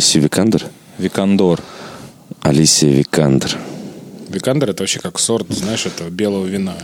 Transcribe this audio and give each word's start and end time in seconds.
Алисия 0.00 0.22
Викандер? 0.22 0.66
Викандер. 0.98 1.60
Алисия 2.40 2.90
Викандер. 2.90 3.58
Викандер 4.32 4.70
это 4.70 4.82
вообще 4.82 5.00
как 5.00 5.18
сорт, 5.18 5.46
знаешь, 5.50 5.86
этого 5.86 6.08
белого 6.08 6.46
вина. 6.46 6.74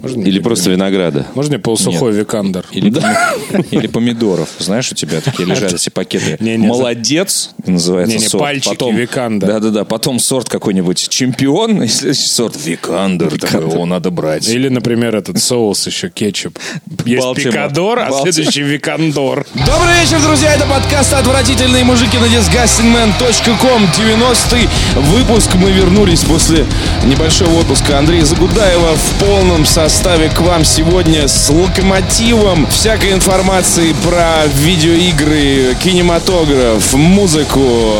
Можно 0.00 0.22
Или 0.22 0.38
не- 0.38 0.40
просто 0.40 0.70
винограда? 0.70 1.26
Можно 1.34 1.52
мне 1.54 1.58
полусухой 1.58 2.12
викандер? 2.12 2.64
Или, 2.72 2.90
поми- 2.90 3.66
или 3.70 3.86
помидоров. 3.86 4.48
Знаешь, 4.58 4.90
у 4.90 4.94
тебя 4.94 5.20
такие 5.20 5.46
лежат 5.46 5.72
эти 5.74 5.90
пакеты. 5.90 6.36
Не-не, 6.40 6.66
Молодец, 6.66 7.50
называется 7.66 8.16
Не-не, 8.16 8.28
сорт. 8.28 8.42
пальчики 8.42 8.68
Потом, 8.70 8.96
Викандер. 8.96 9.48
Да-да-да. 9.48 9.84
Потом 9.84 10.18
сорт 10.18 10.48
какой-нибудь 10.48 11.08
чемпион. 11.08 11.82
и 11.82 11.88
следующий 11.88 12.26
сорт 12.28 12.56
Викандер. 12.64 13.38
Такой, 13.38 13.60
Его 13.70 13.84
надо 13.86 14.10
брать. 14.10 14.48
Или, 14.48 14.68
например, 14.68 15.14
этот 15.14 15.38
соус 15.42 15.86
еще, 15.86 16.08
кетчуп. 16.10 16.58
Есть 17.04 17.22
Балтимор. 17.22 17.52
пикадор, 17.52 17.98
а 17.98 18.08
Балтимор. 18.10 18.32
следующий 18.32 18.62
викандер. 18.62 19.46
Добрый 19.54 20.00
вечер, 20.02 20.20
друзья! 20.22 20.54
Это 20.54 20.64
подкаст 20.66 21.12
«Отвратительные 21.14 21.84
мужики» 21.84 22.16
на 22.18 22.24
disgustingman.com 22.26 23.84
90-й 23.84 24.68
выпуск. 25.00 25.54
Мы 25.54 25.70
вернулись 25.72 26.20
после 26.24 26.64
небольшого 27.04 27.60
отпуска 27.60 27.98
Андрея 27.98 28.24
Загудаева 28.24 28.96
в 28.96 29.24
полном 29.24 29.64
составе 29.66 30.28
к 30.28 30.40
вам 30.40 30.64
сегодня 30.64 31.28
с 31.28 31.50
локомотивом 31.50 32.66
всякой 32.68 33.12
информации 33.12 33.94
про 34.04 34.46
видеоигры, 34.46 35.76
кинематограф, 35.82 36.94
музыку, 36.94 37.96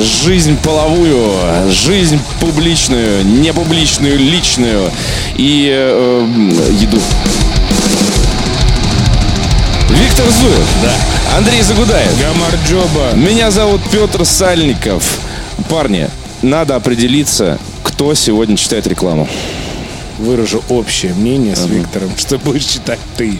жизнь 0.00 0.56
половую, 0.62 1.70
жизнь 1.70 2.20
публичную, 2.40 3.24
непубличную, 3.26 4.18
личную 4.18 4.90
и 5.36 5.70
э, 5.72 6.68
еду. 6.80 7.00
Виктор 9.90 10.26
Зуев. 10.30 10.68
Да. 10.82 11.36
Андрей 11.36 11.62
Загудаев. 11.62 12.10
Гамарджоба. 12.20 13.14
Меня 13.14 13.50
зовут 13.50 13.80
Петр 13.90 14.24
Сальников. 14.24 15.18
Парни, 15.68 16.08
надо 16.42 16.76
определиться, 16.76 17.58
кто 17.94 18.12
сегодня 18.14 18.56
читает 18.56 18.88
рекламу. 18.88 19.28
Выражу 20.18 20.64
общее 20.68 21.14
мнение 21.14 21.54
с 21.54 21.64
Виктором, 21.66 22.10
что 22.18 22.38
будешь 22.38 22.64
читать 22.64 22.98
ты. 23.16 23.38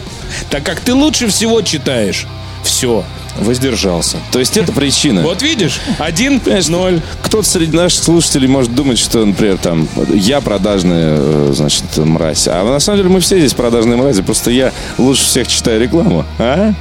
Так 0.49 0.63
как 0.63 0.79
ты 0.79 0.93
лучше 0.93 1.27
всего 1.27 1.61
читаешь. 1.61 2.25
Все. 2.63 3.03
Воздержался. 3.37 4.15
То 4.31 4.39
есть 4.39 4.55
это 4.55 4.71
причина. 4.71 5.23
Вот 5.23 5.41
видишь, 5.41 5.81
один, 5.99 6.39
Понимаешь, 6.45 6.69
ноль. 6.69 7.01
Кто-то 7.21 7.45
среди 7.45 7.75
наших 7.75 8.01
слушателей 8.05 8.47
может 8.47 8.73
думать, 8.73 8.97
что, 8.97 9.25
например, 9.25 9.57
там, 9.57 9.89
я 10.13 10.39
продажная, 10.39 11.17
э, 11.17 11.51
значит, 11.53 11.83
мразь. 11.97 12.47
А 12.47 12.63
на 12.63 12.79
самом 12.79 12.99
деле 12.99 13.09
мы 13.09 13.19
все 13.19 13.37
здесь 13.37 13.53
продажные 13.53 13.97
мрази, 13.97 14.21
просто 14.21 14.51
я 14.51 14.71
лучше 14.97 15.25
всех 15.25 15.49
читаю 15.49 15.81
рекламу. 15.81 16.23
А? 16.39 16.71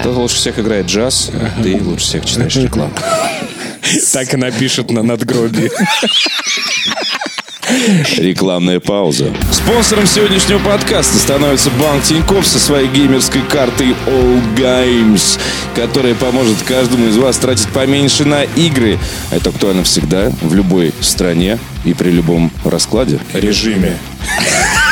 Кто 0.00 0.12
лучше 0.12 0.36
всех 0.36 0.58
играет 0.58 0.86
джаз, 0.86 1.30
ты 1.62 1.82
лучше 1.82 2.04
всех 2.04 2.26
читаешь 2.26 2.56
рекламу. 2.56 2.92
Так 4.12 4.34
и 4.34 4.36
напишут 4.36 4.90
на 4.90 5.02
надгробии. 5.02 5.70
Рекламная 8.18 8.78
пауза. 8.78 9.32
Спонсором 9.50 10.06
сегодняшнего 10.06 10.58
подкаста 10.58 11.16
становится 11.18 11.70
банк 11.70 12.04
Тинькофф 12.04 12.46
со 12.46 12.58
своей 12.58 12.88
геймерской 12.88 13.40
картой 13.42 13.96
All 14.06 14.40
Games, 14.54 15.40
которая 15.74 16.14
поможет 16.14 16.62
каждому 16.62 17.06
из 17.08 17.16
вас 17.16 17.38
тратить 17.38 17.68
поменьше 17.68 18.26
на 18.26 18.44
игры. 18.44 18.98
Это 19.30 19.48
актуально 19.50 19.82
всегда, 19.84 20.30
в 20.42 20.54
любой 20.54 20.92
стране 21.00 21.58
и 21.84 21.94
при 21.94 22.10
любом 22.10 22.50
раскладе. 22.64 23.18
Режиме. 23.32 23.96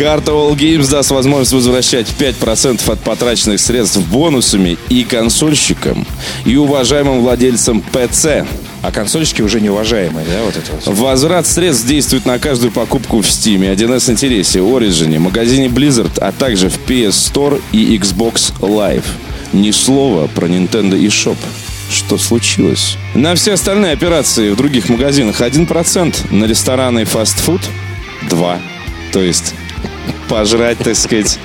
Карта 0.00 0.32
All 0.32 0.56
Games 0.56 0.90
даст 0.90 1.10
возможность 1.10 1.52
возвращать 1.52 2.06
5% 2.18 2.90
от 2.90 3.00
потраченных 3.00 3.60
средств 3.60 3.98
бонусами 3.98 4.78
и 4.88 5.04
консольщикам, 5.04 6.06
и 6.46 6.56
уважаемым 6.56 7.20
владельцам 7.20 7.82
ПЦ. 7.82 8.46
А 8.80 8.92
консольщики 8.92 9.42
уже 9.42 9.60
неуважаемые, 9.60 10.26
да, 10.26 10.42
вот 10.42 10.56
это 10.56 10.72
вот? 10.72 10.96
Возврат 10.96 11.46
средств 11.46 11.86
действует 11.86 12.24
на 12.24 12.38
каждую 12.38 12.72
покупку 12.72 13.20
в 13.20 13.26
Steam, 13.26 13.70
1С 13.76 14.10
Интересе, 14.10 14.60
Origin, 14.60 15.18
магазине 15.18 15.66
Blizzard, 15.66 16.18
а 16.18 16.32
также 16.32 16.70
в 16.70 16.78
PS 16.88 17.10
Store 17.10 17.60
и 17.72 17.94
Xbox 17.98 18.54
Live. 18.60 19.04
Ни 19.52 19.70
слова 19.70 20.28
про 20.28 20.46
Nintendo 20.46 20.98
eShop. 20.98 21.36
Что 21.90 22.16
случилось? 22.16 22.96
На 23.14 23.34
все 23.34 23.52
остальные 23.52 23.92
операции 23.92 24.48
в 24.48 24.56
других 24.56 24.88
магазинах 24.88 25.42
1%, 25.42 26.32
на 26.34 26.46
рестораны 26.46 27.02
и 27.02 27.04
фастфуд 27.04 27.60
2%. 28.30 28.60
То 29.12 29.20
есть 29.20 29.54
пожрать, 30.28 30.78
так 30.78 30.96
сказать, 30.96 31.38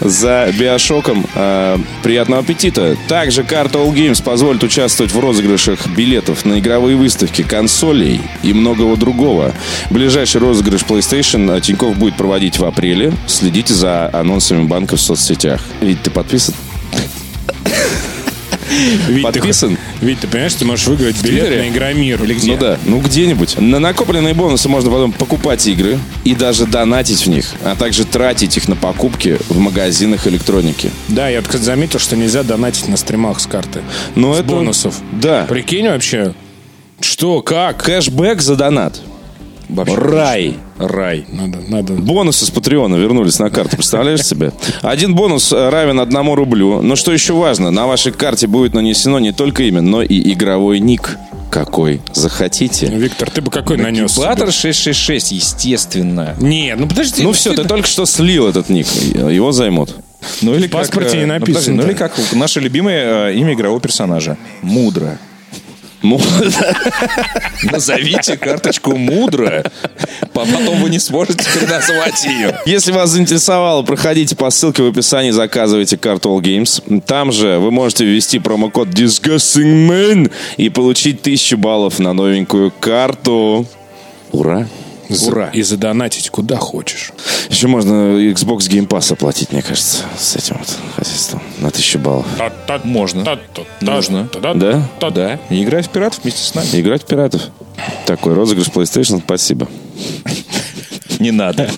за 0.00 0.50
биошоком. 0.58 1.26
Э, 1.34 1.78
приятного 2.02 2.42
аппетита. 2.42 2.96
Также 3.08 3.44
карта 3.44 3.78
All 3.78 3.92
Games 3.92 4.22
позволит 4.22 4.62
участвовать 4.62 5.12
в 5.12 5.18
розыгрышах 5.18 5.86
билетов 5.88 6.44
на 6.44 6.58
игровые 6.58 6.96
выставки, 6.96 7.42
консолей 7.42 8.20
и 8.42 8.52
многого 8.52 8.96
другого. 8.96 9.52
Ближайший 9.90 10.40
розыгрыш 10.40 10.82
PlayStation 10.82 11.60
Тиньков 11.60 11.96
будет 11.96 12.16
проводить 12.16 12.58
в 12.58 12.64
апреле. 12.64 13.12
Следите 13.26 13.74
за 13.74 14.10
анонсами 14.12 14.64
банка 14.64 14.96
в 14.96 15.00
соцсетях. 15.00 15.60
Ведь 15.80 16.02
ты 16.02 16.10
подписан? 16.10 16.54
Вить, 19.08 19.22
Подписан? 19.22 19.76
Ты, 20.00 20.06
Вить, 20.06 20.20
ты 20.20 20.28
понимаешь, 20.28 20.54
ты 20.54 20.64
можешь 20.64 20.86
выиграть 20.86 21.22
билет 21.22 21.46
Твиттере? 21.46 21.62
на 21.62 21.68
Игромир. 21.68 22.22
Или 22.22 22.38
Ну 22.44 22.56
да, 22.56 22.78
ну 22.86 23.00
где-нибудь. 23.00 23.58
На 23.58 23.78
накопленные 23.78 24.34
бонусы 24.34 24.68
можно 24.68 24.90
потом 24.90 25.12
покупать 25.12 25.66
игры 25.66 25.98
и 26.24 26.34
даже 26.34 26.66
донатить 26.66 27.26
в 27.26 27.28
них, 27.28 27.46
а 27.64 27.74
также 27.74 28.04
тратить 28.04 28.56
их 28.56 28.68
на 28.68 28.76
покупки 28.76 29.38
в 29.48 29.58
магазинах 29.58 30.26
электроники. 30.26 30.90
Да, 31.08 31.28
я, 31.28 31.42
кстати, 31.42 31.62
заметил, 31.62 31.98
что 31.98 32.16
нельзя 32.16 32.42
донатить 32.42 32.88
на 32.88 32.96
стримах 32.96 33.40
с 33.40 33.46
карты. 33.46 33.80
Но 34.14 34.34
с 34.34 34.40
это- 34.40 34.48
бонусов. 34.48 34.96
Да. 35.12 35.46
Прикинь 35.48 35.88
вообще. 35.88 36.34
Что, 37.00 37.42
как? 37.42 37.82
Кэшбэк 37.84 38.40
за 38.40 38.56
донат. 38.56 39.00
Вообще, 39.68 39.94
Рай. 39.94 40.54
Рай. 40.78 41.26
Надо, 41.32 41.58
надо. 41.68 41.94
Бонусы 41.94 42.46
с 42.46 42.50
Патреона 42.50 42.96
вернулись 42.96 43.38
на 43.38 43.50
карту, 43.50 43.76
представляешь 43.76 44.24
себе? 44.24 44.52
Один 44.82 45.14
бонус 45.14 45.52
э, 45.52 45.68
равен 45.68 46.00
одному 46.00 46.34
рублю. 46.34 46.82
Но 46.82 46.96
что 46.96 47.12
еще 47.12 47.32
важно, 47.34 47.70
на 47.70 47.86
вашей 47.86 48.12
карте 48.12 48.46
будет 48.46 48.74
нанесено 48.74 49.18
не 49.18 49.32
только 49.32 49.64
имя, 49.64 49.80
но 49.80 50.02
и 50.02 50.32
игровой 50.32 50.80
ник. 50.80 51.16
Какой 51.50 52.02
захотите. 52.12 52.86
Виктор, 52.86 53.30
ты 53.30 53.40
бы 53.40 53.50
какой 53.50 53.78
нанес? 53.78 54.12
себе? 54.12 54.24
Платтер 54.24 54.52
666, 54.52 55.32
естественно. 55.32 56.34
Не, 56.38 56.74
ну 56.76 56.86
подожди. 56.86 57.22
Ну 57.22 57.32
все, 57.32 57.54
ты 57.54 57.64
только 57.64 57.88
что 57.88 58.04
слил 58.06 58.46
этот 58.46 58.68
ник. 58.68 58.86
Его 58.86 59.50
займут. 59.52 59.94
Ну 60.42 60.54
или 60.54 60.66
В 60.66 60.70
паспорте 60.70 61.10
как, 61.10 61.18
не 61.18 61.22
э, 61.22 61.26
написано, 61.26 61.54
подожди, 61.54 61.70
Ну 61.72 61.82
да. 61.82 61.88
или 61.88 61.94
как 61.96 62.12
наше 62.32 62.60
любимое 62.60 63.30
э, 63.30 63.34
имя 63.36 63.54
игрового 63.54 63.80
персонажа. 63.80 64.36
Мудро. 64.62 65.18
Назовите 67.62 68.36
карточку 68.36 68.96
мудро. 68.96 69.64
по- 70.32 70.44
Потом 70.46 70.80
вы 70.80 70.90
не 70.90 70.98
сможете 70.98 71.44
переназвать 71.52 72.24
ее. 72.24 72.56
Если 72.66 72.92
вас 72.92 73.10
заинтересовало, 73.10 73.82
проходите 73.82 74.36
по 74.36 74.50
ссылке 74.50 74.82
в 74.82 74.86
описании, 74.88 75.30
заказывайте 75.30 75.96
карту 75.96 76.30
All 76.30 76.40
Games. 76.40 77.00
Там 77.02 77.32
же 77.32 77.58
вы 77.58 77.70
можете 77.70 78.04
ввести 78.04 78.38
промокод 78.38 78.88
Disgusting 78.88 79.88
Man 79.88 80.30
и 80.56 80.68
получить 80.68 81.20
1000 81.20 81.56
баллов 81.56 81.98
на 81.98 82.12
новенькую 82.12 82.72
карту. 82.80 83.66
Ура! 84.32 84.66
Ура. 85.26 85.50
И 85.52 85.62
задонатить 85.62 86.30
куда 86.30 86.56
хочешь. 86.56 87.12
Еще 87.48 87.66
можно 87.66 88.18
Xbox 88.18 88.68
Game 88.68 88.86
Pass 88.86 89.12
оплатить, 89.12 89.52
мне 89.52 89.62
кажется, 89.62 90.04
с 90.18 90.36
этим 90.36 90.56
вот 90.58 90.68
хозяйством 90.96 91.42
на 91.58 91.68
1000 91.68 91.98
баллов. 91.98 92.26
Можно. 92.84 93.38
Нужно. 93.80 94.28
Да? 94.40 94.82
Да. 95.10 95.40
И 95.50 95.62
играть 95.62 95.86
в 95.86 95.90
пиратов 95.90 96.22
вместе 96.22 96.42
с 96.42 96.54
нами. 96.54 96.68
Играть 96.72 97.02
в 97.02 97.06
пиратов. 97.06 97.42
Такой 98.06 98.34
розыгрыш 98.34 98.68
PlayStation, 98.68 99.20
спасибо. 99.20 99.68
Не 101.18 101.30
надо. 101.30 101.70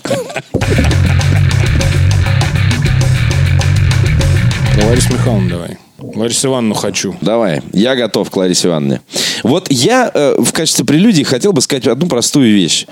Лариса 4.83 5.13
Михайловна 5.13 5.49
давай. 5.49 5.77
Ларису 6.01 6.47
Ивановну 6.47 6.73
хочу. 6.73 7.15
Давай, 7.21 7.61
я 7.73 7.95
готов 7.95 8.29
к 8.29 8.35
Ларисе 8.37 8.67
Ивановне. 8.67 9.01
Вот 9.43 9.67
я 9.69 10.11
э, 10.13 10.35
в 10.39 10.51
качестве 10.51 10.85
прелюдии 10.85 11.23
хотел 11.23 11.53
бы 11.53 11.61
сказать 11.61 11.87
одну 11.87 12.07
простую 12.07 12.53
вещь. 12.53 12.85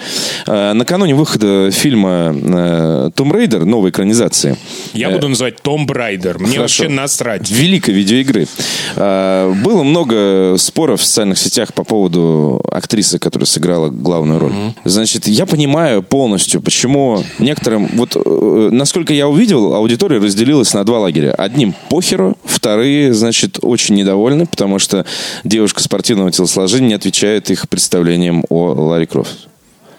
Э, 0.47 0.73
накануне 0.73 1.15
выхода 1.15 1.71
фильма 1.71 2.35
э, 2.35 3.11
«Tomb 3.15 3.33
Raider», 3.33 3.65
новой 3.65 3.89
экранизации, 3.91 4.57
Я 4.93 5.09
буду 5.09 5.27
называть 5.27 5.61
Tomb 5.61 5.85
Raider. 5.85 6.39
Мне 6.39 6.57
Хорошо. 6.57 6.83
вообще 6.83 6.89
насрать. 6.93 7.49
великой 7.49 7.93
видеоигры, 7.93 8.47
э, 8.95 9.53
было 9.63 9.83
много 9.83 10.55
споров 10.57 11.01
в 11.01 11.05
социальных 11.05 11.37
сетях 11.37 11.73
по 11.73 11.83
поводу 11.83 12.61
актрисы, 12.71 13.19
которая 13.19 13.45
сыграла 13.45 13.89
главную 13.89 14.39
роль. 14.39 14.53
Значит, 14.85 15.27
я 15.27 15.45
понимаю 15.45 16.03
полностью, 16.03 16.61
почему 16.61 17.23
некоторым... 17.39 17.87
Вот, 17.93 18.15
э, 18.15 18.69
насколько 18.71 19.13
я 19.13 19.27
увидел, 19.27 19.73
аудитория 19.73 20.19
разделилась 20.19 20.73
на 20.73 20.83
два 20.83 20.99
лагеря. 20.99 21.31
Одним 21.31 21.73
похеру, 21.89 22.37
вторые, 22.43 22.98
значит, 23.11 23.59
очень 23.61 23.95
недовольны, 23.95 24.45
потому 24.45 24.79
что 24.79 25.05
девушка 25.43 25.81
спортивного 25.81 26.31
телосложения 26.31 26.89
не 26.89 26.93
отвечает 26.95 27.49
их 27.51 27.67
представлениям 27.69 28.43
о 28.49 28.73
Ларри 28.73 29.05
Крофт. 29.05 29.47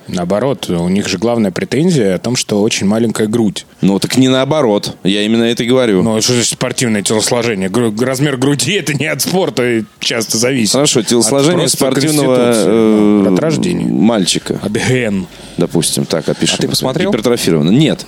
Наоборот, 0.09 0.69
у 0.69 0.89
них 0.89 1.07
же 1.09 1.19
главная 1.19 1.53
претензия 1.53 2.17
о 2.17 2.19
том, 2.19 2.35
что 2.35 2.61
очень 2.63 2.85
маленькая 2.85 3.29
грудь. 3.29 3.65
Ну, 3.81 4.01
так 4.01 4.17
не 4.17 4.27
наоборот. 4.27 4.97
Я 5.05 5.23
именно 5.23 5.45
это 5.45 5.63
и 5.63 5.67
говорю. 5.69 6.03
Ну, 6.03 6.21
что 6.21 6.33
значит 6.33 6.51
спортивное 6.55 7.03
телосложение? 7.03 7.69
Гру- 7.69 7.95
размер 8.01 8.37
груди 8.37 8.73
это 8.73 8.93
не 8.93 9.07
от 9.07 9.23
спорта 9.23 9.85
часто 10.01 10.37
зависит. 10.37 10.73
Хорошо, 10.73 11.03
телосложение 11.03 11.67
От 11.67 11.71
спортивного 11.71 12.37
э, 12.39 13.27
от 13.33 13.39
рождения. 13.39 13.87
мальчика, 13.87 14.59
От 14.63 14.73
ген. 14.73 15.27
Допустим, 15.61 16.05
так 16.07 16.29
опишем. 16.29 16.57
А 16.59 16.63
ты 16.63 16.69
посмотрел? 16.69 17.11
Гипертрофированно. 17.11 17.71
Нет. 17.71 18.05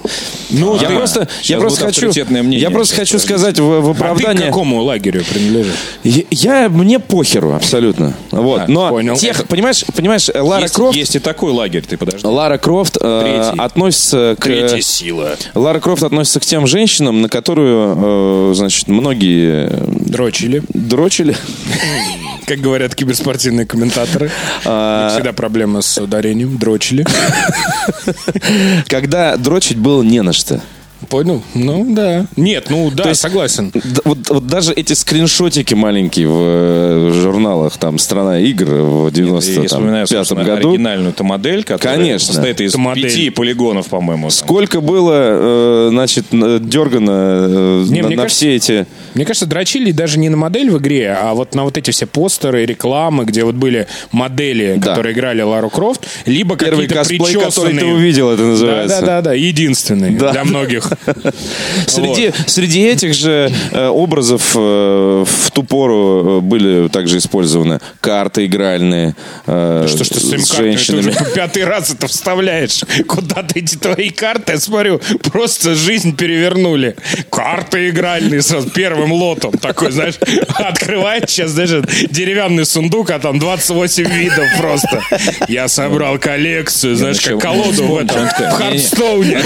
Ну, 0.51 0.77
я 0.81 0.91
просто, 0.91 1.29
я 1.45 1.59
просто 1.59 1.85
хочу, 1.87 2.11
мнение 2.31 2.59
я 2.61 2.71
просто 2.71 2.97
хочу 2.97 3.19
сказать 3.19 3.59
в, 3.61 3.63
в 3.63 3.91
А 3.91 3.93
ты 3.93 3.99
к 3.99 4.03
оправдание. 4.03 4.47
какому 4.49 4.83
лагерю 4.83 5.23
принадлежишь? 5.31 5.75
Я, 6.03 6.23
я- 6.31 6.69
мне 6.69 6.99
похеру 6.99 7.53
абсолютно. 7.55 8.15
Вот, 8.31 8.63
А, 8.63 8.67
но 8.69 8.89
понял. 8.89 9.17
тех, 9.17 9.47
понимаешь, 9.47 9.85
понимаешь, 9.95 10.29
Лара 10.35 10.63
есть, 10.63 10.75
Крофт, 10.75 10.97
есть 10.97 11.15
и 11.17 11.19
такой 11.19 11.53
лагерь, 11.53 11.85
ты 11.89 11.97
подожди. 11.97 12.27
Лара 12.27 12.59
Крофт 12.59 12.97
э, 13.01 13.53
относится 13.59 14.35
к 14.39 14.43
Третья 14.45 14.81
сила. 14.81 15.37
Лара 15.55 15.79
Крофт 15.81 16.03
относится 16.03 16.41
к 16.41 16.45
тем 16.45 16.67
женщинам, 16.67 17.21
на 17.23 17.29
которую, 17.29 18.51
э, 18.51 18.55
значит, 18.55 18.89
многие 18.89 19.69
э, 19.71 19.85
Дрочили. 20.07 20.63
дрочили. 20.73 21.37
Как 22.47 22.59
говорят 22.59 22.95
киберспортивные 22.95 23.67
комментаторы. 23.67 24.31
А, 24.65 25.11
всегда 25.15 25.33
проблема 25.33 25.81
с 25.81 25.97
ударением. 26.01 26.59
Дрочили. 26.59 27.07
Когда 28.89 29.37
дрочить 29.37 29.79
было 29.79 30.03
не 30.03 30.23
на 30.23 30.33
что. 30.33 30.61
Понял? 31.09 31.43
Ну, 31.55 31.87
да. 31.95 32.27
Нет, 32.37 32.67
ну 32.71 32.91
да, 32.91 33.11
есть- 33.11 33.21
согласен. 33.21 33.73
Вот, 34.05 34.19
вот 34.29 34.47
даже 34.47 34.73
эти 34.73 34.93
скриншотики 34.93 35.75
маленькие 35.75 36.29
в 36.29 36.33
э, 36.39 37.11
журналах, 37.13 37.77
там, 37.77 37.99
«Страна 37.99 38.39
игр» 38.41 38.67
в 38.67 39.07
Я 39.13 39.33
вспоминаю, 39.33 40.07
95 40.07 40.09
собственно, 40.09 40.45
году. 40.45 40.71
оригинальную-то 40.71 41.25
модель, 41.25 41.65
которая 41.65 41.97
Конечно. 41.99 42.33
состоит 42.35 42.61
из 42.61 42.75
модель. 42.77 43.05
пяти 43.05 43.31
полигонов, 43.31 43.89
по-моему. 43.89 44.23
там. 44.25 44.31
Сколько 44.31 44.81
было, 44.81 45.13
э, 45.15 45.89
значит, 45.91 46.27
дергано 46.31 47.11
э, 47.11 47.85
Не, 47.89 48.03
на, 48.03 48.07
мне 48.09 48.17
на 48.17 48.23
кажется- 48.23 48.37
все 48.37 48.57
эти... 48.57 48.87
Мне 49.15 49.25
кажется, 49.25 49.47
дрочили 49.47 49.93
даже 49.93 50.19
не 50.19 50.29
на 50.29 50.37
модель 50.37 50.71
в 50.71 50.79
игре, 50.79 51.17
а 51.21 51.35
вот 51.35 51.55
на 51.55 51.65
вот 51.65 51.77
эти 51.77 51.91
все 51.91 52.07
постеры, 52.07 52.65
рекламы, 52.65 53.25
где 53.25 53.45
вот 53.45 53.55
были 53.57 53.87
модели, 54.13 54.77
Да. 54.79 54.91
которые 54.91 55.13
играли 55.15 55.43
Лару 55.43 55.69
Крофт, 55.71 56.07
либо 56.27 56.57
Первый 56.57 56.87
какие-то 56.87 56.95
косплей, 56.95 57.41
который 57.41 57.77
ты 57.79 57.85
увидел, 57.87 58.31
это 58.31 58.43
называется. 58.43 59.01
Да, 59.01 59.07
да, 59.07 59.07
да, 59.07 59.23
да, 59.23 59.33
единственный 59.35 60.11
Да. 60.11 60.33
для 60.33 60.45
многих. 60.45 60.92
Среди, 61.87 62.33
среди 62.47 62.87
этих 62.87 63.15
же 63.15 63.53
э, 63.71 63.87
образов 63.89 64.53
э, 64.55 65.25
в 65.27 65.51
ту 65.53 65.63
пору 65.63 66.39
э, 66.39 66.41
были 66.41 66.89
также 66.89 67.19
использованы 67.19 67.81
карты 68.01 68.47
игральные 68.47 69.15
э, 69.47 69.87
Что 69.89 70.05
ж 70.05 70.09
ты 70.09 70.21
с 70.21 70.23
с 70.23 70.31
картой, 70.31 70.39
ты 70.41 70.57
женщинами. 70.57 71.11
уже 71.11 71.33
пятый 71.35 71.65
раз 71.65 71.91
это 71.91 72.07
вставляешь. 72.07 72.83
Куда-то 73.07 73.59
эти 73.59 73.77
твои 73.77 74.11
карты, 74.11 74.53
я 74.53 74.59
смотрю, 74.61 75.01
просто 75.31 75.75
жизнь 75.75 76.17
перевернули. 76.17 76.97
Карты 77.31 77.89
игральные 77.89 78.43
сразу 78.43 78.71
первым 78.71 79.13
лотом. 79.13 79.53
Такой, 79.53 79.91
знаешь, 79.91 80.15
открывает 80.49 81.29
сейчас, 81.31 81.51
знаешь, 81.51 81.71
деревянный 82.11 82.65
сундук, 82.67 83.11
а 83.11 83.19
там 83.19 83.39
28 83.39 84.05
видов 84.05 84.47
просто. 84.59 85.01
Я 85.49 85.69
собрал 85.69 86.19
коллекцию, 86.19 86.97
знаешь, 86.97 87.21
как 87.21 87.41
колоду 87.41 87.85
в 87.85 87.97
этом, 87.99 88.27
в 88.27 88.51
Хардстоуне. 88.53 89.43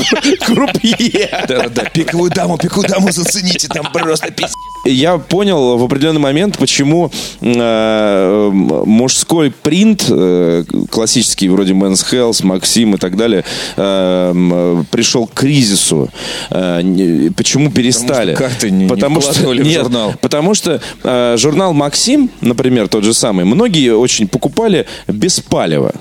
Крупье. 0.40 0.89
Да-да-да, 1.48 1.84
пиковую 1.84 2.30
даму, 2.30 2.58
пиковую 2.58 2.88
даму 2.88 3.10
зацените, 3.12 3.68
там 3.68 3.90
просто 3.92 4.30
пиздец. 4.30 4.54
Я 4.86 5.18
понял 5.18 5.76
в 5.76 5.84
определенный 5.84 6.20
момент, 6.20 6.56
почему 6.56 7.10
э, 7.42 8.50
мужской 8.52 9.50
принт, 9.50 10.04
э, 10.08 10.64
классический, 10.90 11.48
вроде 11.48 11.74
Men's 11.74 12.04
Health, 12.10 12.44
Максим 12.44 12.94
и 12.94 12.98
так 12.98 13.16
далее, 13.16 13.44
э, 13.76 14.82
пришел 14.90 15.26
к 15.26 15.34
кризису. 15.34 16.08
Э, 16.50 16.80
не- 16.82 17.30
почему 17.30 17.70
перестали? 17.70 18.34
карты 18.34 18.70
не- 18.70 18.84
не 18.84 18.88
потому 18.88 19.20
что, 19.20 19.32
вкладывали 19.32 19.62
в 19.62 19.66
нет, 19.66 19.82
журнал. 19.82 20.14
Потому 20.20 20.54
что 20.54 20.80
э, 21.04 21.36
журнал 21.38 21.74
Максим, 21.74 22.30
например, 22.40 22.88
тот 22.88 23.04
же 23.04 23.12
самый, 23.12 23.44
многие 23.44 23.94
очень 23.94 24.28
покупали 24.28 24.86
без 25.06 25.40
палева. 25.40 25.92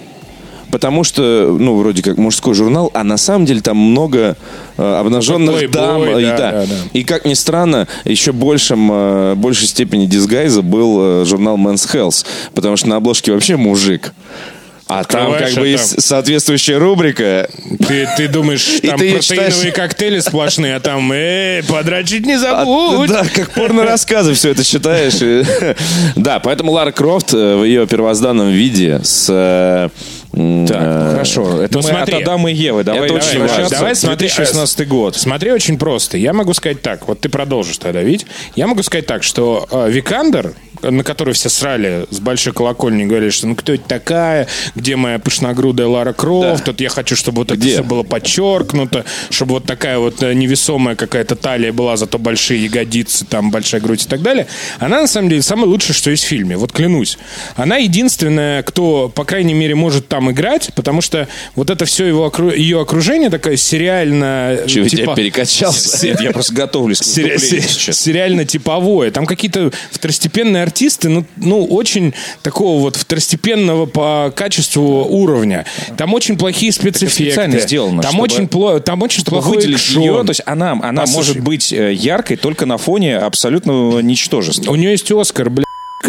Потому 0.71 1.03
что, 1.03 1.55
ну, 1.59 1.77
вроде 1.77 2.03
как 2.03 2.17
мужской 2.17 2.53
журнал, 2.53 2.91
а 2.93 3.03
на 3.03 3.17
самом 3.17 3.45
деле 3.45 3.61
там 3.61 3.77
много 3.77 4.37
э, 4.77 4.95
обнаженных 4.99 5.63
Playboy, 5.63 5.71
дам. 5.71 6.01
да, 6.05 6.19
и, 6.21 6.25
да. 6.25 6.37
да, 6.37 6.65
да. 6.65 6.75
И 6.93 7.03
как 7.03 7.25
ни 7.25 7.33
странно, 7.33 7.87
еще 8.05 8.31
большим, 8.31 8.89
э, 8.91 9.33
большей 9.35 9.67
степени 9.67 10.05
дисгайза 10.05 10.61
был 10.61 11.21
э, 11.21 11.25
журнал 11.25 11.57
Men's 11.57 11.91
Health. 11.93 12.25
Потому 12.53 12.77
что 12.77 12.89
на 12.89 12.97
обложке 12.97 13.31
вообще 13.31 13.55
мужик. 13.55 14.13
А 14.89 15.03
там 15.03 15.33
как 15.37 15.53
бы 15.53 15.61
а 15.61 15.65
есть 15.67 16.01
соответствующая 16.01 16.77
рубрика. 16.77 17.47
Ты, 17.87 18.09
ты 18.17 18.27
думаешь, 18.27 18.65
там 18.81 18.97
ты 18.97 19.13
протеиновые 19.13 19.51
читаешь. 19.51 19.73
коктейли 19.75 20.19
сплошные, 20.19 20.77
а 20.77 20.79
там, 20.79 21.11
эй, 21.11 21.61
подрочить 21.61 22.25
не 22.25 22.33
А, 22.33 22.39
забудь. 22.39 23.07
да, 23.07 23.23
как 23.31 23.51
порно-рассказы 23.51 24.33
все 24.33 24.49
это 24.49 24.63
читаешь. 24.63 25.19
Да, 26.15 26.39
поэтому 26.39 26.71
Лара 26.71 26.91
Крофт 26.91 27.33
э, 27.35 27.55
в 27.55 27.63
ее 27.63 27.85
первозданном 27.85 28.49
виде 28.49 28.99
с... 29.03 29.91
э, 30.33 30.65
Так, 30.67 30.81
ну, 30.81 31.11
хорошо. 31.11 31.61
Это 31.61 31.77
Ну, 31.77 31.83
мы 31.83 31.89
смотри. 31.89 32.15
от 32.15 32.21
Адама 32.21 32.51
и 32.51 32.55
Евы. 32.55 32.83
Давай 32.83 33.05
Это 33.05 33.13
очень 33.13 33.39
возвращаться 33.39 33.61
важно. 33.61 33.77
Давай 33.77 33.95
смотри, 33.95 34.27
2016 34.27 34.87
год. 34.87 35.15
Смотри, 35.15 35.51
очень 35.51 35.77
просто. 35.77 36.17
Я 36.17 36.33
могу 36.33 36.53
сказать 36.53 36.81
так. 36.81 37.07
Вот 37.07 37.19
ты 37.21 37.29
продолжишь 37.29 37.77
тогда, 37.77 38.01
видеть. 38.01 38.25
Я 38.55 38.67
могу 38.67 38.83
сказать 38.83 39.05
так, 39.05 39.23
что 39.23 39.67
э, 39.71 39.89
Викандер, 39.89 40.53
на 40.81 41.03
которую 41.03 41.35
все 41.35 41.49
срали 41.49 42.05
с 42.09 42.19
большой 42.19 42.53
колокольни, 42.53 43.05
говорили, 43.05 43.29
что 43.29 43.47
ну 43.47 43.55
кто 43.55 43.73
это 43.73 43.83
такая, 43.87 44.47
где 44.75 44.95
моя 44.95 45.19
пышногрудая 45.19 45.87
Лара 45.87 46.13
Крофт, 46.13 46.67
вот 46.67 46.81
я 46.81 46.89
хочу, 46.89 47.15
чтобы 47.15 47.39
вот 47.39 47.51
Где? 47.51 47.69
это 47.73 47.81
все 47.81 47.83
было 47.83 48.03
подчеркнуто, 48.03 49.05
чтобы 49.29 49.53
вот 49.55 49.65
такая 49.65 49.97
вот 49.99 50.21
э, 50.23 50.33
невесомая 50.33 50.95
какая-то 50.95 51.35
талия 51.35 51.71
была, 51.73 51.97
зато 51.97 52.17
большие 52.17 52.63
ягодицы, 52.63 53.25
там 53.25 53.51
большая 53.51 53.81
грудь 53.81 54.05
и 54.05 54.07
так 54.07 54.21
далее. 54.21 54.47
Она, 54.79 55.01
на 55.01 55.07
самом 55.07 55.29
деле, 55.29 55.41
самое 55.41 55.67
лучшее, 55.67 55.95
что 55.95 56.11
есть 56.11 56.23
в 56.23 56.27
фильме. 56.27 56.57
Вот 56.57 56.71
клянусь. 56.71 57.17
Она 57.55 57.77
единственная, 57.77 58.63
кто, 58.63 59.09
по 59.09 59.23
крайней 59.25 59.53
мере, 59.53 59.75
может 59.75 60.07
там 60.07 60.31
играть, 60.31 60.71
потому 60.75 61.01
что 61.01 61.27
вот 61.55 61.69
это 61.69 61.85
все 61.85 62.05
его, 62.05 62.31
ее 62.55 62.81
окружение 62.81 63.29
такое 63.29 63.57
сериально... 63.57 64.59
Чего, 64.67 64.87
типа- 64.87 65.03
тебя 65.03 65.15
перекачался? 65.15 66.05
Нет, 66.05 66.21
я 66.21 66.31
просто 66.31 66.53
готовлюсь 66.53 66.99
к 66.99 67.03
Сери- 67.03 67.37
сейчас. 67.37 67.99
сериально 67.99 68.45
типовое. 68.45 69.11
Там 69.11 69.25
какие-то 69.25 69.71
второстепенные 69.91 70.63
артисты, 70.69 71.09
ну, 71.09 71.25
ну, 71.37 71.65
очень 71.65 72.13
такого 72.43 72.79
вот 72.81 72.95
второстепенного 72.95 73.85
по 73.87 74.31
качеству 74.35 75.03
уровня. 75.05 75.65
Там 75.97 76.13
очень 76.13 76.37
плохие 76.37 76.71
спецэффекты. 76.71 77.31
специально 77.31 77.59
сделано, 77.59 78.01
Там 78.01 78.11
чтобы- 78.11 78.23
очень, 78.23 78.43
пло- 78.45 78.79
там 78.79 79.01
очень 79.01 79.21
Чтобы 79.21 79.41
плохой 79.41 79.57
экшон. 79.73 80.01
ее, 80.01 80.23
то 80.23 80.29
есть 80.29 80.41
она, 80.45 80.71
она 80.71 81.01
Послушай. 81.01 81.17
может 81.17 81.39
быть 81.43 81.73
э, 81.73 81.93
яркой 81.93 82.37
только 82.37 82.65
на 82.65 82.77
фоне 82.77 83.17
абсолютного 83.17 83.99
ничтожества. 83.99 84.71
У 84.71 84.75
нее 84.75 84.91
есть 84.91 85.11
Оскар, 85.11 85.49
блядь. 85.49 85.65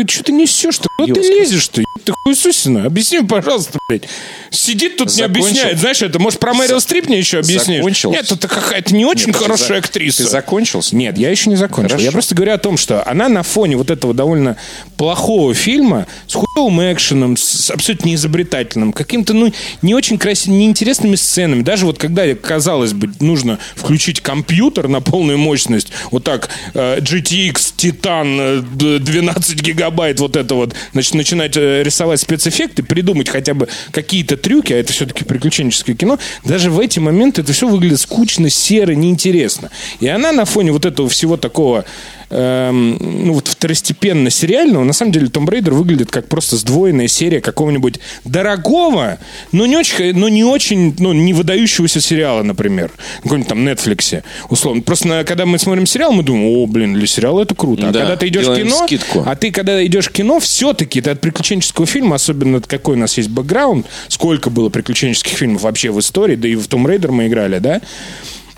Что 0.08 0.22
ты 0.24 0.32
несешь-то? 0.32 0.88
Куда 0.98 1.14
ты 1.14 1.20
Оскар. 1.20 1.36
лезешь-то? 1.36 1.82
Ты 2.04 2.12
хуесусина. 2.24 2.86
Объясни, 2.86 3.20
пожалуйста, 3.20 3.78
блядь. 3.88 4.04
Сидит 4.50 4.96
тут, 4.96 5.08
не 5.08 5.14
Закончил? 5.14 5.44
объясняет. 5.46 5.78
Знаешь, 5.78 6.02
это, 6.02 6.18
может, 6.18 6.40
про 6.40 6.54
Мэрил 6.54 6.80
Стрип 6.80 7.08
мне 7.08 7.18
еще 7.18 7.38
объяснишь? 7.38 7.78
Закончил? 7.78 8.10
Нет, 8.12 8.30
это 8.32 8.48
какая-то 8.48 8.94
не 8.94 9.04
очень 9.04 9.28
Нет, 9.28 9.36
ты 9.36 9.42
хорошая 9.44 9.68
за- 9.68 9.76
актриса. 9.86 10.24
Ты 10.24 10.28
закончился? 10.28 10.96
Нет, 10.96 11.18
я 11.18 11.30
еще 11.30 11.50
не 11.50 11.56
закончил. 11.56 11.90
Хорошо. 11.90 12.04
Я 12.04 12.12
просто 12.12 12.34
говорю 12.34 12.52
о 12.54 12.58
том, 12.58 12.76
что 12.76 13.06
она 13.06 13.28
на 13.28 13.42
фоне 13.42 13.76
вот 13.76 13.90
этого 13.90 14.14
довольно 14.14 14.56
плохого 14.96 15.54
фильма 15.54 16.06
с 16.26 16.34
хуевым 16.34 16.80
экшеном, 16.92 17.36
с 17.36 17.70
абсолютно 17.70 18.08
неизобретательным, 18.08 18.92
каким-то, 18.92 19.32
ну, 19.34 19.52
не 19.82 19.94
очень 19.94 20.18
красивыми, 20.18 20.60
неинтересными 20.60 21.16
сценами. 21.16 21.62
Даже 21.62 21.86
вот 21.86 21.98
когда, 21.98 22.26
казалось 22.34 22.92
бы, 22.92 23.10
нужно 23.20 23.58
включить 23.76 24.20
компьютер 24.20 24.88
на 24.88 25.00
полную 25.00 25.38
мощность, 25.38 25.88
вот 26.10 26.24
так, 26.24 26.48
э, 26.74 27.00
GTX, 27.00 27.52
Titan, 27.76 28.36
э, 28.40 28.62
д- 28.62 28.98
12 28.98 29.60
гигабайт, 29.60 30.18
вот 30.20 30.36
это 30.36 30.54
вот, 30.54 30.74
значит, 30.92 31.14
начинать 31.14 31.56
э, 31.90 32.00
рисовать 32.00 32.20
спецэффекты, 32.20 32.82
придумать 32.82 33.28
хотя 33.28 33.52
бы 33.54 33.68
какие-то 33.90 34.36
трюки, 34.36 34.72
а 34.72 34.76
это 34.76 34.92
все-таки 34.92 35.24
приключенческое 35.24 35.96
кино, 35.96 36.18
даже 36.44 36.70
в 36.70 36.78
эти 36.78 36.98
моменты 36.98 37.42
это 37.42 37.52
все 37.52 37.68
выглядит 37.68 38.00
скучно, 38.00 38.48
серо, 38.48 38.92
неинтересно. 38.92 39.70
И 39.98 40.08
она 40.08 40.32
на 40.32 40.44
фоне 40.44 40.72
вот 40.72 40.86
этого 40.86 41.08
всего 41.08 41.36
такого 41.36 41.84
эм, 42.30 42.96
ну 43.26 43.34
вот 43.34 43.48
второстепенно 43.48 44.30
сериального, 44.30 44.84
на 44.84 44.92
самом 44.92 45.12
деле 45.12 45.28
Том 45.28 45.44
Брейдер 45.46 45.74
выглядит 45.74 46.10
как 46.10 46.28
просто 46.28 46.56
сдвоенная 46.56 47.08
серия 47.08 47.40
какого-нибудь 47.40 48.00
дорогого, 48.24 49.18
но 49.52 49.66
не 49.66 49.76
очень, 49.76 50.14
но 50.16 50.28
не 50.28 50.44
очень, 50.44 50.94
ну, 50.98 51.12
не 51.12 51.32
выдающегося 51.32 52.00
сериала, 52.00 52.42
например. 52.42 52.90
На 53.18 53.22
Какой-нибудь 53.22 53.48
там 53.48 53.66
Netflix, 53.68 54.22
условно. 54.48 54.82
Просто 54.82 55.08
на- 55.08 55.24
когда 55.24 55.46
мы 55.46 55.58
смотрим 55.58 55.86
сериал, 55.86 56.12
мы 56.12 56.22
думаем, 56.22 56.46
о, 56.56 56.66
блин, 56.66 56.94
для 56.94 57.06
сериала 57.06 57.42
это 57.42 57.54
круто. 57.54 57.88
А 57.88 57.92
Да, 57.92 58.00
когда 58.00 58.16
ты 58.16 58.28
идешь 58.28 58.46
в 58.46 58.54
кино, 58.56 58.86
скидку. 58.86 59.22
а 59.26 59.34
ты 59.36 59.50
когда 59.50 59.84
идешь 59.84 60.06
в 60.08 60.12
кино, 60.12 60.40
все-таки 60.40 61.00
это 61.00 61.12
от 61.12 61.20
приключенческого 61.20 61.86
фильма, 61.86 62.16
особенно 62.16 62.60
какой 62.60 62.94
у 62.96 62.98
нас 62.98 63.16
есть 63.18 63.28
бэкграунд, 63.30 63.86
сколько 64.08 64.50
было 64.50 64.68
приключенческих 64.68 65.36
фильмов 65.36 65.62
вообще 65.62 65.90
в 65.90 65.98
истории, 66.00 66.36
да 66.36 66.48
и 66.48 66.54
в 66.54 66.66
Том 66.68 66.86
Рейдер 66.86 67.10
мы 67.10 67.26
играли, 67.26 67.58
да? 67.58 67.80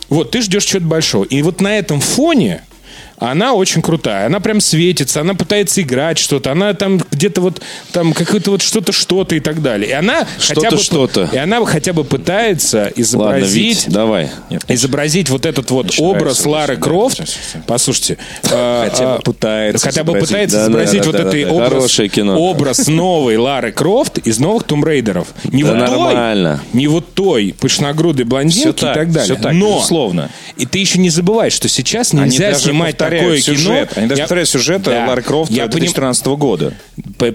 Вот, 0.09 0.31
ты 0.33 0.43
ждешь 0.43 0.65
чего-то 0.65 0.87
большого. 0.87 1.25
И 1.25 1.41
вот 1.43 1.61
на 1.63 1.79
этом 1.79 2.01
фоне 2.01 2.63
она 3.31 3.55
очень 3.55 3.83
крутая. 3.83 4.27
Она 4.27 4.41
прям 4.41 4.61
светится, 4.61 5.21
она 5.21 5.35
пытается 5.35 5.83
играть 5.83 6.19
что-то, 6.19 6.53
она 6.53 6.75
там 6.75 7.01
где-то 7.11 7.41
вот 7.41 7.63
там 7.93 8.13
какое-то 8.13 8.51
вот 8.53 8.63
что-то, 8.63 8.93
что-то 8.93 9.35
и 9.35 9.41
так 9.41 9.63
далее. 9.63 9.91
И 9.91 9.93
она 9.93 10.27
хотя 10.39 10.55
Что-то, 10.55 10.77
бы... 10.77 10.83
что-то. 10.83 11.31
И 11.33 11.37
она 11.37 11.65
хотя 11.65 11.93
бы 11.93 12.05
пытается 12.05 12.79
Ладно, 12.79 13.03
изобразить... 13.03 13.55
Вить, 13.55 13.87
давай. 13.89 14.31
изобразить 14.69 15.31
вот 15.31 15.47
этот 15.47 15.71
вот 15.71 15.87
Начинается 15.87 16.17
образ 16.17 16.47
Лары 16.47 16.77
Крофт. 16.77 17.17
сейчас, 17.19 17.29
сейчас. 17.29 17.63
Послушайте. 17.67 18.19
Хотя 18.43 19.15
бы 19.15 19.19
э, 19.19 19.21
пытается 19.25 19.87
Хотя 19.87 20.05
бы 20.05 20.19
пытается 20.19 20.63
изобразить 20.63 21.07
вот 21.07 21.15
этот 21.15 21.51
образ, 21.51 22.01
образ 22.37 22.87
новой 22.89 23.37
Лары 23.37 23.73
Крофт 23.73 24.19
из 24.19 24.39
новых 24.39 24.65
Tomb 24.65 24.85
Raider 24.85 25.14
ов. 25.14 25.29
Не 25.45 25.65
вот 25.65 25.79
той, 25.85 26.59
не 26.73 26.87
вот 26.87 27.15
той 27.15 27.55
пышногрудой 27.59 28.25
блондинки 28.25 28.69
и 28.69 28.73
так, 28.73 29.13
далее. 29.13 29.39
Но, 29.53 29.77
безусловно. 29.77 30.31
и 30.57 30.67
ты 30.67 30.79
еще 30.79 30.99
не 30.99 31.11
забывай, 31.11 31.51
что 31.51 31.69
сейчас 31.69 32.13
нельзя 32.13 32.55
снимать 32.55 32.97
такое 33.19 33.39
сюжет. 33.39 33.91
кино. 33.91 34.01
Они 34.01 34.07
даже 34.09 34.21
Я- 34.23 34.27
сюжет 34.47 34.83
Да. 34.83 35.07
Лары 35.09 35.23
Крофт 35.23 35.51
Я 35.51 35.63
поним- 35.65 35.71
2013 35.71 36.37
года. 36.37 36.75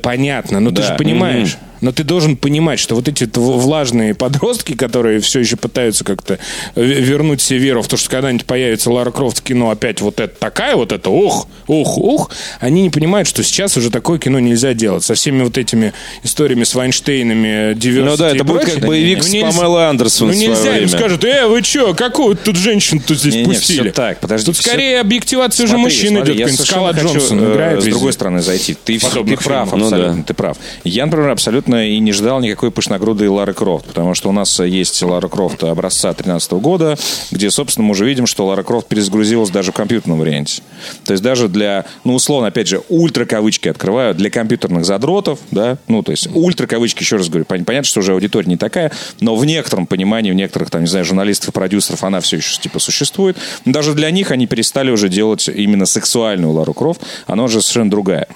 Понятно, 0.01 0.59
но 0.59 0.69
ты 0.71 0.81
Да. 0.81 0.87
же 0.89 0.95
понимаешь. 0.95 1.57
Но 1.81 1.91
ты 1.91 2.03
должен 2.03 2.37
понимать, 2.37 2.79
что 2.79 2.95
вот 2.95 3.07
эти 3.07 3.29
влажные 3.35 4.13
подростки, 4.13 4.73
которые 4.73 5.19
все 5.19 5.39
еще 5.39 5.57
пытаются 5.57 6.03
как-то 6.03 6.39
вернуть 6.75 7.41
себе 7.41 7.59
веру 7.59 7.81
в 7.81 7.87
то, 7.87 7.97
что 7.97 8.09
когда-нибудь 8.09 8.45
появится 8.45 8.91
Лара 8.91 9.11
Крофт 9.11 9.39
в 9.39 9.43
кино 9.43 9.69
опять 9.69 10.01
вот 10.01 10.19
это 10.19 10.33
такая 10.39 10.75
вот 10.75 10.91
это, 10.91 11.09
ух, 11.09 11.47
ух, 11.67 11.97
ух, 11.97 12.31
они 12.59 12.81
не 12.81 12.89
понимают, 12.89 13.27
что 13.27 13.43
сейчас 13.43 13.77
уже 13.77 13.89
такое 13.89 14.19
кино 14.19 14.39
нельзя 14.39 14.73
делать. 14.73 15.03
Со 15.03 15.15
всеми 15.15 15.43
вот 15.43 15.57
этими 15.57 15.93
историями 16.23 16.63
с 16.63 16.75
Вайнштейнами, 16.75 17.73
diversity 17.73 18.09
Ну 18.09 18.17
да, 18.17 18.29
это 18.31 18.43
будет 18.43 18.65
как 18.65 18.85
боевик 18.85 19.19
Ну 19.19 19.23
с 19.23 19.55
Памелой 19.55 19.89
Андерсон 19.89 20.27
Ну 20.29 20.33
нельзя, 20.33 20.77
им 20.77 20.89
скажут, 20.89 21.23
э, 21.23 21.47
вы 21.47 21.63
что, 21.63 21.93
какую 21.93 22.35
тут 22.35 22.55
женщину 22.55 23.01
тут 23.05 23.17
здесь 23.17 23.45
пустили? 23.45 23.89
так, 23.89 24.19
подожди, 24.19 24.45
Тут 24.45 24.57
скорее 24.57 24.99
объективация 24.99 25.65
уже 25.65 25.77
мужчин 25.77 26.23
идет, 26.23 26.35
я 26.35 26.47
Скала 26.49 26.93
хочу, 26.93 27.07
Джонсон 27.07 27.39
э, 27.43 27.53
играет 27.53 27.81
С 27.81 27.85
другой 27.85 28.13
стороны 28.13 28.41
зайти. 28.41 28.75
Ты, 28.75 28.99
прав. 29.43 29.71
Ну 29.73 29.85
абсолютно, 29.85 30.23
ты 30.23 30.33
прав. 30.33 30.57
Я, 30.83 31.05
например, 31.05 31.29
абсолютно 31.29 31.66
и 31.75 31.99
не 31.99 32.11
ждал 32.11 32.39
никакой 32.39 32.71
пышногрудой 32.71 33.27
Лары 33.27 33.53
Крофт, 33.53 33.85
потому 33.85 34.13
что 34.13 34.29
у 34.29 34.31
нас 34.31 34.59
есть 34.59 35.01
Лара 35.03 35.27
Крофт 35.27 35.63
образца 35.63 36.09
2013 36.09 36.51
года, 36.53 36.97
где, 37.31 37.49
собственно, 37.51 37.85
мы 37.85 37.91
уже 37.91 38.05
видим, 38.05 38.25
что 38.27 38.45
Лара 38.45 38.63
Крофт 38.63 38.87
перезагрузилась 38.87 39.49
даже 39.49 39.71
в 39.71 39.75
компьютерном 39.75 40.19
варианте. 40.19 40.61
То 41.05 41.13
есть 41.13 41.23
даже 41.23 41.47
для, 41.49 41.85
ну, 42.03 42.15
условно, 42.15 42.47
опять 42.47 42.67
же, 42.67 42.81
ультра 42.89 43.25
кавычки 43.25 43.67
открываю, 43.67 44.15
для 44.15 44.29
компьютерных 44.29 44.85
задротов, 44.85 45.39
да, 45.51 45.77
ну, 45.87 46.03
то 46.03 46.11
есть 46.11 46.27
ультра 46.33 46.67
кавычки, 46.67 47.01
еще 47.03 47.17
раз 47.17 47.29
говорю, 47.29 47.45
пон- 47.45 47.63
понятно, 47.63 47.87
что 47.87 47.99
уже 47.99 48.13
аудитория 48.13 48.47
не 48.47 48.57
такая, 48.57 48.91
но 49.19 49.35
в 49.35 49.45
некотором 49.45 49.87
понимании, 49.87 50.31
в 50.31 50.35
некоторых, 50.35 50.69
там, 50.69 50.81
не 50.81 50.87
знаю, 50.87 51.05
журналистов 51.05 51.49
и 51.49 51.51
продюсеров 51.51 52.03
она 52.03 52.19
все 52.21 52.37
еще, 52.37 52.59
типа, 52.59 52.79
существует. 52.79 53.37
Но 53.65 53.71
даже 53.73 53.93
для 53.93 54.09
них 54.11 54.31
они 54.31 54.47
перестали 54.47 54.91
уже 54.91 55.09
делать 55.09 55.47
именно 55.47 55.85
сексуальную 55.85 56.51
Лару 56.53 56.73
Крофт, 56.73 57.01
она 57.25 57.43
уже 57.43 57.61
совершенно 57.61 57.89
другая. 57.91 58.27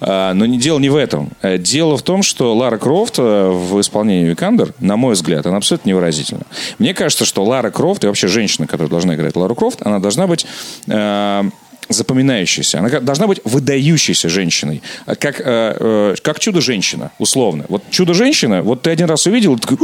А, 0.00 0.32
Но 0.34 0.46
не, 0.46 0.58
дело 0.58 0.78
не 0.78 0.88
в 0.88 0.96
этом. 0.96 1.30
Э, 1.42 1.58
Дело 1.58 1.96
в 1.96 2.02
том, 2.02 2.22
что 2.22 2.54
Лара 2.54 2.69
Крофт 2.78 3.18
э, 3.18 3.50
в 3.50 3.80
исполнении 3.80 4.28
Викандер, 4.28 4.74
на 4.78 4.96
мой 4.96 5.14
взгляд, 5.14 5.46
она 5.46 5.58
абсолютно 5.58 5.88
невыразительна. 5.90 6.42
Мне 6.78 6.94
кажется, 6.94 7.24
что 7.24 7.44
Лара 7.44 7.70
Крофт 7.70 8.04
и 8.04 8.06
вообще 8.06 8.28
женщина, 8.28 8.66
которая 8.66 8.90
должна 8.90 9.14
играть 9.14 9.36
Лару 9.36 9.54
Крофт, 9.54 9.80
она 9.84 9.98
должна 9.98 10.26
быть 10.26 10.46
э, 10.86 11.42
запоминающейся. 11.88 12.78
Она 12.78 12.88
должна 13.00 13.26
быть 13.26 13.40
выдающейся 13.44 14.28
женщиной. 14.28 14.82
А 15.06 15.16
Как, 15.16 15.40
э, 15.40 15.44
э, 15.44 16.14
как 16.22 16.38
чудо-женщина, 16.38 17.10
условно. 17.18 17.64
Вот 17.68 17.82
чудо-женщина, 17.90 18.62
вот 18.62 18.82
ты 18.82 18.90
один 18.90 19.06
раз 19.06 19.26
увидел, 19.26 19.58
такой... 19.58 19.78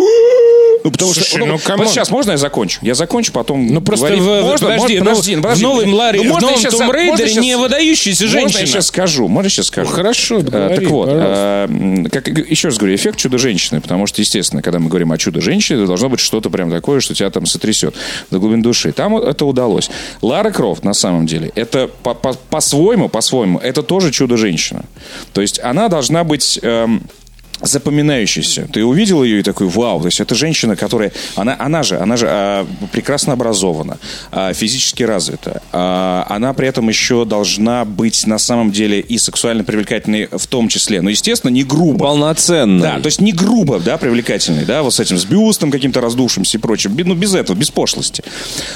Ну, 0.85 0.91
потому 0.93 1.13
Слушай, 1.13 1.29
что... 1.29 1.39
ну, 1.39 1.53
вот 1.53 1.63
come 1.63 1.78
on. 1.78 1.89
сейчас 1.89 2.11
можно 2.11 2.31
я 2.33 2.37
закончу? 2.37 2.79
Я 2.83 2.95
закончу, 2.95 3.33
потом... 3.33 3.67
Ну 3.67 3.81
просто 3.81 4.07
говорить. 4.07 4.23
в, 4.25 4.27
Можно? 4.43 4.67
подожди, 4.69 4.81
Можно? 4.99 5.05
ну, 5.05 5.11
подожди, 5.11 5.37
подожди. 5.37 5.65
в 5.65 5.69
новом 5.69 5.95
Ларе, 5.95 6.19
Ну, 6.21 6.25
в 6.25 6.29
можно 6.35 6.49
новом 6.51 6.63
Том 6.63 6.81
можно 6.87 6.93
Рейдере 6.97 7.29
щас- 7.31 7.43
не 7.43 7.57
выдающаяся 7.57 8.25
Можно 8.25 8.41
женщина. 8.41 8.61
я 8.61 8.67
сейчас 8.67 8.87
скажу? 8.87 9.29
Можно 9.29 9.47
я 9.47 9.51
сейчас 9.51 9.67
скажу? 9.67 9.91
Ну, 9.91 9.97
хорошо, 9.97 10.39
Э, 10.39 10.43
говори, 10.43 10.77
так 10.77 10.87
вот, 10.91 11.09
м, 11.09 12.05
как, 12.07 12.29
еще 12.29 12.69
раз 12.69 12.79
говорю, 12.79 12.95
эффект 12.95 13.19
чудо-женщины, 13.19 13.81
потому 13.81 14.07
что, 14.07 14.21
естественно, 14.21 14.63
когда 14.63 14.79
мы 14.79 14.89
говорим 14.89 15.11
о 15.13 15.19
чудо-женщине, 15.19 15.79
это 15.81 15.87
должно 15.89 16.09
быть 16.09 16.21
что-то 16.21 16.51
прям 16.51 16.71
такое, 16.71 17.01
что 17.01 17.15
тебя 17.15 17.31
там 17.31 17.47
сотрясет 17.47 17.95
до 18.31 18.39
глубин 18.39 18.63
души. 18.63 18.93
Там 18.93 19.17
это 19.17 19.45
удалось. 19.45 19.91
Лара 20.23 20.51
Крофт, 20.51 20.85
на 20.85 20.95
самом 20.95 21.27
деле, 21.27 21.51
это 21.57 21.89
по- 22.03 22.15
по- 22.15 22.35
по-своему, 22.51 23.09
по-своему, 23.09 23.59
это 23.59 23.83
тоже 23.83 24.13
чудо-женщина. 24.13 24.85
То 25.33 25.41
есть 25.41 25.59
она 25.61 25.89
должна 25.89 26.23
быть... 26.23 26.61
эм, 26.63 27.03
запоминающейся. 27.61 28.69
Ты 28.73 28.85
увидел 28.85 29.23
ее 29.23 29.41
и 29.41 29.43
такой, 29.43 29.69
вау, 29.69 30.01
то 30.01 30.07
есть 30.07 30.21
это 30.21 30.35
женщина, 30.35 30.77
которая, 30.77 31.13
она, 31.35 31.57
она 31.59 31.83
же, 31.83 31.99
она 31.99 32.17
же 32.17 32.27
а, 32.29 32.67
прекрасно 32.93 33.33
образована, 33.33 33.99
а, 34.31 34.53
физически 34.53 35.03
развита, 35.03 35.63
а, 35.73 36.27
она 36.29 36.53
при 36.53 36.69
этом 36.69 36.89
еще 36.89 37.25
должна 37.25 37.85
быть 37.85 38.27
на 38.27 38.39
самом 38.39 38.71
деле 38.71 39.01
и 39.01 39.19
сексуально 39.19 39.65
привлекательной 39.65 40.29
в 40.31 40.47
том 40.47 40.69
числе, 40.69 41.01
но 41.01 41.11
естественно 41.11 41.51
не 41.51 41.65
грубо. 41.65 42.07
Полноценно. 42.07 42.83
Да, 42.83 43.01
то 43.01 43.07
есть 43.07 43.21
не 43.21 43.33
грубо, 43.33 43.81
да, 43.81 43.97
привлекательный, 43.97 44.65
да, 44.65 44.83
вот 44.83 44.95
с 44.95 45.01
этим, 45.01 45.19
с 45.19 45.25
бюстом 45.25 45.71
каким-то 45.71 46.01
раздувшимся 46.01 46.59
и 46.59 46.61
прочим, 46.61 46.97
ну, 46.97 47.15
без 47.15 47.35
этого, 47.35 47.57
без 47.57 47.71
пошлости. 47.71 48.23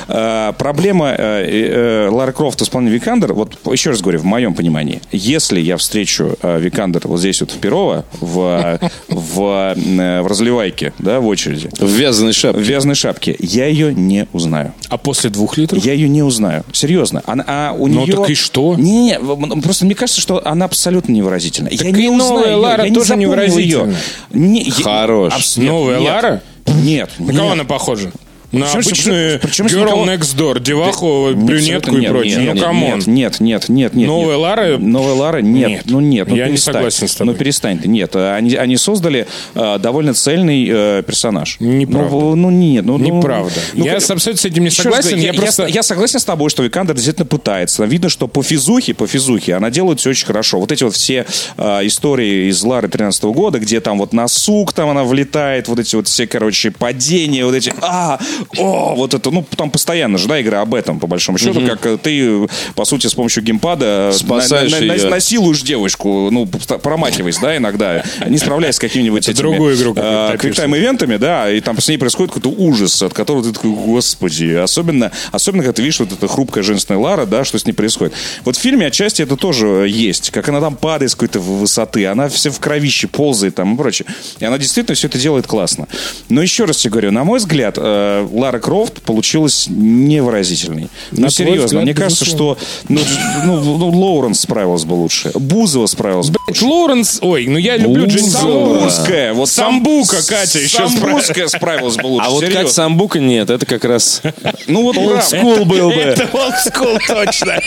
А, 0.08 0.52
проблема 0.52 1.14
э, 1.16 2.06
э, 2.06 2.08
Лары 2.10 2.32
Крофт 2.32 2.60
в 2.60 2.64
исполнении 2.64 2.94
Викандер, 2.94 3.32
вот 3.32 3.58
еще 3.70 3.90
раз 3.90 4.00
говорю, 4.00 4.20
в 4.20 4.24
моем 4.24 4.54
понимании, 4.54 5.00
если 5.12 5.60
я 5.60 5.76
встречу 5.76 6.36
э, 6.42 6.60
Викандер 6.60 7.06
вот 7.08 7.18
здесь 7.18 7.40
вот 7.40 7.50
в 7.50 7.58
Перово, 7.58 8.04
в, 8.20 8.69
в, 9.08 9.74
э, 9.76 10.20
в 10.22 10.26
разливайке, 10.26 10.92
да, 10.98 11.20
в 11.20 11.26
очереди, 11.26 11.68
В 11.78 11.88
вязаной 11.88 12.32
в 12.32 12.36
шапке. 12.36 12.60
вязаной 12.62 12.94
шапке, 12.94 13.36
я 13.38 13.66
ее 13.66 13.94
не 13.94 14.26
узнаю. 14.32 14.72
А 14.88 14.98
после 14.98 15.30
двух 15.30 15.56
литров? 15.58 15.84
Я 15.84 15.92
ее 15.94 16.08
не 16.08 16.22
узнаю. 16.22 16.64
Серьезно. 16.72 17.22
Она, 17.26 17.44
а 17.46 17.72
у 17.76 17.86
Ну, 17.86 18.02
нее... 18.04 18.14
так 18.16 18.30
и 18.30 18.34
что? 18.34 18.74
Не, 18.76 19.16
не, 19.18 19.60
просто 19.62 19.84
мне 19.86 19.94
кажется, 19.94 20.20
что 20.20 20.40
она 20.46 20.64
абсолютно 20.66 21.12
невыразительна. 21.12 21.68
я 21.70 21.88
и 21.88 21.92
не 21.92 22.10
новая 22.10 22.40
узнаю 22.42 22.60
Лара 22.60 22.82
я 22.84 22.88
не 22.88 22.94
тоже 22.94 23.08
запомнил 23.08 23.28
невыразительна. 23.30 23.90
её. 23.90 23.94
Не, 24.32 24.62
я- 24.62 24.72
Хорош. 24.84 25.32
абс- 25.34 25.56
нет, 25.56 25.68
Новая 25.70 25.98
нет. 26.00 26.10
Лара? 26.12 26.42
Нет. 26.66 27.10
На 27.18 27.24
нет. 27.30 27.36
кого 27.36 27.50
она 27.52 27.64
похожа? 27.64 28.12
На 28.52 28.66
Причем- 28.66 28.80
обычную 28.80 29.38
причем- 29.40 29.66
причем 29.66 29.78
Girl 29.80 29.84
никого- 29.84 30.04
Next 30.06 30.36
Door, 30.36 30.60
деваху, 30.60 31.28
Нет, 31.28 31.36
брюнетку 31.38 31.76
абсолютно 31.90 31.98
и 31.98 32.08
прочее. 32.08 32.36
нет, 32.36 32.46
ну, 32.46 32.54
нет, 32.54 32.64
come 32.64 32.79
on. 32.79 32.90
Нет, 32.98 33.06
нет, 33.06 33.40
нет, 33.40 33.68
нет, 33.68 33.94
нет. 33.94 34.08
Новая 34.08 34.26
нет. 34.36 34.38
Лара? 34.42 34.78
Новая 34.78 35.14
Лара? 35.14 35.38
Нет. 35.40 35.68
Нет. 35.68 35.82
Ну 35.86 36.00
нет, 36.00 36.28
ну 36.28 36.34
Я 36.34 36.46
не 36.46 36.52
перестань. 36.52 36.74
согласен 36.74 37.08
с 37.08 37.14
тобой. 37.14 37.32
Ну 37.32 37.38
перестань 37.38 37.78
ты. 37.78 37.86
Нет, 37.88 38.10
а 38.16 38.34
они, 38.34 38.54
они 38.56 38.76
создали 38.76 39.26
э, 39.54 39.78
довольно 39.78 40.14
цельный 40.14 40.68
э, 40.68 41.02
персонаж. 41.06 41.56
Неправда. 41.60 42.10
Ну, 42.10 42.34
ну 42.34 42.50
нет. 42.50 42.84
Ну, 42.84 42.98
ну, 42.98 43.18
Неправда. 43.18 43.54
ну, 43.74 43.84
я 43.84 43.94
как- 44.00 44.10
абсолютно 44.10 44.40
с 44.40 44.44
этим 44.44 44.64
не 44.64 44.70
согласен. 44.70 45.18
Я, 45.18 45.32
я, 45.32 45.34
просто... 45.34 45.66
я 45.66 45.82
согласен 45.84 46.18
с 46.18 46.24
тобой, 46.24 46.50
что 46.50 46.62
Викандер 46.64 46.94
действительно 46.96 47.26
пытается. 47.26 47.84
Видно, 47.84 48.08
что 48.08 48.26
по 48.26 48.42
физухе, 48.42 48.94
по 48.94 49.06
физухе 49.06 49.54
она 49.54 49.70
делает 49.70 50.00
все 50.00 50.10
очень 50.10 50.26
хорошо. 50.26 50.58
Вот 50.58 50.72
эти 50.72 50.82
вот 50.82 50.94
все 50.94 51.24
э, 51.56 51.86
истории 51.86 52.48
из 52.50 52.60
Лары 52.64 52.88
13 52.88 53.22
года, 53.24 53.60
где 53.60 53.80
там 53.80 53.98
вот 53.98 54.12
на 54.12 54.26
сук 54.26 54.72
там 54.72 54.88
она 54.88 55.04
влетает, 55.04 55.68
вот 55.68 55.78
эти 55.78 55.94
вот 55.94 56.08
все, 56.08 56.26
короче, 56.26 56.72
падения, 56.72 57.44
вот 57.44 57.54
эти, 57.54 57.72
а, 57.80 58.18
о, 58.58 58.94
вот 58.94 59.14
это, 59.14 59.30
ну, 59.30 59.44
там 59.56 59.70
постоянно 59.70 60.18
же, 60.18 60.28
да, 60.28 60.40
игра 60.40 60.60
об 60.62 60.74
этом, 60.74 60.98
по 61.00 61.06
большому 61.06 61.38
счету, 61.38 61.60
как 61.66 61.86
э, 61.86 61.98
ты, 62.02 62.48
по 62.74 62.84
сути, 62.84 63.06
с 63.06 63.14
помощью 63.14 63.42
геймпада 63.42 64.10
э, 64.12 64.16
Спасаешь 64.16 64.72
на- 64.72 64.80
на- 64.80 64.96
на- 64.96 65.10
насилуешь 65.10 65.62
девушку, 65.62 66.28
ну, 66.30 66.46
промахиваясь, 66.46 67.38
да, 67.38 67.56
иногда, 67.56 68.02
не 68.26 68.38
справляясь 68.38 68.76
с 68.76 68.78
какими-нибудь 68.78 69.28
этими 69.28 69.42
другую 69.42 69.76
игру 69.76 69.92
описываешь. 69.92 70.40
квиктайм-ивентами, 70.40 71.16
да, 71.16 71.50
и 71.50 71.60
там 71.60 71.78
с 71.80 71.88
ней 71.88 71.98
происходит 71.98 72.32
какой-то 72.32 72.50
ужас, 72.56 73.02
от 73.02 73.12
которого 73.12 73.42
ты 73.44 73.52
такой, 73.52 73.70
господи, 73.70 74.54
особенно, 74.54 75.10
особенно, 75.32 75.62
когда 75.62 75.74
ты 75.74 75.82
видишь 75.82 76.00
вот 76.00 76.12
эта 76.12 76.28
хрупкая 76.28 76.62
женственная 76.64 77.00
Лара, 77.00 77.26
да, 77.26 77.44
что 77.44 77.58
с 77.58 77.66
ней 77.66 77.72
происходит. 77.72 78.14
Вот 78.44 78.56
в 78.56 78.60
фильме 78.60 78.86
отчасти 78.86 79.22
это 79.22 79.36
тоже 79.36 79.86
есть, 79.88 80.30
как 80.30 80.48
она 80.48 80.60
там 80.60 80.76
падает 80.76 81.10
с 81.10 81.14
какой-то 81.14 81.40
высоты, 81.40 82.06
она 82.06 82.28
все 82.28 82.50
в 82.50 82.58
кровище 82.60 83.06
ползает 83.08 83.54
там 83.54 83.74
и 83.74 83.76
прочее. 83.76 84.06
И 84.38 84.44
она 84.44 84.58
действительно 84.58 84.94
все 84.94 85.08
это 85.08 85.18
делает 85.18 85.46
классно. 85.46 85.88
Но 86.28 86.42
еще 86.42 86.64
раз 86.64 86.78
тебе 86.78 86.90
говорю, 86.92 87.10
на 87.10 87.24
мой 87.24 87.38
взгляд, 87.38 87.74
э, 87.78 88.26
Лара 88.30 88.58
Крофт 88.58 89.02
получилась 89.02 89.66
невыразительной. 89.68 90.88
Ну, 91.12 91.22
На 91.22 91.30
серьезно, 91.30 91.66
взгляд, 91.66 91.82
мне 91.84 91.94
кажется, 91.94 92.24
что 92.24 92.58
ну, 92.88 93.00
ну, 93.44 93.78
ну, 93.78 93.88
Лоуренс 93.88 94.40
справилась 94.40 94.84
бы 94.84 94.94
лучше, 94.94 95.30
Бузова 95.34 95.86
справилась 95.86 96.30
бы 96.30 96.38
Блядь, 96.46 96.62
Лоуренс, 96.62 97.18
ой, 97.22 97.46
ну 97.46 97.58
я 97.58 97.76
люблю 97.76 98.02
Лоуренс. 98.02 98.32
Самбурская. 98.32 99.34
Вот 99.34 99.48
Самбука, 99.48 100.16
Катя, 100.26 100.58
еще 100.58 100.88
Самбурская 100.88 101.48
справилась 101.48 101.96
бы 101.96 102.06
лучше. 102.06 102.20
А 102.30 102.30
вот 102.30 102.44
как 102.44 102.68
самбука 102.68 103.18
нет, 103.18 103.50
это 103.50 103.64
как 103.64 103.84
раз 103.84 104.22
Ну 104.66 104.82
вот 104.82 104.96
олдскул 104.96 105.64
был 105.64 105.88
бы. 105.88 105.94
Это 105.94 106.28
олдскул 106.32 106.98
точно. 107.06 107.60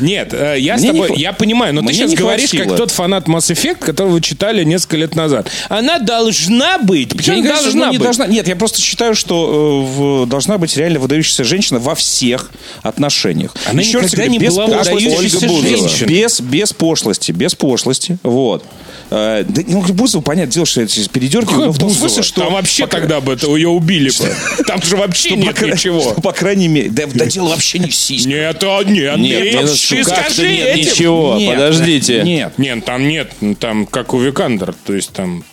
Нет, 0.00 0.34
э, 0.34 0.56
я 0.58 0.78
с 0.78 0.82
тобой, 0.82 1.12
я 1.16 1.32
понимаю, 1.32 1.74
но 1.74 1.82
ты 1.82 1.92
сейчас 1.92 2.12
говоришь, 2.14 2.50
как 2.50 2.76
тот 2.76 2.90
фанат 2.90 3.26
Mass 3.26 3.52
Effect, 3.52 3.78
которого 3.78 4.12
вы 4.12 4.20
читали 4.20 4.64
несколько 4.64 4.96
лет 4.96 5.14
назад. 5.14 5.48
Она 5.68 5.98
должна 5.98 6.78
быть. 6.78 7.16
Почему 7.16 7.42
должна 7.42 7.92
быть? 7.92 8.28
Нет, 8.28 8.48
я 8.48 8.56
просто 8.56 8.80
считаю, 8.92 9.14
что 9.14 9.86
э, 9.86 9.96
в- 10.22 10.26
должна 10.26 10.58
быть 10.58 10.76
реально 10.76 10.98
выдающаяся 11.00 11.44
женщина 11.44 11.78
во 11.78 11.94
всех 11.94 12.50
отношениях. 12.82 13.56
Она 13.64 13.80
Еще 13.80 14.00
раз 14.00 14.12
говорю, 14.12 14.30
не 14.32 14.38
без 14.38 14.54
была 14.54 14.66
пошлости, 14.66 15.08
Ольга 15.08 16.04
без, 16.06 16.40
без 16.42 16.72
пошлости, 16.74 17.32
без 17.32 17.54
пошлости, 17.54 18.18
вот. 18.22 18.66
Э, 19.10 19.44
Да, 19.48 19.62
ну, 19.66 19.80
Бузова, 19.94 20.20
понятное 20.20 20.52
дело, 20.52 20.66
что 20.66 20.82
я 20.82 20.86
передергиваю, 21.10 21.46
Какое 21.46 21.66
но 21.68 21.72
в 21.72 21.78
том 21.78 21.88
Бузова? 21.88 22.08
смысле, 22.08 22.22
что... 22.22 22.40
Там 22.42 22.52
вообще 22.52 22.82
по 22.84 22.88
кра- 22.90 23.00
тогда 23.00 23.20
бы 23.22 23.32
это 23.32 23.46
ее 23.56 23.68
убили 23.68 24.10
бы. 24.10 24.64
Там 24.66 24.82
же 24.82 24.96
вообще 24.98 25.36
нет 25.36 25.58
ничего. 25.62 26.12
по 26.22 26.32
крайней 26.32 26.68
мере, 26.68 26.90
да, 26.90 27.24
дело 27.24 27.48
вообще 27.48 27.78
не 27.78 27.88
в 27.88 27.94
сиськах. 27.94 28.30
Нет, 28.30 28.62
а, 28.62 28.82
нет, 28.84 29.16
Нет, 29.18 29.42
ты 29.88 30.04
как-то 30.04 30.34
скажи 30.34 30.48
ничего. 30.76 31.40
Подождите. 31.46 32.22
Нет. 32.24 32.58
Нет, 32.58 32.84
там 32.84 33.08
нет, 33.08 33.32
ну, 33.40 33.54
там 33.54 33.86
как 33.86 34.12
у 34.12 34.18
Викандер, 34.20 34.74
то 34.84 34.92
есть 34.92 35.12
там 35.12 35.44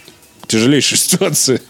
тяжелейшая 0.47 0.99
ситуация. 0.99 1.61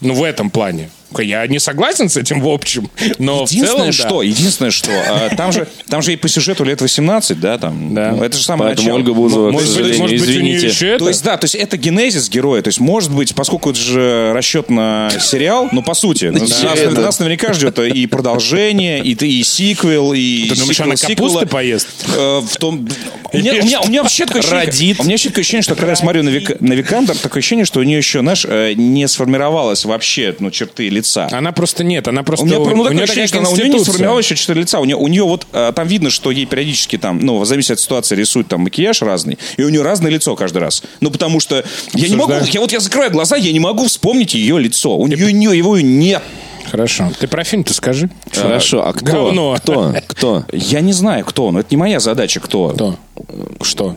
Ну, 0.00 0.14
в 0.14 0.22
этом 0.22 0.50
плане. 0.50 0.90
Я 1.18 1.46
не 1.46 1.58
согласен 1.58 2.08
с 2.08 2.16
этим 2.16 2.40
в 2.40 2.48
общем, 2.48 2.90
но 3.18 3.46
в 3.46 3.50
Единственное, 3.50 3.92
целом, 3.92 3.92
что, 3.92 4.22
единственное, 4.22 4.70
что, 4.70 4.90
а, 4.90 5.34
там 5.36 5.52
же, 5.52 5.66
там 5.88 6.02
же 6.02 6.12
и 6.12 6.16
по 6.16 6.28
сюжету 6.28 6.64
лет 6.64 6.80
18, 6.80 7.40
да, 7.40 7.58
там, 7.58 7.94
Да. 7.94 8.12
ну, 8.12 8.22
это 8.22 8.36
же 8.36 8.44
самое 8.44 8.68
Поэтому 8.70 8.88
начало. 8.88 8.98
Ольга 8.98 9.14
Бузова, 9.14 9.50
Может 9.50 9.68
может 9.68 9.88
быть, 9.88 10.00
у 10.00 10.06
нее 10.06 10.16
извините. 10.16 10.66
еще 10.68 10.88
это? 10.88 10.98
То 11.04 11.08
есть, 11.08 11.24
да, 11.24 11.36
то 11.36 11.44
есть 11.44 11.54
это 11.54 11.76
генезис 11.76 12.28
героя. 12.28 12.62
То 12.62 12.68
есть, 12.68 12.80
может 12.80 13.10
быть, 13.10 13.34
поскольку 13.34 13.70
это 13.70 13.78
же 13.80 14.32
расчет 14.34 14.70
на 14.70 15.10
сериал, 15.20 15.68
ну, 15.72 15.82
по 15.82 15.94
сути, 15.94 16.26
нас, 16.26 16.62
нас 16.62 17.18
наверняка 17.18 17.52
ждет 17.52 17.78
и 17.78 18.06
продолжение, 18.06 19.00
и, 19.00 19.12
и 19.12 19.42
сиквел, 19.42 20.12
и 20.12 20.48
Ты 20.48 20.56
думаешь, 20.56 20.76
сиквел 20.76 20.92
она 20.92 20.96
капусты 20.96 21.46
поест? 21.46 21.88
Э, 22.16 22.40
в 22.40 22.56
том... 22.58 22.86
У 23.32 23.36
меня, 23.38 23.52
у, 23.52 23.56
меня, 23.56 23.80
у 23.82 23.88
меня 23.88 24.02
вообще 24.02 24.24
такое 24.24 24.40
ощущение, 24.42 24.96
у 24.98 25.02
меня 25.04 25.12
вообще 25.12 25.28
такое 25.28 25.42
ощущение, 25.42 25.62
что 25.62 25.74
когда 25.74 25.90
я 25.90 25.96
смотрю 25.96 26.22
на, 26.22 26.30
Вик, 26.30 26.60
на 26.60 26.72
Викандер, 26.72 27.16
такое 27.16 27.40
ощущение, 27.40 27.64
что 27.66 27.80
у 27.80 27.82
нее 27.82 27.98
еще, 27.98 28.20
знаешь, 28.20 28.46
э, 28.48 28.72
не 28.74 29.06
сформировалось 29.06 29.84
вообще 29.84 30.34
ну, 30.38 30.50
черты 30.50 30.88
лица. 30.98 31.28
Она 31.32 31.52
просто 31.52 31.84
нет, 31.84 32.08
она 32.08 32.22
просто... 32.22 32.44
У 32.44 32.48
меня, 32.48 32.58
ну, 32.58 32.64
такое 32.64 32.92
нее 32.92 33.04
ощущение, 33.04 33.26
что 33.26 33.38
она, 33.38 33.50
у 33.50 33.56
нее 33.56 33.68
не 33.68 33.78
сформировалось 33.78 34.24
еще 34.26 34.36
черты 34.36 34.54
лица. 34.54 34.80
У 34.80 34.84
нее, 34.84 34.96
у 34.96 35.08
нее 35.08 35.24
вот 35.24 35.46
э, 35.52 35.72
там 35.74 35.88
видно, 35.88 36.10
что 36.10 36.30
ей 36.30 36.46
периодически 36.46 36.98
там, 36.98 37.18
ну, 37.20 37.38
в 37.38 37.46
зависимости 37.46 37.72
от 37.72 37.80
ситуации 37.80 38.16
рисуют 38.16 38.48
там 38.48 38.60
макияж 38.62 39.02
разный, 39.02 39.38
и 39.56 39.62
у 39.62 39.68
нее 39.68 39.82
разное 39.82 40.10
лицо 40.10 40.36
каждый 40.36 40.58
раз. 40.58 40.82
Ну, 41.00 41.10
потому 41.10 41.40
что 41.40 41.64
я 41.94 42.08
не 42.08 42.16
могу, 42.16 42.32
Обсуждаем. 42.32 42.54
я 42.54 42.60
вот 42.60 42.72
я 42.72 42.80
закрываю 42.80 43.10
глаза, 43.10 43.36
я 43.36 43.52
не 43.52 43.60
могу 43.60 43.86
вспомнить 43.86 44.34
ее 44.34 44.58
лицо. 44.58 44.96
У 44.96 45.06
нее, 45.06 45.26
у 45.26 45.30
нее 45.30 45.56
его 45.56 45.78
нет. 45.78 46.22
Хорошо. 46.70 47.10
Ты 47.18 47.26
про 47.28 47.44
фильм-то 47.44 47.72
скажи. 47.72 48.10
Хорошо, 48.32 48.86
а 48.86 48.92
кто? 48.92 49.06
Говно. 49.06 49.56
Кто? 49.56 49.94
Кто? 50.06 50.44
Я 50.52 50.80
не 50.80 50.92
знаю, 50.92 51.24
кто 51.24 51.46
он. 51.46 51.56
Это 51.56 51.68
не 51.70 51.76
моя 51.76 51.98
задача, 52.00 52.40
кто. 52.40 52.68
Кто? 52.70 52.96
Что? 53.62 53.96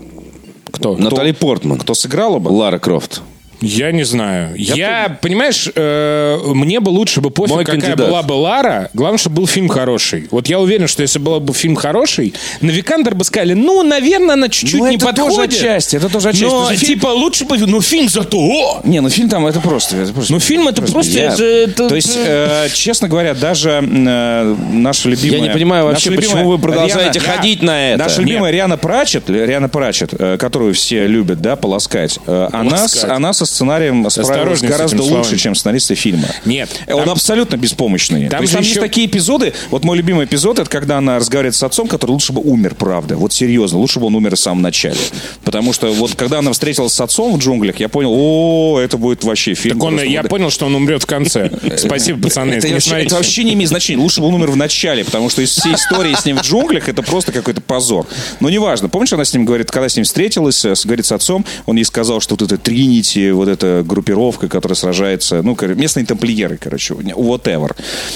Кто? 0.72 0.96
Натали 0.96 1.31
Портман. 1.34 1.77
Кто 1.77 1.93
сыграла 1.93 2.39
бы? 2.39 2.50
Лара 2.50 2.79
Крофт. 2.79 3.22
Я 3.61 3.91
не 3.91 4.03
знаю. 4.03 4.53
Я, 4.57 5.17
понимаешь, 5.21 5.69
э, 5.75 6.37
мне 6.45 6.79
бы 6.79 6.89
лучше 6.89 7.21
бы 7.21 7.29
пофиг, 7.29 7.53
Мой 7.55 7.63
какая 7.65 7.79
кандидат. 7.81 8.07
была 8.07 8.23
бы 8.23 8.33
Лара. 8.33 8.89
Главное, 8.93 9.19
чтобы 9.19 9.37
был 9.37 9.47
фильм 9.47 9.67
хороший. 9.67 10.27
Вот 10.31 10.47
я 10.47 10.59
уверен, 10.59 10.87
что 10.87 11.03
если 11.03 11.19
был 11.19 11.39
бы 11.39 11.53
фильм 11.53 11.75
хороший, 11.75 12.33
на 12.61 12.71
Викандер 12.71 13.13
бы 13.15 13.23
сказали, 13.23 13.53
ну, 13.53 13.83
наверное, 13.83 14.33
она 14.33 14.49
чуть-чуть 14.49 14.79
Ну, 14.79 14.87
не 14.89 14.95
это 14.95 15.13
тоже 15.13 15.27
подходит. 15.29 15.53
отчасти, 15.53 15.95
это 15.95 16.09
тоже 16.09 16.29
отчасти. 16.29 16.45
Но, 16.45 16.69
фильм- 16.73 16.79
типа, 16.95 17.07
лучше 17.07 17.45
бы... 17.45 17.57
Ну, 17.57 17.81
фильм 17.81 18.09
зато... 18.09 18.37
О! 18.39 18.81
Не, 18.83 18.99
ну 18.99 19.09
фильм 19.09 19.29
там 19.29 19.45
это 19.45 19.59
просто. 19.59 19.97
Это 19.97 20.11
просто 20.13 20.33
Ну, 20.33 20.39
фильм 20.39 20.67
это 20.67 20.81
просто... 20.81 21.11
Я- 21.11 21.33
это- 21.33 21.43
это- 21.43 21.89
То 21.89 21.95
есть, 21.95 22.17
э, 22.17 22.67
честно 22.73 23.07
говоря, 23.07 23.35
даже 23.35 23.69
э, 23.83 24.55
наша 24.73 25.07
любимая... 25.09 25.39
Я 25.39 25.47
не 25.47 25.53
понимаю 25.53 25.85
вообще, 25.85 26.09
любимая 26.09 26.29
почему 26.35 26.49
вы 26.51 26.57
продолжаете 26.57 27.19
Риана- 27.19 27.35
ходить 27.37 27.61
на 27.61 27.91
это. 27.91 28.03
Наша 28.03 28.21
любимая 28.21 28.51
Риана 28.51 28.77
Прачет, 28.77 29.29
Риана 29.29 29.69
Прачет, 29.69 30.13
э, 30.17 30.37
которую 30.37 30.73
все 30.73 31.05
любят, 31.05 31.41
да, 31.41 31.55
полоскать, 31.55 32.17
э, 32.25 32.47
она, 32.51 32.87
она 33.09 33.33
со 33.33 33.45
сценарием 33.51 34.10
справилась 34.10 34.62
гораздо 34.62 35.03
лучше, 35.03 35.38
чем 35.38 35.55
сценаристы 35.55 35.96
фильма. 35.96 36.27
Нет, 36.46 36.70
Э, 36.88 36.93
Он 36.93 37.03
там- 37.03 37.13
абсолютно 37.13 37.58
беспомощный. 37.58 38.27
Там 38.29 38.39
То 38.39 38.41
есть 38.43 38.53
там 38.53 38.62
еще- 38.62 38.72
есть 38.72 38.81
такие 38.81 39.08
эпизоды, 39.08 39.53
вот 39.70 39.84
мой 39.84 39.98
любимый 39.98 40.25
эпизод, 40.25 40.60
это 40.60 40.70
когда 40.70 40.98
она 40.98 41.17
разговаривает 41.17 41.55
с 41.55 41.63
отцом, 41.63 41.88
который 41.88 42.12
лучше 42.12 42.34
бы 42.34 42.41
умер, 42.41 42.75
правда. 42.75 43.15
Вот 43.17 43.34
серьезно, 43.34 43.77
лучше 43.79 44.00
бы 44.00 44.08
он 44.08 44.15
умер 44.15 44.36
в 44.36 44.39
самом 44.39 44.62
начале. 44.62 44.98
Потому 45.43 45.74
что 45.74 45.91
вот 45.93 46.15
когда 46.15 46.39
она 46.39 46.51
встретилась 46.53 46.93
с 46.93 47.01
отцом 47.01 47.34
в 47.36 47.38
джунглях, 47.39 47.79
я 47.79 47.89
понял, 47.89 48.12
о, 48.13 48.79
это 48.79 48.98
будет 48.98 49.24
вообще 49.24 49.53
фильм. 49.53 49.75
Так 49.77 49.84
он, 49.84 49.93
просто 49.96 50.10
я 50.10 50.24
понял, 50.24 50.50
что 50.50 50.65
он 50.65 50.75
умрет 50.75 51.03
в 51.03 51.05
конце. 51.05 51.51
Спасибо, 51.77 52.24
пацаны. 52.24 52.53
это, 52.53 52.67
вообще, 52.70 52.96
это 53.03 53.15
вообще 53.15 53.43
не 53.43 53.53
имеет 53.53 53.70
значения. 53.70 54.01
Лучше 54.01 54.22
бы 54.22 54.27
он 54.27 54.36
умер 54.36 54.51
в 54.51 54.55
начале, 54.55 55.03
потому 55.03 55.29
что 55.29 55.41
из 55.41 55.51
всей 55.51 55.75
истории 55.75 56.13
с 56.15 56.25
ним 56.25 56.38
в 56.38 56.41
джунглях 56.41 56.89
это 56.89 57.01
просто 57.03 57.31
какой-то 57.31 57.62
позор. 57.62 58.08
Но 58.39 58.50
неважно. 58.50 58.89
Помнишь, 58.89 59.13
она 59.13 59.25
с 59.25 59.34
ним 59.34 59.46
говорит, 59.46 59.72
когда 59.72 59.89
с 59.89 59.96
ним 59.96 60.05
встретилась, 60.05 60.63
э, 60.65 60.74
говорит 60.86 61.05
с 61.05 61.12
отцом, 61.12 61.46
он 61.65 61.75
ей 61.77 61.84
сказал, 61.86 62.20
что 62.22 62.36
вот 62.36 62.41
это 62.41 62.58
Тринити, 62.58 63.31
вот 63.41 63.50
эта 63.50 63.83
группировка, 63.86 64.48
которая 64.48 64.75
сражается, 64.75 65.41
ну, 65.41 65.57
местные 65.75 66.05
тамплиеры, 66.05 66.57
короче, 66.57 66.93
whatever. 66.93 67.75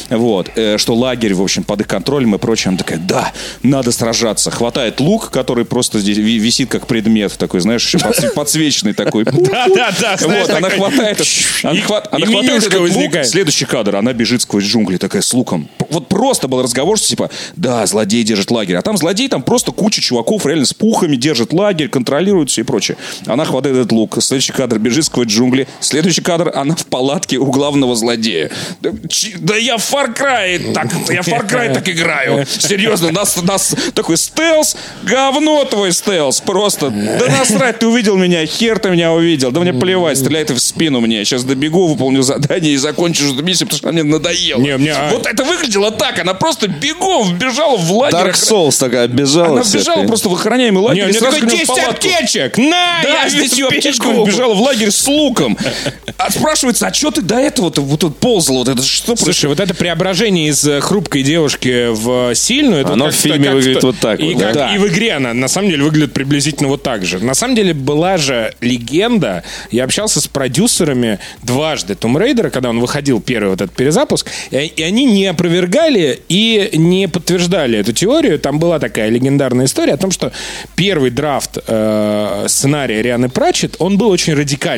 Вот. 0.10 0.50
э, 0.56 0.78
Что 0.78 0.96
лагерь, 0.96 1.34
в 1.34 1.42
общем, 1.42 1.64
под 1.64 1.82
их 1.82 1.88
контролем 1.88 2.36
и 2.36 2.38
прочее. 2.38 2.70
Она 2.70 2.78
такая, 2.78 3.00
да, 3.00 3.32
надо 3.64 3.92
сражаться. 3.92 4.52
Хватает 4.52 5.00
лук, 5.00 5.32
который 5.32 5.66
просто 5.66 6.00
здесь 6.00 6.18
ви- 6.18 6.38
висит 6.40 6.70
как 6.70 6.88
предмет 6.88 7.34
такой, 7.38 7.60
знаешь, 7.62 7.84
еще 7.86 7.98
подсве- 7.98 8.30
подсвеченный 8.36 8.94
такой. 8.94 9.24
Да, 9.26 9.68
да, 9.68 9.92
да. 10.00 10.18
Вот, 10.22 10.50
она 10.50 10.70
хватает, 10.70 11.20
она, 11.64 12.26
хватает 12.26 12.64
этот 12.68 12.80
лук, 12.96 13.12
следующий 13.26 13.66
кадр, 13.66 13.96
она 13.96 14.14
бежит 14.14 14.42
сквозь 14.42 14.64
джунгли 14.64 14.98
такая 14.98 15.22
с 15.22 15.34
луком. 15.34 15.68
Вот 15.90 16.08
просто 16.08 16.48
был 16.48 16.62
разговор, 16.62 16.98
что 16.98 17.08
типа, 17.08 17.30
да, 17.56 17.86
злодей 17.86 18.24
держит 18.24 18.52
лагерь, 18.52 18.76
а 18.76 18.82
там 18.82 18.98
злодей, 18.98 19.28
там 19.30 19.42
просто 19.44 19.72
куча 19.72 20.02
чуваков 20.02 20.46
реально 20.46 20.66
с 20.66 20.74
пухами 20.74 21.16
держит 21.16 21.54
лагерь, 21.54 21.88
контролирует 21.90 22.50
все 22.50 22.62
и 22.62 22.64
прочее. 22.64 22.98
Она 23.26 23.46
хватает 23.46 23.76
этот 23.76 23.92
лук, 23.92 24.18
следующий 24.22 24.54
кадр 24.54 24.78
бежит 24.80 25.06
сквозь 25.16 25.28
джунгли, 25.28 25.66
следующий 25.80 26.22
кадр, 26.22 26.52
она 26.54 26.76
в 26.76 26.86
палатке 26.88 27.38
у 27.38 27.46
главного 27.46 27.96
злодея. 27.96 28.52
Да, 28.82 28.90
чи- 29.08 29.36
да 29.40 29.56
я 29.56 29.78
в 29.78 29.82
Far 29.94 30.14
Cry 30.14 30.74
так, 30.74 30.88
я 31.10 31.22
в 31.22 31.28
Far 31.28 31.50
Cry 31.50 31.74
так 31.74 31.88
играю. 31.88 32.46
Серьезно, 32.46 33.12
нас, 33.12 33.42
нас 33.42 33.74
такой 33.94 34.18
стелс, 34.18 34.76
говно 35.04 35.64
твой 35.64 35.94
стелс, 35.94 36.42
просто. 36.42 36.90
Да 36.90 37.28
насрать, 37.30 37.80
ты 37.80 37.88
увидел 37.88 38.18
меня, 38.18 38.46
хер 38.46 38.78
ты 38.80 38.90
меня 38.90 39.14
увидел, 39.14 39.52
да 39.52 39.62
мне 39.62 39.72
плевать, 39.74 40.18
стреляй 40.18 40.44
ты 40.44 40.54
в 40.54 40.60
спину 40.60 41.00
мне, 41.00 41.24
сейчас 41.24 41.46
добегу, 41.46 41.88
выполню 41.88 42.22
задание 42.22 42.74
и 42.74 42.78
закончу 42.78 43.34
эту 43.34 43.42
миссию, 43.42 43.68
потому 43.68 43.78
что 43.78 43.90
она 43.90 44.02
мне 44.04 44.12
надоело. 44.12 44.60
Не, 44.60 44.76
мне, 44.78 44.92
а- 44.92 45.12
Вот 45.12 45.26
это 45.28 45.46
выглядело 45.46 45.92
так, 45.92 46.20
она 46.20 46.34
просто 46.34 46.68
бегом 46.68 47.30
вбежала 47.34 47.78
в 47.78 47.90
лагерь. 47.90 48.20
Dark 48.20 48.34
Souls 48.34 48.78
такая 48.78 49.08
бежала. 49.08 49.60
Она 49.60 49.62
вбежала 49.62 50.04
просто 50.06 50.28
в 50.28 50.34
охраняемый 50.34 50.84
лагерь 50.84 51.04
Не, 51.04 51.06
у 51.06 51.10
и 51.10 51.12
меня 51.12 51.20
сразу 51.22 51.36
такой 51.38 51.48
к 51.50 51.54
нему 51.54 51.64
в 51.64 51.68
10 51.68 51.84
палатку. 51.84 52.08
аптечек! 52.08 52.58
На, 52.58 53.00
Да, 53.04 53.10
я 53.24 53.30
с 53.30 53.34
десятью 53.34 53.68
бегу. 53.70 53.78
аптечками 53.78 54.24
вбежала 54.24 54.54
в 54.54 54.62
лагерь 54.62 54.92
с 54.96 55.08
луком. 55.08 55.58
А 56.18 56.32
спрашивается, 56.32 56.88
а 56.88 56.94
что 56.94 57.12
ты 57.12 57.22
до 57.22 57.36
этого-то 57.36 57.82
вот 57.82 58.00
тут 58.00 58.18
ползала? 58.18 58.60
Вот 58.60 58.70
это 58.70 58.84
что 58.84 59.16
Слушай, 59.16 59.48
вот 59.48 59.60
это 59.60 59.74
преображение 59.74 60.48
из 60.50 60.64
э, 60.66 60.80
хрупкой 60.82 61.24
девушки 61.24 61.88
в 61.92 62.34
сильную, 62.36 62.82
это 62.82 62.94
Оно 62.94 63.10
в 63.10 63.14
фильме 63.14 63.52
выглядит 63.52 63.84
вот 63.84 63.98
так 64.00 64.20
И, 64.20 64.34
вот, 64.34 64.42
как- 64.44 64.54
да. 64.54 64.76
и 64.76 64.78
в 64.78 64.88
игре 64.88 65.14
она 65.14 65.34
на 65.34 65.48
самом 65.48 65.70
деле 65.70 65.84
выглядит 65.84 66.14
приблизительно 66.14 66.70
вот 66.70 66.84
так 66.84 67.06
же. 67.06 67.20
На 67.20 67.34
самом 67.34 67.56
деле 67.56 67.74
была 67.74 68.18
же 68.18 68.54
легенда. 68.62 69.44
Я 69.72 69.84
общался 69.84 70.22
с 70.22 70.28
продюсерами 70.28 71.20
дважды 71.44 71.94
Tomb 71.94 72.18
Raider, 72.18 72.50
когда 72.50 72.70
он 72.70 72.80
выходил 72.80 73.22
первый 73.22 73.50
вот 73.50 73.62
этот 73.62 73.76
перезапуск, 73.76 74.28
и, 74.52 74.58
и 74.58 74.84
они 74.84 75.06
не 75.06 75.26
опровергали 75.28 76.20
и 76.30 76.72
не 76.74 77.08
подтверждали 77.08 77.80
эту 77.80 77.94
теорию. 77.94 78.40
Там 78.40 78.60
была 78.60 78.80
такая 78.80 79.10
легендарная 79.10 79.66
история 79.66 79.94
о 79.94 79.98
том, 79.98 80.12
что 80.12 80.32
первый 80.76 81.10
драфт 81.10 81.58
э, 81.68 82.46
сценария 82.48 83.02
Рианы 83.02 83.30
Пратчет, 83.30 83.76
он 83.80 83.98
был 83.98 84.10
очень 84.10 84.34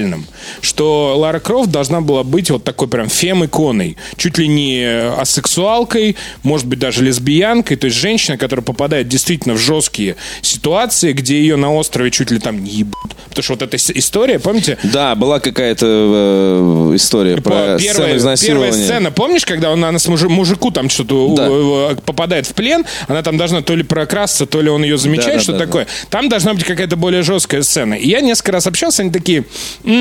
радикальным, 0.08 0.26
что 0.62 1.16
Лара 1.18 1.40
Крофт 1.40 1.70
должна 1.70 2.02
была 2.02 2.24
быть 2.24 2.50
вот 2.50 2.64
такой 2.64 2.88
прям 2.88 3.10
фем-иконой, 3.10 3.98
чуть 4.18 4.38
ли 4.38 4.48
не 4.48 4.86
асексуалкой, 5.20 6.16
может 6.44 6.68
быть 6.68 6.80
даже 6.80 7.04
лесбиянкой, 7.04 7.78
то 7.78 7.86
есть 7.86 7.98
женщина, 7.98 8.38
которая 8.38 8.64
попадает 8.64 9.08
действительно 9.08 9.56
в 9.56 9.58
жесткие 9.60 10.16
ситуации, 10.42 11.14
где 11.14 11.40
ее 11.40 11.56
на 11.56 11.74
острове 11.74 12.12
чуть 12.12 12.32
ли 12.32 12.40
там 12.40 12.64
не 12.64 12.72
ебут. 12.72 12.96
Потому 13.30 13.44
что 13.44 13.54
вот 13.54 13.62
эта 13.62 13.78
история, 13.78 14.40
помните, 14.40 14.78
Да, 14.84 15.16
была 15.16 15.40
какая-то 15.40 15.86
э, 15.86 16.96
история 16.96 17.38
про 17.38 17.52
по- 17.52 17.80
сцену 17.80 17.94
первая, 17.94 18.18
изнасилования. 18.18 18.72
первая 18.72 18.86
сцена, 18.88 19.12
помнишь, 19.12 19.46
когда 19.46 19.72
она, 19.72 19.90
она 19.90 20.00
с 20.00 20.08
мужи- 20.08 20.30
мужику 20.30 20.72
там 20.72 20.90
что-то 20.90 21.36
Да. 21.36 22.02
попадает 22.02 22.48
в 22.48 22.54
плен, 22.54 22.86
она 23.08 23.22
там 23.22 23.38
должна 23.38 23.62
то 23.62 23.76
ли 23.76 23.84
прокрасться, 23.84 24.46
то 24.46 24.62
ли 24.62 24.70
он 24.70 24.84
ее 24.84 24.98
замечает, 24.98 25.28
Да, 25.28 25.38
да, 25.38 25.44
что 25.44 25.52
да, 25.54 25.60
такое. 25.60 25.88
Там 26.10 26.30
должна 26.30 26.54
быть 26.54 26.64
какая-то 26.64 26.96
более 26.96 27.22
жесткая 27.24 27.62
сцена. 27.64 27.94
И 27.94 28.10
я 28.10 28.22
несколько 28.22 28.52
раз 28.54 28.68
общался, 28.68 29.02
они 29.04 29.12
такие 29.12 29.40
«М-м-м-м-м», 29.84 29.97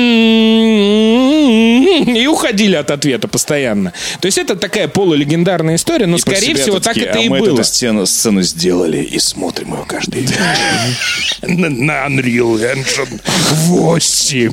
и 2.17 2.27
уходили 2.27 2.75
от 2.75 2.91
ответа 2.91 3.27
постоянно. 3.27 3.93
То 4.19 4.25
есть 4.27 4.37
это 4.37 4.55
такая 4.55 4.87
полулегендарная 4.87 5.75
история, 5.75 6.05
но, 6.07 6.17
скорее 6.17 6.55
всего, 6.55 6.79
так 6.79 6.97
это 6.97 7.19
и 7.19 7.29
мы 7.29 7.39
было. 7.39 7.55
эту 7.55 7.63
сцену, 7.63 8.05
сцену 8.05 8.41
сделали 8.41 9.01
и 9.03 9.19
смотрим 9.19 9.73
ее 9.73 9.85
каждый 9.87 10.23
день. 10.23 10.37
На, 11.87 12.07
Unreal 12.07 12.59
Engine 12.59 13.19
8. 13.67 14.51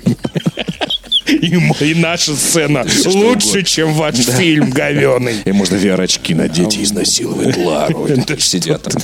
И, 1.26 1.58
и 1.80 1.94
наша 1.94 2.36
сцена 2.36 2.86
лучше, 3.06 3.62
чем 3.62 3.94
ваш 3.94 4.16
фильм 4.16 4.70
говеный. 4.70 5.36
И 5.44 5.52
можно 5.52 5.76
VR-очки 5.76 6.34
надеть 6.34 6.76
и 6.76 6.82
изнасиловать 6.82 7.56
Лару. 7.56 8.08
Сидят 8.38 8.82
там. 8.82 9.02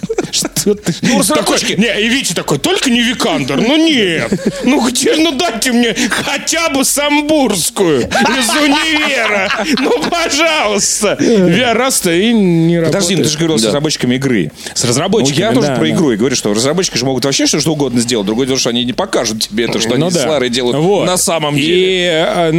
Вот 0.67 0.83
ты- 0.85 0.95
Ну, 1.03 1.23
такой, 1.25 1.59
не, 1.77 2.01
и 2.03 2.09
Витя 2.09 2.35
такой, 2.35 2.59
только 2.59 2.91
не 2.91 3.01
Викандер, 3.03 3.61
ну 3.61 3.77
нет. 3.77 4.31
Ну 4.65 4.87
где, 4.89 5.17
ну 5.17 5.33
дайте 5.33 5.73
мне 5.73 5.95
хотя 6.11 6.69
бы 6.71 6.85
самбурскую 6.85 8.03
из 8.03 8.49
универа. 8.51 9.51
Ну, 9.79 10.03
пожалуйста. 10.11 11.17
VR 11.21 11.73
раз-то 11.75 12.13
и 12.13 12.33
не 12.33 12.81
Подожди, 12.81 13.15
ну 13.15 13.23
работает. 13.23 13.23
ты 13.25 13.29
же 13.31 13.39
говорил 13.39 13.59
с 13.59 13.65
разработчиками 13.65 14.15
игры. 14.17 14.53
С 14.75 14.85
разработчиками, 14.85 15.41
Ну, 15.45 15.49
я 15.49 15.53
тоже 15.55 15.67
да, 15.69 15.75
про 15.75 15.85
да. 15.85 15.91
игру 15.91 16.13
и 16.13 16.17
говорю, 16.17 16.37
что 16.37 16.53
разработчики 16.55 16.97
же 16.97 17.05
могут 17.05 17.25
вообще 17.25 17.47
что, 17.47 17.61
что 17.61 17.73
угодно 17.73 18.01
сделать. 18.01 18.27
Другое 18.27 18.47
дело, 18.47 18.59
что 18.59 18.71
они 18.71 18.85
не 18.85 18.93
покажут 18.93 19.41
тебе 19.49 19.65
это, 19.65 19.79
что 19.81 19.91
Ну 19.97 20.07
они 20.07 20.15
да. 20.15 20.23
с 20.23 20.27
Ларой 20.27 20.51
делают 20.51 20.77
Вот. 20.79 21.07
на 21.07 21.17
самом 21.17 21.57
деле. 21.57 22.27
э, 22.29 22.53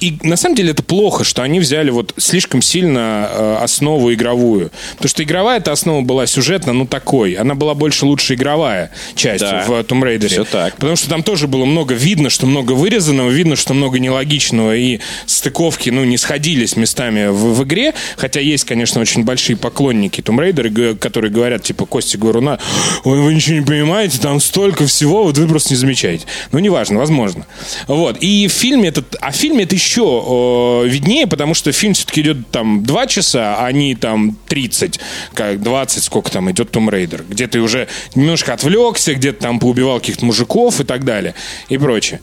И, 0.00 0.18
на 0.22 0.36
самом 0.36 0.54
деле 0.56 0.70
это 0.72 0.82
плохо, 0.82 1.24
что 1.24 1.42
они 1.42 1.60
взяли 1.60 1.90
вот 1.90 2.14
слишком 2.16 2.62
сильно 2.62 3.28
э, 3.30 3.56
основу 3.62 4.12
игровую. 4.12 4.70
Потому 4.96 5.08
что 5.08 5.22
игровая 5.22 5.58
эта 5.58 5.72
основа 5.72 6.00
была 6.02 6.26
сюжетно, 6.26 6.72
ну 6.72 6.86
такой. 7.04 7.34
Она 7.34 7.54
была 7.54 7.74
больше 7.74 8.06
лучше 8.06 8.34
игровая 8.34 8.90
часть 9.14 9.42
Да. 9.42 9.64
в 9.66 9.70
Tomb 9.70 10.02
Raider. 10.02 10.28
Всё 10.28 10.44
так. 10.44 10.74
Потому 10.76 10.96
что 10.96 11.08
там 11.10 11.22
тоже 11.22 11.46
было 11.46 11.66
много 11.66 11.94
видно, 11.94 12.30
что 12.30 12.46
много 12.46 12.72
вырезанного, 12.72 13.28
видно, 13.30 13.56
что 13.56 13.74
много 13.74 13.98
нелогичного. 13.98 14.74
И 14.74 15.00
стыковки, 15.26 15.90
ну, 15.90 16.04
не 16.04 16.16
сходились 16.16 16.76
местами 16.76 17.28
в, 17.28 17.54
в 17.54 17.64
игре. 17.64 17.92
Хотя 18.16 18.40
есть, 18.40 18.64
конечно, 18.64 19.00
очень 19.00 19.24
большие 19.24 19.56
поклонники 19.56 20.20
Tomb 20.22 20.38
Raider, 20.38 20.96
которые 20.96 21.30
говорят, 21.30 21.62
типа, 21.62 21.84
Кости 21.84 22.16
Говоруна, 22.16 22.58
ой, 23.04 23.20
вы 23.20 23.34
ничего 23.34 23.56
не 23.58 23.64
понимаете, 23.66 24.18
там 24.18 24.40
столько 24.40 24.86
всего, 24.86 25.24
вот 25.24 25.36
вы 25.36 25.46
просто 25.46 25.74
не 25.74 25.76
замечаете. 25.76 26.24
Ну, 26.52 26.58
неважно, 26.58 26.98
возможно. 26.98 27.46
Вот. 27.86 28.16
И 28.20 28.48
в 28.48 28.52
фильме 28.52 28.88
этот, 28.88 29.16
а 29.20 29.30
в 29.30 29.34
фильме 29.36 29.64
это 29.64 29.74
еще 29.74 30.82
э, 30.84 30.88
виднее, 30.88 31.26
потому 31.26 31.54
что 31.54 31.70
фильм 31.72 31.92
все-таки 31.92 32.22
идет 32.22 32.50
там 32.50 32.82
2 32.82 33.06
часа, 33.06 33.56
а 33.58 33.72
не 33.72 33.94
там 33.94 34.38
30, 34.48 35.00
как 35.34 35.62
20, 35.62 36.02
сколько 36.02 36.30
там 36.30 36.50
идет 36.50 36.70
Tomb 36.70 36.88
Raider. 36.88 36.93
Где 37.28 37.46
ты 37.46 37.60
уже 37.60 37.88
немножко 38.14 38.52
отвлекся, 38.52 39.14
где-то 39.14 39.40
там 39.42 39.58
поубивал 39.58 39.98
каких-то 40.00 40.24
мужиков 40.24 40.80
и 40.80 40.84
так 40.84 41.04
далее, 41.04 41.34
и 41.68 41.78
прочее. 41.78 42.20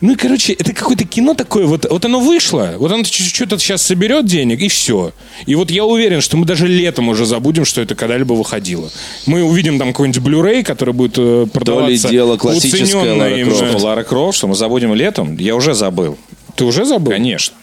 Ну 0.00 0.12
и, 0.12 0.16
короче, 0.16 0.52
это 0.52 0.72
какое-то 0.72 1.04
кино 1.04 1.34
такое, 1.34 1.66
вот, 1.66 1.86
вот 1.88 2.04
оно 2.04 2.18
вышло, 2.20 2.74
вот 2.78 2.90
оно 2.90 3.04
что-то 3.04 3.58
сейчас 3.58 3.82
соберет 3.82 4.26
денег, 4.26 4.60
и 4.60 4.68
все. 4.68 5.12
И 5.46 5.54
вот 5.54 5.70
я 5.70 5.84
уверен, 5.84 6.20
что 6.20 6.36
мы 6.36 6.44
даже 6.46 6.66
летом 6.66 7.08
уже 7.08 7.24
забудем, 7.26 7.64
что 7.64 7.80
это 7.80 7.94
когда-либо 7.94 8.32
выходило. 8.34 8.90
Мы 9.26 9.42
увидим 9.44 9.78
там 9.78 9.88
какой-нибудь 9.92 10.22
Blu-ray, 10.22 10.62
который 10.64 10.92
будет 10.94 11.14
э, 11.18 11.46
продаваться 11.52 12.08
дело 12.08 12.36
классическое 12.36 13.14
Лара 13.14 13.36
именно. 13.36 13.54
Крофт. 13.56 13.68
Что, 13.78 13.86
Лара 13.86 14.02
Крофт, 14.02 14.38
что 14.38 14.48
мы 14.48 14.54
забудем 14.54 14.94
летом, 14.94 15.36
я 15.36 15.54
уже 15.54 15.74
забыл. 15.74 16.18
Ты 16.56 16.64
уже 16.64 16.84
забыл? 16.84 17.12
Конечно. 17.12 17.54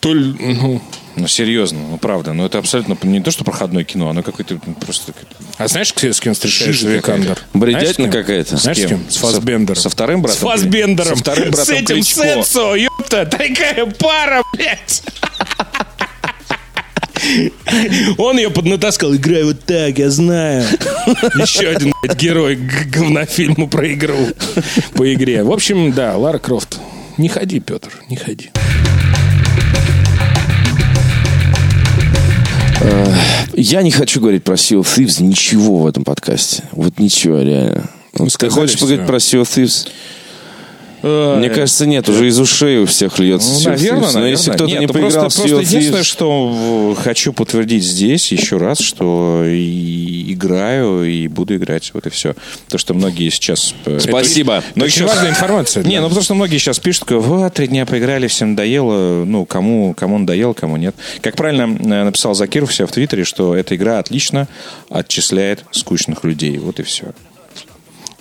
То 0.00 0.14
ли- 0.14 0.34
ну, 0.38 0.80
Ну, 1.16 1.26
серьезно, 1.26 1.80
ну, 1.90 1.98
правда. 1.98 2.32
Ну, 2.32 2.46
это 2.46 2.58
абсолютно 2.58 2.96
не 3.02 3.20
то, 3.20 3.30
что 3.30 3.44
проходное 3.44 3.84
кино, 3.84 4.08
оно 4.10 4.22
какое-то 4.22 4.58
просто... 4.80 5.12
А 5.58 5.68
знаешь, 5.68 5.92
с 5.94 6.02
с 6.02 6.20
кем 6.20 6.34
встречаешься 6.34 6.88
Викандер? 6.88 7.38
Бредятина 7.52 8.08
какая-то. 8.08 8.56
Знаешь, 8.56 8.78
с 8.78 8.86
кем? 8.86 9.10
С 9.10 9.16
Фасбендером. 9.16 9.80
Со 9.80 9.90
вторым 9.90 10.22
братом? 10.22 10.38
С 10.38 10.42
Фасбендером. 10.42 11.16
Со 11.16 11.22
вторым 11.22 11.50
братом 11.50 11.66
С 11.66 11.70
этим 11.70 11.94
Кличко. 11.96 12.22
Сенсо, 12.22 12.74
ёпта, 12.74 13.26
такая 13.26 13.86
пара, 13.86 14.42
блядь. 14.54 15.02
Он 18.16 18.38
ее 18.38 18.50
поднатаскал, 18.50 19.14
играй 19.14 19.42
вот 19.44 19.64
так, 19.64 19.98
я 19.98 20.10
знаю. 20.10 20.64
Еще 21.34 21.68
один 21.68 21.92
блядь, 22.02 22.16
герой 22.16 22.56
говнофильма 22.56 23.66
про 23.66 23.92
игру. 23.92 24.28
По 24.94 25.12
игре. 25.12 25.44
В 25.44 25.52
общем, 25.52 25.92
да, 25.92 26.16
Лара 26.16 26.38
Крофт. 26.38 26.78
Не 27.18 27.28
ходи, 27.28 27.60
Петр, 27.60 27.90
не 28.08 28.16
ходи. 28.16 28.50
Я 33.54 33.82
не 33.82 33.90
хочу 33.90 34.20
говорить 34.20 34.44
про 34.44 34.54
Sea 34.54 34.80
of 34.80 34.86
Thieves 34.86 35.22
ничего 35.22 35.78
в 35.78 35.86
этом 35.86 36.04
подкасте. 36.04 36.64
Вот 36.72 36.98
ничего, 36.98 37.40
реально. 37.40 37.90
Вот 38.14 38.32
ты 38.36 38.48
хочешь 38.48 38.78
поговорить 38.78 39.06
про 39.06 39.16
Sea 39.16 39.42
of 39.42 39.48
Thieves? 39.48 39.88
Мне 41.02 41.50
кажется, 41.50 41.86
нет, 41.86 42.08
уже 42.08 42.28
из 42.28 42.38
ушей 42.38 42.78
у 42.78 42.86
всех 42.86 43.18
льется 43.18 43.48
Ну, 43.52 43.70
наверное. 43.70 44.00
Но 44.00 44.06
наверное. 44.06 44.30
если 44.30 44.50
кто-то 44.50 44.70
Нет, 44.70 44.80
не 44.80 44.86
ну, 44.86 44.92
поиграл 44.92 45.12
просто, 45.22 45.42
в 45.42 45.46
Sea 45.46 45.60
единственное, 45.60 46.02
что 46.02 46.94
э, 46.98 47.02
хочу 47.02 47.32
подтвердить 47.32 47.84
здесь 47.84 48.30
еще 48.32 48.58
раз, 48.58 48.78
что 48.80 49.44
и 49.46 50.32
играю, 50.32 51.04
и 51.04 51.26
буду 51.28 51.56
играть. 51.56 51.90
Вот 51.94 52.06
и 52.06 52.10
все. 52.10 52.34
То, 52.68 52.78
что 52.78 52.94
многие 52.94 53.30
сейчас... 53.30 53.74
э, 53.86 53.98
Спасибо. 54.00 54.58
это- 54.58 54.66
Но 54.74 54.84
еще 54.84 55.06
важная 55.06 55.30
информация. 55.30 55.84
Не, 55.84 56.00
ну 56.00 56.08
потому 56.08 56.22
что 56.22 56.34
многие 56.34 56.58
сейчас 56.58 56.78
пишут, 56.78 57.10
вот, 57.10 57.54
три 57.54 57.66
дня 57.68 57.86
поиграли, 57.86 58.26
всем 58.26 58.50
надоело. 58.50 59.24
Ну, 59.24 59.44
кому, 59.46 59.94
кому 59.94 60.18
надоело, 60.18 60.52
кому 60.52 60.76
нет. 60.76 60.94
Как 61.20 61.36
правильно 61.36 61.62
э, 61.62 62.04
написал 62.04 62.34
Закиров 62.34 62.70
у 62.70 62.72
себя 62.72 62.86
в 62.86 62.92
Твиттере, 62.92 63.24
что 63.24 63.54
эта 63.54 63.74
игра 63.76 63.98
отлично 63.98 64.48
отчисляет 64.88 65.64
скучных 65.70 66.24
людей. 66.24 66.58
Вот 66.58 66.80
и 66.80 66.82
все. 66.82 67.06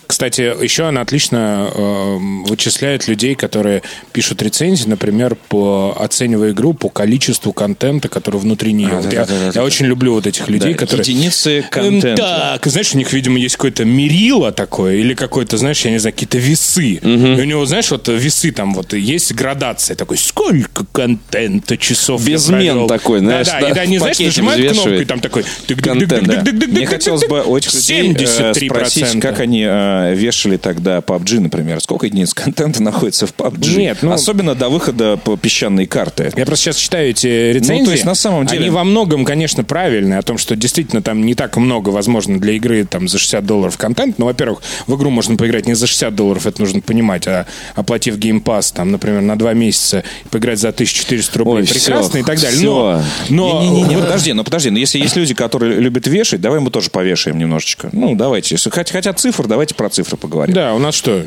Кстати, 0.09 0.41
еще 0.41 0.87
она 0.87 1.01
отлично 1.01 1.69
э, 1.71 2.17
вычисляет 2.47 3.07
людей, 3.07 3.35
которые 3.35 3.83
пишут 4.11 4.41
рецензии, 4.41 4.89
например, 4.89 5.35
по 5.35 5.95
оценивая 5.99 6.49
игру 6.49 6.73
по 6.73 6.89
количеству 6.89 7.53
контента, 7.53 8.09
который 8.09 8.39
внутри 8.39 8.73
нее. 8.73 8.89
А, 8.91 8.95
Вот 9.01 9.09
да, 9.09 9.11
я 9.11 9.25
да, 9.27 9.33
да, 9.37 9.45
я 9.45 9.51
да. 9.51 9.63
очень 9.63 9.85
люблю 9.85 10.13
вот 10.13 10.25
этих 10.25 10.49
людей, 10.49 10.73
Да, 10.73 10.79
которые... 10.79 11.05
единицы 11.07 11.59
Эм, 11.59 11.63
контента. 11.69 12.15
Так, 12.61 12.65
знаешь, 12.65 12.95
у 12.95 12.97
них, 12.97 13.13
видимо, 13.13 13.37
есть 13.37 13.55
какое-то 13.57 13.85
мерило 13.85 14.51
такое, 14.51 14.95
или 14.95 15.13
какой-то, 15.13 15.59
знаешь, 15.59 15.85
я 15.85 15.91
не 15.91 15.99
знаю, 15.99 16.13
какие-то 16.15 16.39
весы. 16.39 16.93
И 16.93 17.05
у 17.05 17.43
него, 17.43 17.63
знаешь, 17.67 17.91
вот 17.91 18.07
весы 18.07 18.51
там 18.51 18.73
вот 18.73 18.93
есть 18.93 19.35
градация 19.35 19.95
такой, 19.95 20.17
сколько 20.17 20.87
контента 20.91 21.77
часов 21.77 22.25
Безмен 22.25 22.87
такой, 22.87 23.19
знаешь, 23.19 23.45
Да-да, 23.45 23.59
да, 23.59 23.69
и 23.69 23.73
да, 23.75 23.83
в 23.83 23.99
знаешь, 23.99 24.17
пакете 24.17 24.25
нажимают 24.25 24.71
кнопку, 24.71 24.89
и 24.89 25.05
там 25.05 25.19
такой... 25.19 25.45
контент, 25.83 26.27
да. 26.27 26.43
Мне 26.67 26.87
хотелось 26.87 27.27
бы 27.27 27.43
людей 27.45 28.25
73%. 28.25 28.65
спросить, 28.65 29.21
как 29.21 29.39
они 29.39 29.65
э, 30.07 30.15
вешали 30.15 30.57
тогда 30.57 30.99
PUBG, 30.99 31.39
например. 31.39 31.81
Сколько 31.81 32.05
единиц 32.07 32.33
контента 32.33 32.81
находится 32.83 33.27
в 33.27 33.33
PUBG? 33.35 33.77
Нет, 33.77 33.97
ну- 34.01 34.11
Особенно 34.11 34.55
до 34.55 34.69
выхода 34.69 35.17
по 35.17 35.37
песчаной 35.37 35.85
карты. 35.85 36.31
Я 36.35 36.45
просто 36.45 36.65
сейчас 36.65 36.77
читаю 36.77 37.09
эти 37.09 37.27
рецензии. 37.53 37.79
Ну, 37.81 37.85
то 37.85 37.91
есть, 37.91 38.05
на 38.05 38.15
самом 38.15 38.45
деле- 38.45 38.61
Они 38.61 38.69
во 38.69 38.83
многом, 38.83 39.25
конечно, 39.25 39.63
правильные, 39.63 40.19
о 40.19 40.21
том, 40.21 40.37
что 40.37 40.55
действительно 40.55 41.01
там 41.01 41.25
не 41.25 41.35
так 41.35 41.57
много, 41.57 41.89
возможно, 41.89 42.39
для 42.39 42.53
игры 42.53 42.85
там 42.85 43.07
за 43.07 43.17
60 43.19 43.45
долларов 43.45 43.77
контент. 43.77 44.17
Но, 44.19 44.25
во-первых, 44.25 44.61
в 44.87 44.95
игру 44.95 45.09
можно 45.09 45.35
поиграть 45.35 45.67
не 45.67 45.73
за 45.75 45.87
60 45.87 46.15
долларов, 46.15 46.45
это 46.45 46.61
нужно 46.61 46.81
понимать, 46.81 47.27
а 47.27 47.45
оплатив 47.75 48.17
Game 48.17 48.41
Pass, 48.43 48.73
там, 48.73 48.91
например, 48.91 49.21
на 49.21 49.37
два 49.37 49.53
месяца, 49.53 50.03
поиграть 50.31 50.59
за 50.59 50.69
1400 50.69 51.39
рублей, 51.39 51.61
Ой, 51.63 51.67
прекрасно 51.67 52.09
всё, 52.09 52.19
и 52.19 52.23
так 52.23 52.39
далее. 52.39 52.57
всё. 52.59 53.01
Но, 53.29 53.53
но 53.53 53.61
Не-не-не, 53.63 53.95
вот- 53.95 54.05
подожди, 54.09 54.33
ну 54.33 54.43
подожди, 54.43 54.69
ну 54.69 54.77
если 54.77 54.99
есть 54.99 55.15
люди, 55.15 55.33
которые 55.33 55.79
любят 55.79 56.07
вешать, 56.07 56.41
давай 56.41 56.59
мы 56.59 56.71
тоже 56.71 56.89
повешаем 56.89 57.37
немножечко. 57.37 57.89
Ну, 57.91 58.15
давайте. 58.15 58.55
Если 58.55 58.69
хот- 58.71 58.91
хотят 58.91 59.19
цифр, 59.19 59.47
давайте 59.47 59.75
про 59.75 59.88
цифры 59.89 60.17
поговорим. 60.17 60.53
да, 60.55 60.73
у 60.73 60.79
нас 60.79 60.95
что? 60.95 61.25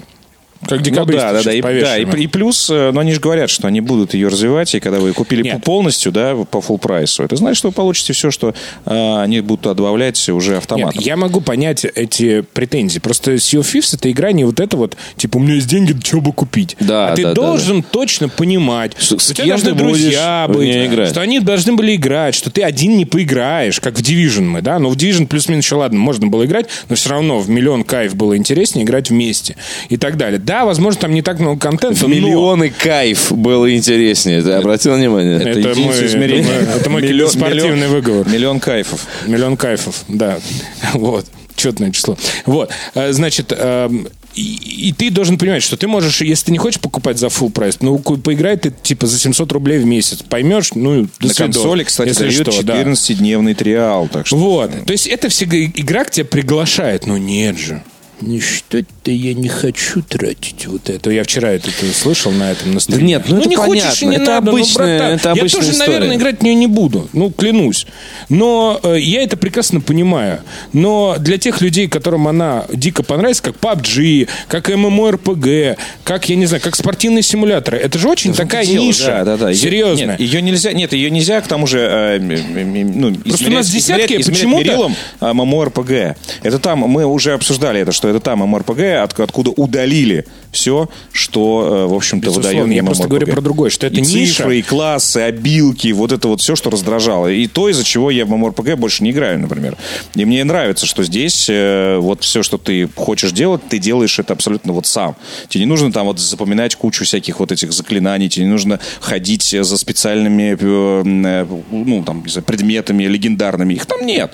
Как 0.66 0.79
Ну 0.79 0.85
декабристы 0.85 1.27
да, 1.27 1.33
да, 1.33 1.42
да, 1.42 1.53
сейчас 1.53 1.55
и, 1.55 1.81
да, 1.81 1.98
и, 1.98 2.22
и 2.22 2.27
плюс, 2.29 2.70
э, 2.70 2.92
но 2.92 3.01
они 3.01 3.12
же 3.12 3.20
говорят, 3.20 3.51
что 3.51 3.66
они 3.66 3.81
будут 3.81 4.14
ее 4.14 4.29
развивать, 4.29 4.75
и 4.75 4.81
когда 4.81 5.01
вы 5.01 5.12
купили 5.12 5.42
Нет. 5.42 5.64
полностью, 5.64 6.12
да, 6.12 6.37
по 6.37 6.59
full 6.59 6.79
прайсу, 6.79 7.25
это 7.25 7.35
значит, 7.37 7.59
что 7.59 7.68
вы 7.68 7.75
получите 7.75 8.12
все, 8.12 8.31
что 8.31 8.55
э, 8.87 9.22
они 9.22 9.40
будут 9.40 9.77
добавлять 9.77 10.29
уже 10.29 10.59
автоматом. 10.59 10.98
Нет, 10.98 11.07
я 11.07 11.16
могу 11.16 11.40
понять 11.40 11.85
эти 11.85 12.42
претензии. 12.42 13.01
Просто 13.01 13.35
Sea 13.35 13.61
of 13.61 13.62
Thieves 13.62 13.94
это 13.94 14.11
игра 14.11 14.31
не 14.33 14.44
вот 14.44 14.61
это 14.61 14.77
вот, 14.77 14.96
типа, 15.16 15.38
у 15.38 15.40
меня 15.40 15.55
есть 15.55 15.68
деньги, 15.68 15.96
что 16.05 16.20
бы 16.20 16.33
купить. 16.33 16.77
Да, 16.79 17.09
а 17.09 17.16
ты 17.16 17.22
да, 17.22 17.29
да, 17.31 17.35
должен 17.35 17.83
точно 17.83 18.29
понимать, 18.29 18.92
Что- 18.98 19.18
что 19.18 19.33
у 19.33 19.35
тебя 19.35 19.48
должны 19.48 19.72
друзья 19.72 20.46
быть, 20.48 21.09
что 21.09 21.20
они 21.20 21.40
должны 21.40 21.72
были 21.75 21.96
играть, 21.96 22.35
что 22.35 22.51
ты 22.51 22.62
один 22.62 22.96
не 22.96 23.05
поиграешь, 23.05 23.81
как 23.81 23.98
в 23.98 24.03
Division 24.03 24.42
мы, 24.42 24.62
да? 24.62 24.79
Но 24.79 24.90
в 24.90 24.96
Division 24.96 25.27
плюс-минус 25.27 25.64
еще 25.64 25.75
ладно, 25.75 25.98
можно 25.98 26.29
было 26.29 26.44
играть, 26.46 26.66
но 26.88 26.94
все 26.94 27.11
равно 27.11 27.40
в 27.40 27.48
миллион 27.48 27.83
кайф 27.85 28.14
было 28.14 28.37
интереснее 28.37 28.85
играть 28.85 29.11
вместе 29.11 29.57
и 29.88 29.96
так 29.96 30.16
далее. 30.16 30.38
Да, 30.53 30.67
возможно, 30.67 31.01
там 31.01 31.15
не 31.15 31.23
так 31.23 31.38
много 31.41 31.59
контента, 31.59 31.97
В 31.97 32.03
но... 32.03 32.09
миллионы 32.09 32.69
кайф 32.69 33.33
было 33.33 33.75
интереснее. 33.75 34.43
Ты 34.43 34.51
обратил 34.51 34.95
внимание? 34.97 35.37
Это, 35.41 35.49
единица 35.61 35.81
мой, 35.81 35.97
это 35.97 36.07
измерения. 36.07 36.45
мой- 36.45 36.77
это 36.79 36.91
мой 36.91 37.03
Миллион- 37.03 37.31
спортивный 37.31 37.87
миллион- 37.87 37.91
выговор. 37.91 38.29
Миллион 38.29 38.61
кайфов. 38.61 39.07
Миллион 39.27 39.57
кайфов, 39.57 40.05
да. 40.09 40.38
Вот. 40.93 41.25
Четное 41.57 41.91
число. 41.91 42.19
Вот. 42.45 42.71
Э, 42.95 43.12
Значит, 43.12 43.51
эм, 43.57 44.09
и, 44.35 44.88
и 44.88 44.93
ты 44.93 45.09
должен 45.09 45.38
понимать, 45.38 45.62
что 45.62 45.79
ты 45.79 45.88
можешь, 45.88 46.21
если 46.21 46.45
ты 46.47 46.53
не 46.53 46.59
хочешь 46.59 46.81
покупать 46.81 47.17
за 47.19 47.29
full 47.29 47.51
прайс, 47.51 47.79
ну, 47.81 47.99
поиграй 47.99 48.59
ты, 48.59 48.71
типа, 48.71 49.07
за 49.07 49.19
700 49.19 49.51
рублей 49.53 49.79
в 49.79 49.87
месяц. 49.87 50.19
Поймешь, 50.23 50.75
ну, 50.75 51.05
до 51.19 51.29
На 51.29 51.33
свидос, 51.33 51.37
консоли, 51.57 51.85
кстати, 51.85 52.09
если 52.09 52.25
дают 52.29 52.53
что, 52.53 52.62
да. 52.62 52.83
14-дневный 52.83 53.55
триал, 53.55 54.07
так 54.09 54.27
что... 54.27 54.37
Вот. 54.37 54.71
То 54.85 54.93
есть 54.93 55.07
это 55.07 55.31
всегда 55.31 55.57
игра 55.65 56.05
к 56.05 56.11
тебя 56.11 56.27
приглашает. 56.27 57.07
Ну, 57.07 57.17
нет 57.17 57.59
же. 57.59 57.83
Ну 58.23 58.41
что-то 58.41 59.11
я 59.11 59.35
не 59.35 59.49
хочу 59.49 60.03
тратить 60.03 60.67
вот 60.67 60.89
это. 60.89 61.11
Я 61.11 61.25
вчера 61.25 61.51
это, 61.51 61.69
это 61.71 61.93
слышал 61.95 62.31
на 62.33 62.53
этом 62.53 62.79
Да 62.89 62.97
нет, 62.97 63.25
ну, 63.29 63.39
это 63.41 63.49
не 63.49 63.57
понятно. 63.57 63.85
хочешь, 63.91 64.03
и 64.03 64.07
не 64.07 64.17
это 64.17 64.25
надо, 64.27 64.47
ну, 64.51 64.57
обычная, 64.59 64.99
братан. 64.99 65.15
это 65.17 65.29
Я 65.29 65.33
обычная 65.33 65.61
тоже, 65.61 65.73
история. 65.73 65.91
наверное, 65.93 66.17
играть 66.17 66.39
в 66.41 66.43
нее 66.43 66.55
не 66.55 66.67
буду. 66.69 67.09
Ну, 67.13 67.31
клянусь. 67.31 67.87
Но 68.29 68.79
э, 68.83 68.99
я 69.01 69.23
это 69.23 69.37
прекрасно 69.37 69.81
понимаю. 69.81 70.41
Но 70.73 71.17
для 71.19 71.37
тех 71.39 71.61
людей, 71.61 71.89
которым 71.89 72.29
она 72.29 72.65
дико 72.73 73.03
понравится, 73.03 73.43
как 73.43 73.57
PUBG, 73.57 74.29
как 74.49 74.71
MMORPG, 74.71 75.77
как, 76.05 76.29
я 76.29 76.37
не 76.37 76.47
знаю, 76.47 76.63
как 76.63 76.77
спортивные 76.77 77.23
симуляторы, 77.23 77.79
это 77.79 77.99
же 77.99 78.09
очень 78.09 78.33
такая 78.35 78.65
Дело, 78.65 78.85
ниша. 78.85 79.07
Да, 79.07 79.25
да, 79.25 79.37
да. 79.37 79.55
Серьезно. 79.55 80.03
Нет, 80.13 80.21
ее 80.21 80.43
нельзя, 80.43 80.73
нет, 80.73 80.93
ее 80.93 81.11
нельзя, 81.11 81.41
к 81.41 81.47
тому 81.49 81.67
же, 81.67 81.79
э, 81.81 82.17
м- 82.19 82.31
м- 82.31 83.01
ну, 83.01 83.15
Просто 83.15 83.49
у 83.49 83.51
нас 83.51 83.69
десятки, 83.69 84.19
почему-то- 84.23 84.63
мерилом 84.65 84.97
э, 85.21 85.25
MMORPG. 85.27 86.17
Это 86.43 86.59
там, 86.59 86.79
мы 86.81 87.05
уже 87.05 87.33
обсуждали 87.33 87.81
это, 87.81 87.93
что 87.93 88.09
это 88.12 88.20
там 88.20 88.42
MMORPG, 88.42 89.03
от- 89.03 89.18
откуда 89.18 89.51
удалили 89.51 90.27
все, 90.53 90.88
что, 91.12 91.87
э, 91.87 91.92
в 91.92 91.94
общем-то, 91.94 92.31
выдает 92.31 92.57
я 92.77 92.83
просто 92.85 93.09
говорю 93.09 93.27
про 93.27 93.40
другое, 93.40 93.70
что 93.70 93.87
это 93.87 93.96
и 93.96 94.01
ниша. 94.01 94.35
цифры, 94.37 94.59
и 94.59 94.62
классы, 94.62 95.18
обилки, 95.18 95.92
вот 95.92 96.12
это 96.12 96.29
вот 96.29 96.40
все, 96.40 96.57
что 96.57 96.70
раздражало. 96.70 97.29
И 97.29 97.46
то, 97.46 97.68
из-за 97.68 97.85
чего 97.85 98.11
я 98.11 98.25
в 98.27 98.33
MMORPG 98.33 98.77
больше 98.77 99.03
не 99.03 99.11
играю, 99.11 99.38
например. 99.38 99.77
И 100.14 100.25
мне 100.25 100.44
нравится, 100.44 100.87
что 100.87 101.03
здесь 101.05 101.46
э, 101.48 101.96
вот 101.98 102.22
все, 102.22 102.42
что 102.42 102.59
ты 102.59 102.88
хочешь 102.94 103.33
делать, 103.33 103.62
ты 103.68 103.79
делаешь 103.79 104.18
это 104.18 104.35
абсолютно 104.35 104.72
вот 104.72 104.87
сам. 104.87 105.16
Тебе 105.48 105.64
не 105.64 105.66
нужно 105.68 105.90
там 105.92 106.07
вот 106.07 106.20
запоминать 106.20 106.77
кучу 106.77 107.05
всяких 107.05 107.40
вот 107.40 107.51
этих 107.53 107.72
заклинаний, 107.72 108.29
тебе 108.29 108.44
не 108.44 108.51
нужно 108.53 108.79
ходить 109.01 109.42
за 109.59 109.77
специальными 109.79 110.57
э, 110.61 111.03
э, 111.05 111.46
ну, 111.70 112.03
там, 112.05 112.25
предметами 112.46 113.05
легендарными. 113.05 113.75
Их 113.75 113.87
там 113.87 114.05
нет. 114.05 114.33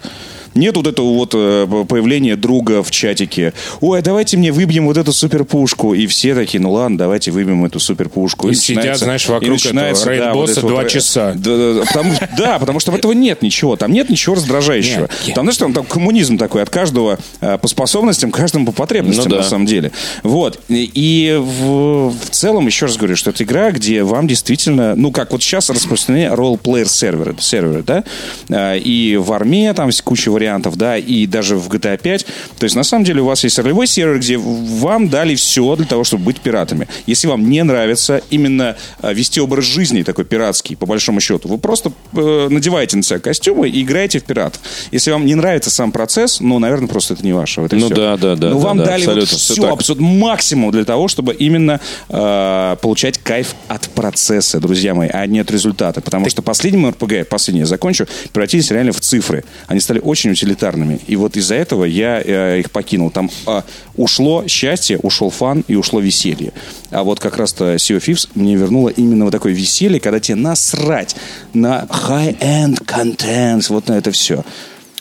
Нет 0.54 0.76
вот 0.76 0.86
этого 0.86 1.14
вот 1.14 1.32
э, 1.34 1.84
появления 1.88 2.36
друга 2.36 2.82
в 2.82 2.90
чатике. 2.90 3.52
Ой, 3.80 4.00
а 4.00 4.02
давайте 4.02 4.36
мне 4.36 4.52
выбьем 4.52 4.86
вот 4.86 4.96
эту 4.96 5.12
суперпушку. 5.12 5.94
И 5.94 6.06
все 6.06 6.34
такие, 6.34 6.60
ну 6.60 6.72
ладно, 6.72 6.98
давайте 6.98 7.30
выбьем 7.30 7.64
эту 7.64 7.80
суперпушку. 7.80 8.48
И 8.48 8.54
сидят, 8.54 8.76
начинается- 8.76 9.04
знаешь, 9.04 9.26
и 9.26 9.30
вокруг 9.30 9.50
начинается, 9.50 10.10
этого 10.10 10.26
да, 10.26 10.34
вот 10.34 10.50
это 10.50 10.60
два 10.60 10.70
вот, 10.70 10.86
э, 10.86 10.88
часа. 10.88 11.34
Да, 11.36 11.74
да, 11.74 11.84
потому, 11.86 12.12
да, 12.36 12.58
потому 12.58 12.80
что 12.80 12.92
этого 12.92 13.12
нет 13.12 13.42
ничего. 13.42 13.76
Там 13.76 13.92
нет 13.92 14.10
ничего 14.10 14.34
раздражающего. 14.34 15.08
Нет. 15.26 15.34
Там, 15.34 15.44
знаешь, 15.44 15.56
там, 15.58 15.72
там 15.72 15.84
коммунизм 15.84 16.38
такой 16.38 16.62
от 16.62 16.70
каждого 16.70 17.18
э, 17.40 17.58
по 17.58 17.68
способностям, 17.68 18.30
каждому 18.30 18.66
по 18.66 18.72
потребностям, 18.72 19.24
Ну 19.26 19.30
да. 19.30 19.36
на 19.38 19.42
самом 19.42 19.66
деле. 19.66 19.92
Вот. 20.22 20.60
И, 20.68 20.90
и 20.94 21.36
в, 21.38 22.10
в 22.10 22.30
целом, 22.30 22.66
еще 22.66 22.86
раз 22.86 22.96
говорю, 22.96 23.16
что 23.16 23.30
это 23.30 23.44
игра, 23.44 23.70
где 23.70 24.02
вам 24.02 24.26
действительно, 24.26 24.94
ну, 24.94 25.12
как 25.12 25.32
вот 25.32 25.42
сейчас 25.42 25.70
распространены 25.70 26.34
ролл-плеер 26.34 26.88
серверы, 26.88 27.82
да, 27.82 28.04
Э, 28.48 28.78
и 28.78 29.16
в 29.16 29.32
армии 29.32 29.72
там 29.72 29.90
куча 30.04 30.30
вариантов, 30.38 30.76
да, 30.76 30.96
и 30.96 31.26
даже 31.26 31.56
в 31.56 31.68
GTA 31.68 31.98
5. 32.00 32.26
То 32.58 32.64
есть, 32.64 32.76
на 32.76 32.84
самом 32.84 33.04
деле, 33.04 33.20
у 33.22 33.26
вас 33.26 33.42
есть 33.44 33.58
ролевой 33.58 33.86
сервер, 33.86 34.18
где 34.18 34.36
вам 34.38 35.08
дали 35.08 35.34
все 35.34 35.74
для 35.76 35.86
того, 35.86 36.04
чтобы 36.04 36.24
быть 36.24 36.40
пиратами. 36.40 36.86
Если 37.06 37.26
вам 37.26 37.50
не 37.50 37.62
нравится 37.64 38.22
именно 38.30 38.76
э, 39.02 39.12
вести 39.12 39.40
образ 39.40 39.64
жизни 39.64 40.02
такой 40.02 40.24
пиратский, 40.24 40.76
по 40.76 40.86
большому 40.86 41.20
счету, 41.20 41.48
вы 41.48 41.58
просто 41.58 41.92
э, 42.14 42.48
надеваете 42.50 42.96
на 42.96 43.02
себя 43.02 43.18
костюмы 43.18 43.68
и 43.68 43.82
играете 43.82 44.20
в 44.20 44.24
пиратов. 44.24 44.60
Если 44.92 45.10
вам 45.10 45.26
не 45.26 45.34
нравится 45.34 45.70
сам 45.70 45.90
процесс, 45.90 46.40
ну, 46.40 46.58
наверное, 46.58 46.88
просто 46.88 47.14
это 47.14 47.24
не 47.24 47.32
ваше. 47.32 47.60
Вот 47.60 47.72
и 47.72 47.76
Ну 47.76 47.86
всё. 47.86 47.94
да, 47.96 48.16
да, 48.16 48.36
да, 48.36 48.50
Но 48.50 48.60
да, 48.60 48.64
вам 48.66 48.78
да, 48.78 48.84
дали 48.84 49.06
вот 49.06 49.16
абсолютно, 49.16 49.38
всё 49.38 49.54
все, 49.54 49.62
так. 49.62 49.72
абсолютно 49.72 50.06
максимум 50.06 50.70
для 50.70 50.84
того, 50.84 51.08
чтобы 51.08 51.34
именно 51.34 51.80
э, 52.08 52.76
получать 52.80 53.18
кайф 53.18 53.54
от 53.66 53.88
процесса, 53.90 54.60
друзья 54.60 54.94
мои, 54.94 55.08
а 55.12 55.26
не 55.26 55.40
от 55.40 55.50
результата. 55.50 56.00
Потому 56.00 56.30
что 56.30 56.42
последним 56.42 56.88
РПГ, 56.88 57.28
последний 57.28 57.60
я 57.60 57.66
закончу, 57.66 58.06
превратились 58.32 58.70
реально 58.70 58.92
в 58.92 59.00
цифры. 59.00 59.44
Они 59.66 59.80
стали 59.80 59.98
очень 60.00 60.27
утилитарными. 60.32 61.00
И 61.06 61.16
вот 61.16 61.36
из-за 61.36 61.54
этого 61.54 61.84
я 61.84 62.20
э, 62.24 62.60
их 62.60 62.70
покинул. 62.70 63.10
Там 63.10 63.30
э, 63.46 63.62
ушло 63.96 64.46
счастье, 64.46 64.98
ушел 64.98 65.30
фан 65.30 65.64
и 65.68 65.74
ушло 65.74 66.00
веселье. 66.00 66.52
А 66.90 67.02
вот 67.02 67.20
как 67.20 67.36
раз-то 67.36 67.74
Sea 67.74 67.98
of 67.98 68.06
Thieves 68.06 68.28
мне 68.34 68.56
вернуло 68.56 68.88
именно 68.88 69.24
вот 69.24 69.32
такое 69.32 69.52
веселье, 69.52 70.00
когда 70.00 70.20
тебе 70.20 70.36
насрать 70.36 71.16
на 71.52 71.86
high-end 71.90 72.84
content, 72.84 73.64
вот 73.68 73.88
на 73.88 73.94
это 73.94 74.10
все. 74.10 74.44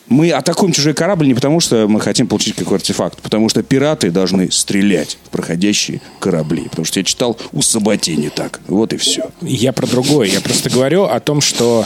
Мы 0.09 0.31
атакуем 0.31 0.71
чужой 0.71 0.93
корабль 0.93 1.27
не 1.27 1.33
потому, 1.33 1.59
что 1.59 1.87
мы 1.87 1.99
хотим 1.99 2.27
получить 2.27 2.55
какой 2.55 2.77
артефакт, 2.77 3.21
потому 3.21 3.49
что 3.49 3.61
пираты 3.61 4.09
должны 4.09 4.49
стрелять 4.51 5.17
в 5.25 5.29
проходящие 5.29 6.01
корабли. 6.19 6.67
Потому 6.69 6.85
что 6.85 6.99
я 6.99 7.03
читал 7.03 7.37
у 7.51 7.61
Сабатини 7.61 8.29
так. 8.29 8.61
Вот 8.67 8.93
и 8.93 8.97
все. 8.97 9.29
Я 9.41 9.73
про 9.73 9.85
другое. 9.85 10.29
Я 10.29 10.39
просто 10.39 10.69
говорю 10.69 11.03
о 11.03 11.19
том, 11.19 11.41
что 11.41 11.85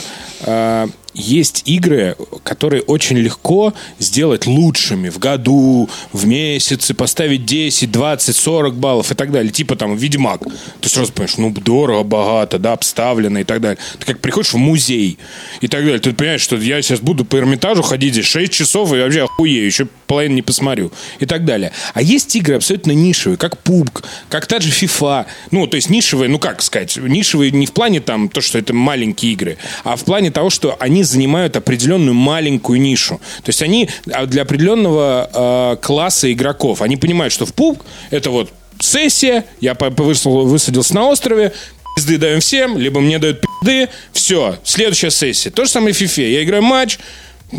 есть 1.14 1.62
игры, 1.66 2.16
которые 2.42 2.82
очень 2.82 3.18
легко 3.18 3.74
сделать 3.98 4.46
лучшими 4.46 5.08
в 5.08 5.18
году, 5.18 5.88
в 6.12 6.26
месяце, 6.26 6.94
поставить 6.94 7.44
10, 7.44 7.90
20, 7.90 8.34
40 8.34 8.74
баллов 8.74 9.10
и 9.10 9.14
так 9.14 9.30
далее. 9.30 9.52
Типа 9.52 9.76
там 9.76 9.96
Ведьмак. 9.96 10.42
Ты 10.80 10.88
сразу 10.88 11.12
понимаешь, 11.12 11.36
ну 11.36 11.50
дорого, 11.50 12.02
богато, 12.02 12.58
да, 12.58 12.72
обставлено 12.72 13.40
и 13.40 13.44
так 13.44 13.60
далее. 13.60 13.78
Ты 13.98 14.06
как 14.06 14.20
приходишь 14.20 14.52
в 14.52 14.56
музей 14.56 15.18
и 15.60 15.68
так 15.68 15.82
далее. 15.82 15.98
Ты 15.98 16.12
понимаешь, 16.12 16.40
что 16.40 16.56
я 16.56 16.80
сейчас 16.80 17.00
буду 17.00 17.24
по 17.24 17.36
Эрмитажу 17.36 17.82
ходить 17.82 18.14
здесь 18.14 18.26
6 18.26 18.52
часов 18.52 18.92
и 18.92 18.96
вообще 18.96 19.24
охуею, 19.24 19.66
еще 19.66 19.86
половину 20.06 20.34
не 20.36 20.42
посмотрю 20.42 20.92
и 21.20 21.26
так 21.26 21.44
далее. 21.44 21.72
А 21.94 22.02
есть 22.02 22.34
игры 22.36 22.56
абсолютно 22.56 22.92
нишевые, 22.92 23.38
как 23.38 23.62
PUBG, 23.62 24.04
как 24.28 24.46
та 24.46 24.60
же 24.60 24.70
FIFA. 24.70 25.26
Ну, 25.50 25.66
то 25.66 25.76
есть 25.76 25.90
нишевые, 25.90 26.28
ну 26.28 26.38
как 26.38 26.62
сказать, 26.62 26.96
нишевые 26.96 27.50
не 27.50 27.66
в 27.66 27.72
плане 27.72 28.00
там 28.00 28.28
то, 28.28 28.40
что 28.40 28.58
это 28.58 28.74
маленькие 28.74 29.32
игры, 29.32 29.58
а 29.84 29.96
в 29.96 30.04
плане 30.04 30.30
того, 30.32 30.50
что 30.50 30.76
они 30.80 31.04
занимают 31.04 31.56
определенную 31.56 32.14
маленькую 32.14 32.80
нишу. 32.80 33.20
То 33.44 33.48
есть 33.48 33.62
они 33.62 33.88
а, 34.12 34.26
для 34.26 34.42
определенного 34.42 35.30
э, 35.32 35.76
класса 35.82 36.32
игроков, 36.32 36.82
они 36.82 36.96
понимают, 36.96 37.32
что 37.32 37.46
в 37.46 37.54
PUBG 37.54 37.80
это 38.10 38.30
вот 38.30 38.50
сессия, 38.80 39.44
я 39.60 39.74
по- 39.74 39.90
по- 39.90 40.02
высадил- 40.02 40.44
высадился 40.44 40.94
на 40.94 41.06
острове, 41.08 41.52
пизды 41.96 42.18
даем 42.18 42.40
всем, 42.40 42.78
либо 42.78 43.00
мне 43.00 43.18
дают 43.18 43.40
пизды, 43.60 43.88
все, 44.12 44.56
следующая 44.64 45.10
сессия. 45.10 45.50
То 45.50 45.64
же 45.64 45.70
самое 45.70 45.94
в 45.94 46.00
FIFA. 46.00 46.30
Я 46.30 46.42
играю 46.42 46.62
матч, 46.62 46.98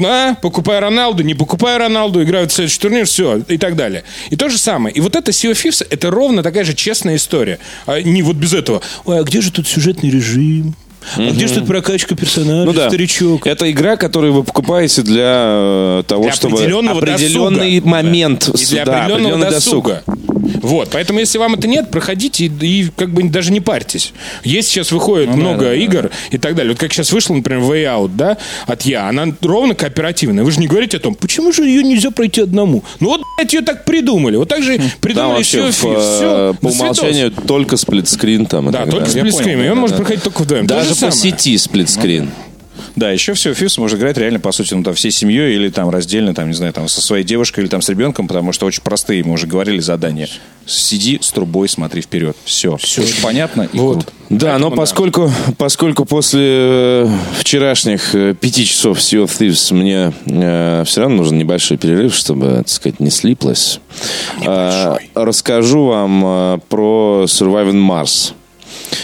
а, 0.04 0.34
покупаю 0.36 0.82
Роналду, 0.82 1.22
не 1.24 1.36
покупаю 1.36 1.78
Роналду, 1.78 2.24
играю 2.24 2.50
в 2.50 2.52
следующий 2.52 2.80
турнир, 2.80 3.06
все, 3.06 3.38
и 3.48 3.58
так 3.58 3.76
далее. 3.76 4.04
И 4.32 4.36
то 4.36 4.50
же 4.50 4.58
самое. 4.58 4.94
И 4.96 5.00
вот 5.02 5.16
это 5.16 5.32
Sea 5.32 5.52
of 5.52 5.64
Thieves, 5.64 5.86
это 5.88 6.10
ровно 6.10 6.42
такая 6.42 6.64
же 6.64 6.74
честная 6.74 7.16
история. 7.16 7.60
А 7.86 8.02
не 8.02 8.24
вот 8.24 8.36
без 8.36 8.54
этого. 8.54 8.82
Ой, 9.06 9.20
а 9.20 9.24
где 9.24 9.40
же 9.42 9.52
тут 9.52 9.68
сюжетный 9.68 10.10
режим? 10.10 10.76
А 11.18 11.30
где 11.32 11.48
же 11.48 11.56
тут 11.56 11.68
прокачка 11.68 12.16
персонажа, 12.16 12.66
Ну 12.66 12.74
да. 12.74 12.88
старичок? 12.90 13.46
Это 13.48 13.70
игра, 13.72 13.96
которую 13.98 14.34
вы 14.34 14.44
покупаете 14.44 15.02
для 15.02 15.24
э, 16.00 16.04
того, 16.08 16.24
Для 16.24 16.34
чтобы 16.34 16.58
определенного 16.58 16.98
определенный 17.00 17.76
досуга. 17.80 17.90
момент, 17.90 18.50
И 18.60 18.66
для 18.66 18.86
да, 18.86 19.04
определенного 19.06 19.36
определенный 19.36 19.52
досуга. 19.52 20.04
Вот, 20.62 20.90
поэтому 20.92 21.20
если 21.20 21.38
вам 21.40 21.56
это 21.56 21.68
нет, 21.68 21.90
проходите 21.92 22.46
и, 22.46 22.52
и 22.66 22.90
как 22.96 23.12
бы 23.14 23.24
даже 23.24 23.52
не 23.52 23.60
парьтесь. 23.60 24.14
Есть 24.44 24.70
сейчас 24.70 24.92
выходит 24.92 25.30
Ну 25.30 25.36
много 25.38 25.74
игр 25.74 26.10
и 26.32 26.38
так 26.38 26.56
далее. 26.56 26.72
Вот 26.74 26.80
как 26.80 26.94
сейчас 26.94 27.12
вышла, 27.12 27.34
например, 27.34 27.62
Way 27.64 27.84
Out, 27.84 28.12
да, 28.16 28.38
от 28.66 28.84
Я, 28.84 29.10
она 29.10 29.26
ровно 29.42 29.74
кооперативная. 29.76 30.44
Вы 30.44 30.52
же 30.52 30.60
не 30.60 30.68
говорите 30.68 30.98
о 30.98 31.00
том, 31.00 31.16
почему 31.16 31.52
же 31.52 31.64
ее 31.64 31.84
нельзя 31.84 32.12
пройти 32.12 32.42
одному? 32.42 32.84
Ну 33.00 33.10
вот, 33.10 33.22
блядь, 33.38 33.54
ее 33.54 33.62
так 33.62 33.84
придумали. 33.86 34.38
Вот 34.38 34.48
так 34.48 34.64
же 34.64 34.78
Там 34.78 34.88
придумали 35.02 35.44
все. 35.44 35.70
в, 35.72 35.84
э, 35.86 36.54
по 36.62 36.68
умолчанию 36.68 37.32
только 37.32 37.76
сплитскрин 37.78 38.46
там. 38.46 38.70
и 38.70 38.72
Да, 38.72 38.82
так 38.82 38.90
только 38.92 39.10
сплитскрин. 39.10 39.62
И 39.62 39.68
он 39.70 39.78
может 39.80 39.98
проходить 39.98 40.24
только 40.24 40.44
вдвоем. 40.44 40.68
То 40.68 40.84
Даже 40.94 41.06
же 41.06 41.06
по 41.08 41.12
сети 41.12 41.58
сплитскрин. 41.58 42.30
Да, 42.96 43.12
еще 43.12 43.34
все 43.34 43.54
Фифс 43.54 43.78
можно 43.78 43.98
играть 43.98 44.18
реально, 44.18 44.40
по 44.40 44.52
сути, 44.52 44.74
ну, 44.74 44.84
там, 44.84 44.94
всей 44.94 45.12
семьей 45.12 45.56
или 45.56 45.70
там 45.70 45.90
раздельно, 45.90 46.34
там, 46.36 46.48
не 46.48 46.54
знаю, 46.54 46.74
там, 46.74 46.88
со 46.88 47.02
своей 47.02 47.24
девушкой 47.24 47.62
или 47.62 47.68
там 47.68 47.82
с 47.82 47.90
ребенком, 47.90 48.28
потому 48.28 48.52
что 48.52 48.66
очень 48.66 48.84
простые, 48.84 49.24
мы 49.24 49.34
уже 49.34 49.48
говорили, 49.48 49.80
задания. 49.80 50.28
Сиди 50.66 51.20
с 51.22 51.32
трубой, 51.32 51.68
смотри 51.70 52.02
вперед. 52.02 52.38
Все. 52.46 52.78
Все 52.78 53.02
очень 53.02 53.22
понятно 53.22 53.64
и 53.72 53.78
Вот. 53.78 53.94
круто. 53.94 54.14
Да, 54.30 54.58
но 54.58 54.72
поскольку, 54.72 55.32
поскольку 55.58 56.06
после 56.06 56.42
э, 56.44 57.10
вчерашних 57.40 58.16
э, 58.16 58.34
пяти 58.40 58.66
часов 58.66 59.00
Sea 59.00 59.26
of 59.26 59.32
Thieves 59.38 59.74
мне 59.74 60.14
все 60.86 61.02
равно 61.02 61.18
нужен 61.18 61.38
небольшой 61.38 61.78
перерыв, 61.78 62.16
чтобы, 62.16 62.58
так 62.58 62.70
сказать, 62.70 63.00
не 63.00 63.10
слиплось, 63.10 63.80
э, 64.46 64.96
расскажу 65.16 65.86
вам 65.86 66.24
э, 66.26 66.60
про 66.70 67.26
Surviving 67.28 67.88
Mars. 67.88 68.34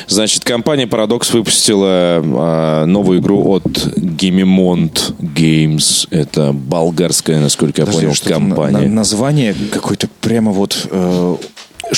Значит, 0.08 0.44
компания 0.44 0.86
Paradox 0.86 1.32
выпустила 1.34 2.20
э, 2.22 2.86
новую 2.86 3.20
игру 3.20 3.48
от 3.50 3.66
Gemimont 3.98 5.14
Games. 5.20 6.08
Это 6.12 6.52
болгарская, 6.54 7.40
насколько 7.40 7.82
я 7.82 7.86
Подожди, 7.86 8.06
понял, 8.24 8.40
компания. 8.40 8.78
на- 8.78 8.84
на- 8.88 8.94
название 8.96 9.56
какое-то 9.72 10.08
прямо 10.22 10.52
вот... 10.52 10.88
э, 10.90 11.36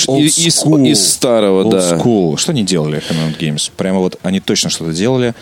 old 0.08 0.20
из- 0.22 0.38
из- 0.40 1.10
старого, 1.12 1.64
Old 1.66 1.72
да. 1.72 1.98
school. 1.98 2.38
Что 2.38 2.52
они 2.52 2.64
делали, 2.64 3.02
Command 3.10 3.38
Games? 3.40 3.72
Прямо 3.76 4.00
вот 4.00 4.18
они 4.24 4.40
точно 4.40 4.70
что-то 4.70 4.94
делали, 4.94 5.34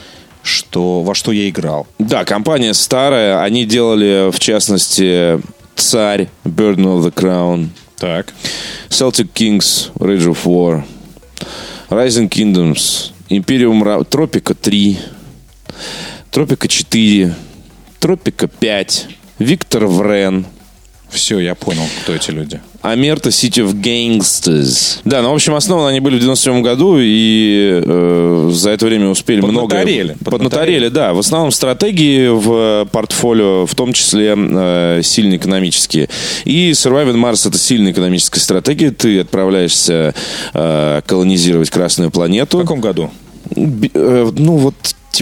что, 0.42 1.02
во 1.04 1.14
что 1.14 1.32
я 1.32 1.50
играл. 1.50 1.86
Да, 2.00 2.26
компания 2.26 2.74
старая. 2.74 3.42
Они 3.44 3.66
делали, 3.66 4.32
в 4.32 4.40
частности, 4.40 5.40
Царь, 5.76 6.30
Burden 6.46 6.86
of 6.86 7.04
the 7.06 7.14
Crown, 7.14 7.68
Так. 8.00 8.34
Celtic 8.90 9.30
Kings, 9.34 9.92
Rage 10.00 10.26
of 10.34 10.38
War, 10.46 10.84
Rising 11.90 12.30
Kingdoms, 12.30 13.14
Imperium 13.32 13.82
Тропика 14.06 14.54
3, 14.54 15.00
Тропика 16.30 16.68
4, 16.68 17.36
Тропика 18.00 18.48
5, 18.48 19.08
Виктор 19.40 19.88
Врен, 19.88 20.46
Все, 21.10 21.40
я 21.40 21.56
понял, 21.56 21.84
кто 22.02 22.14
эти 22.14 22.32
люди. 22.32 22.62
Амерта 22.82 23.30
City 23.30 23.66
of 23.66 23.74
Gangsters. 23.74 25.02
Да, 25.04 25.22
ну, 25.22 25.32
в 25.32 25.36
общем, 25.36 25.54
основаны 25.54 25.90
они 25.90 26.00
были 26.00 26.16
в 26.18 26.20
97 26.20 26.62
году, 26.62 26.98
и 27.00 27.82
э, 27.84 28.50
за 28.54 28.70
это 28.70 28.86
время 28.86 29.10
успели 29.10 29.42
много... 29.42 29.68
Поднаторели. 29.68 30.16
Поднаторели, 30.24 30.88
да. 30.88 31.14
В 31.14 31.20
основном 31.20 31.52
стратегии 31.52 32.28
в 32.28 32.88
портфолио, 32.92 33.66
в 33.66 33.76
том 33.76 33.92
числе 33.92 34.36
э, 34.38 35.02
сильно 35.04 35.36
экономические. 35.36 36.10
И 36.46 36.72
Surviving 36.72 37.16
Mars— 37.22 37.48
это 37.50 37.58
сильная 37.58 37.92
экономическая 37.92 38.40
стратегия. 38.40 38.92
Ты 38.92 39.20
отправляешься 39.20 40.14
э, 40.54 41.02
колонизировать 41.06 41.70
Красную 41.70 42.12
планету. 42.12 42.60
В 42.60 42.62
каком 42.62 42.80
году? 42.80 43.12
Э, 43.56 44.32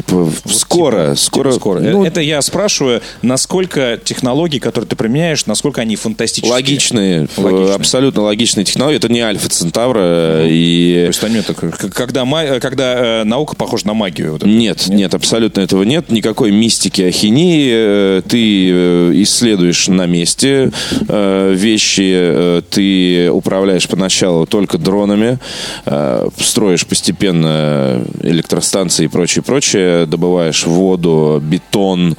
ну, 0.07 0.23
вот 0.23 0.33
типа 0.43 0.51
скоро, 0.53 1.15
скоро, 1.15 1.51
Скоро. 1.53 1.79
ну, 1.79 2.03
Это 2.05 2.21
я 2.21 2.41
спрашиваю, 2.41 3.01
насколько 3.21 3.99
технологии, 4.03 4.59
которые 4.59 4.87
ты 4.87 4.95
применяешь, 4.95 5.45
насколько 5.45 5.81
они 5.81 5.95
фантастические? 5.95 6.51
логичные, 6.51 7.23
э, 7.37 7.41
Логичные. 7.41 7.75
абсолютно 7.75 8.21
логичные 8.23 8.63
технологии. 8.65 8.97
Это 8.97 9.09
не 9.09 9.21
Альфа 9.21 9.49
Центавра 9.49 9.99
э, 10.01 10.47
и 10.49 11.09
То 11.11 11.25
есть 11.25 11.33
нет 11.33 11.45
такой- 11.45 11.71
к- 11.71 11.89
когда, 11.93 12.25
ма- 12.25 12.59
когда 12.59 13.21
э, 13.21 13.23
наука 13.23 13.55
похожа 13.55 13.87
на 13.87 13.93
магию. 13.93 14.33
вот 14.33 14.41
это. 14.43 14.49
Нет, 14.49 14.87
нет, 14.87 15.13
абсолютно 15.13 15.61
этого 15.61 15.83
нет. 15.83 16.09
Никакой 16.11 16.51
мистики, 16.51 17.01
ахинеи. 17.01 17.69
Э, 17.73 18.21
Ты 18.27 18.69
э, 18.71 19.11
исследуешь 19.23 19.87
на 19.87 20.05
месте 20.05 20.71
э, 21.07 21.53
вещи, 21.55 22.11
э, 22.13 22.61
ты 22.69 23.29
управляешь 23.31 23.87
поначалу 23.87 24.45
только 24.45 24.77
дронами, 24.77 25.39
э, 25.85 26.27
строишь 26.39 26.85
постепенно 26.85 28.03
электростанции 28.21 29.05
и 29.05 29.07
прочее, 29.07 29.43
прочее, 29.43 29.76
добываешь 30.07 30.65
воду, 30.65 31.41
бетон 31.41 32.15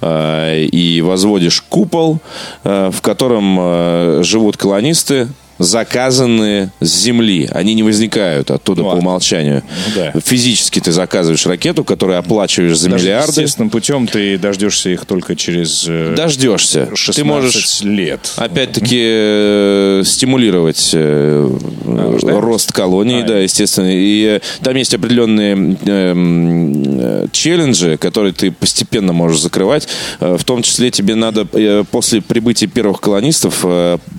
э, 0.00 0.64
и 0.64 1.00
возводишь 1.02 1.62
купол, 1.62 2.18
э, 2.64 2.90
в 2.92 3.00
котором 3.00 3.58
э, 3.60 4.20
живут 4.22 4.56
колонисты, 4.56 5.28
заказанные 5.62 6.70
с 6.80 6.88
Земли. 7.02 7.48
Они 7.52 7.74
не 7.74 7.82
возникают 7.82 8.50
оттуда 8.50 8.82
Ну, 8.82 8.88
по 8.90 8.94
а- 8.94 8.98
умолчанию. 8.98 9.62
Да. 9.96 10.12
Физически 10.24 10.80
ты 10.80 10.92
заказываешь 10.92 11.46
ракету, 11.46 11.84
которую 11.84 12.18
оплачиваешь 12.18 12.78
за 12.78 12.90
Даже 12.90 13.04
миллиарды. 13.04 13.30
естественным 13.42 13.70
путем 13.70 14.06
ты 14.06 14.38
дождешься 14.38 14.90
их 14.90 15.04
только 15.06 15.36
через 15.36 15.84
э, 15.88 16.14
Дождешься. 16.16 16.88
16 16.94 17.16
Ты 17.16 17.24
можешь 17.24 17.80
лет. 17.82 18.32
опять-таки 18.36 18.98
э, 19.00 20.02
стимулировать 20.04 20.90
э, 20.92 21.48
рождаемость? 21.86 22.44
рост 22.44 22.72
колоний, 22.72 23.22
А, 23.22 23.26
да, 23.26 23.38
естественно. 23.38 23.90
И 23.92 24.24
э, 24.24 24.40
там 24.62 24.76
есть 24.76 24.94
определенные 24.94 25.76
э, 25.84 26.10
м, 26.10 27.00
э, 27.00 27.26
challenge-и, 27.32 27.96
которые 27.96 28.32
ты 28.32 28.50
постепенно 28.52 29.12
можешь 29.12 29.40
закрывать. 29.40 29.88
В 30.20 30.42
том 30.44 30.62
числе 30.62 30.90
тебе 30.90 31.14
надо 31.14 31.44
после 31.90 32.20
прибытия 32.20 32.66
первых 32.66 33.00
колонистов 33.00 33.64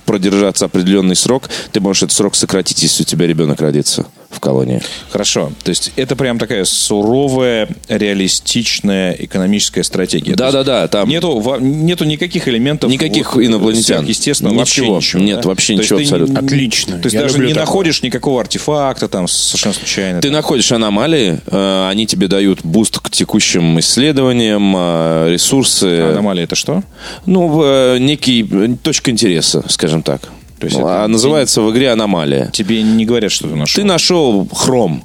продержаться 0.06 0.66
определенный 0.66 1.16
срок. 1.16 1.33
Ты 1.72 1.80
можешь 1.80 2.04
этот 2.04 2.16
срок 2.16 2.36
сократить, 2.36 2.82
если 2.84 3.04
у 3.04 3.06
тебя 3.06 3.28
ребенок 3.28 3.60
родится 3.62 4.06
в 4.30 4.40
колонии. 4.40 4.82
Хорошо. 5.12 5.52
То 5.64 5.70
есть 5.70 5.92
это 5.96 6.16
прям 6.16 6.40
такая 6.40 6.66
суровая, 6.66 7.68
реалистичная 7.88 9.12
экономическая 9.20 9.84
стратегия. 9.84 10.36
То 10.36 10.44
есть 10.46 10.54
Да-да-да, 10.56 10.88
там 10.88 11.08
Нету, 11.10 11.58
нету 11.60 12.06
никаких 12.06 12.48
элементов. 12.48 12.90
Никаких 12.90 13.36
инопланетян. 13.38 14.06
Естественно, 14.06 14.54
вообще 14.54 14.82
Ничего. 14.82 14.98
ничего. 14.98 15.22
Нет, 15.22 15.42
да? 15.42 15.50
вообще 15.50 15.76
То 15.76 15.82
есть 15.82 15.92
ничего 15.92 16.00
ты 16.00 16.04
абсолютно. 16.06 16.40
не- 16.40 16.46
Отлично. 16.48 16.98
То 16.98 17.06
есть 17.06 17.14
Я 17.14 17.22
даже 17.22 17.38
не 17.40 17.50
такое. 17.50 17.56
находишь 17.56 18.02
никакого 18.04 18.42
артефакта 18.42 19.08
там 19.08 19.28
совершенно 19.28 19.74
случайно. 19.76 20.22
Ты 20.22 20.30
находишь 20.32 20.72
аномалии, 20.72 21.40
э, 21.46 21.88
они 21.90 22.08
тебе 22.08 22.28
дают 22.28 22.62
буст 22.64 23.00
к 23.00 23.10
текущим 23.12 23.80
исследованиям, 23.80 24.74
э, 24.76 25.28
ресурсы. 25.32 25.86
Аномалия 26.12 26.44
это 26.46 26.56
что? 26.56 26.84
Ну, 27.26 27.62
э, 27.64 27.98
некий 28.00 28.48
э, 28.50 28.76
точка 28.82 29.12
интереса, 29.12 29.64
скажем 29.70 30.02
так. 30.02 30.22
То 30.64 30.68
есть 30.68 30.80
Ну, 30.80 30.88
это 30.88 31.04
а 31.04 31.08
называется 31.10 31.62
в 31.62 31.72
игре 31.72 31.92
аномалия. 31.92 32.50
Тебе 32.54 32.82
не 32.84 33.06
говорят, 33.06 33.34
что 33.34 33.50
ты 33.50 33.56
нашел. 33.56 33.82
Ты 33.82 33.86
нашел 33.86 34.48
хром. 34.54 35.04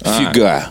Фига. 0.00 0.68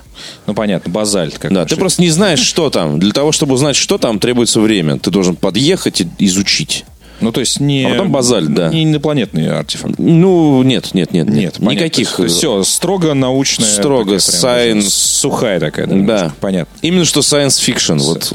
Ну 0.48 0.54
понятно, 0.54 0.92
базальт. 0.92 1.38
Как 1.38 1.52
Да, 1.52 1.66
ты 1.66 1.76
просто 1.76 2.02
не 2.02 2.10
знаешь, 2.10 2.40
что 2.40 2.70
там. 2.70 2.98
Для 2.98 3.12
того, 3.12 3.34
чтобы 3.34 3.56
узнать, 3.56 3.76
что 3.76 3.98
там, 3.98 4.20
требуется 4.20 4.62
время. 4.62 5.00
Ты 5.00 5.12
должен 5.12 5.36
подъехать 5.36 6.02
и 6.02 6.08
изучить. 6.20 6.86
Ну, 7.20 7.32
то 7.32 7.40
есть 7.42 7.60
не... 7.60 7.86
А 7.86 7.90
потом 7.92 8.12
базальт, 8.12 8.52
да. 8.54 8.70
Не 8.70 8.84
инопланетный 8.84 9.48
артефакт. 9.52 9.96
Ну, 10.00 10.64
нет, 10.64 10.94
нет, 10.94 11.12
нет. 11.12 11.28
Нет, 11.28 11.60
никаких. 11.60 12.20
Все, 12.28 12.64
строго 12.64 13.14
научная. 13.14 13.68
Строго 13.68 14.18
такая 14.18 14.74
science. 14.76 14.90
Сухая 14.90 15.60
такая. 15.60 15.88
Да. 15.88 15.94
немножко, 15.94 16.34
Понятно. 16.40 16.78
Именно 16.82 17.06
что 17.06 17.20
science 17.20 17.60
fiction. 17.60 18.00
Вот. 18.00 18.32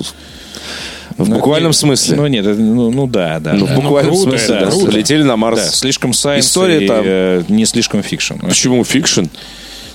В 1.19 1.29
Ну, 1.29 1.37
буквальном 1.37 1.71
не- 1.71 1.75
смысле. 1.77 2.17
Ну, 2.17 2.27
нет, 2.27 2.47
это- 2.47 2.61
ну, 2.61 2.91
ну 2.91 3.07
да, 3.07 3.39
да. 3.41 3.55
Ну, 3.55 3.67
да. 3.67 3.73
в 3.73 3.77
буквальном 3.77 4.15
круто, 4.15 4.31
смысле, 4.31 4.61
да, 4.61 4.67
круто. 4.71 4.91
Летели 4.91 5.23
на 5.23 5.37
Марс. 5.37 5.59
Да, 5.61 5.69
слишком 5.71 6.13
science 6.13 6.47
История 6.47 6.85
и 6.85 6.87
там. 6.89 7.03
э, 7.05 7.43
не 7.49 7.65
слишком 7.65 8.03
fiction. 8.03 8.35
Почему 8.41 8.85
fiction? 8.85 9.25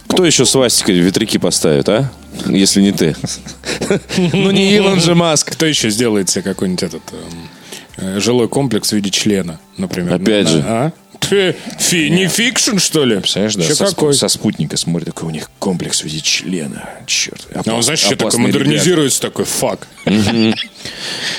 Кто 0.08 0.26
еще 0.26 0.46
свастикой 0.46 0.96
ветряки 1.00 1.38
поставит, 1.38 1.88
а? 1.90 2.12
Если 2.48 2.82
не 2.82 2.92
ты. 2.92 3.16
Ну, 4.34 4.52
не 4.52 4.74
Илон 4.76 5.00
же 5.00 5.16
Маск. 5.16 5.52
Кто 5.52 5.66
еще 5.66 5.90
сделает 5.90 6.30
себе 6.30 6.42
какой-нибудь 6.42 6.84
этот 6.84 7.02
эм, 7.14 8.16
э, 8.16 8.20
жилой 8.20 8.48
комплекс 8.50 8.90
в 8.90 8.94
виде 8.94 9.10
члена, 9.10 9.60
например? 9.78 10.16
Опять 10.16 10.46
На- 10.46 10.52
же. 10.52 10.92
Ты, 11.30 11.56
фи, 11.80 12.10
не 12.10 12.28
fiction, 12.28 12.78
что 12.78 13.06
ли? 13.06 13.18
Представляешь, 13.20 13.56
да, 13.56 13.64
Еще 13.64 13.76
со, 13.76 13.86
какой? 13.86 14.10
спу- 14.14 14.18
со 14.18 14.28
спутника 14.28 14.76
смотрит, 14.76 15.08
какой 15.14 15.30
у 15.30 15.32
них 15.32 15.50
комплекс 15.60 16.02
в 16.02 16.04
виде 16.06 16.20
члена. 16.20 16.90
Черт. 17.08 17.48
А 17.54 17.74
он, 17.74 17.82
знаешь, 17.84 18.00
еще 18.00 18.12
такой 18.12 18.28
опасные 18.30 18.48
модернизируется, 18.48 19.22
такой, 19.22 19.46
fuck. 19.46 19.88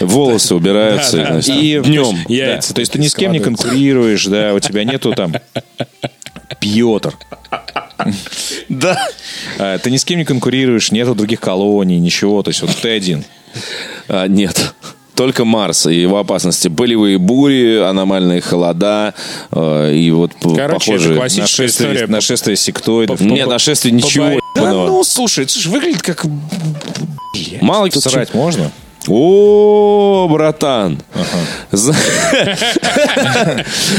Волосы 0.00 0.54
убираются. 0.54 1.40
И 1.40 1.80
Днем. 1.80 2.24
То 2.24 2.80
есть 2.80 2.92
ты 2.92 2.98
ни 2.98 3.08
с 3.08 3.14
кем 3.14 3.32
не 3.32 3.40
конкурируешь, 3.40 4.24
да, 4.26 4.54
у 4.54 4.60
тебя 4.60 4.84
нету 4.84 5.12
там 5.14 5.34
Пьотр. 6.60 7.14
Да. 8.68 9.08
А, 9.58 9.78
Ты 9.78 9.90
ни 9.90 9.96
с 9.96 10.04
кем 10.04 10.18
не 10.18 10.24
конкурируешь, 10.24 10.90
нету 10.92 11.14
других 11.14 11.40
колоний, 11.40 11.98
ничего. 11.98 12.42
То 12.42 12.50
есть 12.50 12.62
вот 12.62 12.70
ты 12.80 12.90
один. 12.90 13.24
А, 14.08 14.26
нет. 14.26 14.74
Только 15.14 15.44
Марс 15.44 15.86
и 15.86 15.94
его 15.94 16.18
опасности. 16.18 16.68
Болевые 16.68 17.18
бури, 17.18 17.78
аномальные 17.78 18.40
холода 18.40 19.14
э, 19.50 19.94
и 19.94 20.10
вот 20.10 20.32
п- 20.34 20.54
Короче, 20.54 20.92
похожие... 20.92 21.16
классическая 21.16 21.62
Нашествие, 21.64 21.92
история. 21.92 22.06
нашествие 22.06 22.56
сектоидов. 22.56 23.20
Нет, 23.20 23.46
нашествие 23.48 23.92
ничего. 23.92 24.40
Да 24.54 24.72
ну, 24.72 25.04
слушай, 25.04 25.46
же 25.48 25.68
выглядит 25.70 26.02
как... 26.02 26.24
Мало 27.60 27.88
кто 27.88 28.00
Срать 28.00 28.34
можно? 28.34 28.70
О, 29.08 30.28
братан. 30.30 31.00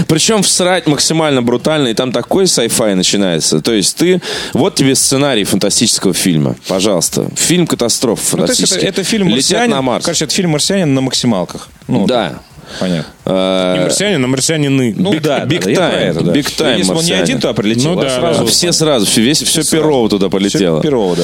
Причем 0.08 0.44
всрать 0.44 0.88
максимально 0.88 1.42
брутально, 1.42 1.90
и 1.90 1.94
там 1.94 2.12
такой 2.12 2.46
sci-fi 2.46 2.96
начинается. 2.96 3.62
То 3.62 3.74
есть 3.74 3.98
ты... 3.98 4.22
Вот 4.54 4.76
тебе 4.76 4.96
сценарий 4.96 5.44
фантастического 5.44 6.14
фильма. 6.14 6.56
Пожалуйста. 6.68 7.30
Фильм 7.36 7.68
катастроф 7.68 8.20
Ну, 8.32 8.38
фантастический. 8.38 8.88
это 8.88 9.04
фильм 9.04 9.28
Летят 9.28 9.52
«Марсианин». 9.52 9.72
на 9.72 9.82
Марс. 9.82 10.06
Короче, 10.06 10.26
это 10.26 10.34
фильм 10.34 10.52
«Марсианин» 10.52 10.94
на 10.94 11.02
максималках. 11.02 11.70
Ну, 11.88 12.06
да. 12.06 12.40
Понятно. 12.80 13.12
Э, 13.26 13.74
Не 13.78 13.84
марсианин, 13.84 14.24
а 14.24 14.28
марсианины. 14.28 14.94
Ну 14.98 15.14
Big- 15.14 15.20
да, 15.22 15.46
time, 15.46 15.76
про 15.76 15.92
это, 15.92 16.22
да. 16.22 16.32
big 16.34 16.46
time 16.46 16.78
Если 16.78 16.92
бы 16.92 17.00
он 17.00 17.06
не 17.06 17.12
один 17.14 17.40
туда 17.40 17.54
прилетел, 17.54 17.94
Ну 17.94 18.00
а 18.00 18.04
да, 18.04 18.10
сразу... 18.20 18.40
да. 18.46 18.46
Все 18.52 18.72
сразу, 18.72 19.06
все, 19.06 19.22
весь, 19.22 19.42
все 19.42 19.64
перово 19.64 20.10
туда 20.10 20.30
полетело. 20.30 20.80
Всё 20.80 20.84
Перово, 20.90 21.16
да. 21.16 21.24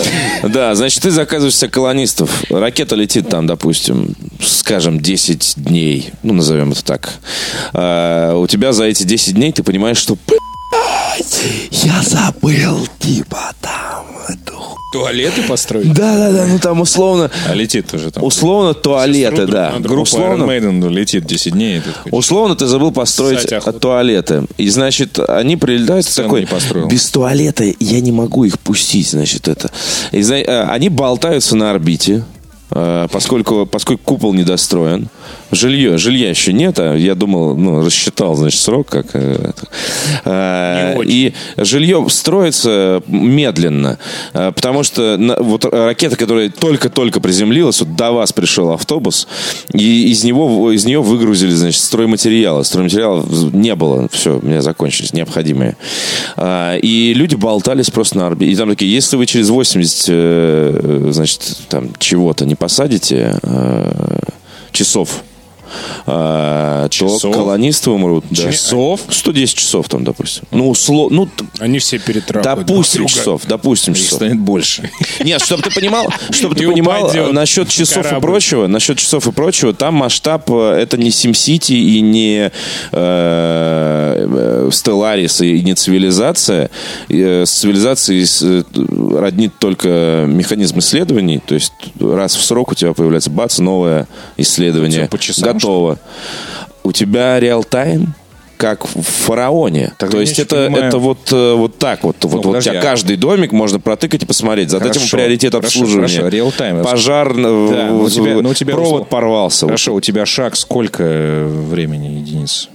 Да, 0.50 0.76
значит, 0.76 1.02
ты 1.04 1.12
заказываешь 1.12 1.56
себе 1.56 1.70
колонистов. 1.70 2.44
Ракета 2.50 2.96
летит 2.96 3.30
там, 3.30 3.48
допустим, 3.48 4.16
скажем, 4.42 5.00
10 5.00 5.54
дней. 5.58 6.12
Ну, 6.24 6.34
назовем 6.34 6.72
это 6.72 6.84
так. 6.84 7.10
А, 7.74 8.36
у 8.36 8.48
тебя 8.48 8.72
за 8.74 8.86
эти 8.86 9.04
10 9.04 9.34
дней 9.36 9.52
ты 9.52 9.64
понимаешь, 9.64 9.98
что 9.98 10.18
«Блядь, 10.28 11.42
я 11.72 12.02
забыл, 12.04 12.88
типа, 13.00 13.52
там 13.62 14.06
эту 14.28 14.54
ху-». 14.54 14.59
Туалеты 14.92 15.44
построить? 15.44 15.94
Да-да-да, 15.94 16.48
ну 16.48 16.58
там 16.58 16.82
условно... 16.82 17.30
А 17.48 17.54
летит 17.54 17.94
уже 17.94 18.10
там. 18.10 18.24
Условно 18.24 18.74
туалеты, 18.74 19.46
да. 19.46 19.76
Группа 19.80 20.02
Условно, 20.02 20.44
Iron 20.44 20.80
Maiden 20.82 20.90
летит 20.90 21.26
10 21.26 21.54
дней. 21.54 21.82
Условно 22.12 22.56
ты 22.56 22.66
забыл 22.66 22.92
построить 22.92 23.48
туалеты. 23.80 24.46
И, 24.58 24.70
значит, 24.70 25.20
они 25.20 25.58
прилетают 25.58 26.06
с 26.06 26.10
Сцену 26.10 26.30
такой... 26.30 26.88
Без 26.90 27.10
туалета 27.10 27.66
я 27.80 28.00
не 28.00 28.12
могу 28.12 28.46
их 28.46 28.60
пустить, 28.60 29.10
значит, 29.10 29.48
это. 29.48 29.70
И, 30.12 30.22
э, 30.22 30.64
они 30.64 30.90
болтаются 30.90 31.56
на 31.56 31.70
орбите, 31.70 32.24
э, 32.72 33.08
поскольку, 33.12 33.68
поскольку 33.68 34.04
купол 34.04 34.34
недостроен. 34.34 35.10
Жилье, 35.52 35.98
жилья 35.98 36.30
еще 36.30 36.54
нет, 36.54 36.78
а 36.80 36.96
я 36.96 37.16
думал, 37.16 37.56
ну, 37.58 37.84
рассчитал, 37.84 38.36
значит, 38.36 38.60
срок, 38.62 38.88
как... 38.88 39.08
э. 39.14 39.52
Э. 40.26 40.96
И 41.04 41.34
жилье 41.58 42.06
строится 42.10 43.02
медленно, 43.08 43.98
э, 44.34 44.52
потому 44.54 44.84
что 44.84 45.18
на- 45.18 45.38
вот 45.42 45.66
ракета, 45.66 46.16
которая 46.18 46.50
только-только 46.50 47.20
приземлилась, 47.20 47.80
вот 47.80 47.96
до 47.96 48.12
вас 48.12 48.32
пришел 48.32 48.72
автобус, 48.72 49.28
и 49.74 50.12
из 50.12 50.24
него 50.24 50.72
из 50.72 50.86
нее 50.86 51.02
выгрузили, 51.02 51.52
значит, 51.52 51.82
стройматериалы. 51.82 52.64
Стройматериалов 52.64 53.54
не 53.54 53.74
было, 53.76 54.08
все, 54.12 54.40
у 54.40 54.46
меня 54.46 54.62
закончились 54.62 55.14
необходимые. 55.14 55.76
А, 56.38 56.78
И 56.78 57.14
люди 57.16 57.36
болтались 57.36 57.90
просто 57.90 58.18
на 58.18 58.28
орбите. 58.28 58.52
И 58.52 58.56
там 58.56 58.70
такие, 58.70 58.92
если 58.94 59.16
вы 59.18 59.26
через 59.26 59.50
80, 59.50 60.06
э, 60.10 61.08
значит, 61.12 61.42
там 61.70 61.90
чего-то 61.98 62.46
не 62.46 62.56
посадите 62.56 63.36
э, 63.42 64.20
часов, 64.72 65.24
а, 66.06 66.84
то 66.84 66.90
Часов? 66.90 67.34
колонисты 67.34 67.90
умрут. 67.92 68.26
Да. 68.30 68.52
Часов? 68.52 69.02
110 69.10 69.56
часов 69.56 69.88
там, 69.90 70.04
допустим. 70.04 70.44
Ну, 70.52 70.70
усло... 70.70 71.10
ну 71.10 71.30
Они 71.60 71.80
все 71.80 72.00
перетрахают. 72.00 72.66
допустим 72.68 73.00
друг 73.02 73.10
часов, 73.12 73.42
допустим 73.48 73.94
Их 73.94 74.00
часов. 74.00 74.14
станет 74.18 74.40
больше. 74.40 74.90
Нет, 75.24 75.42
чтобы 75.42 75.64
ты 75.64 75.72
понимал, 75.72 76.08
чтобы 76.32 76.56
ты 76.56 76.68
понимал 76.68 77.12
насчет 77.32 77.70
часов 77.70 78.12
и 78.12 78.20
прочего, 78.20 78.68
насчет 78.68 78.98
часов 78.98 79.28
и 79.28 79.32
прочего, 79.32 79.74
там 79.74 79.96
масштаб 79.96 80.50
э, 80.50 80.78
это 80.82 80.98
не 80.98 81.10
SimCity 81.10 81.74
и 81.76 82.02
не 82.02 82.50
э, 82.50 82.52
э, 82.92 84.70
Stellaris 84.72 85.46
и 85.46 85.62
не 85.62 85.74
цивилизация. 85.76 86.70
Э, 87.10 87.46
С 87.46 87.52
цивилизацией 87.52 88.26
э, 88.42 88.64
роднит 89.20 89.54
только 89.60 90.26
механизм 90.28 90.80
исследований, 90.80 91.40
то 91.46 91.56
есть 91.56 91.74
раз 92.00 92.36
в 92.36 92.44
срок 92.44 92.72
у 92.72 92.76
тебя 92.76 92.94
появляется 92.94 93.30
бац 93.30 93.60
новое 93.60 94.08
исследование, 94.38 95.08
по 95.08 95.18
часам, 95.20 95.59
готово. 95.68 96.00
У 96.84 96.92
тебя 96.92 97.40
реал-тайм 97.40 98.14
как 98.58 98.86
в 98.86 99.02
фараоне. 99.04 99.94
Тогда 99.98 100.18
То 100.18 100.20
есть 100.22 100.38
это, 100.38 100.66
понимаю. 100.66 100.84
это 100.86 100.98
вот, 100.98 101.32
э, 101.32 101.54
вот 101.54 101.78
так 101.78 102.04
вот. 102.04 102.18
вот, 102.24 102.34
вот 102.34 102.40
у 102.46 102.50
подожди, 102.50 102.72
тебя 102.72 102.80
а- 102.80 102.84
каждый 102.84 103.16
домик 103.16 103.54
можно 103.54 103.80
протыкать 103.80 104.24
и 104.24 104.26
посмотреть. 104.26 104.70
Задать 104.70 104.88
ему 104.96 105.00
Хорошо, 105.06 105.16
приоритет 105.18 105.54
хорошо, 105.54 105.68
обслуживания. 105.80 106.08
хорошо, 106.18 106.28
реал-тайм. 106.28 106.84
Пожар, 106.84 107.34
Да, 107.34 107.40
э, 107.40 107.44
но 107.44 108.02
у 108.04 108.10
тебя- 108.10 108.42
но 108.42 108.50
у 108.50 108.54
тебя 108.54 108.74
провод 108.74 109.04
услов- 109.04 109.08
порвался. 109.08 109.66
Хорошо, 109.68 109.94
у 109.96 110.02
тебя 110.02 110.26
шаг 110.26 110.58
сколько 110.58 111.04
э, 111.06 111.48
времени 111.70 112.20
единиц? 112.20 112.68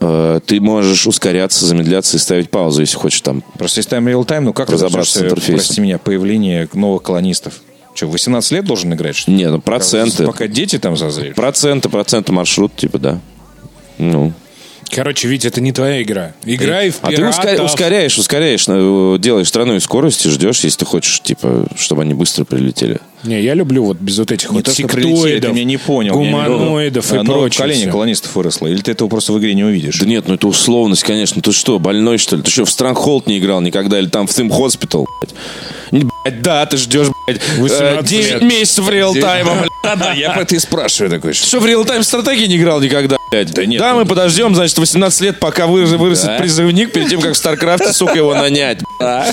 Э, 0.00 0.38
Ты 0.46 0.60
можешь 0.60 1.06
ускоряться, 1.08 1.64
замедляться 1.66 2.16
и 2.16 2.20
ставить 2.20 2.48
паузу, 2.50 2.80
если 2.82 2.96
хочешь 2.96 3.20
там. 3.22 3.42
Просто 3.58 3.80
если 3.80 3.90
там 3.90 4.06
real-time, 4.06 4.44
ну 4.44 4.52
как 4.52 4.70
Разобраться 4.70 5.18
с 5.18 5.22
интерфейсом. 5.22 5.54
прости 5.56 5.80
меня, 5.80 5.98
появление 5.98 6.68
новых 6.72 7.02
колонистов? 7.02 7.54
Что, 8.02 8.12
18 8.12 8.50
лет 8.52 8.64
должен 8.64 8.92
играть? 8.94 9.16
Что 9.16 9.30
ли? 9.30 9.36
Не, 9.36 9.50
ну 9.50 9.60
проценты. 9.60 10.26
Пока 10.26 10.46
дети 10.46 10.78
там 10.78 10.96
созреют? 10.96 11.36
Проценты, 11.36 11.88
проценты 11.88 12.32
маршрут, 12.32 12.74
типа, 12.76 12.98
да. 12.98 13.20
Ну. 13.98 14.32
Короче, 14.94 15.26
Вить, 15.26 15.46
это 15.46 15.62
не 15.62 15.72
твоя 15.72 16.02
игра. 16.02 16.32
Играй 16.44 16.90
в 16.90 16.98
А 17.00 17.08
ты 17.08 17.16
пиратов. 17.16 17.38
ускоря- 17.40 17.64
ускоряешь, 17.64 18.18
ускоряешь, 18.18 18.64
э, 18.68 19.16
делаешь 19.18 19.82
скорость 19.82 20.26
и 20.26 20.28
ждешь, 20.28 20.60
если 20.64 20.80
ты 20.80 20.84
хочешь, 20.84 21.20
типа, 21.22 21.66
чтобы 21.78 22.02
они 22.02 22.12
быстро 22.12 22.44
прилетели. 22.44 22.98
Не, 23.24 23.40
я 23.40 23.54
люблю 23.54 23.84
вот 23.84 23.96
без 23.96 24.18
вот 24.18 24.30
этих 24.32 24.50
Не 24.50 24.56
вот 24.56 24.64
то, 24.66 24.72
прилетели, 24.74 25.00
ты 25.02 25.02
сектоидов, 25.08 25.52
меня 25.52 25.64
не 25.64 25.76
понял. 25.78 26.14
я 26.14 26.20
не 26.20 26.30
гуманоидов 26.30 27.04
люблю. 27.06 27.16
и 27.16 27.20
А 27.20 27.22
новое 27.24 27.40
прочее. 27.44 27.58
поколение 27.58 27.82
всё. 27.86 27.92
колонистов 27.92 28.34
выросло. 28.36 28.66
Или 28.66 28.82
ты 28.82 28.90
этого 28.90 29.08
просто 29.08 29.32
в 29.32 29.38
игре 29.38 29.54
не 29.54 29.64
увидишь? 29.64 29.98
Да 29.98 30.04
нет, 30.04 30.28
ну 30.28 30.34
это 30.34 30.46
условность, 30.46 31.04
конечно. 31.04 31.40
Ты 31.40 31.52
что, 31.52 31.78
больной, 31.78 32.18
что 32.18 32.36
ли? 32.36 32.42
Ты 32.42 32.50
что, 32.50 32.66
в 32.66 32.70
Stronghold 32.70 33.26
не 33.28 33.38
играл 33.38 33.62
никогда? 33.62 33.98
Или 33.98 34.08
там 34.08 34.26
в 34.26 34.34
Theme 34.34 34.50
Hospital, 34.50 35.06
блядь? 35.22 35.34
Да, 36.24 36.64
ты 36.66 36.76
ждешь, 36.76 37.08
блядь, 37.26 37.40
18 37.58 38.04
9 38.08 38.30
лет. 38.34 38.42
месяцев 38.42 38.88
real-time-а, 38.88 39.54
блядь. 39.56 39.98
Да, 39.98 40.12
я 40.12 40.30
про 40.30 40.42
это 40.42 40.54
и 40.54 40.58
спрашиваю 40.60 41.10
такой. 41.10 41.32
Что, 41.32 41.58
в 41.58 41.66
real-time 41.66 42.04
стратегии 42.04 42.46
не 42.46 42.56
играл 42.58 42.80
никогда, 42.80 43.16
блядь? 43.30 43.52
Да 43.52 43.66
нет, 43.66 43.80
Да, 43.80 43.92
ну- 43.92 44.00
мы 44.00 44.06
подождем, 44.06 44.54
значит, 44.54 44.78
18 44.78 45.20
лет, 45.20 45.40
пока 45.40 45.66
вы- 45.66 45.84
вырастет 45.84 46.26
Да. 46.26 46.38
призывник, 46.38 46.92
перед 46.92 47.08
тем, 47.08 47.20
как 47.20 47.32
в 47.34 47.36
StarCraft-е, 47.36 47.92
сука, 47.92 48.14
его 48.14 48.34
нанять. 48.34 48.78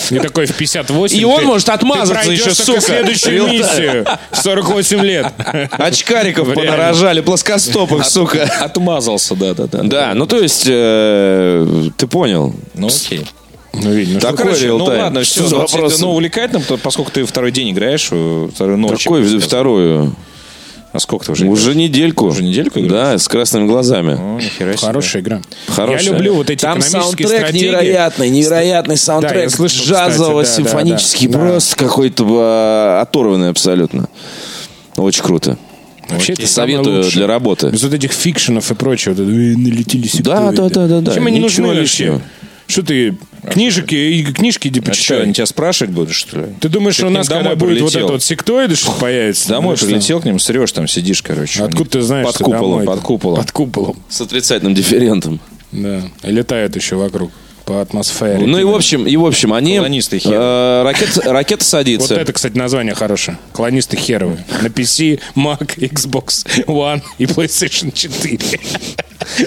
И 0.09 0.17
такой 0.19 0.47
в 0.47 0.55
58. 0.55 1.19
И 1.19 1.23
он 1.25 1.41
ты- 1.41 1.45
может 1.45 1.67
ты 1.67 1.71
отмазаться 1.73 2.13
пройдешь 2.15 2.39
еще, 2.47 2.63
только 2.65 2.81
сука. 2.81 2.81
следующую 2.81 3.47
миссию. 3.47 4.05
В 4.31 4.37
48 4.37 5.01
лет. 5.01 5.27
Очкариков 5.71 6.47
Реально. 6.47 6.71
понарожали, 6.71 7.21
плоскостопых, 7.21 8.05
сука. 8.05 8.43
Отмазался, 8.61 9.35
да-да-да. 9.35 9.83
Да, 9.83 10.11
ну 10.15 10.25
то 10.25 10.37
есть, 10.39 10.63
э, 10.67 11.89
ты 11.97 12.07
понял. 12.07 12.55
Ну 12.73 12.87
окей. 12.87 13.27
Ну, 13.73 13.91
видно, 13.91 14.19
Так, 14.19 14.35
что- 14.35 14.43
Короче, 14.43 14.67
ну 14.69 14.83
ладно, 14.83 15.23
Что 15.23 15.41
все. 15.41 15.47
за 15.47 15.55
Ну, 15.55 15.61
вопрос? 15.61 15.99
ну, 15.99 16.11
увлекательно, 16.11 16.61
поскольку 16.81 17.11
ты 17.11 17.23
второй 17.25 17.51
день 17.51 17.71
играешь, 17.71 18.07
э, 18.11 18.49
вторую 18.53 18.77
ночь. 18.77 19.03
Какой 19.03 19.23
вторую? 19.39 20.15
А 20.91 20.99
сколько 20.99 21.25
ты 21.27 21.33
уже 21.33 21.45
Уже 21.45 21.75
недельку. 21.75 22.25
Уже 22.25 22.41
недельку 22.41 22.79
играешь? 22.79 22.91
Да, 23.13 23.17
с 23.19 23.27
красными 23.27 23.67
глазами. 23.67 24.13
О, 24.13 24.39
себе. 24.41 24.75
Хорошая 24.75 25.21
игра. 25.21 25.41
Хорошая. 25.67 26.03
Я 26.03 26.11
люблю 26.13 26.33
вот 26.33 26.49
эти 26.49 26.61
Там 26.61 26.79
экономические 26.79 27.01
саундтрек 27.03 27.29
стратегии. 27.41 27.67
невероятный, 27.67 28.29
невероятный 28.31 28.95
Да, 28.95 29.01
саундтрек. 29.01 29.43
я 29.43 29.49
слышал, 29.51 29.83
кстати, 29.83 30.11
Джазово-симфонический, 30.17 31.27
да, 31.27 31.33
да, 31.37 31.43
да. 31.45 31.49
просто 31.51 31.75
какой-то 31.75 32.25
а, 32.27 33.01
оторванный 33.01 33.49
абсолютно. 33.49 34.09
Очень 34.97 35.21
круто. 35.23 35.57
Вообще, 36.09 36.33
это 36.33 36.47
самое 36.47 36.77
Советую 36.83 37.03
для 37.11 37.27
работы. 37.27 37.67
Без 37.69 37.83
вот 37.83 37.93
этих 37.93 38.11
фикшенов 38.11 38.71
и 38.71 38.73
прочего. 38.73 39.13
Вот 39.13 39.21
это, 39.21 39.31
«Эй, 39.31 39.55
налетели 39.55 40.07
сектоиды». 40.07 40.55
да, 40.57 40.69
да, 40.69 40.87
да, 40.87 41.01
да. 41.01 41.13
Чем 41.13 41.27
они 41.27 41.39
нужны 41.39 41.67
вообще? 41.67 42.19
Что 42.65 42.81
ты 42.83 43.15
книжки, 43.51 43.95
и 43.95 44.23
книжки 44.23 44.67
иди 44.67 44.79
А 44.79 44.83
что, 44.83 44.91
почитай. 44.91 45.21
они 45.23 45.33
тебя 45.33 45.45
спрашивать 45.45 45.93
будут, 45.93 46.13
что 46.15 46.39
ли? 46.39 46.45
Ты 46.59 46.69
думаешь, 46.69 46.95
Ты 46.95 47.01
что 47.01 47.07
у 47.07 47.11
нас 47.11 47.27
домой 47.27 47.55
будет 47.55 47.81
вот 47.81 47.91
прилетел? 47.91 48.03
это 48.05 48.13
вот 48.13 48.23
сектоиды, 48.23 48.75
что 48.75 48.91
появится? 48.93 49.49
Домой 49.49 49.71
Ну, 49.71 49.77
что? 49.77 49.85
прилетел 49.87 50.21
к 50.21 50.25
ним, 50.25 50.39
срешь, 50.39 50.71
там 50.71 50.87
сидишь, 50.87 51.21
короче. 51.21 51.63
Откуда 51.63 51.89
ты 51.89 52.01
знаешь, 52.01 52.25
Под 52.25 52.35
что 52.35 52.43
куполом, 52.45 52.69
домой? 52.71 52.85
под 52.85 52.99
куполом. 53.01 53.37
Под 53.37 53.51
куполом, 53.51 53.95
С 54.09 54.21
отрицательным 54.21 54.73
дифферентом. 54.73 55.39
да. 55.71 56.01
И 56.23 56.31
летают 56.31 56.75
еще 56.75 56.95
вокруг 56.95 57.31
по 57.69 57.81
атмосфере. 57.81 58.39
Ну 58.47 58.57
и 58.57 58.63
в 58.63 58.73
общем, 58.73 59.05
и 59.05 59.15
в 59.15 59.23
общем, 59.27 59.53
они... 59.53 59.75
Колонисты 59.77 60.17
херы. 60.17 60.35
э, 60.35 60.81
ракет- 60.83 61.23
ракета 61.23 61.63
Вот 61.63 61.69
садится. 61.69 62.15
это, 62.15 62.33
кстати, 62.33 62.57
название 62.57 62.95
хорошее. 62.95 63.37
Колонисты 63.53 63.95
херовые. 63.95 64.43
На 64.63 64.67
PC, 64.67 65.19
Mac, 65.35 65.77
Xbox 65.77 66.47
One 66.65 67.03
и 67.19 67.25
PlayStation 67.25 67.91
4. 67.93 68.59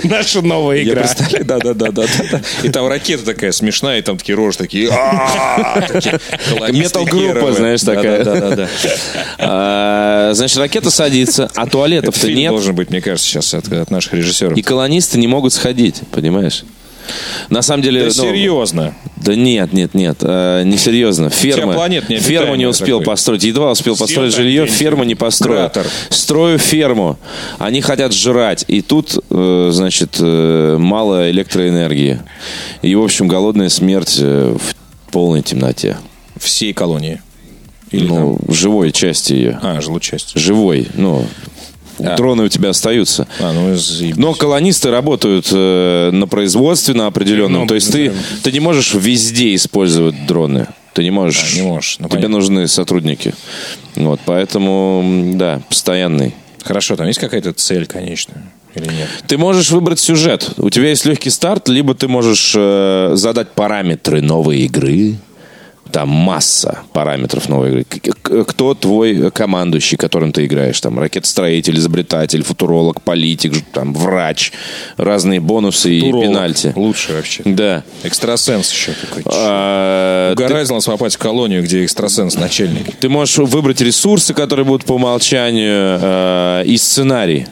Наша 0.05 0.41
новая 0.43 0.85
игра. 0.85 1.05
да, 1.43 1.59
да, 1.59 1.75
да, 1.75 1.91
да, 1.91 2.05
да. 2.31 2.41
И 2.63 2.69
там 2.69 2.87
ракета 2.87 3.25
такая 3.25 3.51
смешная, 3.51 3.99
и 3.99 4.03
там 4.03 4.19
такие 4.19 4.37
рожи 4.37 4.57
такие. 4.57 4.89
Колонисты 4.89 6.73
Метал-группа, 7.01 7.27
херовые. 7.27 7.55
знаешь, 7.55 7.81
такая. 7.83 8.25
Да, 8.25 8.35
да, 8.41 8.57
да. 8.57 8.69
А, 9.39 10.31
Значит, 10.35 10.59
ракета 10.59 10.91
садится, 10.91 11.51
а 11.57 11.67
туалетов-то 11.67 12.21
Фильм 12.27 12.39
нет. 12.39 12.51
должен 12.53 12.75
быть, 12.77 12.91
мне 12.91 13.01
кажется, 13.01 13.29
сейчас 13.29 13.53
от, 13.55 13.67
от 13.73 13.91
наших 13.91 14.15
режиссеров. 14.15 14.57
И 14.57 14.63
колонисты 14.63 15.19
не 15.19 15.27
могут 15.27 15.53
сходить, 15.53 16.03
понимаешь? 16.13 16.63
На 17.51 17.63
самом 17.63 17.83
деле... 17.83 18.01
Да 18.01 18.07
ну, 18.07 18.13
серьезно. 18.13 18.95
Да 19.17 19.35
нет, 19.35 19.73
нет, 19.73 19.95
нет, 19.95 20.19
э, 20.21 20.63
не 20.65 20.77
серьезно. 20.77 21.31
Ферма, 21.31 21.87
необитаемая 21.89 22.21
ферму 22.21 22.55
не 22.57 22.67
успел 22.67 22.99
такой. 22.99 23.13
построить. 23.13 23.45
Едва 23.45 23.71
успел 23.71 23.97
построить 23.97 24.35
там 24.35 24.43
жилье, 24.43 24.67
ферму 24.67 25.05
не 25.05 25.15
построил. 25.15 25.69
Кратер. 25.71 25.87
Строю 26.11 26.59
ферму. 26.59 27.19
Они 27.59 27.81
хотят 27.81 28.13
жрать. 28.13 28.65
И 28.69 28.83
тут, 28.83 29.17
э, 29.31 29.69
значит, 29.73 30.17
э, 30.19 30.77
мало 30.79 31.31
электроэнергии. 31.31 32.21
И, 32.83 32.95
в 32.95 33.03
общем, 33.03 33.29
голодная 33.29 33.69
смерть 33.69 34.17
э, 34.21 34.57
в 34.59 35.11
полной 35.13 35.43
темноте. 35.43 35.97
Всей 36.39 36.73
колонии. 36.73 37.21
Или 37.93 38.07
ну, 38.07 38.39
живой 38.49 38.91
части 38.91 39.35
ее. 39.35 39.59
там- 39.61 39.77
А, 39.77 39.81
жилой 39.81 40.01
часть. 40.01 40.33
Живой. 40.35 40.89
Ну, 40.95 41.27
А. 42.05 42.17
дроны 42.17 42.45
у 42.45 42.49
тебя 42.49 42.71
остаются. 42.71 43.27
А, 43.41 43.53
ну, 43.53 43.75
заебись. 43.77 44.17
Но 44.17 44.35
колонисты 44.35 44.91
работают 44.91 45.49
э, 45.53 46.11
на 46.13 46.27
производстве 46.27 46.95
на 46.95 47.07
определенном. 47.07 47.63
Ну, 47.63 47.67
То 47.67 47.75
есть 47.75 47.93
ты, 47.93 48.11
да. 48.11 48.17
ты 48.43 48.53
не 48.53 48.61
можешь 48.61 48.95
везде 48.95 49.55
использовать 49.55 50.27
дроны. 50.27 50.67
Ты 50.95 51.05
не 51.05 51.11
можешь. 51.11 51.55
А, 51.55 51.57
не 51.57 51.63
можешь, 51.63 51.97
ну, 51.99 52.09
Тебе 52.09 52.17
понятно. 52.17 52.37
нужны 52.37 52.69
сотрудники. 52.69 53.35
Вот, 53.97 54.21
поэтому, 54.25 55.33
да, 55.35 55.63
постоянный. 55.69 56.35
Хорошо, 56.63 56.97
там 56.97 57.07
есть 57.07 57.19
какая-то 57.19 57.53
цель 57.53 57.87
конечная? 57.87 58.43
Или 58.75 58.85
нет? 58.87 59.09
Ты 59.27 59.37
можешь 59.37 59.71
выбрать 59.71 60.01
сюжет. 60.01 60.51
У 60.57 60.71
тебя 60.71 60.89
есть 60.89 61.05
легкий 61.05 61.31
старт, 61.31 61.69
либо 61.69 61.95
ты 61.95 62.09
можешь 62.09 62.53
э, 62.57 63.13
задать 63.15 63.51
параметры 63.53 64.23
новой 64.23 64.61
игры. 64.61 65.17
Там 65.93 66.09
масса 66.09 66.81
параметров 66.95 67.49
новой 67.51 67.69
игры. 67.71 67.85
Кто 68.45 68.75
твой 68.75 69.31
командующий, 69.31 69.99
которым 69.99 70.33
ты 70.33 70.47
играешь? 70.47 70.81
Там 70.81 70.99
ракетостроитель, 70.99 71.77
изобретатель, 71.79 72.43
футуролог, 72.43 73.03
политик, 73.03 73.53
там 73.73 73.93
врач, 73.93 74.53
разные 74.97 75.41
бонусы 75.41 76.01
Туролог. 76.01 76.25
и 76.25 76.29
пенальти. 76.29 76.73
Лучше 76.77 77.13
вообще. 77.13 77.43
Да. 77.45 77.85
Экстрасенс 78.05 78.73
еще 78.73 78.93
такой. 78.93 79.23
А, 79.27 80.35
ты- 80.35 80.43
Угораздило 80.45 80.77
нас 80.79 80.87
попасть 80.87 81.17
в 81.17 81.19
колонию, 81.19 81.63
где 81.63 81.85
экстрасенс 81.85 82.37
начальник. 82.37 82.97
Ты 82.97 83.09
можешь 83.11 83.37
выбрать 83.39 83.81
ресурсы, 83.83 84.33
которые 84.33 84.65
будут 84.65 84.87
по 84.87 84.95
умолчанию, 84.95 85.99
э, 86.01 86.63
и 86.65 86.77
сценарий. 86.79 87.47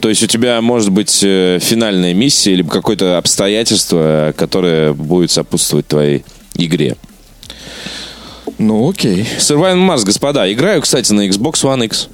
То 0.00 0.08
есть 0.08 0.22
у 0.22 0.26
тебя 0.26 0.60
может 0.62 0.90
быть 0.90 1.20
э, 1.22 1.58
финальная 1.60 2.14
миссия, 2.14 2.54
либо 2.54 2.70
какое-то 2.70 3.18
обстоятельство, 3.18 4.32
которое 4.36 4.92
будет 4.94 5.30
сопутствовать 5.30 5.86
твоей 5.86 6.24
игре. 6.56 6.96
Ну, 8.62 8.88
окей. 8.88 9.26
Surviving 9.38 9.86
Mars, 9.88 10.04
господа. 10.04 10.50
Играю, 10.52 10.80
кстати, 10.82 11.12
на 11.12 11.26
Xbox 11.28 11.54
One 11.64 11.84
X. 11.86 12.08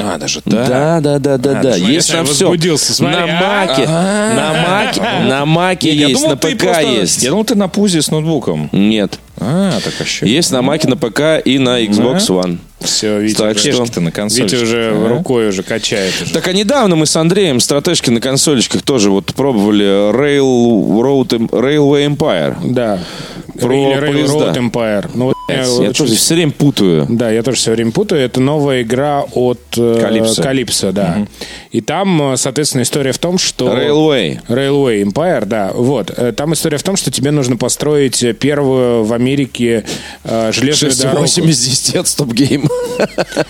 А, 0.00 0.16
даже 0.18 0.42
Да, 0.44 1.00
да, 1.00 1.18
да, 1.18 1.38
да, 1.38 1.54
да. 1.54 1.72
смотри, 1.74 1.94
Есть 1.94 2.12
на 2.12 2.22
все. 2.24 2.44
возбудился, 2.46 2.94
смотри, 2.94 3.16
На 3.16 3.24
а? 3.24 3.66
маке, 3.66 3.88
на 3.88 4.52
маке, 4.68 5.00
на 5.28 5.46
маке 5.46 5.92
есть, 5.94 6.12
думал, 6.14 6.28
на 6.30 6.36
ПК 6.36 6.58
просто- 6.58 6.82
есть. 6.82 7.22
Я 7.22 7.30
думал, 7.30 7.44
ты 7.44 7.54
на 7.56 7.68
пузе 7.68 8.00
с 8.02 8.10
ноутбуком. 8.10 8.68
Нет. 8.70 9.18
А, 9.40 9.72
так 9.82 9.92
вообще. 9.98 10.28
Есть 10.28 10.52
на 10.52 10.62
маке, 10.62 10.86
на 10.88 10.96
ПК 10.96 11.40
и 11.44 11.58
на 11.58 11.82
Xbox 11.82 12.18
One. 12.28 12.58
Все, 12.80 13.18
Витя, 13.18 13.34
Так 13.38 13.56
уже- 13.56 13.72
что- 13.86 14.00
на 14.00 14.12
консоли. 14.12 14.42
Витя 14.44 14.62
уже 14.62 14.92
А? 14.94 15.08
рукой 15.08 15.48
уже 15.48 15.62
качает. 15.64 16.12
Уже. 16.22 16.32
Так 16.32 16.46
а 16.46 16.52
недавно 16.52 16.94
мы 16.94 17.06
с 17.06 17.16
Андреем 17.16 17.58
стратежки 17.58 18.10
на 18.10 18.20
консолечках 18.20 18.82
тоже 18.82 19.10
вот 19.10 19.34
пробовали 19.34 20.12
Rail, 20.12 21.00
Road, 21.02 21.48
Railway 21.50 22.14
Empire. 22.14 22.56
Да. 22.72 23.00
Про 23.58 23.68
поезда. 23.68 24.06
Railroad 24.06 24.70
Empire. 24.70 25.10
Ну 25.14 25.32
Я 25.48 25.70
очень- 25.70 25.92
тоже 25.94 26.14
все 26.14 26.34
время 26.34 26.52
путаю. 26.52 27.06
Да, 27.08 27.30
я 27.30 27.42
тоже 27.42 27.56
все 27.56 27.72
время 27.72 27.90
путаю. 27.92 28.20
Это 28.22 28.40
новая 28.40 28.82
игра 28.82 29.22
от 29.32 29.60
э, 29.76 29.80
Calypso. 29.80 30.42
Calypso, 30.44 30.92
да. 30.92 31.26
И 31.70 31.80
там, 31.80 32.32
э, 32.34 32.36
соответственно, 32.36 32.82
история 32.82 33.12
в 33.12 33.18
том, 33.18 33.38
что... 33.38 33.72
Railway. 33.72 34.40
Railway 34.48 35.02
Empire, 35.04 35.44
да. 35.46 35.70
Вот. 35.74 36.10
Э, 36.16 36.32
Там 36.32 36.52
история 36.52 36.76
в 36.78 36.82
том, 36.82 36.96
что 36.96 37.10
тебе 37.10 37.30
нужно 37.30 37.56
построить 37.56 38.24
первую 38.38 39.04
в 39.04 39.12
Америке 39.12 39.84
э, 40.24 40.52
железную 40.52 40.90
6 40.92 41.02
дорогу. 41.02 41.20
8 41.22 41.48
из 41.50 41.60
10 41.64 41.96
от 42.20 42.32
Гейм. 42.32 42.68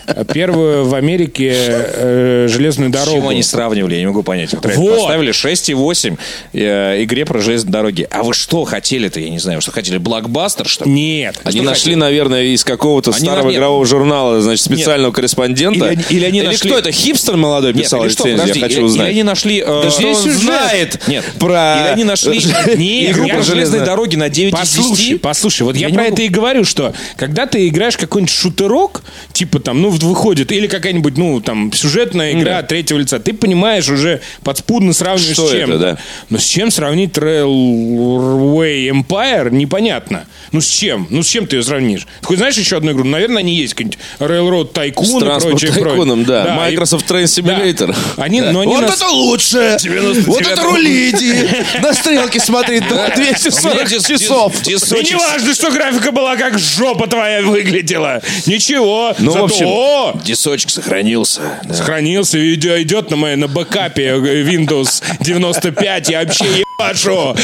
Э, 0.07 0.25
Первую 0.33 0.85
в 0.87 0.95
Америке 0.95 1.53
э, 1.55 2.47
железную 2.49 2.91
С 2.91 2.93
дорогу. 2.93 3.19
чем 3.21 3.29
они 3.29 3.43
сравнивали, 3.43 3.95
я 3.95 4.01
не 4.01 4.07
могу 4.07 4.23
понять. 4.23 4.53
Вот, 4.53 4.65
Вот. 4.77 4.97
Поставили 5.01 5.33
6,8 5.33 6.19
э, 6.53 7.03
игре 7.05 7.25
про 7.25 7.41
железные 7.41 7.73
дороги. 7.73 8.07
А 8.11 8.23
вы 8.23 8.35
что 8.35 8.65
хотели-то, 8.65 9.21
я 9.21 9.31
не 9.31 9.39
знаю, 9.39 9.61
что 9.61 9.71
хотели? 9.73 9.99
Блокбастер, 9.99 10.67
что 10.69 10.85
ли? 10.85 10.91
Нет. 10.91 11.41
Они 11.45 11.59
Что 11.61 11.69
нашли, 11.95 12.09
наверное, 12.09 12.45
из 12.45 12.65
какого-то 12.65 13.11
Они 13.13 13.21
старого 13.21 13.45
на- 13.47 13.49
нет. 13.51 13.59
игрового 13.59 13.87
журнала, 13.87 14.41
значит, 14.41 14.65
специального 14.65 15.13
корреспондента. 15.13 15.87
Или 15.87 15.95
они- 15.95 16.05
или 16.11 16.25
они 16.25 16.43
нашли- 16.43 16.69
кто 16.71 16.79
это? 16.79 16.93
Хипстер 16.93 17.37
молодой 17.37 17.73
Нет, 17.75 17.85
писал 17.85 18.03
или 18.05 18.11
что, 18.11 18.25
рецензию? 18.25 18.41
подожди, 18.41 18.61
Я 18.61 18.65
хочу 18.67 18.77
или- 18.79 18.85
узнать. 18.85 19.07
Или 19.07 19.13
они 19.15 19.23
нашли... 19.23 19.59
э, 19.67 19.81
Да 19.85 19.91
что 19.91 20.07
он 20.09 20.15
сюжет. 20.17 20.39
знает 20.41 21.01
Нет, 21.09 21.25
про... 21.39 21.77
Или 21.81 21.89
они 21.95 22.05
нашли 22.05 22.39
Нет, 22.77 23.17
игру 23.17 23.29
про 23.29 23.43
железные 23.43 23.83
дороги 23.85 24.17
на 24.17 24.29
9 24.29 24.55
из 24.55 24.59
Послушай, 24.59 24.97
10. 25.11 25.21
послушай, 25.23 25.63
вот 25.63 25.77
я, 25.77 25.89
про 25.89 26.03
могу- 26.03 26.13
это 26.15 26.23
и 26.23 26.29
говорю, 26.29 26.65
что 26.65 26.95
когда 27.17 27.47
ты 27.47 27.67
играешь 27.69 27.97
какой-нибудь 27.97 28.33
шутерок, 28.33 29.03
типа 29.33 29.61
там, 29.61 29.83
ну, 29.83 29.91
выходит, 29.91 30.53
или 30.53 30.67
какая-нибудь, 30.67 31.17
ну, 31.17 31.41
там, 31.41 31.73
сюжетная 31.73 32.33
игра 32.33 32.63
третьего 32.63 32.99
лица, 32.99 33.19
ты 33.19 33.33
понимаешь 33.33 33.89
уже 33.89 34.21
подспудно 34.43 34.93
сравниваешь 34.93 35.35
Что 35.35 35.49
с 35.49 35.51
чем. 35.53 35.71
это, 35.71 35.79
да. 35.79 35.99
Но 36.31 36.39
с 36.39 36.45
чем 36.45 36.71
сравнить 36.71 37.13
Railway 37.17 38.91
Empire, 38.91 39.51
непонятно. 39.51 40.25
Ну, 40.53 40.61
с 40.61 40.67
чем? 40.69 41.07
Ну, 41.11 41.23
с 41.23 41.27
чем 41.29 41.47
ты 41.47 41.57
ее 41.57 41.63
сравнишь? 41.79 42.07
Ты 42.21 42.27
хоть 42.27 42.39
знаешь 42.39 42.57
еще 42.57 42.77
одну 42.77 42.93
игру? 42.93 43.05
Наверное, 43.05 43.39
они 43.39 43.55
есть. 43.55 43.75
какие-нибудь 43.75 43.99
Railroad 44.19 44.73
Tycoon 44.73 45.05
С 45.41 45.45
и 45.45 45.49
прочее, 45.49 45.71
Tycoon, 45.71 45.81
прочее. 45.81 46.25
да. 46.27 46.45
и- 46.45 46.57
Microsoft 46.71 47.11
Train 47.11 47.25
Simulator. 47.25 47.87
Да. 48.17 48.23
Они, 48.23 48.41
но 48.41 48.61
они 48.61 48.75
вот 48.75 48.83
нас- 48.83 48.97
это 48.97 49.09
лучше! 49.09 49.77
99 49.81 50.27
Вот 50.27 50.41
это 50.43 50.63
рулиди! 50.63 51.35
На 51.83 51.93
стрелке 51.95 52.41
смотреть 52.41 52.85
240 52.89 53.89
часов. 53.89 54.55
И 54.67 55.05
не 55.05 55.15
важно, 55.15 55.55
что 55.55 55.71
графика 55.71 56.13
была 56.13 56.37
как 56.37 56.59
жопа 56.59 57.07
твоя 57.07 57.43
выглядела. 57.43 58.21
Ничего. 58.47 59.15
Ну, 59.19 59.33
в 59.33 59.45
общем, 59.45 60.21
Дисочек 60.25 60.71
сохранился. 60.71 61.41
да. 61.65 61.75
сохранился, 61.75 62.39
видео 62.39 62.81
идет 62.83 63.11
на, 63.11 63.17
моей, 63.17 63.37
на 63.37 63.49
бэкапе 63.49 64.09
Windows 64.11 65.03
95. 65.21 66.09
Я 66.11 66.21
вообще 66.25 66.45
ебашу. 66.81 67.37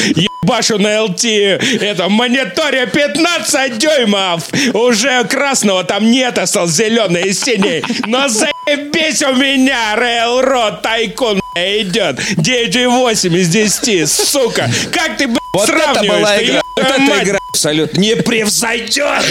Ебашу 0.45 0.78
на 0.78 0.89
LT. 1.07 1.80
Это 1.80 2.09
мониторе 2.09 2.87
15 2.87 3.78
дюймов. 4.25 4.75
Уже 4.75 5.25
красного 5.25 5.85
там 5.85 6.11
нет, 6.11 6.39
осталось 6.39 6.72
зеленый 6.72 7.22
и 7.29 7.33
синий. 7.33 7.83
Но 8.07 8.29
заебись 8.29 9.22
у 9.22 9.35
меня 9.35 9.95
Railroad 9.97 10.83
Tycoon 10.83 11.41
идет. 11.55 12.18
9,8 12.39 13.37
из 13.37 13.49
10, 13.49 14.11
сука. 14.11 14.70
Как 14.93 15.16
ты, 15.16 15.27
блядь, 15.27 15.43
Вот 15.55 15.69
это 15.69 16.03
была 16.03 16.43
игра. 16.43 16.63
Вот 16.77 16.87
эта 16.87 17.01
мать. 17.01 17.23
игра 17.25 17.39
абсолютно 17.55 18.01
непревзойденная. 18.01 19.23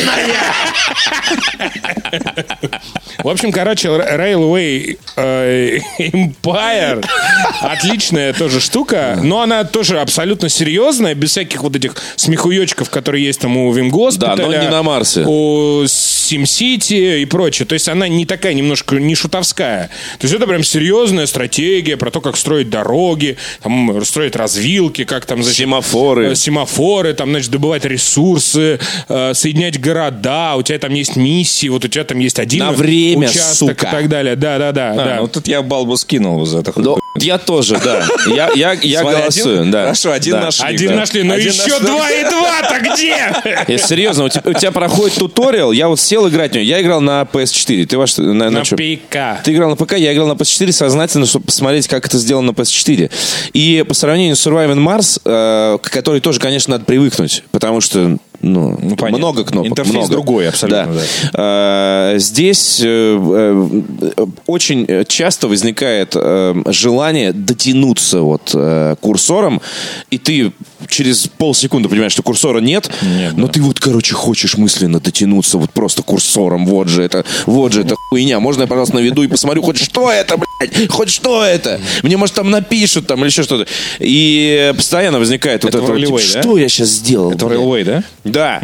В 3.23 3.27
общем, 3.27 3.51
короче, 3.51 3.89
Railway 3.89 4.97
э, 5.17 5.77
Empire 5.99 7.05
отличная 7.61 8.33
тоже 8.33 8.59
штука, 8.61 9.19
но 9.21 9.41
она 9.41 9.65
тоже 9.65 9.99
абсолютно 9.99 10.49
серьезная, 10.49 11.15
без 11.15 11.31
всяких 11.31 11.61
вот 11.61 11.75
этих 11.75 11.95
смехуёчков, 12.15 12.89
которые 12.89 13.25
есть 13.25 13.41
там 13.41 13.57
у 13.57 13.71
Вимгоспиталя. 13.73 14.35
Да, 14.37 14.43
но 14.43 14.53
не 14.53 14.69
на 14.69 14.83
Марсе. 14.83 15.25
У 15.25 15.83
SimCity 15.83 17.21
и 17.21 17.25
прочее. 17.25 17.65
То 17.65 17.73
есть 17.73 17.89
она 17.89 18.07
не 18.07 18.25
такая 18.25 18.53
немножко 18.53 18.95
не 18.95 19.15
шутовская. 19.15 19.89
То 20.19 20.25
есть 20.25 20.33
это 20.33 20.47
прям 20.47 20.63
серьезная 20.63 21.25
стратегия 21.25 21.97
про 21.97 22.09
то, 22.09 22.21
как 22.21 22.37
строить 22.37 22.69
дороги, 22.69 23.37
там, 23.61 24.03
строить 24.05 24.35
развилки, 24.35 25.03
как 25.03 25.25
там... 25.25 25.43
значит, 25.43 25.59
Семафоры. 26.13 26.31
э, 26.31 26.35
семафоры, 26.35 27.13
там, 27.13 27.29
значит, 27.31 27.51
добывать 27.51 27.85
ресурсы, 27.85 28.79
э, 29.07 29.33
соединять 29.33 29.79
города, 29.79 30.55
у 30.55 30.61
тебя 30.61 30.79
там 30.79 30.93
есть 30.93 31.15
миссии, 31.15 31.67
вот 31.69 31.85
у 31.85 31.87
тебя 31.87 32.03
там 32.03 32.19
есть 32.19 32.39
один 32.39 32.59
На 32.59 32.71
время, 32.71 33.27
участок 33.29 33.69
сука. 33.69 33.87
и 33.87 33.91
так 33.91 34.09
далее. 34.09 34.35
Да, 34.35 34.57
да, 34.57 34.71
да. 34.71 34.91
А, 34.91 34.95
да. 34.95 35.17
Ну 35.21 35.27
тут 35.27 35.47
я 35.47 35.61
балбу 35.61 35.95
скинул 35.97 36.45
за 36.45 36.59
это. 36.59 36.73
Ну, 36.75 36.99
я 37.15 37.37
тоже, 37.37 37.79
да. 37.83 38.05
Я, 38.27 38.49
я, 38.55 38.73
я 38.81 38.99
Смотри, 39.01 39.19
голосую, 39.19 39.59
один- 39.59 39.71
да. 39.71 39.81
Хорошо, 39.83 40.11
один 40.11 40.31
Да. 40.33 40.41
нашли. 40.41 40.65
Один 40.67 40.89
да. 40.89 40.95
нашли, 40.95 41.23
но 41.23 41.33
Один 41.35 41.51
еще 41.51 41.67
нашли. 41.69 41.85
два 41.85 42.11
и 42.11 42.23
два-то 42.29 42.79
где? 42.79 43.65
Я 43.73 43.77
серьезно, 43.77 44.23
у 44.25 44.29
тебя, 44.29 44.41
у 44.45 44.53
тебя 44.53 44.71
проходит 44.71 45.17
туториал, 45.17 45.71
я 45.71 45.87
вот 45.87 45.99
сел 45.99 46.27
играть 46.27 46.51
в 46.51 46.55
него. 46.55 46.63
Я 46.65 46.81
играл 46.81 47.01
на 47.01 47.21
PS4. 47.31 47.85
Ты 47.85 47.97
ваш, 47.97 48.17
на, 48.17 48.33
на 48.33 48.49
На 48.49 48.65
чё? 48.65 48.75
ПК. 48.75 49.43
Ты 49.43 49.53
играл 49.53 49.69
на 49.69 49.75
ПК, 49.75 49.93
я 49.93 50.13
играл 50.13 50.27
на 50.27 50.33
PS4 50.33 50.71
сознательно, 50.71 51.25
чтобы 51.25 51.45
посмотреть, 51.45 51.87
как 51.87 52.05
это 52.05 52.17
сделано 52.17 52.47
на 52.51 52.55
PS4. 52.55 53.11
И 53.53 53.85
по 53.87 53.93
сравнению 53.93 54.35
с 54.35 54.45
Surviving 54.45 54.83
Mars, 54.83 55.21
э, 55.23 55.77
к 55.81 55.89
которой 55.89 56.19
тоже, 56.21 56.39
конечно, 56.39 56.71
надо 56.71 56.85
привыкнуть, 56.85 57.43
потому 57.51 57.79
что 57.81 58.17
ну, 58.43 58.77
Ну, 58.81 58.95
понятно. 58.95 59.17
много 59.17 59.43
кнопок. 59.43 59.71
Интерфейс 59.71 59.95
много. 59.95 60.11
другой 60.13 60.49
абсолютно, 60.49 60.93
Э, 61.33 62.15
здесь 62.17 62.81
э, 62.83 62.85
э, 62.85 64.25
очень 64.45 65.05
часто 65.07 65.47
возникает 65.47 66.13
э, 66.15 66.53
желание 66.67 67.33
дотянуться 67.33 68.21
вот 68.21 68.51
э, 68.53 68.95
курсором, 69.01 69.61
и 70.11 70.17
ты 70.17 70.51
через 70.87 71.27
полсекунды 71.27 71.89
понимаешь, 71.89 72.11
что 72.11 72.23
курсора 72.23 72.59
нет, 72.59 72.89
Нет, 73.01 73.33
но 73.35 73.47
да. 73.47 73.53
ты 73.53 73.61
вот, 73.61 73.79
короче, 73.79 74.13
хочешь 74.13 74.57
мысленно 74.57 74.99
дотянуться 74.99 75.57
вот 75.57 75.71
просто 75.71 76.03
курсором. 76.03 76.65
Вот 76.65 76.87
же 76.87 77.03
это, 77.03 77.25
вот 77.45 77.73
же 77.73 77.81
это 77.81 77.95
хуйня. 78.09 78.39
Можно 78.39 78.61
я, 78.61 78.67
пожалуйста, 78.67 78.95
наведу 78.95 79.23
и 79.23 79.27
посмотрю, 79.27 79.61
хоть 79.61 79.77
что 79.77 80.11
это, 80.11 80.37
блядь, 80.37 80.89
хоть 80.89 81.09
что 81.09 81.43
это. 81.43 81.79
Мне, 82.03 82.17
может, 82.17 82.35
там 82.35 82.49
напишут 82.49 83.07
там 83.07 83.19
или 83.21 83.27
еще 83.27 83.43
что-то. 83.43 83.69
И 83.99 84.73
постоянно 84.75 85.19
возникает 85.19 85.63
вот 85.63 85.69
Это 85.69 85.83
это, 85.83 85.91
вот, 85.91 85.99
типа, 85.99 86.09
Railway, 86.09 86.33
да? 86.33 86.41
что 86.41 86.57
я 86.57 86.69
сейчас 86.69 86.89
сделал? 86.89 87.31
Это? 87.31 87.45
Railway, 87.45 87.83
да? 87.83 88.03
Да. 88.23 88.61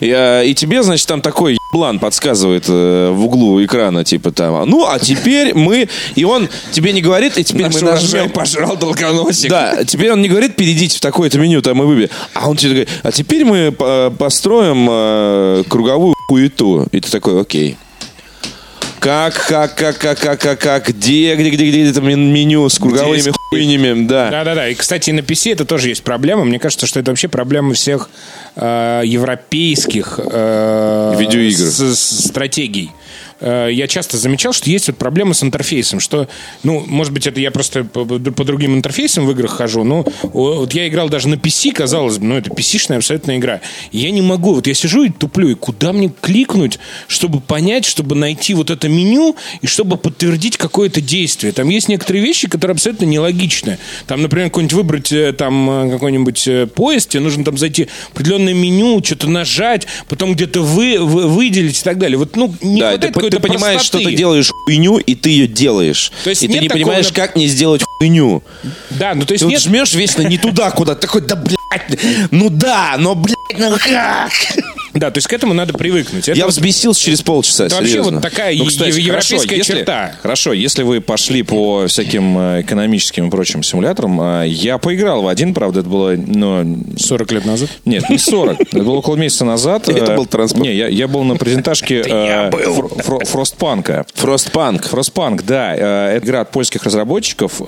И, 0.00 0.10
а, 0.10 0.42
и 0.42 0.54
тебе, 0.54 0.82
значит, 0.82 1.06
там 1.06 1.20
такой 1.20 1.58
еблан 1.72 1.98
подсказывает 1.98 2.64
э, 2.68 3.10
в 3.10 3.24
углу 3.24 3.64
экрана, 3.64 4.04
типа 4.04 4.30
там, 4.30 4.68
ну, 4.68 4.86
а 4.86 4.98
теперь 4.98 5.54
мы... 5.54 5.88
И 6.14 6.24
он 6.24 6.48
тебе 6.70 6.92
не 6.92 7.00
говорит, 7.00 7.38
и 7.38 7.44
теперь 7.44 7.62
Наш 7.62 7.74
мы 7.76 7.80
нажмем... 7.82 8.30
пожрал 8.30 8.76
долгоносик. 8.76 9.48
Да, 9.48 9.82
теперь 9.84 10.12
он 10.12 10.20
не 10.20 10.28
говорит, 10.28 10.54
перейдите 10.54 10.98
в 10.98 11.00
такое-то 11.00 11.38
меню, 11.38 11.62
там 11.62 11.82
и 11.82 11.86
выбери. 11.86 12.10
А 12.34 12.50
он 12.50 12.56
тебе 12.56 12.70
говорит, 12.70 12.88
а 13.02 13.10
теперь 13.10 13.44
мы 13.44 13.72
по- 13.72 14.12
построим 14.16 14.86
э, 14.90 15.64
круговую 15.68 16.14
хуету. 16.28 16.86
И 16.92 17.00
ты 17.00 17.10
такой, 17.10 17.40
окей. 17.40 17.76
Как, 19.02 19.34
как, 19.48 19.74
как, 19.74 19.98
как, 19.98 20.18
как, 20.20 20.38
как, 20.40 20.58
как, 20.60 20.88
где, 20.90 21.34
где, 21.34 21.50
где, 21.50 21.68
где 21.70 21.90
это 21.90 22.00
мен- 22.00 22.32
меню 22.32 22.68
с 22.68 22.78
круговыми 22.78 23.18
Здесь. 23.18 23.34
хуйнями, 23.50 24.06
да. 24.06 24.30
Да-да-да. 24.30 24.68
И, 24.68 24.74
кстати, 24.74 25.10
на 25.10 25.18
PC 25.20 25.52
это 25.54 25.64
тоже 25.64 25.88
есть 25.88 26.04
проблема. 26.04 26.44
Мне 26.44 26.60
кажется, 26.60 26.86
что 26.86 27.00
это 27.00 27.10
вообще 27.10 27.26
проблема 27.26 27.74
всех 27.74 28.08
э, 28.54 29.02
европейских 29.04 30.20
э, 30.22 31.14
Видеоигр. 31.18 31.56
с- 31.58 31.96
с- 31.98 32.26
стратегий. 32.28 32.92
Э, 33.42 33.68
Я 33.72 33.88
часто 33.88 34.16
замечал, 34.16 34.52
что 34.52 34.70
есть 34.70 34.86
вот 34.86 34.96
проблема 34.96 35.34
с 35.34 35.42
интерфейсом, 35.42 35.98
что, 36.00 36.28
ну, 36.62 36.84
может 36.86 37.12
быть, 37.12 37.26
это 37.26 37.40
я 37.40 37.50
просто 37.50 37.82
по, 37.84 38.04
по 38.04 38.44
другим 38.44 38.74
интерфейсам 38.76 39.26
в 39.26 39.30
играх 39.32 39.50
хожу, 39.50 39.82
но 39.82 40.04
вот 40.22 40.72
я 40.74 40.86
играл 40.88 41.08
даже 41.08 41.28
на 41.28 41.34
PC, 41.34 41.72
казалось 41.72 42.18
бы, 42.18 42.24
ну, 42.26 42.36
это 42.36 42.50
PC-шная 42.50 42.98
абсолютно 42.98 43.36
игра. 43.36 43.60
И 43.90 43.98
я 43.98 44.10
не 44.10 44.22
могу, 44.22 44.54
вот 44.54 44.66
я 44.68 44.74
сижу 44.74 45.02
и 45.04 45.10
туплю, 45.10 45.48
и 45.50 45.54
куда 45.54 45.92
мне 45.92 46.12
кликнуть, 46.20 46.78
чтобы 47.08 47.40
понять, 47.40 47.84
чтобы 47.84 48.14
найти 48.14 48.54
вот 48.54 48.70
это 48.70 48.88
меню, 48.88 49.36
и 49.60 49.66
чтобы 49.66 49.96
подтвердить 49.96 50.56
какое-то 50.56 51.00
действие. 51.00 51.52
Там 51.52 51.68
есть 51.68 51.88
некоторые 51.88 52.22
вещи, 52.24 52.46
которые 52.48 52.74
абсолютно 52.74 53.06
нелогичны. 53.06 53.78
Там, 54.06 54.22
например, 54.22 54.48
какой-нибудь 54.48 54.74
выбрать 54.74 55.12
э, 55.12 55.32
там 55.32 55.88
э, 55.88 55.90
какой-нибудь 55.90 56.48
поезд, 56.74 57.08
тебе 57.08 57.20
нужно 57.20 57.44
там 57.44 57.58
зайти 57.58 57.88
в 58.10 58.12
определенное 58.12 58.54
меню, 58.54 59.02
что-то 59.02 59.28
нажать, 59.28 59.86
потом 60.08 60.34
где-то 60.34 60.60
вы, 60.60 60.98
вы- 61.00 61.26
выделить 61.26 61.80
и 61.80 61.82
так 61.82 61.98
далее. 61.98 62.18
Вот, 62.18 62.36
ну, 62.36 62.54
не 62.60 62.80
Да, 62.80 62.90
хватает 62.90 63.14
ты, 63.14 63.31
ты 63.36 63.48
понимаешь, 63.48 63.80
простоты. 63.80 64.04
что 64.04 64.10
ты 64.10 64.16
делаешь 64.16 64.50
хуйню, 64.50 64.98
и 64.98 65.14
ты 65.14 65.30
ее 65.30 65.46
делаешь. 65.46 66.12
То 66.24 66.30
есть 66.30 66.42
и 66.42 66.48
ты 66.48 66.54
не 66.54 66.68
такого, 66.68 66.84
понимаешь, 66.84 67.12
как 67.12 67.36
не 67.36 67.46
сделать 67.46 67.82
хуйню. 67.82 68.42
Да, 68.90 69.14
ну 69.14 69.24
то 69.24 69.32
есть 69.32 69.40
Ты 69.42 69.46
вот 69.46 69.50
нет... 69.52 69.62
жмешь 69.62 69.94
вечно 69.94 70.22
не 70.22 70.38
туда, 70.38 70.70
куда. 70.70 70.94
Такой, 70.94 71.22
да, 71.22 71.36
блядь, 71.36 72.00
ну 72.30 72.50
да, 72.50 72.96
но, 72.98 73.14
блядь, 73.14 73.36
ну 73.58 73.76
как? 73.78 74.30
Да, 74.94 75.10
то 75.10 75.18
есть 75.18 75.26
к 75.28 75.32
этому 75.32 75.54
надо 75.54 75.72
привыкнуть. 75.72 76.28
Это 76.28 76.36
Я 76.38 76.44
вот- 76.44 76.52
взбесился 76.54 77.00
через 77.02 77.22
полчаса, 77.22 77.66
это 77.66 77.76
вообще 77.76 78.02
вот 78.02 78.20
такая 78.22 78.54
Ну, 78.56 78.66
кстати, 78.66 78.98
европейская 79.00 79.38
хорошо, 79.38 79.54
если- 79.54 79.72
черта. 79.78 80.12
Хорошо, 80.22 80.52
если 80.52 80.82
вы 80.82 81.00
пошли 81.00 81.42
по 81.42 81.86
всяким 81.86 82.38
э, 82.38 82.60
экономическим 82.62 83.28
и 83.28 83.30
прочим 83.30 83.62
симуляторам, 83.62 84.20
э, 84.20 84.48
я 84.48 84.78
поиграл 84.78 85.22
в 85.22 85.28
один, 85.28 85.54
правда, 85.54 85.80
это 85.80 85.88
было, 85.88 86.14
ну, 86.16 86.76
40 86.98 87.32
лет 87.32 87.44
назад. 87.46 87.70
нет, 87.84 88.08
не 88.10 88.18
40. 88.18 88.60
Это 88.72 88.82
было 88.82 88.96
около 88.96 89.16
месяца 89.16 89.44
назад. 89.44 89.88
Это 89.88 90.12
Э, 90.12 90.16
был 90.16 90.26
транспорт. 90.26 90.64
Не, 90.64 90.74
я, 90.74 91.08
был 91.08 91.22
на 91.24 91.36
презентажке 91.36 92.02
э, 92.06 92.50
Фро- 92.50 93.02
Фро- 93.02 93.24
Фростпанка. 93.24 94.04
Фростпанк. 94.14 94.86
Фростпанк, 94.88 95.42
да. 95.44 95.74
Это 95.74 96.26
игра 96.26 96.40
от 96.42 96.50
польских 96.50 96.84
разработчиков. 96.84 97.60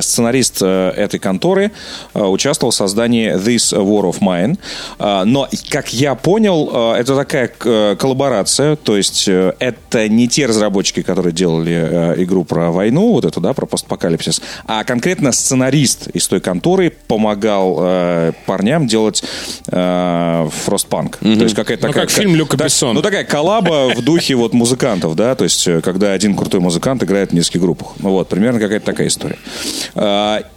Сценарист 0.00 0.62
этой 0.62 1.18
конторы 1.18 1.70
участвовал 2.14 2.70
в 2.70 2.74
создании 2.74 3.34
This 3.36 3.72
War 3.76 4.10
of 4.10 4.20
Mine. 4.20 4.58
Но, 5.26 5.48
как 5.68 5.92
я 5.92 6.14
понял, 6.14 6.69
Э, 6.70 6.94
это 6.98 7.16
такая 7.16 7.50
э, 7.64 7.96
коллаборация, 7.98 8.76
то 8.76 8.96
есть 8.96 9.26
э, 9.28 9.54
это 9.58 10.08
не 10.08 10.28
те 10.28 10.46
разработчики, 10.46 11.02
которые 11.02 11.32
делали 11.32 12.14
игру 12.18 12.44
про 12.44 12.70
войну, 12.70 13.12
вот 13.12 13.24
эту, 13.24 13.40
да, 13.40 13.52
про 13.52 13.66
постапокалипсис, 13.66 14.40
а 14.66 14.84
конкретно 14.84 15.32
сценарист 15.32 16.08
из 16.08 16.28
той 16.28 16.40
конторы 16.40 16.92
помогал 17.06 17.76
парням 18.46 18.86
делать 18.86 19.22
Frostpunk. 19.66 21.16
То 21.20 21.44
есть 21.44 21.54
какая-то 21.54 21.86
Ну, 21.86 21.92
такая... 21.92 22.06
как 22.06 22.10
фильм 22.10 22.34
Люка 22.34 22.56
Бессона. 22.56 22.94
Ну, 22.94 23.02
такая 23.02 23.24
коллаба 23.24 23.92
в 23.94 24.02
духе 24.02 24.34
вот 24.34 24.52
музыкантов, 24.52 25.16
да, 25.16 25.34
то 25.34 25.44
есть 25.44 25.68
когда 25.82 26.12
один 26.12 26.36
крутой 26.36 26.60
музыкант 26.60 27.02
играет 27.02 27.30
в 27.30 27.34
нескольких 27.34 27.60
группах. 27.60 27.88
Ну 27.98 28.10
вот, 28.10 28.28
примерно 28.28 28.60
какая-то 28.60 28.86
такая 28.86 29.08
история. 29.08 29.38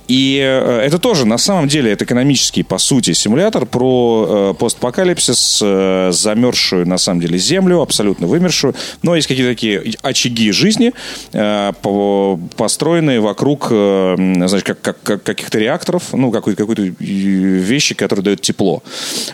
И 0.07 0.35
это 0.35 0.99
тоже, 0.99 1.25
на 1.25 1.37
самом 1.37 1.67
деле, 1.67 1.91
это 1.91 2.05
экономический, 2.05 2.63
по 2.63 2.77
сути, 2.77 3.13
симулятор 3.13 3.65
про 3.65 4.53
постапокалипсис, 4.59 5.61
э, 6.09 6.11
замерзшую, 6.11 6.87
на 6.87 6.97
самом 6.97 7.21
деле, 7.21 7.37
землю, 7.37 7.81
абсолютно 7.81 8.27
вымершую. 8.27 8.73
Но 9.01 9.15
есть 9.15 9.27
какие-то 9.27 9.51
такие 9.51 9.93
очаги 10.01 10.51
жизни, 10.51 10.93
э, 11.33 11.71
по- 11.81 12.39
построенные 12.57 13.19
вокруг, 13.19 13.67
э, 13.71 14.15
знаешь, 14.17 14.63
как, 14.63 14.81
как- 14.81 15.01
как 15.03 15.23
каких-то 15.23 15.59
реакторов, 15.59 16.03
ну, 16.13 16.31
какой- 16.31 16.55
какой-то 16.55 16.83
э, 16.83 16.91
вещи, 16.99 17.95
которые 17.95 18.23
дают 18.23 18.41
тепло. 18.41 18.83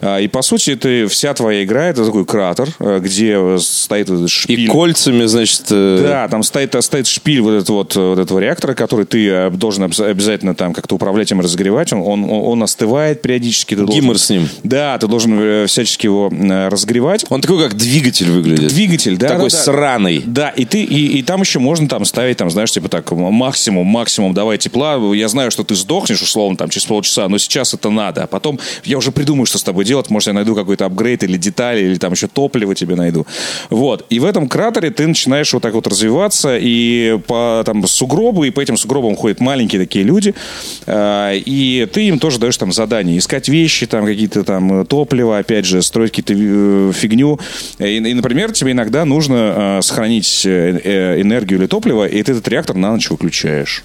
А, 0.02 0.20
И, 0.20 0.28
по 0.28 0.42
сути, 0.42 0.72
это 0.72 1.08
вся 1.10 1.34
твоя 1.34 1.64
игра, 1.64 1.86
это 1.88 2.06
такой 2.06 2.26
кратер, 2.26 2.70
э, 2.80 3.00
где 3.02 3.58
стоит 3.60 4.10
вот 4.10 4.16
этот 4.16 4.28
И 4.30 4.32
шпиль. 4.32 4.68
кольцами, 4.70 5.26
значит... 5.26 5.66
э, 5.72 6.00
Да, 6.04 6.28
там 6.28 6.44
стоит, 6.44 6.76
стоит 6.84 7.08
шпиль 7.08 7.42
вот, 7.42 7.52
этот 7.54 7.70
вот, 7.70 7.96
вот 7.96 8.20
этого 8.20 8.40
реактора, 8.40 8.74
который 8.74 9.06
ты 9.06 9.50
должен 9.52 9.84
обязательно 9.84 10.56
там 10.56 10.74
как-то 10.74 10.96
управлять 10.96 11.32
им, 11.32 11.40
разогревать. 11.42 11.94
Он, 11.94 12.02
он, 12.02 12.26
он 12.30 12.64
остывает 12.64 13.22
периодически. 13.22 13.76
Ты 13.76 13.82
должен- 13.86 13.96
Гиммер 14.02 14.18
с 14.20 14.30
ним. 14.30 14.48
Да, 14.64 14.98
ты 14.98 15.08
должен 15.08 15.68
всячески 15.68 16.06
его 16.06 16.30
э, 16.66 16.68
разогревать. 16.70 17.26
Он 17.30 17.42
такой, 17.42 17.64
как 17.64 17.76
двигатель 17.76 18.30
выглядит. 18.32 18.70
Двигатель, 18.70 19.18
да. 19.18 19.30
Такой 19.30 19.50
да, 19.50 19.58
да. 19.58 19.64
сраный. 19.64 20.24
Да, 20.26 20.50
и 20.50 20.66
ты, 20.66 20.84
и, 20.84 21.20
и 21.20 21.24
там 21.24 21.42
еще 21.42 21.60
можно 21.60 21.88
там 21.88 22.06
ставить, 22.06 22.38
там, 22.38 22.50
знаешь, 22.50 22.72
типа 22.72 22.90
так, 22.90 23.12
максимум, 23.12 23.88
максимум 23.88 24.34
давай 24.34 24.58
тепла. 24.58 24.98
Я 25.14 25.28
знаю, 25.28 25.52
что 25.52 25.64
ты 25.64 25.76
сдохнешь, 25.76 26.22
условно, 26.22 26.58
там, 26.58 26.70
через 26.70 26.86
полчаса, 26.86 27.28
но 27.28 27.38
сейчас 27.38 27.74
это 27.74 27.90
надо. 27.90 28.24
А 28.24 28.28
потом 28.28 28.60
я 28.84 28.98
уже 28.98 29.12
придумаю, 29.12 29.46
что 29.46 29.58
с 29.58 29.64
тобой 29.64 29.86
делать. 29.86 30.10
Может, 30.10 30.28
я 30.28 30.34
найду 30.34 30.56
какой-то 30.56 30.86
апгрейд 30.86 31.24
или 31.24 31.38
детали, 31.38 31.82
или 31.82 31.96
там 31.96 32.14
еще 32.14 32.28
топливо 32.28 32.76
тебе 32.76 32.96
найду. 32.96 33.26
Вот. 33.70 34.06
И 34.10 34.20
в 34.20 34.26
этом 34.26 34.48
кратере 34.48 34.90
ты 34.92 35.08
начинаешь 35.08 35.54
вот 35.54 35.64
так 35.64 35.74
вот 35.74 35.88
развиваться, 35.88 36.58
и 36.58 37.20
по 37.28 37.64
там 37.66 37.86
сугробу, 37.88 38.44
и 38.44 38.50
по 38.50 38.62
этим 38.62 38.78
сугробам 38.78 39.16
ходят 39.16 39.40
маленькие 39.40 39.82
такие 39.82 40.04
люди, 40.06 40.34
а, 40.86 41.34
и 41.34 41.88
ты 41.92 42.08
им 42.08 42.20
тоже 42.20 42.40
даешь 42.40 42.58
там 42.58 42.72
задания. 42.72 43.18
Искать 43.18 43.50
вещи, 43.50 43.86
там 43.88 44.06
какие-то 44.06 44.44
там 44.44 44.82
э, 44.82 44.86
топливо, 44.86 45.38
опять 45.38 45.66
же, 45.66 45.82
строить 45.82 46.12
какие-то 46.12 46.34
э, 46.34 46.49
фигню. 46.94 47.40
И, 47.80 47.98
и, 47.98 48.14
например, 48.14 48.52
тебе 48.52 48.72
иногда 48.72 49.06
нужно 49.06 49.78
э, 49.80 49.82
сохранить 49.82 50.46
э, 50.46 50.80
э, 50.84 51.22
энергию 51.22 51.60
или 51.60 51.68
топливо, 51.68 52.08
и 52.08 52.22
ты 52.24 52.32
этот 52.34 52.48
реактор 52.48 52.76
на 52.76 52.92
ночь 52.92 53.10
выключаешь. 53.10 53.84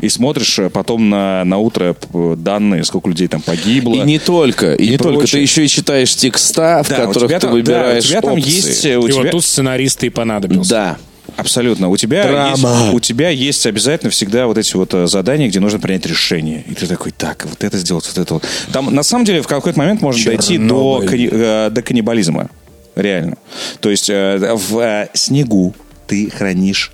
И 0.00 0.10
смотришь 0.10 0.58
э, 0.58 0.68
потом 0.68 1.08
на, 1.08 1.42
на 1.44 1.56
утро 1.58 1.96
э, 2.12 2.34
данные, 2.36 2.84
сколько 2.84 3.08
людей 3.08 3.28
там 3.28 3.40
погибло. 3.40 3.94
И 3.94 4.00
не 4.00 4.18
только, 4.18 4.74
и, 4.74 4.84
И 4.84 4.90
не 4.90 4.98
только. 4.98 5.12
Ты 5.12 5.18
прочее. 5.20 5.42
еще 5.42 5.64
и 5.64 5.68
читаешь 5.68 6.14
текста, 6.14 6.82
в 6.84 6.88
Да, 6.90 7.04
у 7.04 7.06
которых 7.08 7.28
тебя 7.30 7.40
ты 7.40 7.46
там- 7.46 7.50
да, 7.50 7.54
выбираешь 7.56 8.04
у 8.04 8.08
тебя 8.08 8.20
там 8.20 8.32
опции. 8.34 8.50
есть... 8.50 8.84
э, 8.84 8.96
У 8.98 9.06
И 9.06 9.10
тебя... 9.12 9.22
вот 9.22 9.30
тут 9.30 9.44
сценарист 9.44 10.04
и 10.04 10.10
понадобился. 10.10 10.70
Да. 10.70 10.96
Абсолютно. 11.36 11.88
У 11.88 11.96
тебя, 11.96 12.26
Драма. 12.26 12.50
есть, 12.50 12.94
у 12.94 13.00
тебя 13.00 13.28
есть 13.30 13.66
обязательно 13.66 14.10
всегда 14.10 14.46
вот 14.46 14.58
эти 14.58 14.74
вот 14.74 14.94
э, 14.94 15.06
задания, 15.06 15.48
где 15.48 15.60
нужно 15.60 15.78
принять 15.78 16.06
решение. 16.06 16.64
И 16.66 16.74
ты 16.74 16.86
такой, 16.86 17.12
так, 17.12 17.44
вот 17.44 17.62
это 17.62 17.78
сделать, 17.78 18.06
вот 18.06 18.18
это 18.18 18.34
вот. 18.34 18.44
Там, 18.72 18.94
на 18.94 19.02
самом 19.02 19.24
деле, 19.24 19.42
в 19.42 19.46
какой-то 19.46 19.78
момент 19.78 20.00
можно 20.00 20.24
дойти 20.24 20.58
до, 20.58 21.00
Чернобыль. 21.02 21.28
э, 21.30 21.70
до 21.70 21.82
каннибализма. 21.82 22.48
Реально. 22.94 23.36
То 23.80 23.90
есть 23.90 24.08
э, 24.08 24.54
в 24.54 24.78
э, 24.78 25.08
снегу 25.12 25.74
ты 26.06 26.30
хранишь 26.30 26.92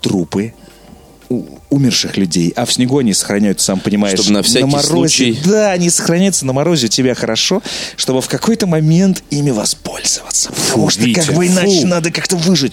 трупы 0.00 0.54
умерших 1.68 2.16
людей, 2.16 2.52
а 2.56 2.64
в 2.64 2.72
снегу 2.72 2.98
они 2.98 3.12
сохраняются, 3.14 3.66
сам 3.66 3.78
понимаешь, 3.80 4.18
Чтобы 4.18 4.32
на 4.32 4.42
всякий 4.42 4.64
морозе. 4.66 4.88
случай. 4.88 5.38
Да, 5.44 5.70
они 5.70 5.88
сохраняются 5.88 6.44
на 6.44 6.52
морозе 6.52 6.86
у 6.86 6.88
тебя 6.88 7.14
хорошо, 7.14 7.62
чтобы 7.96 8.20
в 8.20 8.28
какой-то 8.28 8.66
момент 8.66 9.22
ими 9.30 9.50
воспользоваться. 9.50 10.50
Потому 10.50 10.90
что 10.90 11.02
Витя, 11.02 11.20
как 11.20 11.34
бы 11.36 11.46
иначе 11.46 11.82
фу. 11.82 11.86
надо 11.86 12.10
как-то 12.10 12.36
выжить. 12.36 12.72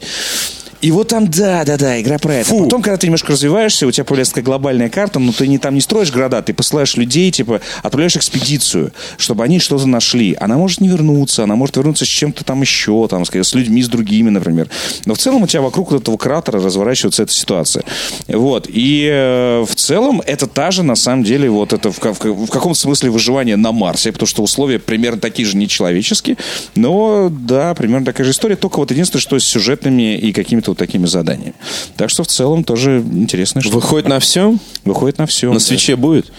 И 0.82 0.92
вот 0.92 1.10
там, 1.10 1.28
да, 1.30 1.64
да, 1.66 1.78
да, 1.78 2.00
игра 2.00 2.18
про 2.18 2.36
это. 2.36 2.54
Потом, 2.54 2.82
когда 2.82 2.98
ты 2.98 3.08
немножко 3.08 3.32
развиваешься, 3.34 3.88
у 3.88 3.92
тебя 3.92 4.04
появляется 4.04 4.34
такая 4.34 4.46
глобальная 4.46 4.90
карта, 4.90 5.20
но 5.20 5.32
ты 5.32 5.48
не, 5.48 5.58
там 5.58 5.74
не 5.74 5.82
строишь 5.82 6.12
города, 6.12 6.42
ты 6.42 6.54
посылаешь 6.54 6.96
людей, 6.96 7.32
типа, 7.32 7.62
отправляешь 7.84 8.16
экспедицию, 8.16 8.92
чтобы 9.18 9.44
они 9.44 9.60
что-то 9.60 9.88
нашли. 9.88 10.36
Она 10.40 10.58
может 10.58 10.82
не 10.82 10.88
вернуться, 10.88 11.44
она 11.44 11.56
может 11.56 11.78
вернуться 11.78 12.06
с 12.06 12.08
чем-то 12.08 12.44
там 12.44 12.62
еще, 12.62 13.08
там, 13.10 13.26
с 13.26 13.54
людьми, 13.54 13.82
с 13.82 13.88
другими, 13.88 14.30
например. 14.30 14.70
Но 15.06 15.16
в 15.16 15.18
целом 15.18 15.44
у 15.44 15.48
тебя 15.48 15.62
вокруг 15.62 15.92
вот 15.92 16.02
этого 16.02 16.18
кратера 16.18 16.62
разворачивается 16.62 17.24
эта 17.24 17.32
ситуация. 17.32 17.84
Вот. 18.28 18.68
И 18.70 19.08
э, 19.12 19.66
в 19.68 19.76
целом 19.76 20.22
это 20.26 20.48
та 20.48 20.72
же, 20.72 20.84
на 20.84 20.96
самом 20.96 21.24
деле, 21.24 21.50
вот 21.50 21.74
это 21.74 21.92
в, 21.92 22.00
в 22.00 22.48
в 22.48 22.50
каком-то 22.50 22.80
смысле 22.80 23.10
выживание 23.10 23.56
на 23.56 23.72
Марсе, 23.72 24.12
потому 24.12 24.28
что 24.28 24.44
условия 24.44 24.80
примерно 24.80 25.20
такие 25.20 25.48
же 25.48 25.58
нечеловеческие, 25.58 26.38
но, 26.76 27.30
да, 27.32 27.74
примерно 27.74 28.06
такая 28.06 28.26
же 28.26 28.32
история, 28.32 28.56
только 28.56 28.78
вот 28.78 28.92
единственное, 28.92 29.22
что 29.22 29.40
с 29.40 29.44
сюжетными 29.44 30.18
и 30.18 30.32
какими-то 30.32 30.67
вот 30.72 30.78
такими 30.78 31.06
заданиями. 31.06 31.54
Так 31.96 32.10
что 32.10 32.24
в 32.24 32.28
целом 32.28 32.64
тоже 32.64 33.00
интересно, 33.00 33.62
что 33.62 33.72
Выходит 33.72 34.08
на 34.08 34.20
все? 34.20 34.56
выходит 34.84 35.18
на 35.18 35.26
все. 35.28 35.52
На 35.52 35.60
Switch-е 35.60 35.96
будет? 35.96 36.32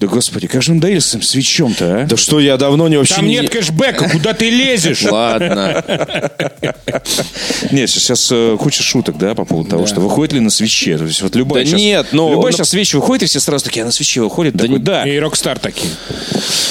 Да 0.00 0.06
господи, 0.06 0.46
как 0.46 0.62
же 0.62 0.72
он 0.72 0.80
доели 0.80 0.98
с 0.98 1.10
этим 1.10 1.20
Switch-ом-то, 1.22 2.02
а? 2.02 2.06
Да 2.06 2.16
что, 2.16 2.40
я 2.40 2.56
давно 2.56 2.88
не 2.88 2.96
вообще 2.96 3.16
Там 3.16 3.26
не... 3.26 3.34
нет 3.34 3.50
кэшбэка, 3.50 4.08
куда 4.08 4.32
ты 4.32 4.48
лезешь? 4.48 5.02
Ладно. 5.02 5.84
Нет, 7.70 7.90
сейчас 7.90 8.28
э, 8.32 8.56
куча 8.58 8.82
шуток, 8.82 9.18
да, 9.18 9.34
по 9.34 9.44
поводу 9.44 9.68
того, 9.70 9.86
что 9.86 10.00
выходит 10.00 10.32
ли 10.32 10.40
на 10.40 10.48
Switch-е. 10.48 10.96
То 10.96 11.04
есть 11.04 11.20
вот 11.20 11.36
любая 11.36 11.64
Да 11.64 11.68
сейчас, 11.70 11.80
нет, 11.80 12.06
любая 12.12 12.36
ну- 12.36 12.50
сейчас 12.50 12.70
Switch-и 12.70 12.96
выходит, 12.96 13.24
и 13.24 13.26
все 13.26 13.40
сразу 13.40 13.64
такие, 13.64 13.82
а 13.82 13.86
на 13.86 13.92
Switch-е 13.92 14.22
выходит? 14.22 14.54
Да, 14.54 14.66
да. 14.78 15.06
И 15.06 15.18
Rockstar 15.18 15.58
такие. 15.58 15.90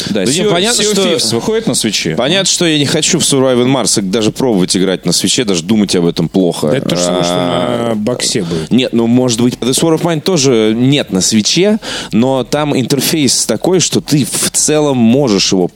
да. 0.10 0.26
Да 0.26 0.50
понятно, 0.50 0.84
что- 0.84 1.36
выходит 1.36 1.68
на 1.68 1.76
Switch-е. 1.76 2.16
Понятно, 2.16 2.52
что 2.52 2.66
я 2.66 2.80
не 2.80 2.88
хочу 2.88 3.20
в 3.20 3.24
Surviving 3.24 3.68
Mars 3.68 4.02
даже 4.02 4.32
пробовать 4.32 4.76
играть 4.76 5.06
на 5.06 5.12
Switch-е, 5.12 5.46
даже 5.45 5.64
думать 5.64 5.95
об 5.95 6.08
этом 6.08 6.30
плохо. 6.30 6.68
То 6.90 6.96
же 6.96 7.04
самое, 7.04 7.24
что 7.24 7.34
А, 7.36 7.90
на 7.90 7.96
Box-е 7.96 8.44
будет. 8.44 8.72
Нет, 8.72 8.94
ну, 8.94 9.08
может 9.08 9.42
быть, 9.42 9.56
This 9.56 9.72
War 9.72 10.00
of 10.00 10.02
Mine 10.02 10.22
тоже 10.22 10.74
нет 10.76 11.12
на 11.12 11.22
Switch-е, 11.22 11.78
но 12.12 12.44
там 12.44 12.78
интерфейс 12.78 13.46
такой, 13.46 13.80
что 13.80 14.02
ты 14.02 14.26
в 14.26 14.52
целом 14.52 14.98
можешь 14.98 15.52
его 15.52 15.70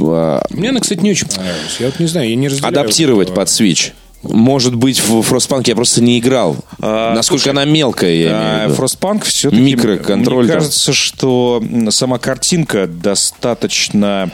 а, 0.00 0.42
Мне 0.50 0.70
она, 0.70 0.80
кстати, 0.80 1.00
не 1.00 1.10
очень 1.10 1.26
понравилась. 1.28 1.76
Я 1.78 1.86
вот 1.86 1.98
не 2.00 2.06
знаю, 2.06 2.28
я 2.30 2.36
не 2.36 2.48
разделяю. 2.48 2.72
адаптировать 2.72 3.34
под 3.34 3.48
Switch. 3.48 3.92
Может 4.22 4.74
быть, 4.74 4.98
в 5.00 5.20
Frostpunk 5.20 5.62
я 5.66 5.76
просто 5.76 6.02
не 6.02 6.18
играл. 6.18 6.56
Насколько 6.80 7.50
она 7.50 7.64
мелкая, 7.64 8.14
я 8.14 8.30
А, 8.30 8.56
имею 8.56 8.68
в 8.68 8.72
виду. 8.72 8.82
Frostpunk 8.82 9.24
все-таки... 9.24 9.62
Микроконтроль 9.62 10.44
Мне 10.46 10.54
кажется, 10.54 10.92
что 10.92 11.62
сама 11.90 12.18
картинка 12.18 12.88
достаточно... 12.88 14.30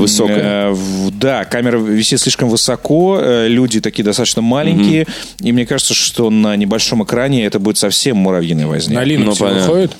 Высокая. 0.00 0.68
э, 0.68 0.70
в- 0.72 1.10
да, 1.18 1.44
камера 1.44 1.78
висит 1.78 2.20
слишком 2.20 2.48
высоко, 2.48 3.18
э, 3.20 3.48
люди 3.48 3.80
такие 3.80 4.04
достаточно 4.04 4.42
маленькие, 4.42 5.06
и 5.40 5.52
мне 5.52 5.66
кажется, 5.66 5.94
что 5.94 6.30
на 6.30 6.56
небольшом 6.56 7.04
экране 7.04 7.44
это 7.44 7.58
будет 7.58 7.78
совсем 7.78 8.16
муравьиная 8.18 8.66
возня. 8.66 9.00
На 9.00 9.04
Linux 9.04 9.24
Ну, 9.24 9.36
понятно. 9.36 9.60
выходит? 9.60 9.92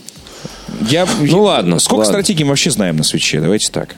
Я, 0.90 1.06
Ну, 1.20 1.42
ладно, 1.42 1.78
Сколько 1.78 2.00
ладно. 2.00 2.12
стратегий 2.12 2.44
мы 2.44 2.50
вообще 2.50 2.70
знаем 2.70 2.96
на 2.96 3.04
свече? 3.04 3.40
Давайте 3.40 3.70
так. 3.70 3.96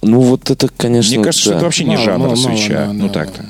Ну, 0.00 0.20
вот 0.20 0.48
это, 0.50 0.68
конечно, 0.76 1.14
Мне 1.16 1.24
кажется, 1.24 1.40
что 1.42 1.50
да. 1.50 1.56
это 1.56 1.64
вообще 1.64 1.84
не 1.84 1.94
Мало, 1.96 2.04
жанр 2.04 2.18
мало, 2.28 2.36
свеча. 2.36 2.80
мало, 2.82 2.92
ну 2.92 3.06
да, 3.08 3.12
так-то. 3.14 3.44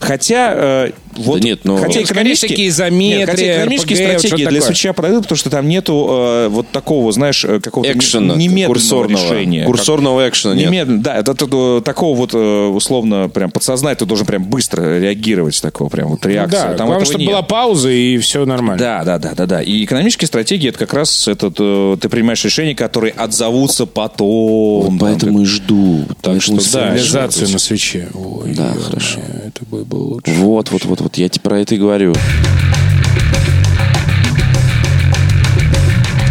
Хотя, 0.00 0.52
э, 0.54 0.90
вот, 1.16 1.40
Да 1.40 1.48
нет, 1.48 1.60
ну- 1.64 1.76
хотя 1.76 2.00
Ну, 2.00 2.06
скорее 2.06 2.36
такие 2.36 2.68
изометрии, 2.68 3.18
Нет, 3.18 3.30
хотя 3.30 3.56
экономические 3.56 3.98
RPG, 3.98 4.18
стратегии 4.18 4.46
для 4.46 4.60
свеча 4.62 4.92
продают, 4.92 5.22
потому 5.24 5.36
что 5.38 5.50
там 5.50 5.68
нету 5.68 6.06
э, 6.10 6.48
вот 6.48 6.68
такого, 6.70 7.12
знаешь, 7.12 7.44
э, 7.44 7.60
какого-то 7.60 7.92
Экшена, 7.92 8.34
немедленного 8.34 8.72
курсорного. 8.74 9.24
решения. 9.24 9.64
Курсорного 9.66 10.28
экшена 10.28 10.54
нет. 10.54 10.66
Немедленно, 10.68 11.02
да, 11.02 11.16
это, 11.18 11.32
это, 11.32 11.80
такого 11.84 12.16
вот 12.16 12.30
э, 12.34 12.66
условно 12.68 13.28
прям 13.28 13.50
подсознательно 13.50 13.92
ты 13.92 14.06
должен 14.06 14.26
прям 14.26 14.44
быстро 14.44 14.98
реагировать 14.98 15.60
такого 15.60 15.88
прям 15.88 16.08
вот 16.08 16.24
реакция. 16.24 16.70
Да, 16.70 16.74
Там 16.74 16.86
главное, 16.86 17.04
чтобы 17.04 17.20
нет. 17.20 17.30
была 17.30 17.42
пауза 17.42 17.90
и 17.90 18.16
все 18.18 18.44
нормально. 18.46 18.78
Да, 18.78 19.04
да, 19.04 19.18
да, 19.18 19.34
да, 19.36 19.46
да. 19.46 19.62
И 19.62 19.84
экономические 19.84 20.26
стратегии 20.26 20.68
это 20.70 20.78
как 20.78 20.94
раз 20.94 21.28
этот, 21.28 21.56
э, 21.58 21.96
ты 22.00 22.08
принимаешь 22.08 22.42
решения, 22.44 22.74
которые 22.74 23.12
отзовутся 23.12 23.86
потом. 23.86 24.86
там, 24.86 24.98
Поэтому 24.98 25.42
и 25.42 25.44
жду. 25.44 26.04
Так 26.22 26.40
что 26.42 26.56
да, 26.72 26.94
Реализацию 26.94 27.50
на 27.50 27.58
свече. 27.58 28.08
Ой, 28.14 28.54
Да, 28.54 28.74
хорошо. 28.74 29.20
Это 29.46 29.64
бы 29.84 29.96
было 29.96 30.04
лучше. 30.14 30.32
Вот, 30.32 30.70
вот, 30.70 30.84
вот, 30.84 31.00
вот, 31.00 31.18
я 31.18 31.28
тебе 31.28 31.42
про 31.42 31.60
это 31.60 31.74
и 31.74 31.78
говорю. 31.78 32.14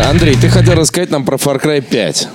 Андрей, 0.09 0.35
ты 0.35 0.49
хотел 0.49 0.73
рассказать 0.73 1.11
нам 1.11 1.25
про 1.25 1.37
Far 1.37 1.61
Cry 1.61 1.81
5. 1.81 2.27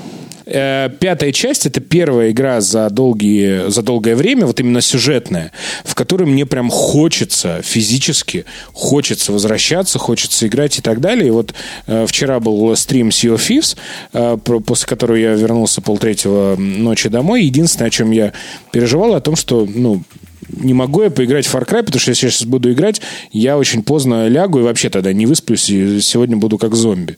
э, 0.47 0.89
пятая 1.01 1.33
часть 1.33 1.67
это 1.67 1.81
первая 1.81 2.31
игра 2.31 2.61
за, 2.61 2.89
долгие, 2.91 3.69
за 3.69 3.83
долгое 3.83 4.15
время, 4.15 4.47
вот 4.47 4.61
именно 4.61 4.81
сюжетная, 4.81 5.53
в 5.85 5.95
которой 5.95 6.25
мне 6.25 6.47
прям 6.47 6.71
хочется 6.71 7.61
физически, 7.63 8.45
хочется 8.73 9.33
возвращаться, 9.33 9.99
хочется 9.99 10.47
играть 10.47 10.79
и 10.79 10.83
так 10.83 11.01
далее. 11.01 11.29
И 11.29 11.31
вот 11.31 11.55
э, 11.87 12.07
вчера 12.07 12.41
был 12.41 12.75
стрим 12.77 13.09
Sea 13.09 13.35
of 13.35 13.39
Thieves, 13.39 13.77
э, 14.13 14.39
после 14.65 14.87
которого 14.87 15.17
я 15.17 15.35
вернулся 15.35 15.83
полтретьего 15.83 16.57
ночи 16.57 17.09
домой. 17.09 17.45
Единственное, 17.45 17.89
о 17.89 17.91
чем 17.91 18.13
я 18.13 18.33
переживал, 18.73 19.15
о 19.15 19.21
том, 19.21 19.37
что, 19.37 19.67
ну, 19.69 20.03
не 20.49 20.75
могу 20.75 21.03
я 21.03 21.11
поиграть 21.11 21.47
в 21.47 21.55
Far 21.55 21.67
Cry, 21.67 21.83
потому 21.83 22.01
что 22.01 22.11
если 22.11 22.27
я 22.27 22.31
сейчас 22.31 22.47
буду 22.47 22.73
играть, 22.73 23.01
я 23.33 23.59
очень 23.59 23.83
поздно 23.83 24.29
лягу 24.29 24.61
и 24.61 24.63
вообще 24.63 24.91
тогда 24.91 25.13
не 25.13 25.27
высплюсь, 25.27 25.69
и 25.71 26.01
сегодня 26.01 26.37
буду 26.37 26.59
как 26.59 26.75
зомби. 26.75 27.17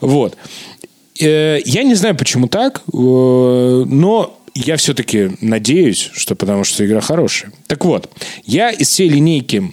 Вот. 0.00 0.36
Э, 1.20 1.58
я 1.64 1.82
не 1.82 1.94
знаю, 1.94 2.16
почему 2.16 2.48
так, 2.48 2.82
э, 2.92 2.96
но 2.96 4.38
я 4.54 4.76
все-таки 4.76 5.30
надеюсь, 5.40 6.10
что 6.12 6.34
потому 6.34 6.64
что 6.64 6.84
игра 6.84 7.00
хорошая. 7.00 7.52
Так 7.66 7.84
вот, 7.84 8.10
я 8.44 8.70
из 8.70 8.88
всей 8.88 9.08
линейки 9.08 9.72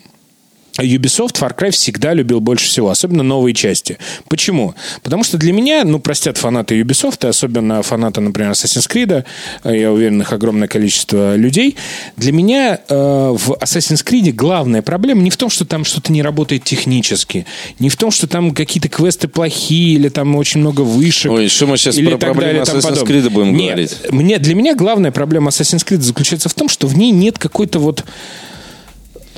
Ubisoft 0.80 1.40
Far 1.40 1.56
Cry 1.56 1.72
всегда 1.72 2.14
любил 2.14 2.42
больше 2.42 2.68
всего, 2.68 2.90
особенно 2.90 3.24
новые 3.24 3.54
части. 3.54 3.98
Почему? 4.28 4.76
Потому 5.04 5.24
что 5.24 5.38
для 5.38 5.54
меня, 5.54 5.84
ну, 5.86 6.00
простят 6.00 6.38
фанаты 6.38 6.80
Ubisoft, 6.80 7.26
и 7.26 7.30
особенно 7.30 7.82
фанаты, 7.82 8.22
например, 8.22 8.52
Assassin's 8.52 8.90
Creed, 8.90 9.26
э, 9.64 9.78
я 9.78 9.92
уверен, 9.92 10.22
их 10.22 10.34
огромное 10.34 10.68
количество 10.68 11.36
людей, 11.36 11.78
для 12.18 12.32
меня 12.32 12.80
э, 12.88 12.94
в 12.96 13.52
Assassin's 13.62 14.06
Creed 14.06 14.32
главная 14.34 14.82
проблема 14.82 15.22
не 15.22 15.30
в 15.30 15.38
том, 15.38 15.50
что 15.50 15.66
там 15.66 15.86
что-то 15.86 16.12
не 16.12 16.22
работает 16.22 16.64
технически, 16.64 17.46
не 17.80 17.90
в 17.90 17.96
том, 17.96 18.12
что 18.12 18.28
там 18.28 18.54
какие-то 18.54 18.90
квесты 18.90 19.28
плохие, 19.28 19.96
или 19.96 20.10
там 20.10 20.36
очень 20.36 20.60
много 20.60 20.82
вышек. 20.82 21.32
Ой, 21.32 21.48
что 21.48 21.68
мы 21.68 21.78
сейчас 21.78 21.98
или 21.98 22.10
про 22.10 22.18
проблемы 22.18 22.54
далее, 22.54 22.64
Assassin's. 22.64 23.06
Creed 23.06 23.30
будем 23.30 23.56
Нет, 23.56 23.68
говорить? 23.68 23.98
Мне, 24.12 24.40
для 24.40 24.56
меня 24.56 24.76
главная 24.76 25.12
проблема 25.12 25.50
Assassin's 25.50 25.86
Creed 25.86 26.02
заключается 26.02 26.50
в 26.50 26.54
том, 26.54 26.68
что 26.70 26.88
в 26.88 26.98
ней 26.98 27.12
нет 27.12 27.38
какой-то 27.38 27.80
вот 27.80 28.04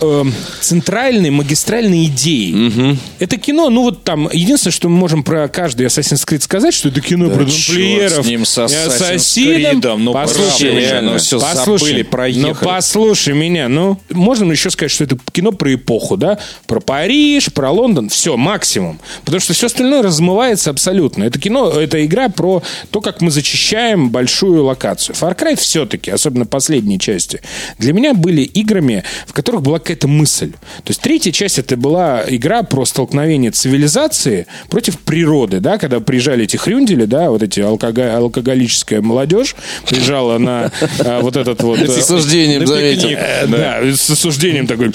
эм, 0.01 0.33
центральной 0.61 1.29
магистральной 1.29 2.05
идеи. 2.05 2.97
Это 3.19 3.37
кино, 3.37 3.69
ну 3.69 3.83
вот 3.83 4.03
там, 4.03 4.29
единственное, 4.31 4.73
что 4.73 4.89
мы 4.89 4.97
можем 4.97 5.23
про 5.23 5.47
каждый 5.47 5.85
Assassin's 5.87 6.25
Creed 6.27 6.41
сказать, 6.41 6.73
что 6.73 6.89
это 6.89 7.01
кино 7.01 7.29
про 7.29 7.45
черт 7.45 7.77
тамплиеров. 7.77 8.25
с 8.25 8.27
ним, 8.27 8.45
с 8.45 8.57
и 8.57 8.61
Assassin's 8.61 9.97
ну, 9.97 10.13
послушай, 10.13 10.69
правда, 10.69 10.79
реально, 10.79 11.11
ну, 11.13 11.17
всё 11.17 11.39
послушай, 11.39 11.87
забыли, 11.87 12.03
проехали. 12.03 12.47
Ну, 12.47 12.55
послушай 12.61 13.33
меня, 13.33 13.67
ну, 13.67 13.99
можно 14.09 14.51
еще 14.51 14.69
сказать, 14.69 14.91
что 14.91 15.03
это 15.03 15.17
кино 15.31 15.51
про 15.51 15.73
эпоху, 15.73 16.17
да? 16.17 16.37
Про 16.65 16.79
Париж, 16.79 17.51
про 17.53 17.71
Лондон, 17.71 18.09
все, 18.09 18.37
максимум. 18.37 18.99
Потому 19.25 19.41
что 19.41 19.53
все 19.53 19.67
остальное 19.67 20.01
размывается 20.01 20.69
абсолютно. 20.69 21.23
Это 21.23 21.39
кино, 21.39 21.69
это 21.69 22.03
игра 22.05 22.29
про 22.29 22.63
то, 22.91 23.01
как 23.01 23.21
мы 23.21 23.31
зачищаем 23.31 24.09
большую 24.09 24.63
локацию. 24.65 25.15
Far 25.15 25.37
Cry 25.37 25.55
все-таки, 25.55 26.11
особенно 26.11 26.45
последние 26.45 26.99
части, 26.99 27.41
для 27.77 27.93
меня 27.93 28.13
были 28.13 28.41
играми, 28.41 29.03
в 29.25 29.33
которых 29.33 29.61
была 29.61 29.79
какая-то 29.87 30.07
мысль. 30.07 30.51
То 30.51 30.89
есть 30.89 31.01
третья 31.01 31.31
часть 31.31 31.59
это 31.59 31.77
была 31.77 32.23
игра 32.27 32.63
про 32.63 32.85
столкновение 32.85 33.51
цивилизации 33.51 34.47
против 34.69 34.99
природы, 34.99 35.59
да, 35.59 35.77
когда 35.77 35.99
приезжали 35.99 36.43
эти 36.43 36.57
хрюндели, 36.57 37.05
да, 37.05 37.29
вот 37.29 37.41
эти 37.43 37.59
алкого- 37.61 38.15
алкоголическая 38.15 39.01
молодежь 39.01 39.55
приезжала 39.87 40.37
на 40.37 40.71
а, 40.99 41.21
вот 41.21 41.37
этот 41.37 41.61
вот... 41.63 41.79
С 41.79 41.97
осуждением, 41.99 42.61
на 42.61 42.67
заметил. 42.67 43.09
Э, 43.11 43.47
Да, 43.47 43.79
с 43.83 44.09
осуждением 44.09 44.67
такой 44.67 44.91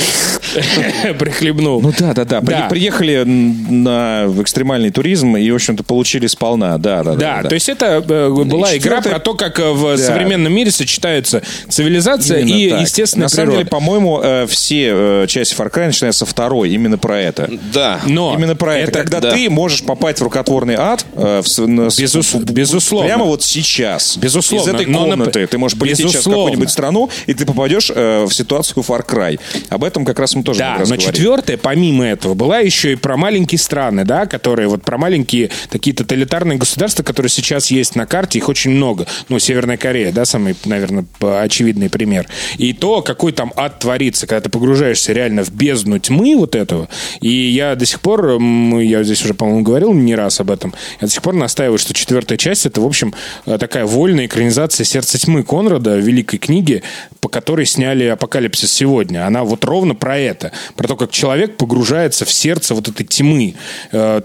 прихлебнул. 1.18 1.80
Ну 1.80 1.92
да, 1.98 2.12
да, 2.14 2.24
да. 2.24 2.40
При- 2.40 2.52
Да. 2.52 2.68
Приехали 2.68 3.22
на 3.24 4.26
экстремальный 4.40 4.90
туризм 4.90 5.36
и, 5.36 5.50
в 5.50 5.54
общем-то, 5.54 5.82
получили 5.84 6.26
сполна. 6.26 6.78
Да, 6.78 7.02
да, 7.02 7.14
да. 7.14 7.42
То 7.42 7.54
есть 7.54 7.68
это 7.68 8.04
э, 8.06 8.28
была 8.44 8.76
игра 8.76 9.00
про 9.00 9.18
то, 9.18 9.34
как 9.34 9.58
э, 9.58 9.70
в 9.72 9.96
современном 9.96 10.52
мире 10.52 10.70
сочетаются 10.70 11.42
цивилизация 11.68 12.40
и 12.40 12.70
так. 12.70 12.80
естественная 12.82 13.24
На 13.26 13.28
самом 13.28 13.44
природа. 13.46 13.58
деле, 13.58 13.70
по-моему, 13.70 14.20
э, 14.22 14.46
все 14.48 14.81
э, 14.90 15.26
части 15.28 15.54
Far 15.54 15.70
Cry 15.72 15.86
начинаются 15.86 16.24
со 16.24 16.30
второй, 16.30 16.70
именно 16.70 16.98
про 16.98 17.20
это. 17.20 17.50
Да. 17.72 18.00
Но 18.06 18.34
Именно 18.34 18.56
про 18.56 18.76
это. 18.78 18.90
это- 18.90 18.98
Когда 19.00 19.20
да. 19.20 19.32
ты 19.32 19.48
можешь 19.50 19.82
попасть 19.82 20.20
в 20.20 20.22
рукотворный 20.22 20.74
ад 20.76 21.04
э, 21.14 21.42
в 21.42 21.58
на- 21.68 21.82
Безус- 21.88 22.34
в- 22.34 22.44
безусловно. 22.52 23.06
Прямо 23.08 23.24
вот 23.24 23.42
сейчас. 23.42 24.16
Безусловно. 24.16 24.68
Из 24.70 24.74
этой 24.74 24.86
Но, 24.86 25.06
комнаты 25.06 25.40
нап- 25.42 25.46
ты 25.46 25.58
можешь 25.58 25.78
полететь 25.78 25.98
сейчас 25.98 26.10
в 26.12 26.14
Безусловно. 26.16 26.42
какую-нибудь 26.44 26.70
страну, 26.70 27.10
и 27.26 27.34
ты 27.34 27.44
попадешь 27.46 27.90
э, 27.94 28.24
в 28.24 28.32
ситуацию 28.32 28.82
Far 28.82 29.04
Cry. 29.06 29.38
Об 29.68 29.84
этом 29.84 30.04
как 30.04 30.18
раз 30.18 30.34
мы 30.34 30.42
тоже 30.42 30.58
Да, 30.60 30.82
но 30.86 30.96
четвертая, 30.96 31.56
помимо 31.56 32.04
этого, 32.06 32.34
была 32.34 32.58
еще 32.58 32.92
и 32.92 32.96
про 32.96 33.16
маленькие 33.16 33.58
страны, 33.58 34.04
да, 34.04 34.26
которые 34.26 34.68
вот 34.68 34.82
про 34.82 34.98
маленькие 34.98 35.50
такие 35.70 35.94
тоталитарные 35.94 36.58
государства, 36.58 37.02
которые 37.02 37.30
сейчас 37.30 37.70
есть 37.70 37.96
на 37.96 38.06
карте, 38.06 38.38
их 38.38 38.48
очень 38.48 38.70
много. 38.72 39.06
Ну, 39.28 39.38
Северная 39.38 39.76
Корея, 39.76 40.12
да, 40.12 40.24
самый, 40.24 40.54
наверное, 40.64 41.04
очевидный 41.20 41.88
пример. 41.90 42.26
И 42.58 42.72
то, 42.72 43.02
какой 43.02 43.32
там 43.32 43.52
ад 43.56 43.78
творится, 43.78 44.26
когда 44.26 44.40
ты 44.42 44.50
погружаешься 44.50 44.71
реально 44.74 45.44
в 45.44 45.50
бездну 45.52 45.98
тьмы 45.98 46.36
вот 46.36 46.54
этого. 46.54 46.88
И 47.20 47.30
я 47.30 47.74
до 47.74 47.86
сих 47.86 48.00
пор, 48.00 48.40
я 48.40 49.02
здесь 49.02 49.24
уже, 49.24 49.34
по-моему, 49.34 49.62
говорил 49.62 49.92
не 49.92 50.14
раз 50.14 50.40
об 50.40 50.50
этом, 50.50 50.74
я 51.00 51.06
до 51.06 51.12
сих 51.12 51.22
пор 51.22 51.34
настаиваю, 51.34 51.78
что 51.78 51.94
четвертая 51.94 52.38
часть 52.38 52.66
это, 52.66 52.80
в 52.80 52.86
общем, 52.86 53.14
э, 53.46 53.58
такая 53.58 53.86
вольная 53.86 54.26
экранизация 54.26 54.84
«Сердце 54.84 55.18
тьмы» 55.18 55.42
Конрада, 55.42 55.96
великой 55.98 56.38
книги, 56.38 56.82
по 57.20 57.28
которой 57.28 57.66
сняли 57.66 58.04
«Апокалипсис 58.04 58.72
сегодня». 58.72 59.26
Она 59.26 59.44
вот 59.44 59.64
ровно 59.64 59.94
про 59.94 60.18
это. 60.18 60.52
Про 60.76 60.88
то, 60.88 60.96
как 60.96 61.10
человек 61.10 61.56
погружается 61.56 62.24
в 62.24 62.32
сердце 62.32 62.74
вот 62.74 62.88
этой 62.88 63.04
тьмы, 63.04 63.54
э, 63.92 64.20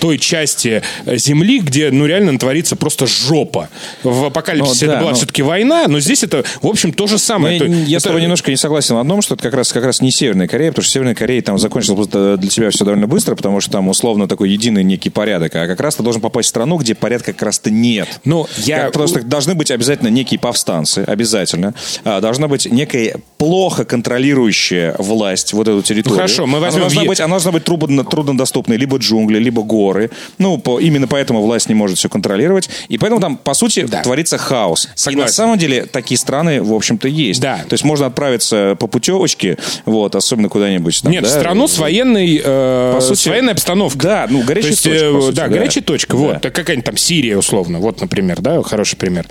той 0.00 0.18
части 0.18 0.82
э, 1.04 1.16
Земли, 1.16 1.60
где, 1.60 1.90
ну, 1.90 2.06
реально 2.06 2.38
творится 2.38 2.76
просто 2.76 3.06
жопа. 3.06 3.68
В 4.02 4.26
«Апокалипсисе» 4.26 4.86
Ну, 4.86 4.90
да, 4.90 4.94
это 4.94 5.02
была 5.02 5.10
ну. 5.12 5.16
все-таки 5.16 5.42
война, 5.42 5.84
но 5.88 6.00
здесь 6.00 6.22
это, 6.22 6.44
в 6.60 6.66
общем, 6.66 6.92
то 6.92 7.06
же 7.06 7.14
Ну, 7.14 7.18
самое. 7.18 7.58
я, 7.58 7.64
Это- 7.64 7.74
я 7.74 8.00
с 8.00 8.02
тобой 8.02 8.22
немножко 8.22 8.50
не 8.50 8.56
согласен 8.56 8.96
в 8.96 8.98
одном, 8.98 9.22
что 9.22 9.34
это 9.34 9.42
как 9.42 9.54
раз, 9.54 9.72
как 9.72 9.84
раз 9.84 9.91
не 10.00 10.10
Северная 10.10 10.46
Корея, 10.48 10.70
потому 10.70 10.84
что 10.84 10.92
Северная 10.92 11.14
Корея 11.14 11.42
там 11.42 11.58
закончилась 11.58 11.96
просто 11.96 12.36
для 12.36 12.48
тебя 12.50 12.70
все 12.70 12.84
довольно 12.84 13.06
быстро, 13.06 13.34
потому 13.34 13.60
что 13.60 13.70
там 13.72 13.88
условно 13.88 14.28
такой 14.28 14.50
единый 14.50 14.82
некий 14.84 15.10
порядок, 15.10 15.54
а 15.56 15.66
как 15.66 15.80
раз 15.80 15.96
ты 15.96 16.02
должен 16.02 16.20
попасть 16.22 16.46
в 16.46 16.50
страну, 16.50 16.76
где 16.78 16.94
порядка 16.94 17.32
как 17.32 17.42
раз-то 17.42 17.70
нет. 17.70 18.08
Ну, 18.24 18.46
я- 18.58 18.90
Как- 18.90 19.08
что 19.08 19.22
должны 19.22 19.54
быть 19.54 19.70
обязательно 19.70 20.08
некие 20.08 20.38
повстанцы, 20.38 21.00
обязательно. 21.06 21.74
А, 22.04 22.20
должна 22.20 22.48
быть 22.48 22.66
некая 22.70 23.16
плохо 23.38 23.84
контролирующая 23.84 24.94
власть 24.98 25.52
вот 25.52 25.68
эту 25.68 25.82
территорию. 25.82 26.12
Ну, 26.14 26.16
хорошо, 26.16 26.46
мы 26.46 26.60
возьмем 26.60 26.82
Она 26.82 26.88
должна 26.90 27.04
быть, 27.08 27.20
она 27.20 27.28
должна 27.30 27.52
быть 27.52 27.64
трудно, 27.64 28.04
труднодоступной, 28.04 28.76
либо 28.76 28.98
джунгли, 28.98 29.38
либо 29.38 29.62
горы. 29.62 30.10
Ну, 30.38 30.58
по- 30.58 30.78
именно 30.80 31.06
поэтому 31.08 31.42
власть 31.42 31.68
не 31.68 31.74
может 31.74 31.98
все 31.98 32.08
контролировать. 32.08 32.68
И 32.88 32.98
поэтому 32.98 33.20
там, 33.20 33.36
по 33.36 33.54
сути, 33.54 33.86
Да. 33.88 34.02
творится 34.02 34.38
хаос. 34.38 34.84
И 34.84 34.88
на 34.88 34.92
Согласен. 34.96 35.32
самом 35.34 35.58
деле 35.58 35.86
такие 35.86 36.18
страны, 36.18 36.62
в 36.62 36.72
общем-то, 36.72 37.08
есть. 37.08 37.40
Да. 37.40 37.56
То 37.68 37.74
есть 37.74 37.84
можно 37.84 38.06
отправиться 38.06 38.76
по 38.78 38.86
путевочке, 38.86 39.58
вот, 39.84 40.14
особенно 40.14 40.48
куда-нибудь. 40.48 41.02
там, 41.02 41.12
Нет, 41.12 41.24
да, 41.24 41.30
страну 41.30 41.68
с 41.68 41.78
военной, 41.78 42.40
э, 42.42 42.92
По 42.94 43.00
с 43.00 43.08
сути, 43.08 43.28
военной 43.28 43.52
обстановкой. 43.52 44.00
Да, 44.02 44.26
ну, 44.28 44.42
горячая 44.42 44.62
То 44.62 44.68
есть, 44.68 44.82
точка, 44.84 45.04
э, 45.04 45.12
по 45.12 45.20
сути, 45.22 45.36
да, 45.36 45.42
да. 45.42 45.48
горячая 45.48 45.84
точка. 45.84 46.12
Да. 46.12 46.18
Вот, 46.18 46.40
так 46.40 46.54
какая-нибудь 46.54 46.86
там 46.86 46.96
Сирия, 46.96 47.36
условно. 47.36 47.78
Вот, 47.78 48.00
например, 48.00 48.40
да, 48.40 48.62
хороший 48.62 48.96
пример. 48.96 49.26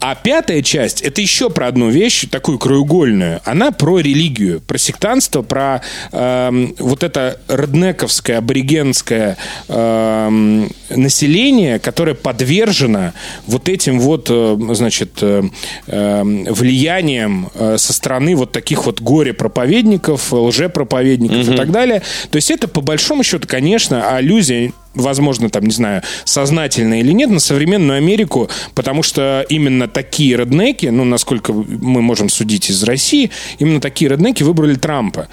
А 0.00 0.14
пятая 0.14 0.62
часть, 0.62 1.02
это 1.02 1.20
еще 1.20 1.50
про 1.50 1.68
одну 1.68 1.90
вещь, 1.90 2.26
такую 2.30 2.58
краеугольную. 2.58 3.40
Она 3.44 3.70
про 3.70 3.98
религию, 3.98 4.60
про 4.60 4.78
сектанство, 4.78 5.42
про 5.42 5.82
эм, 6.12 6.74
вот 6.78 7.02
это 7.02 7.40
роднековское, 7.48 8.38
аборигенское 8.38 9.36
эм, 9.68 10.70
население, 10.90 11.78
которое 11.78 12.14
подвержено 12.14 13.12
вот 13.46 13.68
этим 13.68 14.00
вот, 14.00 14.28
э, 14.30 14.56
значит, 14.72 15.18
э, 15.22 15.42
эм, 15.86 16.44
влиянием 16.44 17.50
э, 17.54 17.76
со 17.78 17.92
стороны 17.92 18.36
вот 18.36 18.52
таких 18.52 18.86
вот 18.86 19.00
горе-проповедников, 19.00 19.83
лжепроповедников 20.32 21.48
и 21.48 21.56
так 21.56 21.70
далее. 21.70 22.02
То 22.30 22.36
есть 22.36 22.50
это, 22.50 22.68
по 22.68 22.80
большому 22.80 23.22
счету, 23.22 23.46
конечно, 23.48 24.16
аллюзия 24.16 24.72
возможно, 24.94 25.50
там, 25.50 25.64
не 25.64 25.72
знаю, 25.72 26.02
сознательно 26.24 27.00
или 27.00 27.12
нет, 27.12 27.30
на 27.30 27.40
современную 27.40 27.98
Америку, 27.98 28.48
потому 28.74 29.02
что 29.02 29.44
именно 29.48 29.88
такие 29.88 30.36
реднеки, 30.36 30.86
ну, 30.86 31.04
насколько 31.04 31.52
мы 31.52 32.02
можем 32.02 32.28
судить 32.28 32.70
из 32.70 32.82
России, 32.84 33.30
именно 33.58 33.80
такие 33.80 34.10
реднеки 34.10 34.42
выбрали 34.42 34.74
Трампа. 34.74 35.28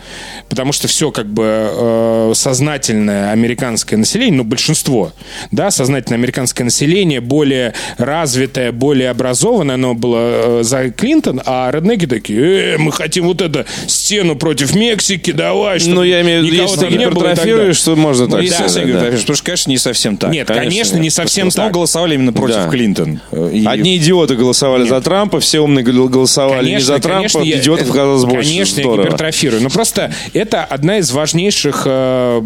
Потому 0.50 0.72
что 0.72 0.88
все 0.88 1.12
как 1.12 1.28
бы 1.28 1.44
э, 1.46 2.32
сознательное 2.36 3.32
американское 3.32 3.98
население, 3.98 4.38
ну, 4.38 4.44
большинство, 4.44 5.14
да, 5.52 5.72
сознательное 5.72 6.18
американское 6.18 6.66
население, 6.66 7.22
более 7.22 7.74
развитое, 7.98 8.72
более 8.72 9.10
образованное, 9.10 9.76
оно 9.76 9.94
было 9.94 10.60
э, 10.60 10.64
за 10.64 10.90
Клинтон, 10.92 11.42
а 11.46 11.70
реднеки 11.72 12.06
такие, 12.08 12.76
э, 12.76 12.78
мы 12.78 12.92
хотим 12.92 13.26
вот 13.26 13.42
эту 13.42 13.66
стену 13.88 14.36
против 14.36 14.76
Мексики, 14.76 15.32
давай, 15.32 15.80
чтобы 15.80 15.96
Ну, 15.96 16.04
я 16.04 16.22
имею 16.22 16.42
в 16.42 16.46
виду, 16.46 16.56
если 16.56 16.76
ты 16.76 16.82
так 16.82 16.92
гипертрофируешь, 16.92 17.78
что 17.78 17.96
можно 17.96 18.26
Ну, 18.26 18.32
так 18.32 18.42
естественно, 18.42 18.70
сказать, 18.70 18.88
я 18.88 18.94
говорю, 18.94 19.12
да. 19.12 19.18
потому 19.18 19.36
что 19.36 19.51
конечно, 19.52 19.70
не 19.72 19.78
совсем 19.78 20.18
так. 20.18 20.32
Нет, 20.32 20.48
конечно, 20.48 20.98
не 20.98 21.10
совсем 21.10 21.48
основном 21.48 21.70
так. 21.70 21.74
голосовали 21.76 22.16
именно 22.16 22.34
против 22.34 22.56
Да. 22.56 22.68
Клинтон. 22.70 23.20
И- 23.52 23.66
Одни 23.66 23.98
идиоты 23.98 24.36
голосовали 24.36 24.88
за 24.88 25.02
Трампа, 25.02 25.40
все 25.40 25.60
умные 25.60 25.84
гол- 25.84 26.08
голосовали 26.10 26.70
не 26.72 26.80
за 26.80 27.00
Трампа, 27.00 27.40
я- 27.40 27.60
идиотов 27.60 27.90
оказалось 27.90 28.26
больше. 28.26 28.50
Конечно, 28.50 28.78
я 28.80 28.84
Здорово. 28.84 29.04
гипертрофирую. 29.06 29.62
Но 29.64 29.70
просто 29.70 30.14
это 30.34 30.64
одна 30.64 30.98
из 30.98 31.12
важнейших 31.12 31.84
э, 31.86 32.42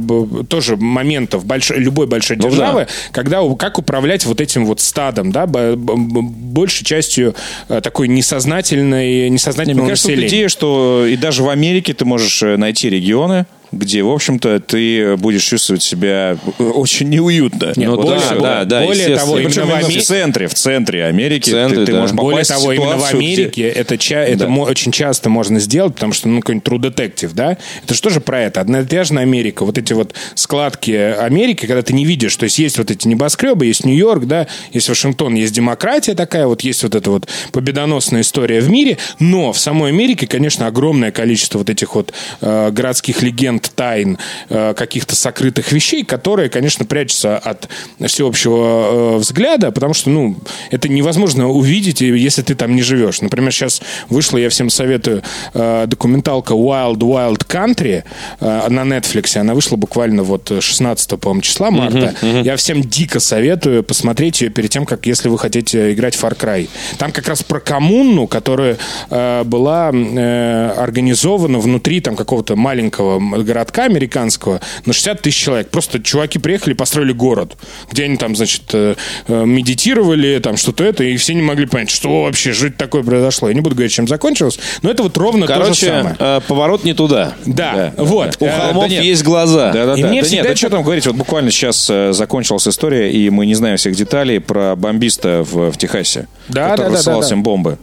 тоже 0.50 0.78
моментов 0.78 1.46
большой, 1.46 1.80
любой 1.80 2.08
большой 2.08 2.38
Ну 2.38 2.44
да. 2.44 2.50
державы, 2.50 2.88
когда 3.12 3.42
как 3.56 3.78
управлять 3.80 4.26
вот 4.26 4.42
этим 4.42 4.66
вот 4.66 4.80
стадом, 4.82 5.32
да, 5.32 5.46
большей 5.48 6.86
частью 6.86 7.36
э, 7.70 7.82
такой 7.82 8.08
несознательной, 8.08 9.22
Мне 9.22 9.30
несознательного 9.30 9.88
кажется, 9.90 10.08
вот 10.08 10.16
населения. 10.16 10.38
идея, 10.38 10.50
что 10.50 11.06
и 11.08 11.16
даже 11.16 11.44
в 11.44 11.50
Америке 11.50 11.94
ты 11.94 12.06
можешь 12.06 12.42
э, 12.44 12.58
найти 12.58 12.90
регионы, 12.90 13.46
где, 13.72 14.04
в 14.04 14.10
общем-то, 14.12 14.60
ты 14.60 15.16
будешь 15.18 15.44
чувствовать 15.44 15.84
себя 15.84 16.38
э, 16.60 16.64
очень 16.64 17.10
неуютно. 17.10 17.74
Нет, 17.76 17.90
Вот 17.90 18.02
более 18.02 18.18
и 18.20 18.22
того- 18.30 18.42
да, 18.42 18.66
да, 18.66 18.84
более 18.84 19.16
того, 19.16 19.38
именно 19.40 19.50
в 19.52 19.58
именно 19.58 19.78
Аме- 19.86 20.00
в 20.00 20.04
центре, 20.04 20.48
в 20.48 20.54
центре 20.54 21.06
Америки 21.06 21.50
В 21.50 21.54
центре, 21.54 21.80
ты, 21.80 21.86
ты 21.88 21.92
да. 21.94 22.00
можешь 22.02 22.16
Более 22.16 22.32
попасть 22.32 22.50
того, 22.52 22.68
в 22.68 22.72
именно 22.74 22.86
в 22.98 23.00
ситуацию, 23.08 23.20
где- 23.22 23.28
Америке 23.42 23.70
это, 23.70 23.98
ча- 23.98 24.24
это 24.24 24.48
Да. 24.48 24.54
очень 24.54 24.92
часто 24.92 25.30
можно 25.30 25.60
сделать, 25.60 25.96
потому 25.96 26.14
что, 26.14 26.28
ну, 26.30 26.42
какой-нибудь 26.42 26.68
True 26.68 26.80
Detective, 26.80 27.32
да? 27.34 27.58
Это 27.84 27.94
что 27.94 28.10
же 28.10 28.22
про 28.22 28.42
это? 28.42 28.62
Одноэтажная 28.62 29.24
Америка, 29.24 29.66
вот 29.66 29.78
эти 29.78 29.94
вот 29.94 30.14
складки 30.36 30.92
Америки, 30.92 31.66
когда 31.66 31.82
ты 31.82 31.94
не 31.94 32.06
видишь, 32.06 32.36
то 32.36 32.44
есть 32.46 32.60
есть 32.60 32.78
вот 32.78 32.92
эти 32.92 33.08
небоскребы, 33.08 33.66
есть 33.66 33.86
Нью-Йорк, 33.86 34.26
да, 34.26 34.48
есть 34.72 34.90
Вашингтон, 34.90 35.34
есть 35.36 35.54
демократия 35.54 36.14
такая, 36.16 36.48
вот 36.48 36.62
есть 36.62 36.84
вот 36.84 36.96
эта 36.96 37.10
вот 37.10 37.28
победоносная 37.52 38.22
история 38.22 38.60
в 38.62 38.70
мире, 38.70 38.98
но 39.20 39.52
в 39.54 39.60
самой 39.60 39.90
Америке, 39.92 40.28
конечно, 40.28 40.68
огромное 40.68 41.12
количество 41.12 41.58
вот 41.60 41.70
этих 41.70 41.96
вот 41.96 42.14
э, 42.42 42.72
городских 42.72 43.22
легенд, 43.22 43.55
тайн, 43.60 44.18
э, 44.50 44.74
каких-то 44.76 45.16
сокрытых 45.16 45.72
вещей, 45.72 46.04
которые, 46.04 46.50
конечно, 46.50 46.86
прячутся 46.86 47.38
от 47.38 47.68
всеобщего 48.06 49.16
э, 49.16 49.18
взгляда, 49.18 49.72
потому 49.72 49.94
что, 49.94 50.10
ну, 50.10 50.38
это 50.72 50.90
невозможно 50.90 51.50
увидеть, 51.50 52.02
если 52.02 52.42
ты 52.42 52.56
там 52.56 52.76
не 52.76 52.82
живешь. 52.82 53.22
Например, 53.22 53.52
сейчас 53.52 53.82
вышла, 54.10 54.38
я 54.38 54.50
всем 54.50 54.70
советую, 54.70 55.24
э, 55.54 55.86
документалка 55.88 56.54
Wild 56.54 57.00
Wild 57.00 57.46
Country 57.48 58.04
на 58.40 58.82
Netflix. 58.82 59.38
Она 59.38 59.54
вышла 59.54 59.76
буквально 59.76 60.24
вот 60.24 60.52
16 60.60 61.20
по-моему, 61.20 61.42
числа 61.42 61.72
марта. 61.72 62.16
Я 62.22 62.56
всем 62.58 62.82
дико 62.82 63.20
советую 63.20 63.84
посмотреть 63.84 64.42
ее 64.42 64.50
перед 64.50 64.70
тем, 64.70 64.86
как 64.86 65.06
если 65.06 65.30
вы 65.30 65.38
хотите 65.38 65.94
играть 65.94 66.16
в 66.16 66.24
Far 66.24 66.38
Cry. 66.38 66.70
Там 66.98 67.12
как 67.12 67.28
раз 67.28 67.44
про 67.44 67.60
коммуну, 67.60 68.28
которая 68.28 68.78
была 69.10 69.90
организована 69.90 71.60
внутри 71.60 72.02
там 72.02 72.16
какого-то 72.16 72.56
маленького 72.56 73.20
городка 73.46 73.84
американского 73.86 74.60
на 74.86 74.94
60 74.94 75.22
тысяч 75.22 75.38
человек. 75.44 75.70
Просто 75.70 76.02
чуваки 76.02 76.40
приехали, 76.40 76.74
построили 76.74 77.14
город, 77.14 77.56
где 77.92 78.06
они 78.06 78.18
там, 78.18 78.36
значит, 78.36 78.64
э, 78.74 78.96
э, 79.28 79.46
медитировали, 79.46 80.40
там 80.40 80.58
что-то 80.58 80.84
это, 80.84 81.04
и 81.04 81.16
все 81.18 81.34
не 81.34 81.42
могли 81.42 81.66
понять, 81.66 81.90
что 81.90 82.24
вообще 82.24 82.52
жить 82.52 82.78
такое 82.78 83.04
произошло. 83.04 83.48
Я 83.50 83.54
не 83.54 83.62
буду 83.62 83.76
говорить, 83.76 83.94
чем 83.94 84.08
закончилось, 84.08 84.60
но 84.82 84.90
это 84.92 85.04
вот 85.04 85.18
ровно 85.18 85.48
то 85.48 85.54
же 85.56 85.60
Короче, 85.62 85.86
самое. 85.88 86.16
э, 86.20 86.42
поворот 86.48 86.84
не 86.84 86.94
туда. 86.94 87.34
Да, 87.46 87.94
вот. 87.98 88.38
У 88.40 88.46
Э, 88.46 88.52
холмов 88.60 88.84
да 88.84 88.90
нет. 88.90 89.04
есть 89.04 89.24
глаза. 89.24 89.72
Да, 89.72 89.86
да, 89.86 89.94
И 89.96 90.02
да. 90.02 90.08
мне 90.10 90.22
Да 90.22 90.28
всегда 90.28 90.44
нет, 90.44 90.52
да 90.52 90.56
что 90.58 90.70
там 90.70 90.84
говорить, 90.84 91.06
вот 91.06 91.16
буквально 91.16 91.52
сейчас 91.52 91.88
э, 91.90 92.14
закончилась 92.14 92.68
история, 92.68 93.12
и 93.12 93.30
мы 93.30 93.46
не 93.46 93.56
знаем 93.56 93.78
всех 93.78 93.96
деталей 93.96 94.40
про 94.40 94.76
бомбиста 94.76 95.44
в, 95.44 95.72
в 95.72 95.78
Техасе, 95.78 96.28
Да, 96.48 96.70
который 96.72 96.86
да, 96.86 96.90
да, 96.92 96.98
рассылал 96.98 97.20
да, 97.22 97.26
всем 97.26 97.44
бомбы. 97.44 97.78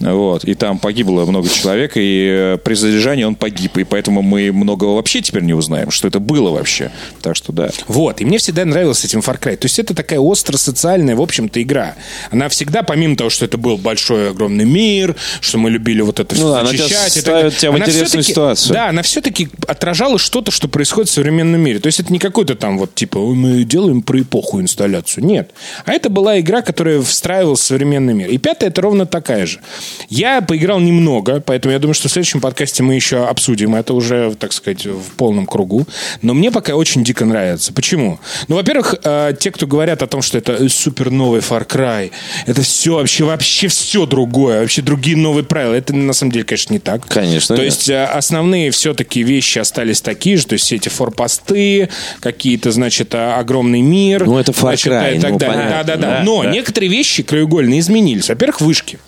Вот, 0.00 0.44
и 0.44 0.54
там 0.54 0.78
погибло 0.78 1.24
много 1.24 1.48
человек, 1.48 1.92
и 1.96 2.28
э, 2.30 2.58
при 2.62 2.74
задержании 2.74 3.24
он 3.24 3.34
погиб, 3.34 3.78
и 3.78 3.84
поэтому 3.84 4.20
мы 4.20 4.52
многого 4.52 4.94
вообще 4.94 5.22
теперь 5.22 5.42
не 5.42 5.54
узнаем, 5.54 5.90
что 5.90 6.06
это 6.06 6.20
было 6.20 6.50
вообще. 6.50 6.90
Так 7.22 7.34
что 7.34 7.52
да. 7.52 7.70
Вот, 7.88 8.20
и 8.20 8.24
мне 8.24 8.38
всегда 8.38 8.64
нравилось 8.64 9.04
этим 9.04 9.20
Far 9.20 9.40
Cry. 9.40 9.56
То 9.56 9.66
есть 9.66 9.78
это 9.78 9.94
такая 9.94 10.18
остро-социальная, 10.18 11.16
в 11.16 11.22
общем-то, 11.22 11.62
игра. 11.62 11.94
Она 12.30 12.48
всегда, 12.48 12.82
помимо 12.82 13.16
того, 13.16 13.30
что 13.30 13.46
это 13.46 13.56
был 13.56 13.78
большой, 13.78 14.30
огромный 14.30 14.66
мир, 14.66 15.16
что 15.40 15.58
мы 15.58 15.70
любили 15.70 16.02
вот 16.02 16.20
это 16.20 16.34
все 16.34 16.44
Ну 16.44 16.52
да, 16.52 16.60
она 16.60 16.72
тебя 16.72 17.50
тебя 17.50 17.72
в 17.72 17.78
интересную 17.78 18.22
ситуацию. 18.22 18.74
Да, 18.74 18.88
она 18.88 19.02
все-таки 19.02 19.48
отражала 19.66 20.18
что-то, 20.18 20.50
что 20.50 20.68
происходит 20.68 21.08
в 21.08 21.12
современном 21.12 21.60
мире. 21.60 21.78
То 21.78 21.86
есть 21.86 22.00
это 22.00 22.12
не 22.12 22.18
какой-то 22.18 22.54
там 22.54 22.78
вот 22.78 22.94
типа 22.94 23.18
«Ой, 23.18 23.34
мы 23.34 23.64
делаем 23.64 24.02
про 24.02 24.20
эпоху 24.20 24.60
инсталляцию. 24.60 25.24
Нет. 25.24 25.50
А 25.84 25.92
это 25.92 26.10
была 26.10 26.38
игра, 26.38 26.62
которая 26.62 27.00
встраивалась 27.00 27.60
в 27.60 27.64
современный 27.64 28.14
мир. 28.14 28.28
И 28.28 28.38
пятая 28.38 28.70
это 28.70 28.82
ровно 28.82 29.06
такая 29.06 29.46
же. 29.46 29.60
Я 30.08 30.40
поиграл 30.40 30.80
немного, 30.80 31.40
поэтому 31.40 31.72
я 31.72 31.78
думаю, 31.78 31.94
что 31.94 32.08
в 32.08 32.12
следующем 32.12 32.40
подкасте 32.40 32.82
мы 32.82 32.94
еще 32.94 33.26
обсудим 33.26 33.74
это 33.74 33.94
уже, 33.94 34.34
так 34.34 34.52
сказать, 34.52 34.86
в 34.86 35.14
полном 35.16 35.46
кругу. 35.46 35.86
Но 36.22 36.34
мне 36.34 36.50
пока 36.50 36.74
очень 36.74 37.04
дико 37.04 37.24
нравится. 37.24 37.72
Почему? 37.72 38.18
Ну, 38.48 38.56
во-первых, 38.56 38.94
э, 39.02 39.32
те, 39.38 39.50
кто 39.50 39.66
говорят 39.66 40.02
о 40.02 40.06
том, 40.06 40.22
что 40.22 40.38
это 40.38 40.68
супер 40.68 41.10
новый 41.10 41.40
Far 41.40 41.66
Cry, 41.66 42.10
это 42.46 42.62
все 42.62 42.94
вообще, 42.94 43.24
вообще 43.24 43.68
все 43.68 44.06
другое, 44.06 44.60
вообще 44.60 44.82
другие 44.82 45.16
новые 45.16 45.44
правила. 45.44 45.74
Это 45.74 45.94
на 45.94 46.12
самом 46.12 46.32
деле, 46.32 46.44
конечно, 46.44 46.72
не 46.72 46.78
так. 46.78 47.06
Конечно, 47.06 47.56
То 47.56 47.62
нет. 47.62 47.72
есть 47.72 47.88
э, 47.88 48.04
основные 48.04 48.70
все-таки 48.70 49.22
вещи 49.22 49.58
остались 49.58 50.00
такие 50.00 50.36
же, 50.36 50.46
то 50.46 50.52
есть 50.54 50.64
все 50.64 50.76
эти 50.76 50.88
форпосты, 50.88 51.88
какие-то, 52.20 52.70
значит, 52.70 53.14
а, 53.14 53.38
огромный 53.38 53.80
мир. 53.80 54.24
Ну, 54.26 54.38
это 54.38 54.52
Far 54.52 54.60
значит, 54.60 54.92
Cry, 54.92 55.16
и 55.16 55.20
так 55.20 55.32
ну, 55.32 55.38
далее. 55.38 55.56
понятно. 55.56 55.84
Да, 55.84 55.96
да, 55.96 55.96
да. 55.96 56.18
Да, 56.18 56.22
Но 56.24 56.42
да. 56.42 56.50
некоторые 56.50 56.90
вещи 56.90 57.22
краеугольные 57.22 57.80
изменились. 57.80 58.28
Во-первых, 58.28 58.60
вышки. 58.60 58.98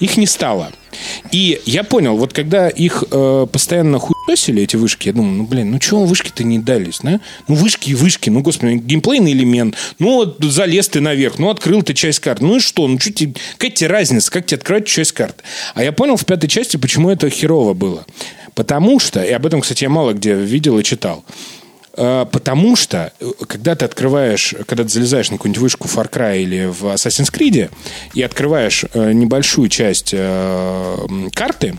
Их 0.00 0.16
не 0.16 0.26
стало. 0.26 0.72
И 1.32 1.60
я 1.66 1.84
понял, 1.84 2.16
вот 2.16 2.32
когда 2.32 2.68
их 2.68 3.04
э, 3.10 3.46
постоянно 3.50 3.98
хуесили, 3.98 4.62
эти 4.62 4.76
вышки, 4.76 5.08
я 5.08 5.14
думаю, 5.14 5.34
ну, 5.34 5.44
блин, 5.44 5.70
ну 5.70 5.78
чего 5.78 6.04
вышки-то 6.04 6.44
не 6.44 6.58
дались, 6.58 7.00
да? 7.02 7.20
Ну, 7.48 7.54
вышки 7.54 7.90
и 7.90 7.94
вышки, 7.94 8.30
ну, 8.30 8.40
господи, 8.40 8.74
геймплейный 8.74 9.32
элемент. 9.32 9.76
Ну, 9.98 10.16
вот 10.16 10.38
залез 10.40 10.88
ты 10.88 11.00
наверх, 11.00 11.38
ну, 11.38 11.50
открыл 11.50 11.82
ты 11.82 11.94
часть 11.94 12.20
карты. 12.20 12.44
Ну 12.44 12.56
и 12.56 12.60
что? 12.60 12.86
Ну, 12.86 12.98
что 12.98 13.12
тебе, 13.12 13.34
какая 13.58 13.70
тебе 13.70 13.88
разница, 13.88 14.30
как 14.30 14.46
тебе 14.46 14.58
открывать 14.58 14.86
часть 14.86 15.12
карты? 15.12 15.42
А 15.74 15.82
я 15.82 15.92
понял 15.92 16.16
в 16.16 16.24
пятой 16.24 16.48
части, 16.48 16.76
почему 16.76 17.10
это 17.10 17.28
херово 17.30 17.74
было. 17.74 18.04
Потому 18.54 18.98
что, 18.98 19.22
и 19.22 19.30
об 19.32 19.44
этом, 19.44 19.60
кстати, 19.60 19.84
я 19.84 19.90
мало 19.90 20.12
где 20.14 20.34
видел 20.34 20.78
и 20.78 20.82
читал, 20.82 21.24
Потому 21.96 22.76
что, 22.76 23.12
э, 23.20 23.30
когда 23.48 23.74
ты 23.74 23.86
открываешь, 23.86 24.54
когда 24.66 24.84
ты 24.84 24.90
залезаешь 24.90 25.30
на 25.30 25.38
какую-нибудь 25.38 25.62
вышку 25.62 25.88
в 25.88 25.96
Far 25.96 26.10
Cry 26.10 26.42
или 26.42 26.66
в 26.66 26.84
Assassin's 26.84 27.32
Creed 27.32 27.70
и 28.12 28.22
открываешь 28.22 28.84
э, 28.92 29.12
небольшую 29.12 29.68
часть 29.68 30.10
э, 30.12 31.06
карты, 31.32 31.76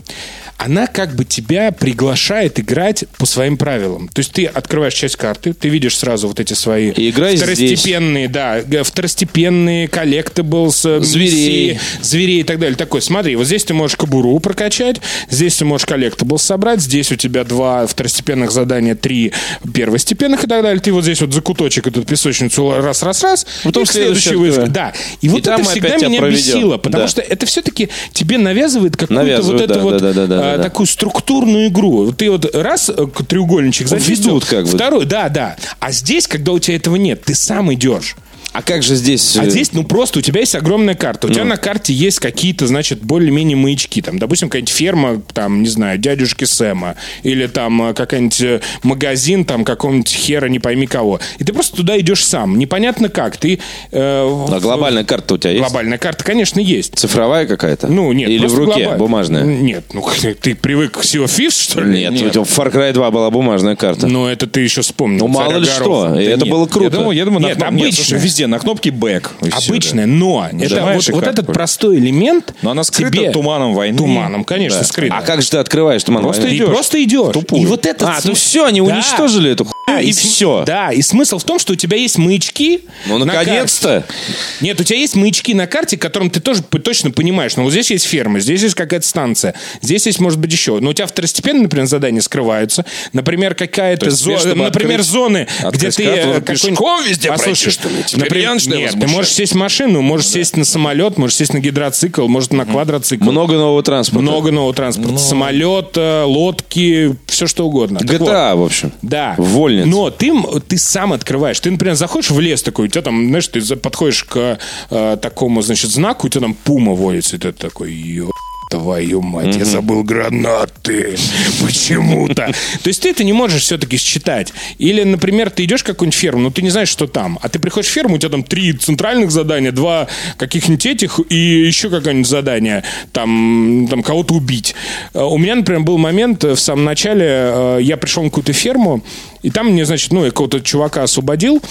она 0.58 0.86
как 0.88 1.14
бы 1.14 1.24
тебя 1.24 1.70
приглашает 1.72 2.58
играть 2.58 3.04
по 3.16 3.26
своим 3.26 3.56
правилам. 3.56 4.08
То 4.08 4.18
есть 4.20 4.32
ты 4.32 4.44
открываешь 4.46 4.92
часть 4.94 5.16
карты, 5.16 5.52
ты 5.54 5.68
видишь 5.68 5.96
сразу 5.96 6.26
вот 6.28 6.40
эти 6.40 6.52
свои 6.54 6.90
И 6.90 7.10
играй 7.10 7.36
второстепенные, 7.36 8.28
да, 8.28 8.60
г- 8.62 8.82
второстепенные 8.82 9.86
collectibles, 9.88 10.84
э, 10.84 11.00
Зверей. 11.00 11.30
миссии, 11.30 11.80
зверей 12.02 12.40
и 12.40 12.42
так 12.42 12.58
далее. 12.58 12.76
Такой, 12.76 13.00
смотри, 13.02 13.36
вот 13.36 13.46
здесь 13.46 13.64
ты 13.64 13.72
можешь 13.72 13.96
кобуру 13.96 14.38
прокачать, 14.40 15.00
здесь 15.30 15.54
ты 15.56 15.64
можешь 15.64 15.86
collectibles 15.86 16.42
собрать, 16.42 16.80
здесь 16.80 17.12
у 17.12 17.16
тебя 17.16 17.44
два 17.44 17.86
второстепенных 17.86 18.50
задания, 18.50 18.94
три 18.96 19.32
первостепенных 19.74 20.44
и 20.44 20.46
так 20.48 20.62
далее. 20.62 20.80
Ты 20.80 20.92
вот 20.92 21.04
здесь 21.04 21.20
вот 21.20 21.32
за 21.32 21.40
куточек 21.40 21.86
эту 21.86 22.02
песочницу 22.04 22.72
раз-раз-раз, 22.80 23.46
Потом 23.64 23.84
и 23.84 23.86
вышке. 23.86 24.30
открывай. 24.30 24.68
Да. 24.68 24.92
И 25.20 25.28
вот 25.28 25.46
это 25.46 25.62
всегда 25.62 25.96
меня 25.98 26.18
проведет. 26.18 26.44
бесило, 26.46 26.76
потому 26.78 27.04
Да. 27.04 27.08
что 27.08 27.20
это 27.22 27.46
все-таки 27.46 27.88
тебе 28.12 28.38
навязывает 28.38 28.96
какую-то 28.96 29.42
вот 29.42 29.60
эту 29.60 29.74
да, 29.74 29.80
вот 29.80 29.98
да, 30.02 30.12
да, 30.12 30.26
да, 30.26 30.47
а, 30.54 30.56
да. 30.58 30.64
такую 30.64 30.86
структурную 30.86 31.68
игру. 31.68 32.12
Ты 32.12 32.30
вот 32.30 32.54
раз 32.54 32.88
э, 32.88 33.06
треугольничек 33.26 33.88
зачистил, 33.88 34.36
Ведут 34.36 34.44
как 34.46 34.64
бы. 34.64 34.70
второй, 34.70 35.04
да, 35.06 35.28
да. 35.28 35.56
А 35.80 35.92
здесь, 35.92 36.26
когда 36.26 36.52
у 36.52 36.58
тебя 36.58 36.76
этого 36.76 36.96
нет, 36.96 37.24
ты 37.24 37.34
сам 37.34 37.72
идешь. 37.72 38.16
А 38.52 38.62
как 38.62 38.82
же 38.82 38.94
здесь... 38.96 39.36
А 39.36 39.44
э, 39.44 39.50
здесь, 39.50 39.72
ну 39.72 39.84
просто 39.84 40.18
у 40.18 40.22
тебя 40.22 40.40
есть 40.40 40.54
огромная 40.54 40.94
карта. 40.94 41.26
У 41.26 41.30
тебя 41.30 41.44
на 41.44 41.56
карте 41.56 41.92
есть 41.92 42.18
какие-то, 42.18 42.66
значит, 42.66 43.00
более-менее 43.02 43.56
маячки. 43.56 44.02
Там, 44.02 44.18
допустим, 44.18 44.48
какая-нибудь 44.48 44.72
ферма, 44.72 45.22
там, 45.32 45.62
не 45.62 45.68
знаю, 45.68 45.98
дядюшки 45.98 46.44
Сэма. 46.44 46.96
Или 47.22 47.46
там 47.46 47.90
э, 47.90 47.94
какой-нибудь 47.94 48.40
э, 48.40 48.60
магазин, 48.82 49.44
там, 49.44 49.64
какого-нибудь 49.64 50.08
хера, 50.10 50.46
не 50.48 50.58
пойми 50.58 50.86
кого. 50.86 51.20
И 51.38 51.44
ты 51.44 51.52
просто 51.52 51.76
туда 51.76 51.98
идешь 52.00 52.24
сам. 52.24 52.58
Непонятно 52.58 53.08
как. 53.08 53.36
Ты... 53.36 53.60
э, 53.90 54.24
в- 54.24 54.52
А 54.52 54.60
глобальная 54.60 55.04
карта 55.04 55.34
у 55.34 55.38
тебя 55.38 55.50
есть? 55.50 55.62
Глобальная 55.62 55.98
карта, 55.98 56.24
конечно, 56.24 56.58
есть. 56.58 56.94
Цифровая 56.98 57.46
какая-то? 57.46 57.86
Ну, 57.88 58.12
нет. 58.12 58.28
Или 58.28 58.46
в 58.46 58.54
руке, 58.54 58.84
глобаль- 58.84 58.98
бумажная? 58.98 59.44
Нет, 59.44 59.84
ну 59.92 60.04
ты 60.40 60.54
привык 60.54 60.98
к 60.98 61.04
Sea 61.04 61.24
of 61.24 61.26
Thieves, 61.26 61.62
что 61.62 61.80
ли? 61.82 62.08
Нет, 62.08 62.22
у 62.22 62.30
тебя 62.30 62.44
в 62.44 62.58
Far 62.58 62.72
Cry 62.72 62.92
2 62.92 63.10
была 63.10 63.30
бумажная 63.30 63.76
карта. 63.76 64.06
Ну, 64.06 64.26
это 64.26 64.46
ты 64.46 64.60
еще 64.60 64.82
вспомнил. 64.82 65.20
Ну, 65.20 65.28
мало 65.28 65.48
«Царя 65.52 65.58
ли 65.58 65.66
горох». 65.66 66.08
что. 66.08 66.20
Это 66.20 66.44
нет. 66.44 66.48
было 66.48 66.66
круто. 66.66 66.84
Я 66.84 66.90
думаю, 66.90 67.16
я 67.16 67.24
думаю, 67.24 67.44
Нет, 67.44 67.62
обычно. 67.62 67.92
слушай, 67.92 68.18
везде 68.38 68.46
на 68.46 68.58
кнопке 68.58 68.90
back. 68.90 69.28
Обычная, 69.66 70.06
да. 70.06 70.12
но 70.12 70.48
это 70.60 70.84
вот, 70.94 71.08
вот 71.08 71.24
этот 71.26 71.46
простой 71.46 71.96
элемент 71.98 72.54
Но 72.62 72.70
она 72.70 72.84
скрыта 72.84 73.16
тебе- 73.16 73.30
туманом 73.32 73.74
войны. 73.74 73.98
Туманом, 73.98 74.44
конечно, 74.44 74.78
Да. 74.80 74.84
скрыта. 74.84 75.16
А 75.16 75.22
как 75.22 75.42
же 75.42 75.50
ты 75.50 75.56
открываешь 75.58 76.02
туман? 76.04 76.22
Просто 76.22 76.42
Ты 76.42 76.56
идешь. 76.56 76.66
просто 76.68 77.02
идешь. 77.02 77.32
Тупую. 77.32 77.62
И 77.62 77.66
вот 77.66 77.84
это... 77.86 78.06
А, 78.08 78.18
ну 78.24 78.34
все, 78.34 78.64
они 78.66 78.80
Да. 78.80 78.86
уничтожили 78.94 79.50
эту 79.50 79.66
и 80.00 80.12
см- 80.12 80.28
все. 80.34 80.64
Да, 80.66 80.92
и 80.92 81.02
смысл 81.02 81.38
в 81.38 81.44
том, 81.44 81.58
что 81.58 81.72
у 81.72 81.76
тебя 81.76 81.96
есть 81.96 82.18
маячки. 82.18 82.82
Ну, 83.06 83.18
на 83.18 83.24
наконец-то. 83.24 84.04
карте. 84.06 84.14
Нет, 84.60 84.80
у 84.80 84.84
тебя 84.84 84.98
есть 84.98 85.16
маячки 85.16 85.54
на 85.54 85.66
карте, 85.66 85.96
которым 85.96 86.30
ты 86.30 86.40
тоже 86.40 86.62
точно 86.62 87.10
понимаешь. 87.10 87.56
Ну, 87.56 87.64
вот 87.64 87.70
здесь 87.72 87.90
есть 87.90 88.06
ферма, 88.06 88.40
здесь 88.40 88.62
есть 88.62 88.74
какая-то 88.74 89.06
станция, 89.06 89.54
здесь 89.82 90.06
есть, 90.06 90.20
может 90.20 90.38
быть, 90.38 90.52
еще. 90.52 90.78
Но 90.80 90.90
у 90.90 90.92
тебя 90.92 91.06
второстепенные, 91.06 91.62
например, 91.64 91.86
задания 91.86 92.20
скрываются. 92.20 92.84
Например, 93.12 93.54
какая-то 93.54 94.10
зона, 94.10 94.54
например, 94.54 95.00
открыть- 95.00 95.06
зоны, 95.06 95.46
где 95.58 95.66
открыть 95.88 95.96
ты 95.96 96.04
карту, 96.04 96.18
э, 96.20 96.22
какой-нибудь- 96.40 96.62
пешком 96.70 97.04
везде 97.04 97.28
Послушай, 97.28 97.70
что 97.70 97.88
ли? 97.88 97.96
Например, 98.14 98.56
нет, 98.66 98.92
ты 99.00 99.06
можешь 99.06 99.32
сесть 99.32 99.52
в 99.52 99.56
машину, 99.56 100.02
можешь 100.02 100.28
сесть 100.28 100.56
на 100.56 100.64
самолет, 100.64 101.18
можешь 101.18 101.36
сесть 101.36 101.52
на 101.54 101.58
гидроцикл, 101.58 102.26
может 102.28 102.52
на 102.52 102.64
квадроцикл. 102.66 103.24
Много 103.24 103.54
нового 103.54 103.82
транспорта. 103.82 104.22
Много 104.22 104.50
нового 104.50 104.74
транспорта. 104.74 105.18
Самолет, 105.18 105.92
э, 105.96 106.22
лодки, 106.24 107.16
все 107.26 107.46
что 107.46 107.66
угодно. 107.66 107.98
Так 108.00 108.10
вот, 108.18 108.28
GTA, 108.28 108.56
в 108.56 108.62
общем. 108.62 108.92
да. 109.02 109.34
Вольница. 109.80 109.96
Но 109.96 110.10
ты, 110.10 110.60
ты 110.60 110.78
сам 110.78 111.12
открываешь. 111.12 111.60
Ты, 111.60 111.70
например, 111.70 111.94
заходишь 111.94 112.30
в 112.30 112.40
лес 112.40 112.62
такой, 112.62 112.86
у 112.86 112.88
тебя 112.88 113.02
там, 113.02 113.28
знаешь, 113.28 113.48
ты 113.48 113.76
подходишь 113.76 114.24
к 114.24 114.58
э, 114.90 115.16
такому, 115.20 115.62
значит, 115.62 115.90
знаку, 115.90 116.26
у 116.26 116.30
тебя 116.30 116.42
там 116.42 116.54
пума 116.54 116.92
водится, 116.92 117.36
и 117.36 117.38
ты 117.38 117.52
такой, 117.52 117.92
ё... 117.92 118.30
Твою 118.68 119.22
мать, 119.22 119.56
я 119.56 119.64
забыл 119.64 120.02
гранаты. 120.04 121.16
Почему-то. 121.64 122.52
То 122.82 122.88
есть 122.88 123.00
ты 123.02 123.10
это 123.10 123.24
не 123.24 123.32
можешь 123.32 123.62
все-таки 123.62 123.96
считать. 123.96 124.52
Или, 124.76 125.04
например, 125.04 125.48
ты 125.48 125.64
идешь 125.64 125.80
в 125.80 125.84
какую-нибудь 125.84 126.18
ферму, 126.18 126.42
но 126.42 126.50
ты 126.50 126.60
не 126.60 126.68
знаешь, 126.68 126.90
что 126.90 127.06
там. 127.06 127.38
А 127.40 127.48
ты 127.48 127.58
приходишь 127.58 127.88
в 127.88 127.92
ферму, 127.92 128.16
у 128.16 128.18
тебя 128.18 128.30
там 128.30 128.42
три 128.42 128.74
центральных 128.74 129.30
задания, 129.30 129.72
два 129.72 130.06
каких-нибудь 130.36 130.84
этих 130.84 131.18
и 131.30 131.36
еще 131.36 131.88
какое-нибудь 131.88 132.28
задание. 132.28 132.84
Там, 133.12 133.86
там 133.88 134.02
кого-то 134.02 134.34
убить. 134.34 134.74
Э, 135.14 135.22
У 135.22 135.38
меня, 135.38 135.54
например, 135.54 135.82
был 135.82 135.96
момент 135.96 136.44
э, 136.44 136.54
в 136.54 136.60
самом 136.60 136.84
начале, 136.84 137.26
э, 137.26 137.78
я 137.80 137.96
пришел 137.96 138.22
на 138.22 138.28
какую-то 138.28 138.52
ферму, 138.52 139.02
и 139.42 139.50
там 139.50 139.68
мне, 139.68 139.86
значит, 139.86 140.12
ну, 140.12 140.24
я 140.24 140.30
какого-то 140.30 140.60
чувака 140.60 141.04
освободил. 141.04 141.62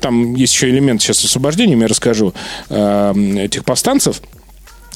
Там 0.00 0.34
есть 0.34 0.54
еще 0.54 0.68
элемент 0.70 1.00
сейчас 1.00 1.24
освобождения, 1.24 1.76
я 1.78 1.86
расскажу, 1.86 2.32
этих 2.70 3.64
повстанцев. 3.64 4.20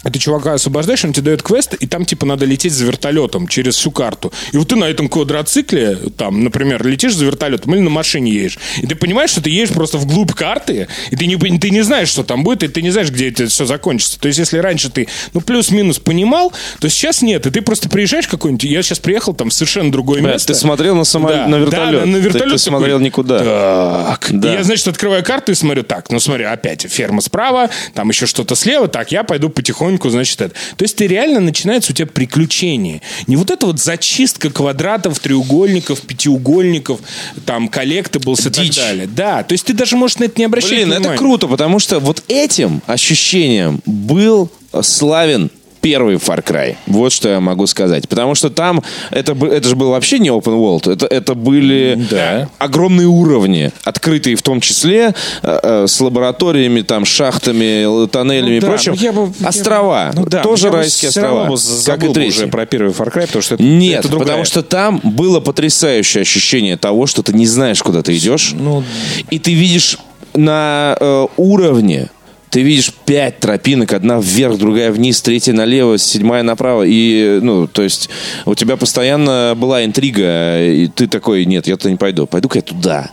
И 0.04 0.10
ты 0.10 0.18
чувака 0.18 0.54
освобождаешь, 0.54 1.04
он 1.04 1.12
тебе 1.12 1.24
дает 1.26 1.42
квест, 1.42 1.74
и 1.74 1.86
там, 1.86 2.04
типа, 2.04 2.26
надо 2.26 2.44
лететь 2.44 2.72
за 2.72 2.84
вертолетом 2.84 3.48
через 3.48 3.76
всю 3.76 3.90
карту. 3.90 4.32
И 4.52 4.56
вот 4.56 4.68
ты 4.68 4.76
на 4.76 4.84
этом 4.84 5.08
квадроцикле, 5.08 5.96
там, 6.16 6.44
например, 6.44 6.86
летишь 6.86 7.14
за 7.14 7.24
вертолетом 7.24 7.74
или 7.74 7.82
на 7.82 7.90
машине 7.90 8.32
едешь. 8.32 8.58
И 8.78 8.86
ты 8.86 8.94
понимаешь, 8.94 9.30
что 9.30 9.42
ты 9.42 9.50
едешь 9.50 9.74
просто 9.74 9.98
вглубь 9.98 10.32
карты, 10.32 10.88
и 11.10 11.16
ты 11.16 11.26
не, 11.26 11.36
ты 11.58 11.70
не 11.70 11.82
знаешь, 11.82 12.08
что 12.08 12.22
там 12.22 12.44
будет, 12.44 12.62
и 12.62 12.68
ты 12.68 12.82
не 12.82 12.90
знаешь, 12.90 13.10
где 13.10 13.28
это 13.28 13.46
все 13.46 13.64
закончится. 13.66 14.18
То 14.20 14.28
есть, 14.28 14.38
если 14.38 14.58
раньше 14.58 14.90
ты, 14.90 15.08
ну, 15.34 15.40
плюс-минус 15.40 15.98
понимал, 15.98 16.52
то 16.80 16.88
сейчас 16.88 17.22
нет. 17.22 17.46
И 17.46 17.50
ты 17.50 17.60
просто 17.62 17.88
приезжаешь 17.88 18.28
какой-нибудь... 18.28 18.64
Я 18.64 18.82
сейчас 18.82 18.98
приехал 18.98 19.34
там 19.34 19.50
в 19.50 19.52
совершенно 19.52 19.90
другое 19.90 20.20
Бля, 20.22 20.32
место. 20.32 20.52
ты 20.52 20.58
смотрел 20.58 20.94
на, 20.94 21.04
само... 21.04 21.28
Да, 21.28 21.46
на 21.48 21.56
вертолет. 21.56 22.00
да, 22.00 22.06
на 22.06 22.18
Ты- 22.18 22.20
вертолет 22.20 22.52
Ты, 22.52 22.58
смотрел 22.58 22.98
такой, 22.98 23.04
никуда. 23.06 23.38
Так. 23.38 24.26
Да. 24.30 24.52
И 24.52 24.56
я, 24.56 24.62
значит, 24.64 24.86
открываю 24.88 25.24
карту 25.24 25.52
и 25.52 25.54
смотрю, 25.54 25.82
так, 25.82 26.10
ну 26.10 26.20
смотри, 26.20 26.44
опять 26.44 26.82
ферма 26.82 27.20
справа, 27.20 27.70
там 27.94 28.08
еще 28.10 28.26
что-то 28.26 28.54
слева, 28.54 28.88
так, 28.88 29.12
я 29.12 29.24
пойду 29.24 29.48
потихоньку, 29.48 29.87
значит, 29.96 30.40
это. 30.40 30.54
То 30.76 30.84
есть 30.84 30.96
ты 30.96 31.06
реально 31.06 31.40
начинается 31.40 31.92
у 31.92 31.94
тебя 31.94 32.06
приключение. 32.06 33.02
Не 33.26 33.36
вот 33.36 33.50
это 33.50 33.66
вот 33.66 33.78
зачистка 33.80 34.50
квадратов, 34.50 35.18
треугольников, 35.18 36.00
пятиугольников, 36.02 37.00
там, 37.46 37.68
collectibles 37.68 38.46
и 38.46 38.50
Дичь. 38.50 38.76
так 38.76 38.84
далее. 38.84 39.06
Да, 39.06 39.42
то 39.42 39.52
есть 39.52 39.64
ты 39.64 39.72
даже 39.72 39.96
можешь 39.96 40.18
на 40.18 40.24
это 40.24 40.34
не 40.38 40.44
обращать 40.44 40.70
Блин, 40.70 40.90
это 40.90 41.00
внимания. 41.00 41.18
круто, 41.18 41.46
потому 41.48 41.78
что 41.78 42.00
вот 42.00 42.22
этим 42.28 42.82
ощущением 42.86 43.80
был 43.86 44.50
славен 44.82 45.50
первый 45.80 46.16
Far 46.16 46.42
Cry. 46.44 46.76
Вот 46.86 47.12
что 47.12 47.28
я 47.28 47.40
могу 47.40 47.66
сказать. 47.66 48.08
Потому 48.08 48.34
что 48.34 48.50
там 48.50 48.82
это, 49.10 49.32
это 49.46 49.68
же 49.68 49.76
был 49.76 49.90
вообще 49.90 50.18
не 50.18 50.28
open 50.28 50.58
world. 50.58 50.90
Это, 50.92 51.06
это 51.06 51.34
были 51.34 51.98
Да. 52.10 52.48
огромные 52.58 53.06
уровни, 53.06 53.70
открытые 53.84 54.36
в 54.36 54.42
том 54.42 54.60
числе 54.60 55.14
э, 55.42 55.58
э, 55.62 55.86
с 55.88 56.00
лабораториями, 56.00 56.82
там, 56.82 57.04
шахтами, 57.04 58.06
тоннелями 58.08 58.56
и 58.56 58.60
да, 58.60 58.66
прочим. 58.68 58.94
ну 58.96 59.02
я 59.02 59.12
бы- 59.12 59.32
я 59.40 59.48
острова. 59.48 60.10
бы- 60.12 60.20
ну 60.20 60.26
да, 60.26 60.42
Тоже 60.42 60.66
я 60.68 60.72
райские 60.72 61.08
острова. 61.10 61.46
бы 61.46 61.56
как 61.86 62.04
и 62.04 62.12
третий. 62.12 62.38
уже 62.38 62.46
про 62.48 62.66
первый 62.66 62.92
Far 62.92 63.12
Cry, 63.12 63.26
потому 63.26 63.42
что 63.42 63.54
это, 63.54 63.62
Нет, 63.62 64.00
это 64.00 64.08
другая. 64.08 64.26
потому 64.26 64.44
что 64.44 64.62
там 64.62 65.00
было 65.04 65.40
потрясающее 65.40 66.22
ощущение 66.22 66.76
того, 66.76 67.06
что 67.06 67.22
ты 67.22 67.32
не 67.32 67.46
знаешь, 67.46 67.82
куда 67.82 68.02
ты 68.02 68.16
идешь. 68.16 68.52
Ну, 68.58 68.82
И 69.30 69.38
ты 69.38 69.54
видишь 69.54 69.98
на 70.34 70.96
э, 71.00 71.26
уровне, 71.36 72.08
ты 72.50 72.62
видишь 72.62 72.92
пять 73.06 73.40
тропинок, 73.40 73.92
одна 73.92 74.20
вверх, 74.20 74.58
другая 74.58 74.90
вниз, 74.90 75.20
третья 75.20 75.52
налево, 75.52 75.98
седьмая 75.98 76.42
направо. 76.42 76.84
И, 76.86 77.40
ну, 77.42 77.66
то 77.66 77.82
есть 77.82 78.08
у 78.46 78.54
тебя 78.54 78.76
постоянно 78.76 79.54
была 79.56 79.84
интрига, 79.84 80.64
и 80.64 80.88
ты 80.88 81.06
такой, 81.06 81.44
нет, 81.44 81.66
я 81.66 81.76
туда 81.76 81.90
не 81.90 81.96
пойду, 81.96 82.26
пойду-ка 82.26 82.58
я 82.58 82.62
туда. 82.62 83.10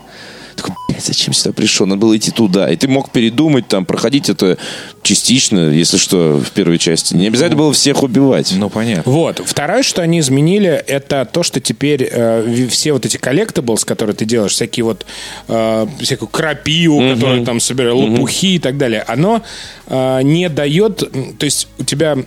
Такой, 0.56 0.76
блядь, 0.88 1.06
зачем 1.06 1.34
сюда 1.34 1.54
пришел? 1.54 1.86
Надо 1.86 2.02
было 2.02 2.16
идти 2.16 2.32
туда. 2.32 2.72
И 2.72 2.76
ты 2.76 2.88
мог 2.88 3.12
передумать, 3.12 3.68
там, 3.68 3.86
проходить 3.86 4.30
это 4.30 4.58
частично, 5.02 5.70
если 5.70 5.98
что, 5.98 6.40
в 6.40 6.52
первой 6.52 6.78
части. 6.78 7.14
Не 7.14 7.28
обязательно 7.28 7.58
было 7.58 7.74
всех 7.74 8.04
убивать. 8.04 8.54
ну, 8.58 8.70
понятно. 8.70 9.12
Вот. 9.12 9.42
Второе, 9.46 9.84
что 9.84 10.02
они 10.02 10.20
изменили, 10.20 10.70
это 10.70 11.28
то, 11.32 11.44
что 11.44 11.60
теперь 11.60 12.08
э, 12.10 12.68
все 12.70 12.94
вот 12.94 13.06
эти 13.06 13.18
collectibles, 13.18 13.86
которые 13.86 14.16
ты 14.16 14.26
делаешь, 14.26 14.54
всякие 14.54 14.86
вот 14.86 15.06
э, 15.48 15.88
всякую 16.00 16.30
крапиву, 16.30 17.14
которую 17.14 17.46
там 17.46 17.60
собираешь, 17.60 17.96
лопухи 17.96 18.56
и 18.56 18.60
так 18.60 18.78
далее, 18.78 19.04
оно 19.08 19.42
э, 19.88 20.22
не 20.24 20.50
дает, 20.50 20.98
то 21.38 21.46
есть 21.46 21.68
у 21.78 21.84
тебя 21.84 22.18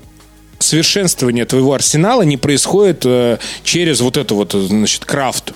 совершенствование 0.59 1.45
твоего 1.45 1.72
арсенала 1.74 2.22
не 2.22 2.37
происходит 2.37 3.03
э, 3.05 3.39
через 3.64 4.01
вот 4.01 4.16
это 4.16 4.35
вот, 4.35 4.53
значит, 4.53 5.05
крафт. 5.05 5.53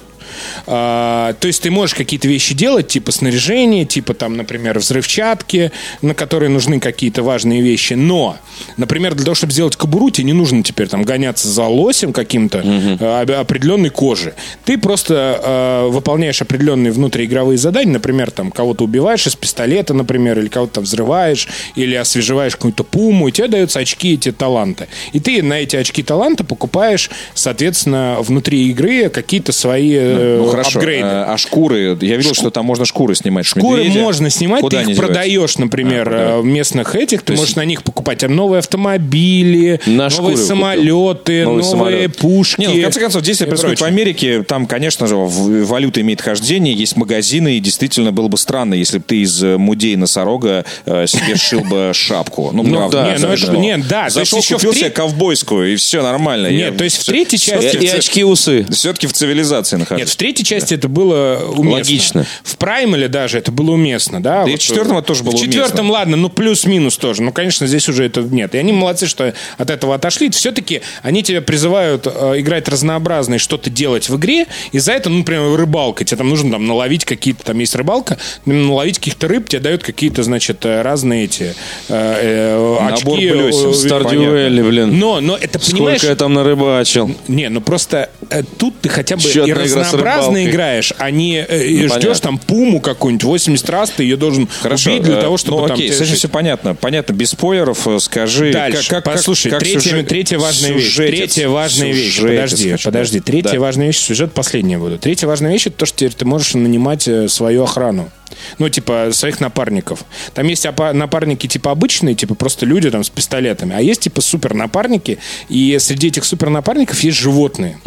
А, 0.66 1.34
то 1.34 1.46
есть 1.46 1.62
ты 1.62 1.70
можешь 1.70 1.94
какие-то 1.94 2.28
вещи 2.28 2.54
делать, 2.54 2.88
типа 2.88 3.12
снаряжение, 3.12 3.84
типа 3.84 4.14
там, 4.14 4.36
например, 4.36 4.78
взрывчатки, 4.78 5.72
на 6.00 6.14
которые 6.14 6.48
нужны 6.48 6.80
какие-то 6.80 7.22
важные 7.22 7.62
вещи. 7.62 7.94
Но, 7.94 8.36
например, 8.76 9.14
для 9.14 9.24
того, 9.24 9.34
чтобы 9.34 9.52
сделать 9.52 9.76
кобуру, 9.76 10.10
тебе 10.10 10.26
не 10.26 10.32
нужно 10.32 10.62
теперь 10.62 10.88
там 10.88 11.02
гоняться 11.02 11.48
за 11.48 11.64
лосем 11.64 12.12
каким-то 12.12 12.58
э, 12.58 13.20
об- 13.22 13.30
определенной 13.30 13.90
кожи. 13.90 14.34
Ты 14.64 14.78
просто 14.78 15.40
э, 15.42 15.88
выполняешь 15.90 16.40
определенные 16.42 16.92
внутриигровые 16.92 17.58
задания, 17.58 17.92
например, 17.92 18.30
там 18.30 18.50
кого-то 18.50 18.84
убиваешь 18.84 19.26
из 19.26 19.36
пистолета, 19.36 19.94
например, 19.94 20.38
или 20.38 20.48
кого-то 20.48 20.74
там 20.74 20.84
взрываешь, 20.84 21.48
или 21.76 21.94
освежеваешь 21.94 22.56
какую-то 22.56 22.84
пуму, 22.84 23.28
и 23.28 23.32
тебе 23.32 23.48
даются 23.48 23.78
очки 23.80 24.14
эти 24.14 24.32
таланта. 24.32 24.88
И 25.12 25.20
ты 25.20 25.42
на 25.42 25.54
эти 25.54 25.76
очки 25.76 26.02
таланта 26.02 26.44
покупаешь, 26.44 27.10
соответственно, 27.34 28.18
внутри 28.20 28.68
игры 28.70 29.08
какие-то 29.08 29.52
свои 29.52 29.96
э, 30.22 30.38
Ну, 30.38 30.46
хорошо. 30.48 30.78
апгрейды. 30.78 31.06
А, 31.06 31.32
а 31.34 31.38
шкуры? 31.38 31.96
Я 32.00 32.16
видел, 32.16 32.34
что 32.34 32.50
там 32.50 32.64
можно 32.66 32.84
шкуры 32.84 33.14
снимать. 33.14 33.46
Шкуры 33.46 33.82
медведя. 33.84 34.00
можно 34.00 34.30
снимать, 34.30 34.60
Куда 34.60 34.82
ты 34.84 34.90
их 34.92 34.96
продаешь, 34.96 35.58
например, 35.58 36.08
А, 36.12 36.40
э, 36.40 36.42
местных 36.42 36.94
этих, 36.94 37.22
ты 37.22 37.32
есть- 37.32 37.40
можешь 37.42 37.56
на 37.56 37.64
них 37.64 37.82
покупать 37.82 38.22
новые 38.28 38.60
автомобили, 38.60 39.80
На 39.86 40.08
новые 40.08 40.36
самолеты, 40.36 41.44
Новый 41.44 41.62
новые 41.62 41.62
самолет. 41.64 42.16
пушки. 42.16 42.60
Не, 42.60 42.68
ну, 42.68 42.78
в 42.78 42.82
конце 42.82 43.00
концов, 43.00 43.22
действие 43.22 43.48
происходит 43.48 43.80
в. 43.80 43.84
Америке. 43.84 44.42
Там, 44.42 44.66
конечно 44.66 45.06
же, 45.06 45.16
валюта 45.16 46.00
имеет 46.00 46.20
хождение, 46.20 46.74
есть 46.74 46.96
магазины, 46.96 47.56
и 47.56 47.60
действительно 47.60 48.12
было 48.12 48.28
бы 48.28 48.38
странно, 48.38 48.74
если 48.74 48.98
бы 48.98 49.04
ты 49.06 49.18
из 49.22 49.42
мудей 49.42 49.96
носорога 49.96 50.64
э, 50.86 51.06
себе 51.06 51.36
сшил 51.36 51.60
бы 51.60 51.90
шапку. 51.94 52.50
Ну, 52.52 52.64
правда. 52.64 53.02
да, 53.04 53.12
Не, 53.12 53.18
ну 53.18 53.28
это- 53.28 53.36
смешно. 53.38 53.60
не, 53.60 53.76
да, 53.78 54.04
то 54.04 54.10
Зашел, 54.10 54.40
купил 54.42 54.72
в 54.72 54.76
себе 54.76 54.90
ковбойскую, 54.90 55.72
и 55.72 55.76
все 55.76 56.02
нормально. 56.02 56.48
Нет, 56.48 56.76
то 56.76 56.84
есть 56.84 56.98
в 56.98 57.04
третьей 57.06 57.38
части- 57.38 57.76
И, 57.76 57.84
и 57.86 57.88
очки-усы. 57.88 58.66
Все-таки 58.70 59.06
в 59.06 59.12
цивилизации 59.12 59.76
нахожусь. 59.76 60.00
Нет, 60.00 60.08
в 60.12 60.16
третьей 60.16 60.44
части 60.44 60.74
это 60.74 60.88
было 60.88 61.38
уместно. 61.56 61.72
Логично. 61.72 62.26
В 62.44 62.56
Праймале 62.56 63.08
даже 63.08 63.38
это 63.38 63.50
было 63.50 63.72
уместно, 63.72 64.22
да? 64.22 64.44
и 64.44 64.56
в 64.56 64.58
четвертом 64.58 65.02
тоже 65.02 65.22
было 65.24 65.32
В 65.36 65.40
четвертом, 65.40 65.80
уместно. 65.80 65.92
ладно, 65.92 66.16
ну 66.16 66.28
плюс-минус 66.28 66.98
тоже. 66.98 67.22
Ну, 67.22 67.32
конечно, 67.32 67.66
здесь 67.66 67.88
уже 67.88 68.04
это 68.04 68.20
нет. 68.20 68.54
И 68.54 68.58
они 68.58 68.72
молодцы, 68.72 69.06
что 69.06 69.32
от 69.58 69.70
этого 69.70 69.94
отошли. 69.94 70.30
Все-таки 70.30 70.82
они 71.02 71.22
тебя 71.22 71.40
призывают 71.40 72.06
э, 72.06 72.34
играть 72.40 72.68
разнообразно 72.68 73.34
и 73.36 73.38
что-то 73.38 73.70
делать 73.70 74.08
в 74.08 74.16
игре. 74.16 74.46
И 74.72 74.78
за 74.78 74.92
это, 74.92 75.08
ну, 75.08 75.18
например, 75.18 75.56
рыбалка. 75.56 76.04
Тебе 76.04 76.18
там 76.18 76.28
нужно 76.28 76.52
там 76.52 76.66
наловить 76.66 77.04
какие-то, 77.04 77.44
там 77.44 77.58
есть 77.58 77.74
рыбалка, 77.74 78.18
наловить 78.44 78.98
каких-то 78.98 79.28
рыб, 79.28 79.48
тебе 79.48 79.60
дают 79.60 79.82
какие-то, 79.82 80.22
значит, 80.22 80.64
э, 80.64 80.82
разные 80.82 81.24
эти 81.24 81.54
э, 81.88 82.16
э, 82.22 82.78
Набор 82.90 83.18
очки. 83.18 83.28
э, 83.28 83.72
Стардюэли, 83.72 84.62
блин. 84.62 84.98
Но, 84.98 85.20
но 85.20 85.36
это, 85.36 85.58
понимаешь... 85.58 85.98
Сколько 85.98 86.12
я 86.12 86.16
там 86.16 86.34
нарыбачил. 86.34 87.14
Не, 87.28 87.48
ну 87.48 87.60
просто 87.60 88.10
э, 88.30 88.42
тут 88.58 88.80
ты 88.80 88.88
хотя 88.88 89.16
бы 89.16 89.22
Еще 89.22 89.46
и 89.46 89.50
одна 89.50 89.64
рыбалкой. 90.04 90.50
играешь, 90.50 90.92
а 90.98 91.10
не 91.10 91.44
э, 91.48 91.66
и 91.66 91.86
ждешь 91.88 92.20
там 92.20 92.38
пуму 92.38 92.80
какую-нибудь 92.80 93.24
80 93.24 93.70
раз, 93.70 93.90
ты 93.90 94.02
ее 94.02 94.16
должен 94.16 94.48
Хорошо, 94.60 94.90
убить 94.92 95.02
для 95.04 95.18
э, 95.18 95.20
того, 95.20 95.36
чтобы 95.36 95.60
ну, 95.60 95.66
там... 95.68 95.74
окей, 95.76 95.90
тебе 95.90 96.04
все 96.04 96.28
понятно. 96.28 96.74
Понятно, 96.74 97.12
без 97.12 97.30
спойлеров 97.30 97.86
э, 97.86 97.98
скажи... 97.98 98.52
Дальше. 98.52 98.88
Как, 98.88 99.04
как, 99.04 99.14
Послушай, 99.14 99.50
как 99.50 99.60
третья, 99.60 99.80
сюжет- 99.80 100.08
третья 100.08 100.38
важная 100.38 100.72
вещь. 100.72 100.84
сюжетец, 100.94 101.16
Третья 101.18 101.48
важная 101.48 101.92
вещь. 101.92 102.14
сюжетец, 102.16 102.36
Подожди, 102.36 102.70
хочу, 102.72 102.84
подожди. 102.84 103.18
да. 103.18 103.24
Третья 103.24 103.52
Да. 103.52 103.60
важная 103.60 103.86
вещь. 103.86 103.98
Сюжет 103.98 104.32
последняя 104.32 104.78
буду. 104.78 104.98
Третья 104.98 105.26
важная 105.26 105.52
вещь 105.52 105.66
это 105.66 105.76
то, 105.78 105.86
что 105.86 105.98
теперь 105.98 106.12
ты 106.14 106.24
можешь 106.24 106.54
нанимать 106.54 107.06
э, 107.08 107.28
свою 107.28 107.62
охрану. 107.64 108.10
Ну, 108.58 108.68
типа, 108.68 109.08
своих 109.12 109.40
напарников. 109.40 110.04
Там 110.34 110.46
есть 110.48 110.66
напарники, 110.94 111.46
типа, 111.46 111.70
обычные, 111.70 112.14
типа, 112.14 112.34
просто 112.34 112.66
люди 112.66 112.90
там 112.90 113.04
с 113.04 113.10
пистолетами. 113.10 113.74
А 113.76 113.80
есть, 113.80 114.02
типа, 114.02 114.20
супер 114.20 114.54
напарники. 114.54 115.18
И 115.48 115.76
среди 115.78 116.08
этих 116.08 116.24
супер 116.24 116.48
напарников 116.50 117.00
есть 117.00 117.18
животные. 117.18 117.78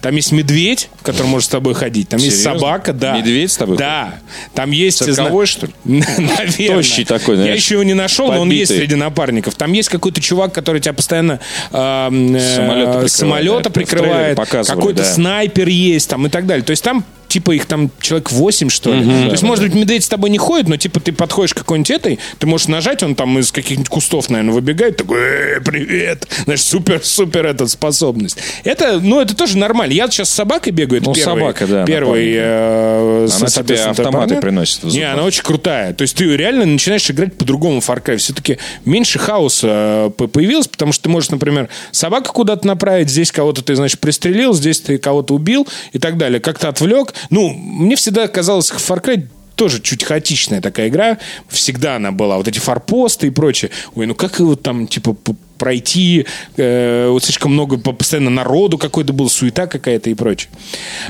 Там 0.00 0.16
есть 0.16 0.32
медведь, 0.32 0.88
который 1.02 1.26
может 1.26 1.46
с 1.46 1.50
тобой 1.50 1.74
ходить. 1.74 2.08
Там 2.08 2.20
есть 2.20 2.38
Серьезно? 2.38 2.60
собака, 2.60 2.92
да. 2.92 3.16
Медведь 3.16 3.52
с 3.52 3.56
тобой 3.56 3.76
Да. 3.76 4.14
Там 4.54 4.70
есть... 4.70 4.98
Цирковой, 4.98 5.46
зна- 5.46 5.46
что 5.46 5.66
ли? 5.66 5.72
Наверное. 6.18 6.68
Тощий 6.68 7.04
такой, 7.04 7.36
Я 7.36 7.42
знаешь, 7.42 7.58
еще 7.60 7.74
его 7.74 7.84
не 7.84 7.94
нашел, 7.94 8.28
но 8.28 8.40
он 8.40 8.48
побитый. 8.48 8.58
есть 8.58 8.76
среди 8.76 8.94
напарников. 8.94 9.54
Там 9.54 9.72
есть 9.72 9.88
какой-то 9.88 10.20
чувак, 10.20 10.52
который 10.52 10.80
тебя 10.80 10.92
постоянно 10.92 11.40
эм, 11.72 12.34
э, 12.34 12.40
Самолета 12.56 12.90
прикрывает, 13.00 13.10
самолета 13.10 13.70
прикрывает. 13.70 14.36
Какой-то 14.66 15.02
да. 15.02 15.12
снайпер 15.12 15.68
есть 15.68 16.08
там 16.08 16.26
и 16.26 16.30
так 16.30 16.46
далее. 16.46 16.64
То 16.64 16.70
есть 16.70 16.82
там 16.84 17.04
типа 17.30 17.52
их 17.52 17.66
там 17.66 17.90
человек 18.00 18.30
8, 18.32 18.68
что 18.68 18.92
ли. 18.92 19.04
То 19.04 19.30
есть, 19.30 19.42
может 19.42 19.64
быть, 19.64 19.74
медведь 19.74 20.04
с 20.04 20.08
тобой 20.08 20.30
не 20.30 20.38
ходит, 20.38 20.68
но 20.68 20.76
типа 20.76 21.00
ты 21.00 21.12
подходишь 21.12 21.54
к 21.54 21.58
какой-нибудь 21.58 21.90
этой, 21.90 22.18
ты 22.38 22.46
можешь 22.46 22.68
нажать, 22.68 23.02
он 23.02 23.14
там 23.14 23.38
из 23.38 23.52
каких-нибудь 23.52 23.88
кустов, 23.88 24.28
наверное, 24.28 24.52
выбегает, 24.54 24.96
такой, 24.96 25.18
«Э, 25.20 25.60
привет. 25.64 26.26
Знаешь, 26.44 26.62
супер-супер 26.62 27.46
эта 27.46 27.66
способность. 27.68 28.36
Это, 28.64 28.98
ну, 29.00 29.20
это 29.20 29.36
тоже 29.36 29.56
нормально. 29.56 29.92
Я 29.92 30.08
сейчас 30.10 30.28
с 30.28 30.34
собакой 30.34 30.72
бегаю, 30.72 31.00
это 31.00 31.10
Ну, 31.10 31.14
первый, 31.14 31.40
собака, 31.40 31.66
да, 31.66 31.84
первый, 31.86 32.34
э, 32.36 33.28
Она 33.36 33.46
тебе 33.46 33.76
автоматы 33.82 34.36
приносит 34.40 34.84
Не, 34.84 35.02
она 35.12 35.22
очень 35.24 35.42
крутая. 35.42 35.94
То 35.94 36.02
есть 36.02 36.16
ты 36.16 36.36
реально 36.36 36.66
начинаешь 36.66 37.08
играть 37.10 37.34
по-другому 37.36 37.78
Far 37.78 38.02
Cry. 38.02 38.16
Все-таки 38.16 38.58
меньше 38.84 39.18
хаоса 39.18 39.68
э, 39.70 40.10
по- 40.16 40.26
появилось, 40.26 40.66
потому 40.68 40.92
что 40.92 41.04
ты 41.04 41.08
можешь, 41.08 41.30
например, 41.30 41.68
собаку 41.92 42.32
куда-то 42.32 42.66
направить, 42.66 43.08
здесь 43.08 43.30
кого-то 43.30 43.62
ты, 43.62 43.74
значит, 43.76 44.00
пристрелил, 44.00 44.52
здесь 44.52 44.80
ты 44.80 44.98
кого-то 44.98 45.34
убил 45.34 45.66
и 45.92 45.98
так 45.98 46.16
далее. 46.18 46.40
Как-то 46.40 46.68
отвлек. 46.68 47.14
Ну, 47.28 47.50
мне 47.50 47.96
всегда 47.96 48.26
казалось, 48.28 48.70
Far 48.70 49.02
Cry 49.02 49.26
тоже 49.60 49.82
чуть 49.82 50.04
хаотичная 50.04 50.62
такая 50.62 50.88
игра. 50.88 51.18
Всегда 51.48 51.96
она 51.96 52.12
была. 52.12 52.38
Вот 52.38 52.48
эти 52.48 52.58
форпосты 52.58 53.26
и 53.26 53.30
прочее. 53.30 53.70
Ой, 53.94 54.06
ну 54.06 54.14
как 54.14 54.38
его 54.38 54.56
там, 54.56 54.86
типа, 54.86 55.14
пройти, 55.58 56.24
э, 56.56 57.08
вот 57.10 57.22
слишком 57.22 57.52
много 57.52 57.76
по- 57.76 57.92
постоянно 57.92 58.30
народу 58.30 58.78
какой-то 58.78 59.12
был, 59.12 59.28
суета 59.28 59.66
какая-то 59.66 60.08
и 60.08 60.14
прочее. 60.14 60.50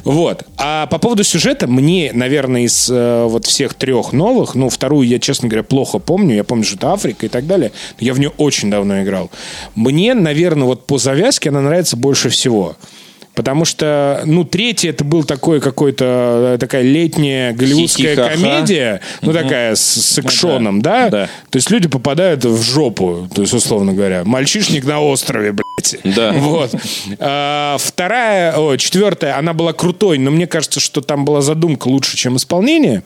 Вот. 0.03 0.45
А 0.57 0.87
по 0.87 0.99
поводу 0.99 1.23
сюжета, 1.23 1.69
мне, 1.69 2.11
наверное, 2.13 2.63
из 2.63 2.91
э, 2.91 3.27
вот 3.29 3.47
всех 3.47 3.75
трех 3.75 4.13
новых, 4.13 4.57
ну, 4.57 4.69
вторую 4.69 5.07
я, 5.07 5.21
честно 5.21 5.49
говоря, 5.49 5.63
плохо 5.63 6.01
помню, 6.01 6.35
я 6.35 6.43
помню, 6.43 6.65
что 6.65 6.75
это 6.75 6.93
Африка 6.93 7.27
и 7.27 7.29
так 7.29 7.47
далее, 7.47 7.71
я 8.01 8.13
в 8.13 8.19
нее 8.19 8.33
очень 8.37 8.69
давно 8.69 9.01
играл. 9.05 9.31
Мне, 9.77 10.15
наверное, 10.15 10.65
вот 10.67 10.89
по 10.89 10.99
завязке 10.99 11.51
она 11.51 11.61
нравится 11.61 11.97
больше 11.97 12.29
всего. 12.31 12.77
Потому 13.35 13.65
что, 13.65 14.23
ну, 14.27 14.45
третий 14.45 14.89
это 14.89 15.05
был 15.05 15.25
такой 15.25 15.61
какой-то, 15.61 16.55
э, 16.55 16.59
такая 16.59 16.83
летняя 16.83 17.53
голливудская 17.53 18.17
Хихи-ха-ха. 18.17 18.35
комедия, 18.35 19.01
ну, 19.23 19.33
такая 19.33 19.77
с, 19.77 19.81
с 19.81 20.19
экшоном, 20.19 20.83
да? 20.83 21.09
Да. 21.09 21.29
То 21.49 21.57
есть 21.57 21.71
люди 21.71 21.89
попадают 21.89 22.45
в 22.45 22.61
жопу, 22.63 23.29
то 23.33 23.43
есть, 23.43 23.55
условно 23.55 23.93
говоря. 23.93 24.25
Мальчишник 24.25 24.85
на 24.85 25.01
острове, 25.01 25.53
блядь. 25.53 25.97
Да. 26.05 26.33
Вот. 26.51 26.75
А, 27.19 27.77
вторая, 27.79 28.57
о, 28.57 28.77
четвертая, 28.77 29.39
она 29.39 29.53
была 29.53 29.73
крутой, 29.73 30.19
но 30.19 30.31
мне 30.31 30.47
кажется, 30.47 30.81
что 30.81 31.01
там 31.01 31.25
была 31.25 31.41
задумка 31.41 31.87
лучше, 31.89 32.17
чем 32.17 32.37
исполнение. 32.37 33.05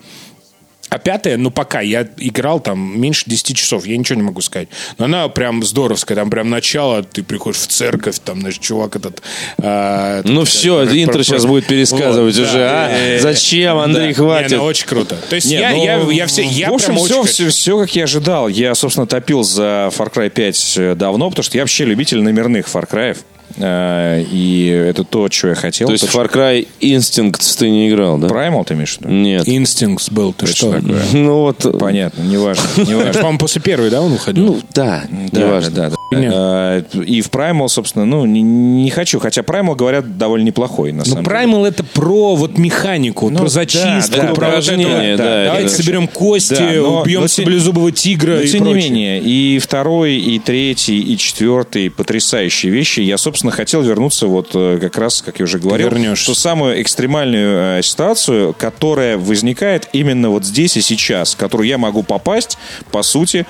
А 0.94 0.98
пятая, 0.98 1.36
ну 1.36 1.50
пока, 1.50 1.80
я 1.80 2.06
играл 2.18 2.60
там 2.60 3.00
меньше 3.00 3.24
10 3.26 3.56
часов, 3.56 3.84
я 3.84 3.96
ничего 3.96 4.14
не 4.14 4.22
могу 4.22 4.40
сказать. 4.42 4.68
Но 4.96 5.06
она 5.06 5.26
прям 5.28 5.60
здоровская, 5.64 6.14
там 6.16 6.30
прям 6.30 6.50
начало, 6.50 7.02
ты 7.02 7.24
приходишь 7.24 7.58
в 7.62 7.66
церковь, 7.66 8.20
там, 8.24 8.38
знаешь, 8.38 8.58
чувак 8.58 8.94
этот... 8.94 9.20
а, 9.58 10.20
Ну 10.22 10.42
этот, 10.42 10.48
все, 10.54 10.86
про- 10.86 11.02
интро 11.02 11.14
про- 11.14 11.24
сейчас 11.24 11.46
будет 11.46 11.66
пересказывать 11.66 12.36
Вот, 12.36 12.44
уже. 12.46 12.58
да. 12.58 12.86
а? 12.86 12.90
Э, 12.92 13.18
Зачем, 13.18 13.76
Андрей, 13.78 14.08
Не, 14.08 14.14
хватит? 14.14 14.56
ну, 14.56 14.62
очень 14.62 14.86
круто. 14.86 15.16
То 15.28 15.34
есть 15.34 15.48
Не, 15.50 15.54
я, 15.56 15.70
ну, 15.70 15.84
я, 15.84 15.96
я 16.12 16.26
все, 16.28 16.42
я 16.44 16.70
в 16.70 16.74
общем, 16.74 16.96
все, 16.98 17.24
все, 17.24 17.48
все, 17.48 17.76
как 17.76 17.92
я 17.96 18.04
ожидал. 18.04 18.46
Я, 18.46 18.72
собственно, 18.76 19.08
топил 19.08 19.42
за 19.42 19.90
Far 19.96 20.12
Cry 20.14 20.30
5 20.30 20.96
давно, 20.96 21.28
потому 21.30 21.42
что 21.42 21.58
я 21.58 21.64
вообще 21.64 21.84
любитель 21.86 22.22
номерных 22.22 22.66
Far 22.66 22.88
Cry. 22.88 23.16
Э, 23.56 24.22
И 24.30 24.66
это 24.68 25.04
то, 25.04 25.28
что 25.30 25.48
я 25.48 25.54
хотел. 25.54 25.86
То 25.86 25.92
есть 25.92 26.04
Far 26.04 26.30
Cry 26.32 26.66
Instincts 26.80 27.56
ты 27.58 27.70
не 27.70 27.88
играл, 27.88 28.18
да? 28.18 28.26
Primal 28.28 28.64
ты 28.64 28.74
имеешь 28.74 28.96
в 28.96 29.00
виду? 29.00 29.12
Нет. 29.12 29.48
Инстинкт 29.48 30.10
был, 30.10 30.32
ты 30.32 30.46
Это 30.46 30.54
что? 30.56 30.72
такое? 30.72 31.02
Ну 31.12 31.40
вот... 31.40 31.78
Понятно, 31.78 32.22
неважно. 32.22 32.62
Это, 32.76 32.90
неважно. 32.90 33.12
по-моему, 33.14 33.38
после 33.38 33.60
первой, 33.62 33.90
да, 33.90 34.00
он 34.02 34.12
уходил? 34.12 34.44
Ну 34.46 34.60
да, 34.74 35.04
Да, 35.32 35.40
неважно. 35.40 35.70
да, 35.70 35.82
да. 35.82 35.88
Нет. 35.88 35.98
Э, 36.22 36.82
И 37.04 37.20
в 37.20 37.30
Primal, 37.30 37.68
собственно, 37.68 38.04
ну, 38.04 38.24
не, 38.26 38.42
не 38.42 38.90
хочу. 38.90 39.18
Хотя 39.20 39.42
Primal, 39.42 39.74
говорят, 39.76 40.18
довольно 40.18 40.44
неплохой, 40.44 40.92
на 40.92 40.98
Ну, 40.98 41.04
самом 41.04 41.24
деле. 41.24 41.36
Primal 41.36 41.66
это 41.66 41.84
про 41.84 42.34
вот 42.36 42.58
механику, 42.58 43.30
Ну, 43.30 43.36
про 43.38 43.44
да, 43.44 43.50
зачистку, 43.50 44.16
да, 44.16 44.26
про 44.28 44.34
про 44.34 44.56
ожидание, 44.58 45.14
это. 45.14 45.22
да, 45.22 45.44
Давайте 45.46 45.66
это- 45.66 45.82
соберем 45.82 46.08
кости, 46.08 46.54
Да, 46.54 46.70
но- 46.72 47.00
убьем 47.02 47.20
но 47.22 47.28
саблезубого 47.28 47.92
тигра 47.92 48.34
Но, 48.36 48.40
и 48.40 48.48
тем 48.48 48.64
не 48.64 48.74
менее, 48.74 49.20
и 49.20 49.58
второй, 49.58 50.14
и 50.16 50.38
третий, 50.38 51.00
и 51.00 51.16
четвертый 51.18 51.90
потрясающие 51.90 52.70
вещи. 52.72 53.00
Я, 53.00 53.18
собственно, 53.18 53.52
хотел 53.52 53.82
вернуться 53.82 54.26
вот 54.26 54.50
э, 54.54 54.78
как 54.80 54.96
раз, 54.98 55.22
как 55.22 55.38
я 55.40 55.44
уже 55.44 55.58
говорил, 55.58 55.90
ту 56.26 56.34
самую 56.34 56.80
экстремальную 56.82 57.78
э, 57.78 57.82
ситуацию, 57.82 58.54
которая 58.58 59.18
возникает 59.18 59.88
именно 59.92 60.30
вот 60.30 60.44
здесь 60.44 60.76
и 60.76 60.80
сейчас, 60.80 61.34
в 61.34 61.36
которую 61.36 61.68
я 61.68 61.78
могу 61.78 62.02
попасть, 62.02 62.58
по 62.90 63.02
сути, 63.02 63.46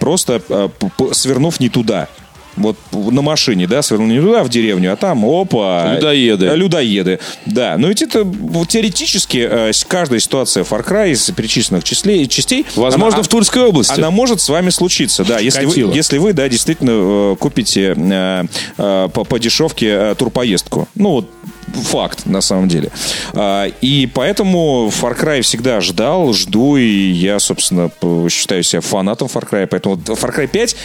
просто 0.00 0.40
свернув 1.12 1.60
не 1.60 1.68
туда. 1.78 2.08
Вот 2.56 2.76
на 2.92 3.22
машине, 3.22 3.68
да, 3.68 3.82
свернул 3.82 4.08
не 4.08 4.20
туда, 4.20 4.42
в 4.42 4.48
деревню, 4.48 4.92
а 4.92 4.96
там, 4.96 5.24
опа. 5.24 5.94
Людоеды. 5.94 6.46
э, 6.46 6.56
Людоеды, 6.56 7.20
да. 7.46 7.76
Но 7.78 7.86
ведь 7.86 8.02
это 8.02 8.26
теоретически 8.68 9.46
э, 9.48 9.70
каждая 9.86 10.18
ситуация 10.18 10.64
Far 10.64 10.84
Cry 10.84 11.12
из 11.12 11.30
перечисленных 11.30 11.84
числей, 11.84 12.26
частей... 12.26 12.66
Возможно, 12.74 13.18
она- 13.18 13.22
в 13.22 13.28
Тульской 13.28 13.62
области. 13.62 13.92
она 13.92 14.10
может 14.10 14.40
с 14.40 14.48
вами 14.48 14.70
случиться, 14.70 15.24
да. 15.24 15.38
Если 15.38 15.66
вы, 15.66 15.94
если 15.94 16.18
вы, 16.18 16.32
да, 16.32 16.48
действительно 16.48 16.90
э, 17.32 17.36
купите 17.38 17.94
по, 18.76 19.08
по 19.24 19.38
дешевке 19.38 20.16
турпоездку. 20.16 20.88
Ну, 20.96 21.10
вот 21.10 21.30
факт, 21.74 22.26
на 22.26 22.40
самом 22.40 22.68
деле. 22.68 22.90
А, 23.34 23.70
И 23.80 24.06
поэтому 24.12 24.90
Far 25.00 25.18
Cry 25.18 25.42
всегда 25.42 25.80
ждал, 25.80 26.32
жду, 26.32 26.76
и 26.76 27.10
я, 27.10 27.38
собственно, 27.38 27.90
считаю 28.28 28.62
себя 28.62 28.80
фанатом 28.80 29.28
Far 29.28 29.48
Cry. 29.48 29.66
Поэтому 29.66 29.96
Far 29.96 30.34
Cry 30.34 30.46
5, 30.46 30.76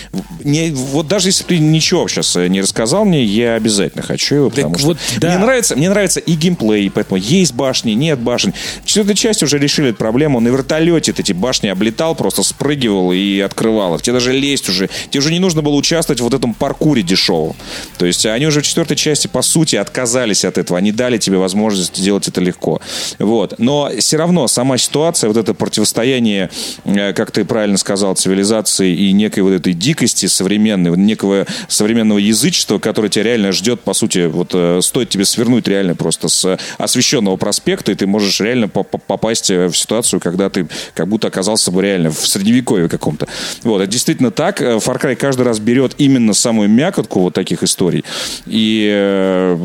не, 0.43 0.71
вот 0.71 1.07
даже 1.07 1.29
если 1.29 1.43
ты 1.43 1.57
ничего 1.59 2.07
сейчас 2.07 2.36
не 2.36 2.61
рассказал 2.61 3.05
мне, 3.05 3.23
я 3.23 3.55
обязательно 3.55 4.03
хочу 4.03 4.36
его, 4.36 4.49
потому 4.49 4.77
что 4.77 4.88
вот 4.88 4.97
да. 5.17 5.29
мне 5.29 5.38
нравится, 5.38 5.75
мне 5.75 5.89
нравится 5.89 6.19
и 6.19 6.34
геймплей, 6.34 6.89
поэтому 6.89 7.17
есть 7.17 7.53
башни, 7.53 7.91
нет 7.91 8.19
башен. 8.19 8.53
В 8.84 8.86
четвертой 8.86 9.15
части 9.15 9.43
уже 9.43 9.57
решили 9.57 9.89
эту 9.89 9.97
проблему. 9.97 10.39
На 10.39 10.49
вертолете 10.49 11.13
ты 11.13 11.21
эти 11.21 11.34
башни 11.34 11.67
облетал, 11.67 12.15
просто 12.15 12.43
спрыгивал 12.43 13.11
и 13.11 13.39
открывал 13.39 13.95
их. 13.95 14.01
Тебе 14.01 14.13
даже 14.13 14.34
лезть 14.34 14.69
уже. 14.69 14.89
Тебе 15.09 15.19
уже 15.19 15.31
не 15.31 15.39
нужно 15.39 15.61
было 15.61 15.73
участвовать 15.73 16.19
в 16.19 16.23
вот 16.23 16.34
этом 16.34 16.53
паркуре 16.53 17.01
дешевом. 17.01 17.55
То 17.97 18.05
есть 18.05 18.25
они 18.25 18.45
уже 18.45 18.61
в 18.61 18.65
четвертой 18.65 18.97
части, 18.97 19.27
по 19.27 19.41
сути, 19.41 19.77
отказались 19.77 20.45
от 20.45 20.57
этого. 20.57 20.72
Они 20.76 20.91
дали 20.91 21.17
тебе 21.17 21.38
возможность 21.38 21.95
сделать 21.95 22.28
это 22.28 22.41
легко. 22.41 22.82
Вот. 23.19 23.55
Но 23.57 23.89
все 23.99 24.17
равно 24.17 24.47
сама 24.47 24.78
ситуация, 24.78 25.28
вот 25.28 25.38
это 25.38 25.53
противостояние, 25.53 26.49
э, 26.86 27.13
как 27.13 27.32
ты 27.32 27.45
правильно 27.45 27.78
сказал, 27.78 28.15
цивилизации 28.15 28.93
и 28.95 29.11
некой 29.11 29.43
вот 29.43 29.51
этой 29.51 29.74
дикости 29.74 30.26
современной, 30.26 30.95
некого 30.97 31.45
современного 31.67 32.17
язычества, 32.19 32.80
которое 32.80 33.09
тебя 33.09 33.24
реально 33.24 33.51
ждет, 33.51 33.82
по 33.82 33.93
сути, 33.93 34.28
вот 34.28 34.51
э, 34.53 34.80
стоит 34.82 35.09
тебе 35.09 35.26
свернуть 35.26 35.67
реально 35.67 35.95
просто 35.95 36.28
с 36.28 36.57
освещенного 36.78 37.38
проспекта, 37.38 37.91
и 37.91 37.95
ты 37.95 38.07
можешь 38.07 38.39
реально 38.41 38.67
по- 38.67 38.84
по- 38.84 38.97
попасть 38.97 39.51
э, 39.51 39.67
в 39.67 39.78
ситуацию, 39.78 40.19
когда 40.19 40.49
ты 40.49 40.67
как 40.93 41.07
будто 41.07 41.28
оказался 41.28 41.71
бы 41.71 41.82
реально 41.82 42.11
в 42.11 42.28
средневековье 42.28 42.89
каком-то. 42.89 43.28
Вот, 43.63 43.82
это 43.82 43.91
действительно 43.91 44.32
так. 44.32 44.61
Far 44.61 45.01
Cry 45.01 45.15
каждый 45.15 45.43
раз 45.43 45.59
берет 45.59 45.95
именно 45.97 46.34
самую 46.34 46.69
мякотку 46.69 47.21
вот 47.21 47.34
таких 47.34 47.63
историй. 47.63 48.03
И 48.45 49.55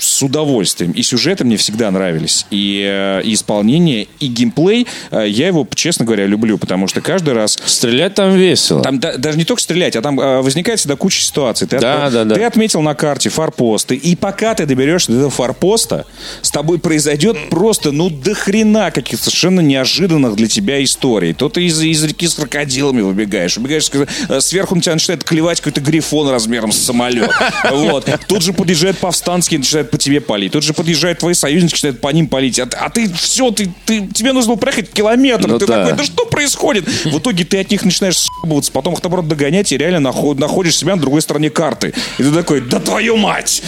с 0.00 0.22
удовольствием. 0.22 0.51
И 0.60 1.02
сюжеты 1.02 1.44
мне 1.44 1.56
всегда 1.56 1.90
нравились. 1.90 2.46
И, 2.50 2.84
э, 2.88 3.22
и 3.24 3.34
исполнение, 3.34 4.06
и 4.20 4.26
геймплей. 4.26 4.86
Э, 5.10 5.26
Я 5.28 5.46
его, 5.48 5.66
честно 5.74 6.04
говоря, 6.04 6.26
люблю, 6.26 6.58
потому 6.58 6.86
что 6.88 7.00
каждый 7.00 7.34
раз 7.34 7.58
Стрелять 7.64 8.14
там 8.14 8.34
весело. 8.34 8.82
там 8.82 8.98
да- 8.98 9.16
даже 9.16 9.38
не 9.38 9.44
только 9.44 9.62
стрелять, 9.62 9.96
а 9.96 10.02
там 10.02 10.18
э, 10.20 10.40
возникает 10.42 10.78
всегда 10.78 10.96
куча 10.96 11.22
ситуаций. 11.22 11.66
Ты, 11.66 11.78
Да, 11.78 12.06
от- 12.06 12.12
да, 12.12 12.24
да. 12.24 12.34
ты 12.34 12.42
отметил 12.44 12.82
на 12.82 12.94
карте 12.94 13.30
форпосты, 13.30 13.94
и 13.94 14.16
пока 14.16 14.54
ты 14.54 14.66
доберешься 14.66 15.12
до 15.12 15.18
этого 15.18 15.30
форпоста, 15.30 16.06
с 16.42 16.50
тобой 16.50 16.78
произойдет 16.78 17.36
просто, 17.50 17.92
ну, 17.92 18.10
до 18.10 18.34
хрена 18.34 18.90
каких-то 18.90 19.24
совершенно 19.24 19.60
неожиданных 19.60 20.36
для 20.36 20.48
тебя 20.48 20.82
историй. 20.82 21.32
То 21.32 21.48
ты 21.48 21.64
из, 21.64 21.80
из 21.80 22.02
реки 22.04 22.26
с 22.28 22.34
крокодилами 22.34 23.00
выбегаешь, 23.00 23.56
выбегаешь, 23.56 23.90
э, 24.28 24.40
сверху 24.40 24.74
на 24.74 24.80
тебя 24.82 24.94
начинает 24.94 25.24
клевать 25.24 25.60
какой-то 25.60 25.80
грифон 25.80 26.28
размером 26.28 26.72
с 26.72 26.78
самолет. 26.78 27.30
Вот. 27.70 28.08
Тут 28.28 28.42
же 28.42 28.52
подъезжают 28.52 28.98
повстанские 28.98 29.56
и 29.56 29.58
начинают 29.60 29.90
по 29.90 29.98
тебе 29.98 30.20
палить. 30.20 30.41
Палить. 30.42 30.52
Тут 30.52 30.64
же 30.64 30.72
подъезжают 30.72 31.18
твои 31.20 31.34
союзники, 31.34 31.72
начинают 31.72 32.00
по 32.00 32.08
ним 32.08 32.26
палить. 32.28 32.58
А, 32.58 32.68
а 32.80 32.90
ты 32.90 33.12
все, 33.12 33.50
ты, 33.50 33.70
ты, 33.86 34.06
тебе 34.08 34.32
нужно 34.32 34.50
было 34.52 34.58
проехать 34.60 34.90
километр. 34.90 35.46
Ну 35.48 35.58
ты 35.58 35.66
да. 35.66 35.84
такой, 35.84 35.98
да 35.98 36.04
что 36.04 36.24
происходит? 36.26 36.86
В 37.04 37.18
итоге 37.18 37.44
ты 37.44 37.60
от 37.60 37.70
них 37.70 37.84
начинаешь 37.84 38.18
съебываться, 38.18 38.72
потом 38.72 38.94
их, 38.94 39.02
наоборот, 39.02 39.28
догонять 39.28 39.72
и 39.72 39.76
реально 39.76 40.10
наход- 40.10 40.38
находишь 40.38 40.76
себя 40.76 40.96
на 40.96 41.00
другой 41.00 41.22
стороне 41.22 41.50
карты. 41.50 41.94
И 42.18 42.22
ты 42.22 42.30
такой, 42.32 42.60
да 42.60 42.80
твою 42.80 43.16
мать! 43.16 43.62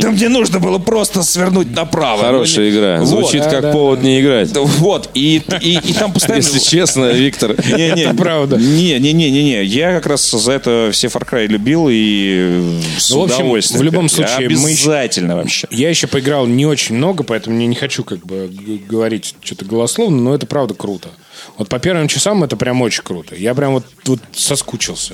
Да 0.00 0.10
мне 0.10 0.28
нужно 0.28 0.58
было 0.60 0.78
просто 0.78 1.22
свернуть 1.22 1.74
направо. 1.74 2.22
Хорошая 2.22 2.70
Ну, 2.70 2.76
игра. 2.76 2.98
Вот. 2.98 3.06
Звучит 3.06 3.44
как 3.44 3.72
повод 3.72 4.02
не 4.02 4.20
играть. 4.20 4.50
Вот, 4.54 5.10
и, 5.14 5.42
и, 5.60 5.78
и 5.82 5.92
там 5.94 6.12
постоянно... 6.12 6.42
Если 6.42 6.58
честно, 6.58 7.10
Виктор. 7.12 7.54
Не, 7.76 7.90
не, 7.92 8.02
Это 8.02 8.14
правда. 8.14 8.56
Не, 8.56 8.98
не, 8.98 9.12
не, 9.12 9.30
не, 9.30 9.42
не. 9.44 9.64
Я 9.64 9.92
как 9.94 10.06
раз 10.06 10.30
за 10.30 10.52
это 10.52 10.90
все 10.92 11.08
Far 11.08 11.28
Cry 11.28 11.46
любил 11.46 11.88
и 11.90 12.78
с 12.98 13.10
Ну, 13.10 13.20
в 13.20 13.24
общем, 13.24 13.36
удовольствием. 13.36 13.80
в 13.80 13.84
любом 13.84 14.08
случае, 14.08 14.48
мы 14.50 14.70
обязательно 14.70 15.36
вообще. 15.36 15.66
Я 15.70 15.88
еще 16.00 16.06
поиграл 16.06 16.46
не 16.46 16.64
очень 16.64 16.94
много, 16.96 17.24
поэтому 17.24 17.56
мне 17.56 17.66
не 17.66 17.74
хочу 17.74 18.04
как 18.04 18.24
бы 18.24 18.50
говорить 18.88 19.34
что-то 19.42 19.66
голословно, 19.66 20.16
но 20.16 20.34
это 20.34 20.46
правда 20.46 20.72
круто. 20.72 21.10
Вот 21.58 21.68
по 21.68 21.78
первым 21.78 22.08
часам 22.08 22.42
это 22.42 22.56
прям 22.56 22.80
очень 22.80 23.02
круто. 23.02 23.34
Я 23.34 23.54
прям 23.54 23.74
вот, 23.74 23.84
вот 24.06 24.18
соскучился. 24.32 25.12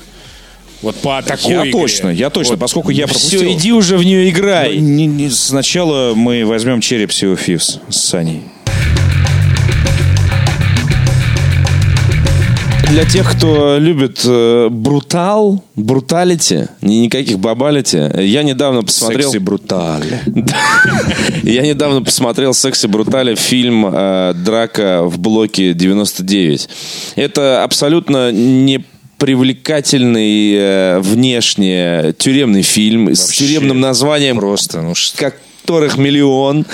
Вот 0.82 0.95
по 0.97 1.20
такой 1.22 1.51
Я 1.51 1.61
игре. 1.62 1.72
точно, 1.72 2.09
я 2.11 2.30
точно, 2.30 2.53
Вот. 2.53 2.61
поскольку 2.61 2.91
я 2.91 3.07
пропустил. 3.07 3.41
Все, 3.41 3.53
иди 3.53 3.72
уже 3.72 3.97
в 3.97 4.05
нее 4.05 4.28
играй. 4.30 4.76
Не- 4.78 5.07
не- 5.07 5.30
сначала 5.30 6.14
мы 6.14 6.45
возьмем 6.47 6.80
череп 6.80 7.11
Thieves 7.11 7.80
с 7.91 7.97
Саней. 7.97 8.43
Для 12.91 13.05
тех, 13.05 13.30
кто 13.37 13.78
любит 13.78 14.20
э, 14.24 14.68
брутал, 14.70 15.62
бруталити, 15.74 16.68
ни- 16.82 16.95
никаких 16.95 17.39
бабалити, 17.39 18.11
я 18.20 18.43
недавно 18.43 18.82
посмотрел... 18.82 19.30
Секси 19.32 19.39
брутали. 19.39 20.20
Я 21.43 21.62
недавно 21.62 22.03
посмотрел 22.03 22.55
«Секси 22.55 22.87
брутали» 22.87 23.34
фильм 23.34 23.87
э, 23.87 24.34
«Драка 24.34 25.03
в 25.05 25.18
блоке 25.18 25.72
99». 25.72 26.68
Это 27.16 27.64
абсолютно 27.64 28.30
не 28.32 28.84
привлекательный 29.18 30.53
э, 30.55 30.99
внешне 31.01 32.14
тюремный 32.18 32.62
фильм 32.62 33.09
с 33.14 33.26
тюремным 33.28 33.80
названием, 33.80 34.37
Просто, 34.39 34.82
ну 34.82 34.95
что... 34.95 35.33
которых 35.67 35.99
миллион. 35.99 36.64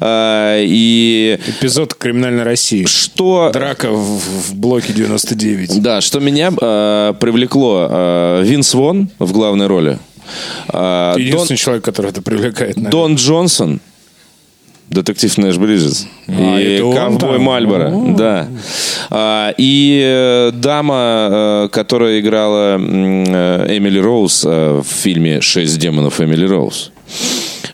Э, 0.00 0.62
и 0.64 1.38
Эпизод 1.48 1.94
«Криминальной 1.94 2.44
России». 2.44 2.84
что... 2.86 3.50
Драка 3.52 3.90
в, 3.90 4.20
в 4.20 4.54
блоке 4.54 4.92
99. 4.92 5.82
Да, 5.82 6.00
что 6.00 6.20
меня 6.20 6.52
э, 6.60 7.14
привлекло. 7.18 7.88
э, 7.90 8.42
Винс 8.44 8.74
Вон 8.74 9.10
в 9.18 9.32
главной 9.32 9.66
роли. 9.66 9.98
Э, 10.68 11.14
Ты 11.16 11.22
Дон, 11.22 11.26
единственный 11.26 11.56
человек, 11.56 11.84
который 11.84 12.12
это 12.12 12.22
привлекает. 12.22 12.76
наверное. 12.76 12.90
Дон 12.92 13.14
Джонсон. 13.16 13.80
Детектив 14.88 15.36
Нэш 15.36 15.56
Бриджес. 15.58 16.06
А, 16.28 16.58
и 16.58 16.78
ковбой 16.78 17.34
там? 17.36 17.42
Мальборо. 17.42 17.92
Да. 18.16 18.48
А, 19.10 19.52
и 19.58 20.00
э, 20.02 20.50
дама, 20.54 21.28
э, 21.30 21.68
которая 21.72 22.20
играла 22.20 22.78
э, 22.78 23.76
Эмили 23.76 23.98
Роуз 23.98 24.44
в 24.44 24.84
фильме 24.84 25.40
«Шесть 25.40 25.78
демонов 25.78 26.20
Эмили 26.20 26.46
Роуз». 26.46 26.92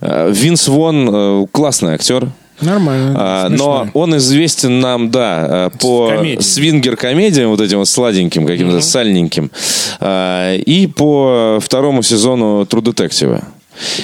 Э, 0.05 0.31
Винс 0.31 0.69
Вон 0.69 1.09
э, 1.11 1.47
классный 1.51 1.95
актер. 1.95 2.29
Нормально. 2.61 3.15
А, 3.19 3.49
смешно. 3.49 3.89
но 3.95 4.01
он 4.01 4.17
известен 4.19 4.79
нам, 4.79 5.11
да, 5.11 5.71
э, 5.75 5.79
по 5.81 6.11
Комедии. 6.11 6.41
свингер-комедиям, 6.41 7.49
вот 7.51 7.61
этим 7.61 7.79
вот 7.79 7.89
сладеньким, 7.89 8.47
каким-то 8.47 8.81
сальненьким, 8.81 9.51
а, 10.01 10.55
и 10.55 10.87
по 10.87 11.59
второму 11.61 12.03
сезону 12.03 12.63
True 12.63 12.83
Detective. 12.83 13.43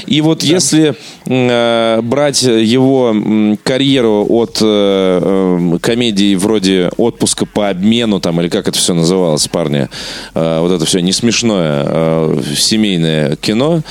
И 0.06 0.20
вот 0.20 0.42
если 0.42 0.94
э, 1.26 2.01
брать 2.02 2.42
его 2.42 3.10
м, 3.10 3.59
карьеру 3.62 4.26
от 4.28 4.59
э, 4.60 4.64
э, 4.64 5.78
комедий 5.80 6.34
вроде 6.36 6.90
«Отпуска 6.97 7.47
по 7.47 7.68
обмену», 7.68 8.20
там, 8.20 8.40
или 8.40 8.48
как 8.48 8.68
это 8.68 8.78
все 8.78 8.94
называлось, 8.94 9.48
парни, 9.48 9.88
э, 10.34 10.60
вот 10.60 10.72
это 10.72 10.84
все 10.84 11.01
не 11.01 11.12
смешное 11.12 11.84
э, 11.86 12.42
семейное 12.56 13.36
кино 13.36 13.82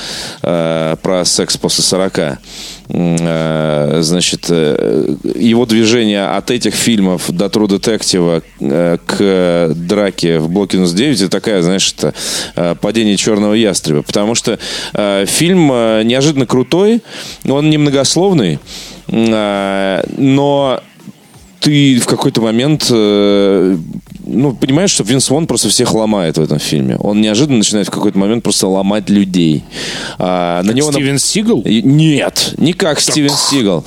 э, 0.42 0.96
про 1.02 1.24
секс 1.24 1.56
после 1.56 1.84
40, 1.84 2.18
м, 2.18 2.24
э, 2.24 2.36
значит, 2.92 4.46
э, 4.48 5.14
его 5.34 5.66
движение 5.66 6.26
от 6.26 6.50
этих 6.50 6.74
фильмов 6.74 7.30
до 7.30 7.46
True 7.46 7.68
Detective 7.68 8.42
э, 8.60 8.98
к 9.06 9.74
драке 9.74 10.38
в 10.38 10.50
блоке 10.50 10.76
99 10.78 11.20
это 11.22 11.30
такая, 11.30 11.62
знаешь, 11.62 11.94
это 11.96 12.14
э, 12.56 12.74
падение 12.80 13.16
черного 13.16 13.54
ястреба. 13.54 14.02
Потому 14.02 14.34
что 14.34 14.58
э, 14.94 15.24
фильм 15.26 15.70
э, 15.72 16.02
неожиданно 16.04 16.46
крутой, 16.46 17.02
он 17.48 17.70
немногословный, 17.70 18.58
э, 19.08 20.02
но 20.16 20.80
ты 21.60 22.00
в 22.00 22.06
какой-то 22.06 22.40
момент 22.40 22.86
э, 22.90 23.76
ну, 24.32 24.52
понимаешь, 24.54 24.90
что 24.90 25.02
Винс 25.04 25.28
Вон 25.30 25.46
просто 25.46 25.68
всех 25.68 25.94
ломает 25.94 26.38
в 26.38 26.42
этом 26.42 26.58
фильме. 26.58 26.96
Он 26.96 27.20
неожиданно 27.20 27.58
начинает 27.58 27.88
в 27.88 27.90
какой-то 27.90 28.18
момент 28.18 28.42
просто 28.44 28.66
ломать 28.68 29.08
людей. 29.10 29.64
А, 30.18 30.62
на 30.62 30.72
него 30.72 30.88
на- 30.88 30.94
Стивен 30.94 31.18
Сигал? 31.18 31.60
и- 31.62 31.82
Нет, 31.82 32.54
не 32.58 32.72
как 32.72 33.00
Стивен 33.00 33.30
Сигал. 33.30 33.84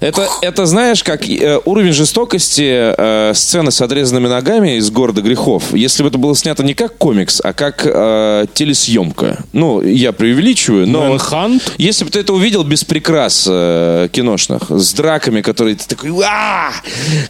Это, 0.00 0.28
это 0.42 0.66
знаешь, 0.66 1.02
как 1.02 1.28
э, 1.28 1.58
уровень 1.64 1.92
жестокости 1.92 2.94
э, 2.96 3.32
сцены 3.34 3.70
с 3.70 3.80
отрезанными 3.80 4.28
ногами 4.28 4.76
из 4.76 4.90
города 4.90 5.22
грехов. 5.22 5.72
Если 5.72 6.02
бы 6.02 6.08
это 6.08 6.18
было 6.18 6.34
снято 6.36 6.62
не 6.62 6.74
как 6.74 6.96
комикс, 6.98 7.40
а 7.42 7.52
как 7.52 7.82
э, 7.86 8.46
телесъемка. 8.54 9.44
Ну, 9.52 9.80
я 9.82 10.12
преувеличиваю, 10.12 10.86
но... 10.88 11.08
Мэнхант? 11.08 11.72
Если 11.78 12.04
бы 12.04 12.10
ты 12.10 12.20
это 12.20 12.32
увидел 12.32 12.64
без 12.64 12.84
прикрас 12.84 13.46
э, 13.48 14.08
киношных, 14.12 14.64
с 14.70 14.92
драками, 14.94 15.40
которые 15.40 15.76
ты 15.76 15.86
такой, 15.86 16.10
«А!» 16.24 16.70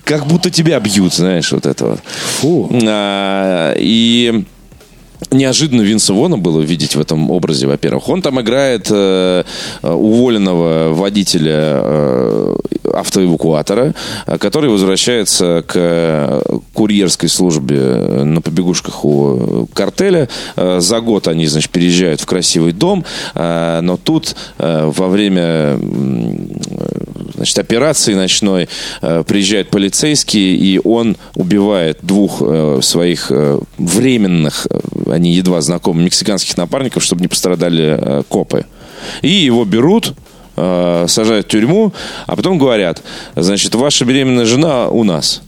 как 0.04 0.26
будто 0.26 0.50
тебя 0.50 0.80
бьют, 0.80 1.14
знаешь, 1.14 1.52
вот 1.52 1.66
это 1.66 1.86
вот. 1.86 2.00
Фу. 2.40 2.55
А, 2.86 3.74
и 3.78 4.44
неожиданно 5.30 5.82
Винса 5.82 6.12
Вона 6.12 6.36
было 6.36 6.60
видеть 6.60 6.96
в 6.96 7.00
этом 7.00 7.30
образе, 7.30 7.66
во-первых. 7.66 8.08
Он 8.08 8.22
там 8.22 8.40
играет 8.40 8.88
э, 8.90 9.44
э, 9.82 9.90
уволенного 9.90 10.92
водителя 10.92 11.80
э, 11.82 12.56
автоэвакуатора, 12.92 13.94
который 14.38 14.70
возвращается 14.70 15.64
к 15.66 15.72
э, 15.74 16.40
курьерской 16.72 17.28
службе 17.28 17.78
э, 17.78 18.24
на 18.24 18.40
побегушках 18.40 19.04
у 19.04 19.68
картеля. 19.72 20.28
За 20.56 21.00
год 21.00 21.28
они, 21.28 21.46
значит, 21.46 21.70
переезжают 21.70 22.20
в 22.20 22.26
красивый 22.26 22.72
дом, 22.72 23.04
э, 23.34 23.80
но 23.82 23.96
тут 23.96 24.36
э, 24.58 24.90
во 24.94 25.08
время 25.08 25.78
значит, 27.36 27.58
операции 27.58 28.14
ночной 28.14 28.68
э, 29.02 29.24
приезжает 29.26 29.70
полицейский, 29.70 30.56
и 30.56 30.80
он 30.82 31.16
убивает 31.34 31.98
двух 32.02 32.38
э, 32.40 32.80
своих 32.82 33.30
э, 33.30 33.60
временных, 33.78 34.66
они 35.16 35.32
едва 35.32 35.60
знакомы, 35.60 36.02
мексиканских 36.02 36.56
напарников, 36.56 37.02
чтобы 37.02 37.22
не 37.22 37.28
пострадали 37.28 37.98
э, 37.98 38.22
копы. 38.28 38.66
И 39.22 39.28
его 39.28 39.64
берут, 39.64 40.14
э, 40.56 41.06
сажают 41.08 41.46
в 41.46 41.48
тюрьму, 41.48 41.92
а 42.26 42.36
потом 42.36 42.58
говорят, 42.58 43.02
значит, 43.34 43.74
ваша 43.74 44.04
беременная 44.04 44.44
жена 44.44 44.88
у 44.88 45.04
нас. 45.04 45.42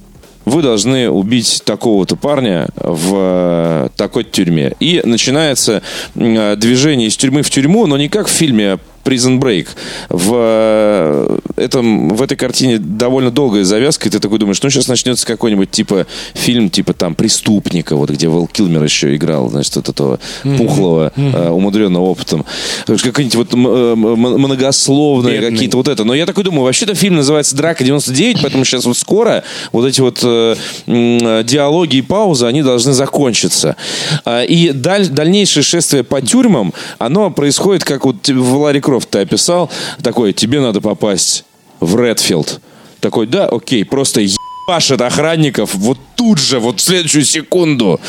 Вы 0.44 0.62
должны 0.62 1.10
убить 1.10 1.62
такого-то 1.64 2.16
парня 2.16 2.68
в 2.76 3.12
э, 3.14 3.88
такой 3.96 4.24
тюрьме. 4.24 4.72
И 4.80 5.02
начинается 5.04 5.82
движение 6.14 7.08
из 7.08 7.16
тюрьмы 7.16 7.42
в 7.42 7.50
тюрьму, 7.50 7.86
но 7.86 7.98
не 7.98 8.08
как 8.08 8.28
в 8.28 8.30
фильме 8.30 8.78
Prison 9.08 9.38
Break. 9.38 9.68
В, 10.08 10.32
э, 10.34 11.38
этом, 11.56 12.10
в 12.10 12.22
этой 12.22 12.36
картине 12.36 12.78
довольно 12.78 13.30
долгая 13.30 13.64
завязка, 13.64 14.08
и 14.08 14.10
ты 14.12 14.18
такой 14.20 14.38
думаешь, 14.38 14.60
ну, 14.62 14.68
сейчас 14.70 14.88
начнется 14.88 15.26
какой-нибудь 15.26 15.70
типа 15.70 16.06
фильм, 16.34 16.68
типа 16.70 16.92
там 16.92 17.14
«Преступника», 17.14 17.96
вот 17.96 18.10
где 18.10 18.28
Вэл 18.28 18.46
Килмер 18.46 18.82
еще 18.82 19.14
играл, 19.16 19.48
значит, 19.48 19.76
вот 19.76 19.88
этого 19.88 20.18
пухлого, 20.42 21.12
э, 21.16 21.50
умудренного 21.50 22.04
опытом. 22.04 22.44
Какие-нибудь 22.86 23.34
вот 23.34 23.52
э, 23.54 23.56
многословные 23.96 25.38
Бедный. 25.38 25.50
какие-то 25.52 25.76
вот 25.76 25.88
это. 25.88 26.04
Но 26.04 26.14
я 26.14 26.26
такой 26.26 26.44
думаю, 26.44 26.64
вообще-то 26.64 26.94
фильм 26.94 27.16
называется 27.16 27.56
«Драка 27.56 27.84
99», 27.84 28.38
поэтому 28.42 28.64
сейчас 28.64 28.84
вот 28.84 28.96
скоро 28.96 29.42
вот 29.72 29.86
эти 29.86 30.00
вот 30.00 30.20
э, 30.22 30.54
диалоги 30.86 31.96
и 31.96 32.02
паузы, 32.02 32.46
они 32.46 32.62
должны 32.62 32.92
закончиться. 32.92 33.76
А, 34.24 34.42
И 34.42 34.72
даль- 34.72 35.08
дальнейшее 35.08 35.62
шествие 35.62 36.02
по 36.04 36.20
тюрьмам, 36.20 36.72
оно 36.98 37.30
происходит, 37.30 37.84
как 37.84 38.04
вот 38.04 38.28
в 38.28 38.56
Ларри 38.56 38.80
Крофт 38.80 38.97
ты 39.06 39.20
описал, 39.20 39.70
такое, 40.02 40.32
тебе 40.32 40.60
надо 40.60 40.80
попасть 40.80 41.44
в 41.80 41.96
Редфилд. 42.00 42.60
Такой, 43.00 43.26
да, 43.26 43.46
окей, 43.46 43.84
просто 43.84 44.20
ебашит 44.20 45.00
охранников 45.00 45.74
вот 45.74 45.98
тут 46.18 46.38
же, 46.38 46.58
вот 46.58 46.80
в 46.80 46.82
следующую 46.82 47.24
секунду. 47.24 48.00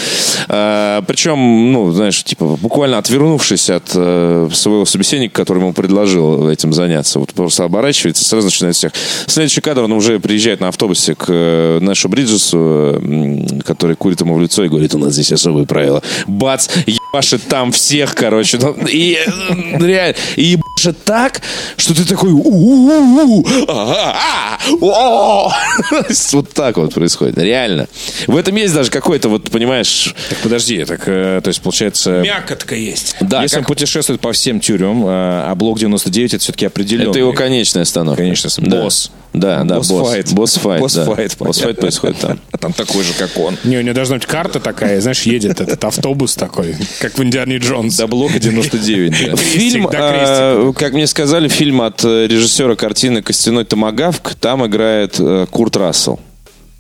А, 0.48 1.04
причем, 1.04 1.72
ну, 1.72 1.92
знаешь, 1.92 2.24
типа, 2.24 2.58
буквально 2.60 2.98
отвернувшись 2.98 3.70
от 3.70 3.92
э, 3.94 4.50
своего 4.52 4.86
собеседника, 4.86 5.36
который 5.36 5.60
ему 5.60 5.74
предложил 5.74 6.50
этим 6.50 6.74
заняться, 6.74 7.20
вот 7.20 7.34
просто 7.34 7.64
оборачивается, 7.64 8.26
сразу 8.26 8.48
начинает 8.48 8.76
всех. 8.76 8.92
Следующий 9.28 9.62
кадр, 9.62 9.84
он 9.84 9.92
уже 9.92 10.20
приезжает 10.20 10.60
на 10.60 10.70
автобусе 10.70 11.14
к 11.14 11.26
э, 11.30 11.80
Нэшу 11.82 12.10
Бриджесу, 12.10 12.58
э, 12.60 13.60
который 13.64 13.96
курит 13.96 14.20
ему 14.22 14.36
в 14.36 14.42
лицо 14.42 14.66
и 14.66 14.70
говорит, 14.70 14.96
у 14.96 14.98
нас 14.98 15.14
здесь 15.14 15.32
особые 15.32 15.68
правила. 15.68 16.02
Бац, 16.26 16.68
ебашит 16.86 17.44
там 17.48 17.72
всех, 17.72 18.16
короче. 18.16 18.58
Ну, 18.58 18.76
и 18.88 19.14
э, 19.14 19.78
реально, 19.80 20.16
и 20.36 20.58
же 20.80 20.94
так, 20.94 21.42
что 21.78 21.96
ты 21.96 22.06
такой 22.06 22.32
а. 23.68 25.52
Вот 26.32 26.50
так 26.54 26.78
вот 26.78 26.94
происходит, 26.94 27.38
реально. 27.38 27.88
В 28.28 28.36
этом 28.36 28.56
есть 28.56 28.74
даже 28.74 28.92
какой-то, 28.92 29.30
вот, 29.30 29.50
понимаешь... 29.52 30.14
Так 30.30 30.38
подожди, 30.40 30.84
так, 30.86 31.02
э, 31.06 31.42
то 31.44 31.48
есть, 31.48 31.62
получается... 31.62 32.22
Мякотка 32.22 32.76
есть. 32.76 33.16
Да, 33.22 33.44
Если 33.44 33.58
он 33.58 33.66
путешествует 33.66 34.22
по 34.22 34.32
всем 34.32 34.60
тюрьмам, 34.60 35.06
э, 35.06 35.10
а 35.10 35.56
блок 35.56 35.80
99 35.80 36.34
это 36.34 36.44
все-таки 36.44 36.66
определенный. 36.66 37.10
Это 37.10 37.20
его 37.20 37.34
конечная 37.34 37.84
остановка. 37.84 38.24
Да. 38.58 38.82
Босс. 38.82 39.12
Да, 39.34 39.64
да, 39.64 39.76
boss. 39.78 39.92
Boss-fight. 39.92 40.34
Boss-fight, 40.34 40.80
да. 40.80 41.06
Boss-fight, 41.06 41.38
Boss-fight 41.38 41.38
понятно. 41.40 41.82
происходит 41.82 42.18
там. 42.20 42.40
А 42.52 42.58
там 42.58 42.74
такой 42.74 43.04
же, 43.04 43.14
как 43.14 43.38
он. 43.38 43.58
Не, 43.64 43.78
у 43.78 43.82
него 43.82 43.94
должна 43.94 44.16
быть 44.16 44.26
карта 44.26 44.60
такая, 44.60 45.00
знаешь, 45.02 45.22
едет 45.24 45.62
этот 45.62 45.84
автобус 45.84 46.36
такой, 46.36 46.76
как 47.00 47.18
в 47.18 47.24
Индиане 47.24 47.58
Джонс. 47.58 47.96
До 47.96 48.08
блока 48.08 48.40
99, 48.40 49.32
да. 49.32 49.36
Фильм, 49.36 49.88
да, 49.92 50.54
э, 50.56 50.74
как 50.76 50.94
мне 50.94 51.08
сказали, 51.08 51.48
фильм 51.48 51.82
от 51.82 52.04
э, 52.04 52.28
режиссера 52.28 52.76
картины 52.76 53.22
«Костяной 53.22 53.66
томагавк». 53.66 54.36
Там 54.36 54.66
играет 54.66 55.16
э, 55.20 55.46
Курт 55.50 55.78
Рассел. 55.78 56.20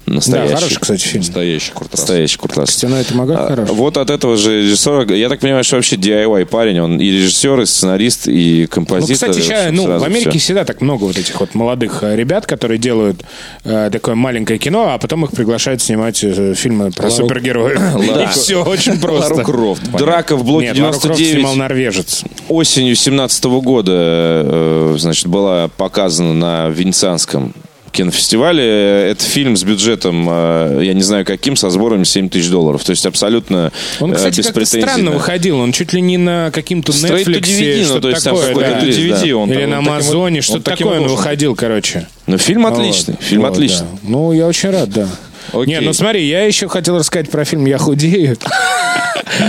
Да, 0.09 0.15
Настоящий. 0.15 0.53
хороший, 0.55 0.77
кстати, 0.79 1.01
фильм. 1.01 1.21
Настоящий 1.23 1.71
Курт 1.71 1.91
Рассел. 1.91 2.01
Настоящий 2.03 2.37
Курт 2.37 2.57
Рассел. 2.57 2.73
Стена 2.77 2.99
это 3.01 3.15
мага 3.15 3.37
А, 3.37 3.47
хороший. 3.49 3.75
Вот 3.75 3.97
от 3.97 4.09
этого 4.09 4.37
же 4.37 4.63
режиссера, 4.63 5.03
я 5.15 5.29
так 5.29 5.39
понимаю, 5.39 5.63
что 5.63 5.75
вообще 5.75 5.95
DIY 5.97 6.45
парень, 6.45 6.79
он 6.79 6.99
и 6.99 7.05
режиссер, 7.11 7.61
и 7.61 7.65
сценарист, 7.65 8.27
и 8.27 8.61
Ну, 8.63 8.67
композитор. 8.67 9.13
кстати, 9.13 9.39
и 9.39 9.41
сейчас, 9.41 9.71
ну, 9.71 9.99
в 9.99 10.03
Америке 10.03 10.31
всё. 10.31 10.39
всегда 10.39 10.65
так 10.65 10.81
много 10.81 11.03
вот 11.03 11.17
этих 11.17 11.39
вот 11.39 11.53
молодых 11.53 11.99
э, 12.03 12.15
ребят, 12.15 12.47
которые 12.47 12.79
делают 12.79 13.21
э, 13.63 13.89
такое 13.91 14.15
маленькое 14.15 14.57
кино, 14.57 14.89
а 14.93 14.97
потом 14.97 15.25
их 15.25 15.31
приглашают 15.31 15.81
снимать 15.81 16.23
э, 16.23 16.53
фильмы 16.55 16.91
про 16.91 17.03
Лару- 17.09 17.11
супергероев. 17.15 17.79
Лару- 17.95 18.23
И 18.23 18.27
все, 18.27 18.63
очень 18.63 18.99
просто. 18.99 19.33
Лару 19.35 19.45
Крофт. 19.45 19.81
понятно. 19.83 20.05
Драка 20.05 20.35
в 20.35 20.43
блоке 20.43 20.67
Нет, 20.67 20.79
Лару 20.79 20.99
Крофт 20.99 21.17
99 21.17 21.33
снимал 21.35 21.55
норвежец. 21.55 22.23
осенью 22.47 22.95
17 22.95 23.43
года, 23.61 23.91
э, 23.95 24.95
значит, 24.97 25.27
была 25.27 25.67
показана 25.67 26.33
на 26.33 26.67
Венецианском 26.69 27.53
кинофестивале. 27.91 29.09
Это 29.11 29.23
фильм 29.23 29.55
с 29.57 29.63
бюджетом, 29.63 30.27
э, 30.29 30.81
я 30.83 30.93
не 30.93 31.01
знаю 31.03 31.25
каким, 31.25 31.55
со 31.55 31.69
сборами 31.69 32.03
7 32.03 32.29
тысяч 32.29 32.49
долларов. 32.49 32.83
То 32.83 32.91
есть 32.91 33.05
абсолютно 33.05 33.71
Он, 33.99 34.11
э, 34.13 34.15
кстати, 34.15 34.37
без 34.37 34.45
как-то 34.47 34.65
странно 34.65 35.05
на- 35.05 35.11
выходил. 35.11 35.59
Он 35.59 35.71
чуть 35.71 35.93
ли 35.93 36.01
не 36.01 36.17
на 36.17 36.51
каким-то 36.51 36.91
Netflix, 36.91 37.25
DVD, 37.25 37.77
ну, 37.79 37.85
что-то 37.85 38.01
то 38.01 38.09
есть 38.09 38.23
такое. 38.23 38.55
да. 38.55 38.79
DVD, 38.81 39.29
да. 39.31 39.37
он 39.37 39.51
Или 39.51 39.65
на 39.65 39.79
он 39.79 39.85
вот- 39.85 39.91
Амазоне, 39.91 40.37
он 40.39 40.41
что-то 40.43 40.71
такое 40.75 40.99
он 41.01 41.07
выходил, 41.07 41.55
короче. 41.55 42.07
Ну, 42.27 42.37
фильм 42.37 42.65
отличный. 42.65 43.15
Вот, 43.15 43.23
Фильм 43.23 43.41
вот, 43.41 43.51
отличный. 43.53 43.87
да. 43.91 43.99
Ну, 44.03 44.31
я 44.33 44.47
очень 44.47 44.69
рад, 44.69 44.89
да. 44.89 45.07
Окей. 45.51 45.65
Не, 45.67 45.79
ну 45.81 45.93
смотри, 45.93 46.27
я 46.27 46.43
еще 46.45 46.67
хотел 46.67 46.97
рассказать 46.99 47.31
про 47.31 47.43
фильм 47.43 47.65
«Я 47.65 47.79
худею». 47.79 48.37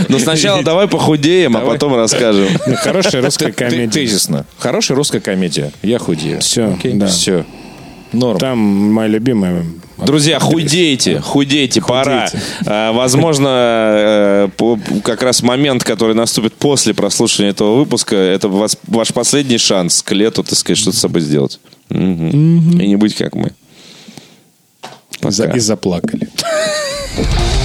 Но 0.08 0.18
сначала 0.18 0.62
давай 0.62 0.88
похудеем, 0.88 1.56
а 1.56 1.60
потом 1.60 1.94
расскажем. 1.94 2.48
Хорошая 2.82 3.22
русская 3.22 3.52
комедия. 3.52 3.90
Тезисно. 3.90 4.46
Хорошая 4.58 4.96
русская 4.96 5.20
комедия. 5.20 5.72
Я 5.82 5.98
худею. 5.98 6.40
Всё, 6.40 6.72
Окей? 6.74 6.92
да. 6.94 7.06
Все. 7.06 7.44
Норм. 8.12 8.38
Там 8.38 8.58
моя 8.58 9.08
любимая. 9.08 9.64
Друзья, 9.98 10.38
худейте, 10.40 11.20
худейте, 11.20 11.80
пора. 11.86 12.28
А, 12.66 12.92
Возможно, 12.92 13.48
э, 13.48 14.48
как 15.04 15.22
раз 15.22 15.42
момент, 15.42 15.84
который 15.84 16.14
наступит 16.14 16.54
после 16.54 16.94
прослушивания 16.94 17.50
этого 17.50 17.76
выпуска, 17.76 18.16
это 18.16 18.48
вас- 18.48 18.78
ваш 18.86 19.12
последний 19.12 19.58
шанс 19.58 20.02
к 20.02 20.12
лету, 20.12 20.42
так 20.42 20.58
сказать, 20.58 20.78
что-то 20.78 20.96
с 20.96 21.00
собой 21.00 21.20
сделать. 21.20 21.60
Мгм. 21.90 22.80
И 22.80 22.86
не 22.88 22.96
быть 22.96 23.14
как 23.14 23.34
мы. 23.34 23.52
Пока. 25.20 25.44
И 25.52 25.58
заплакали. 25.58 26.28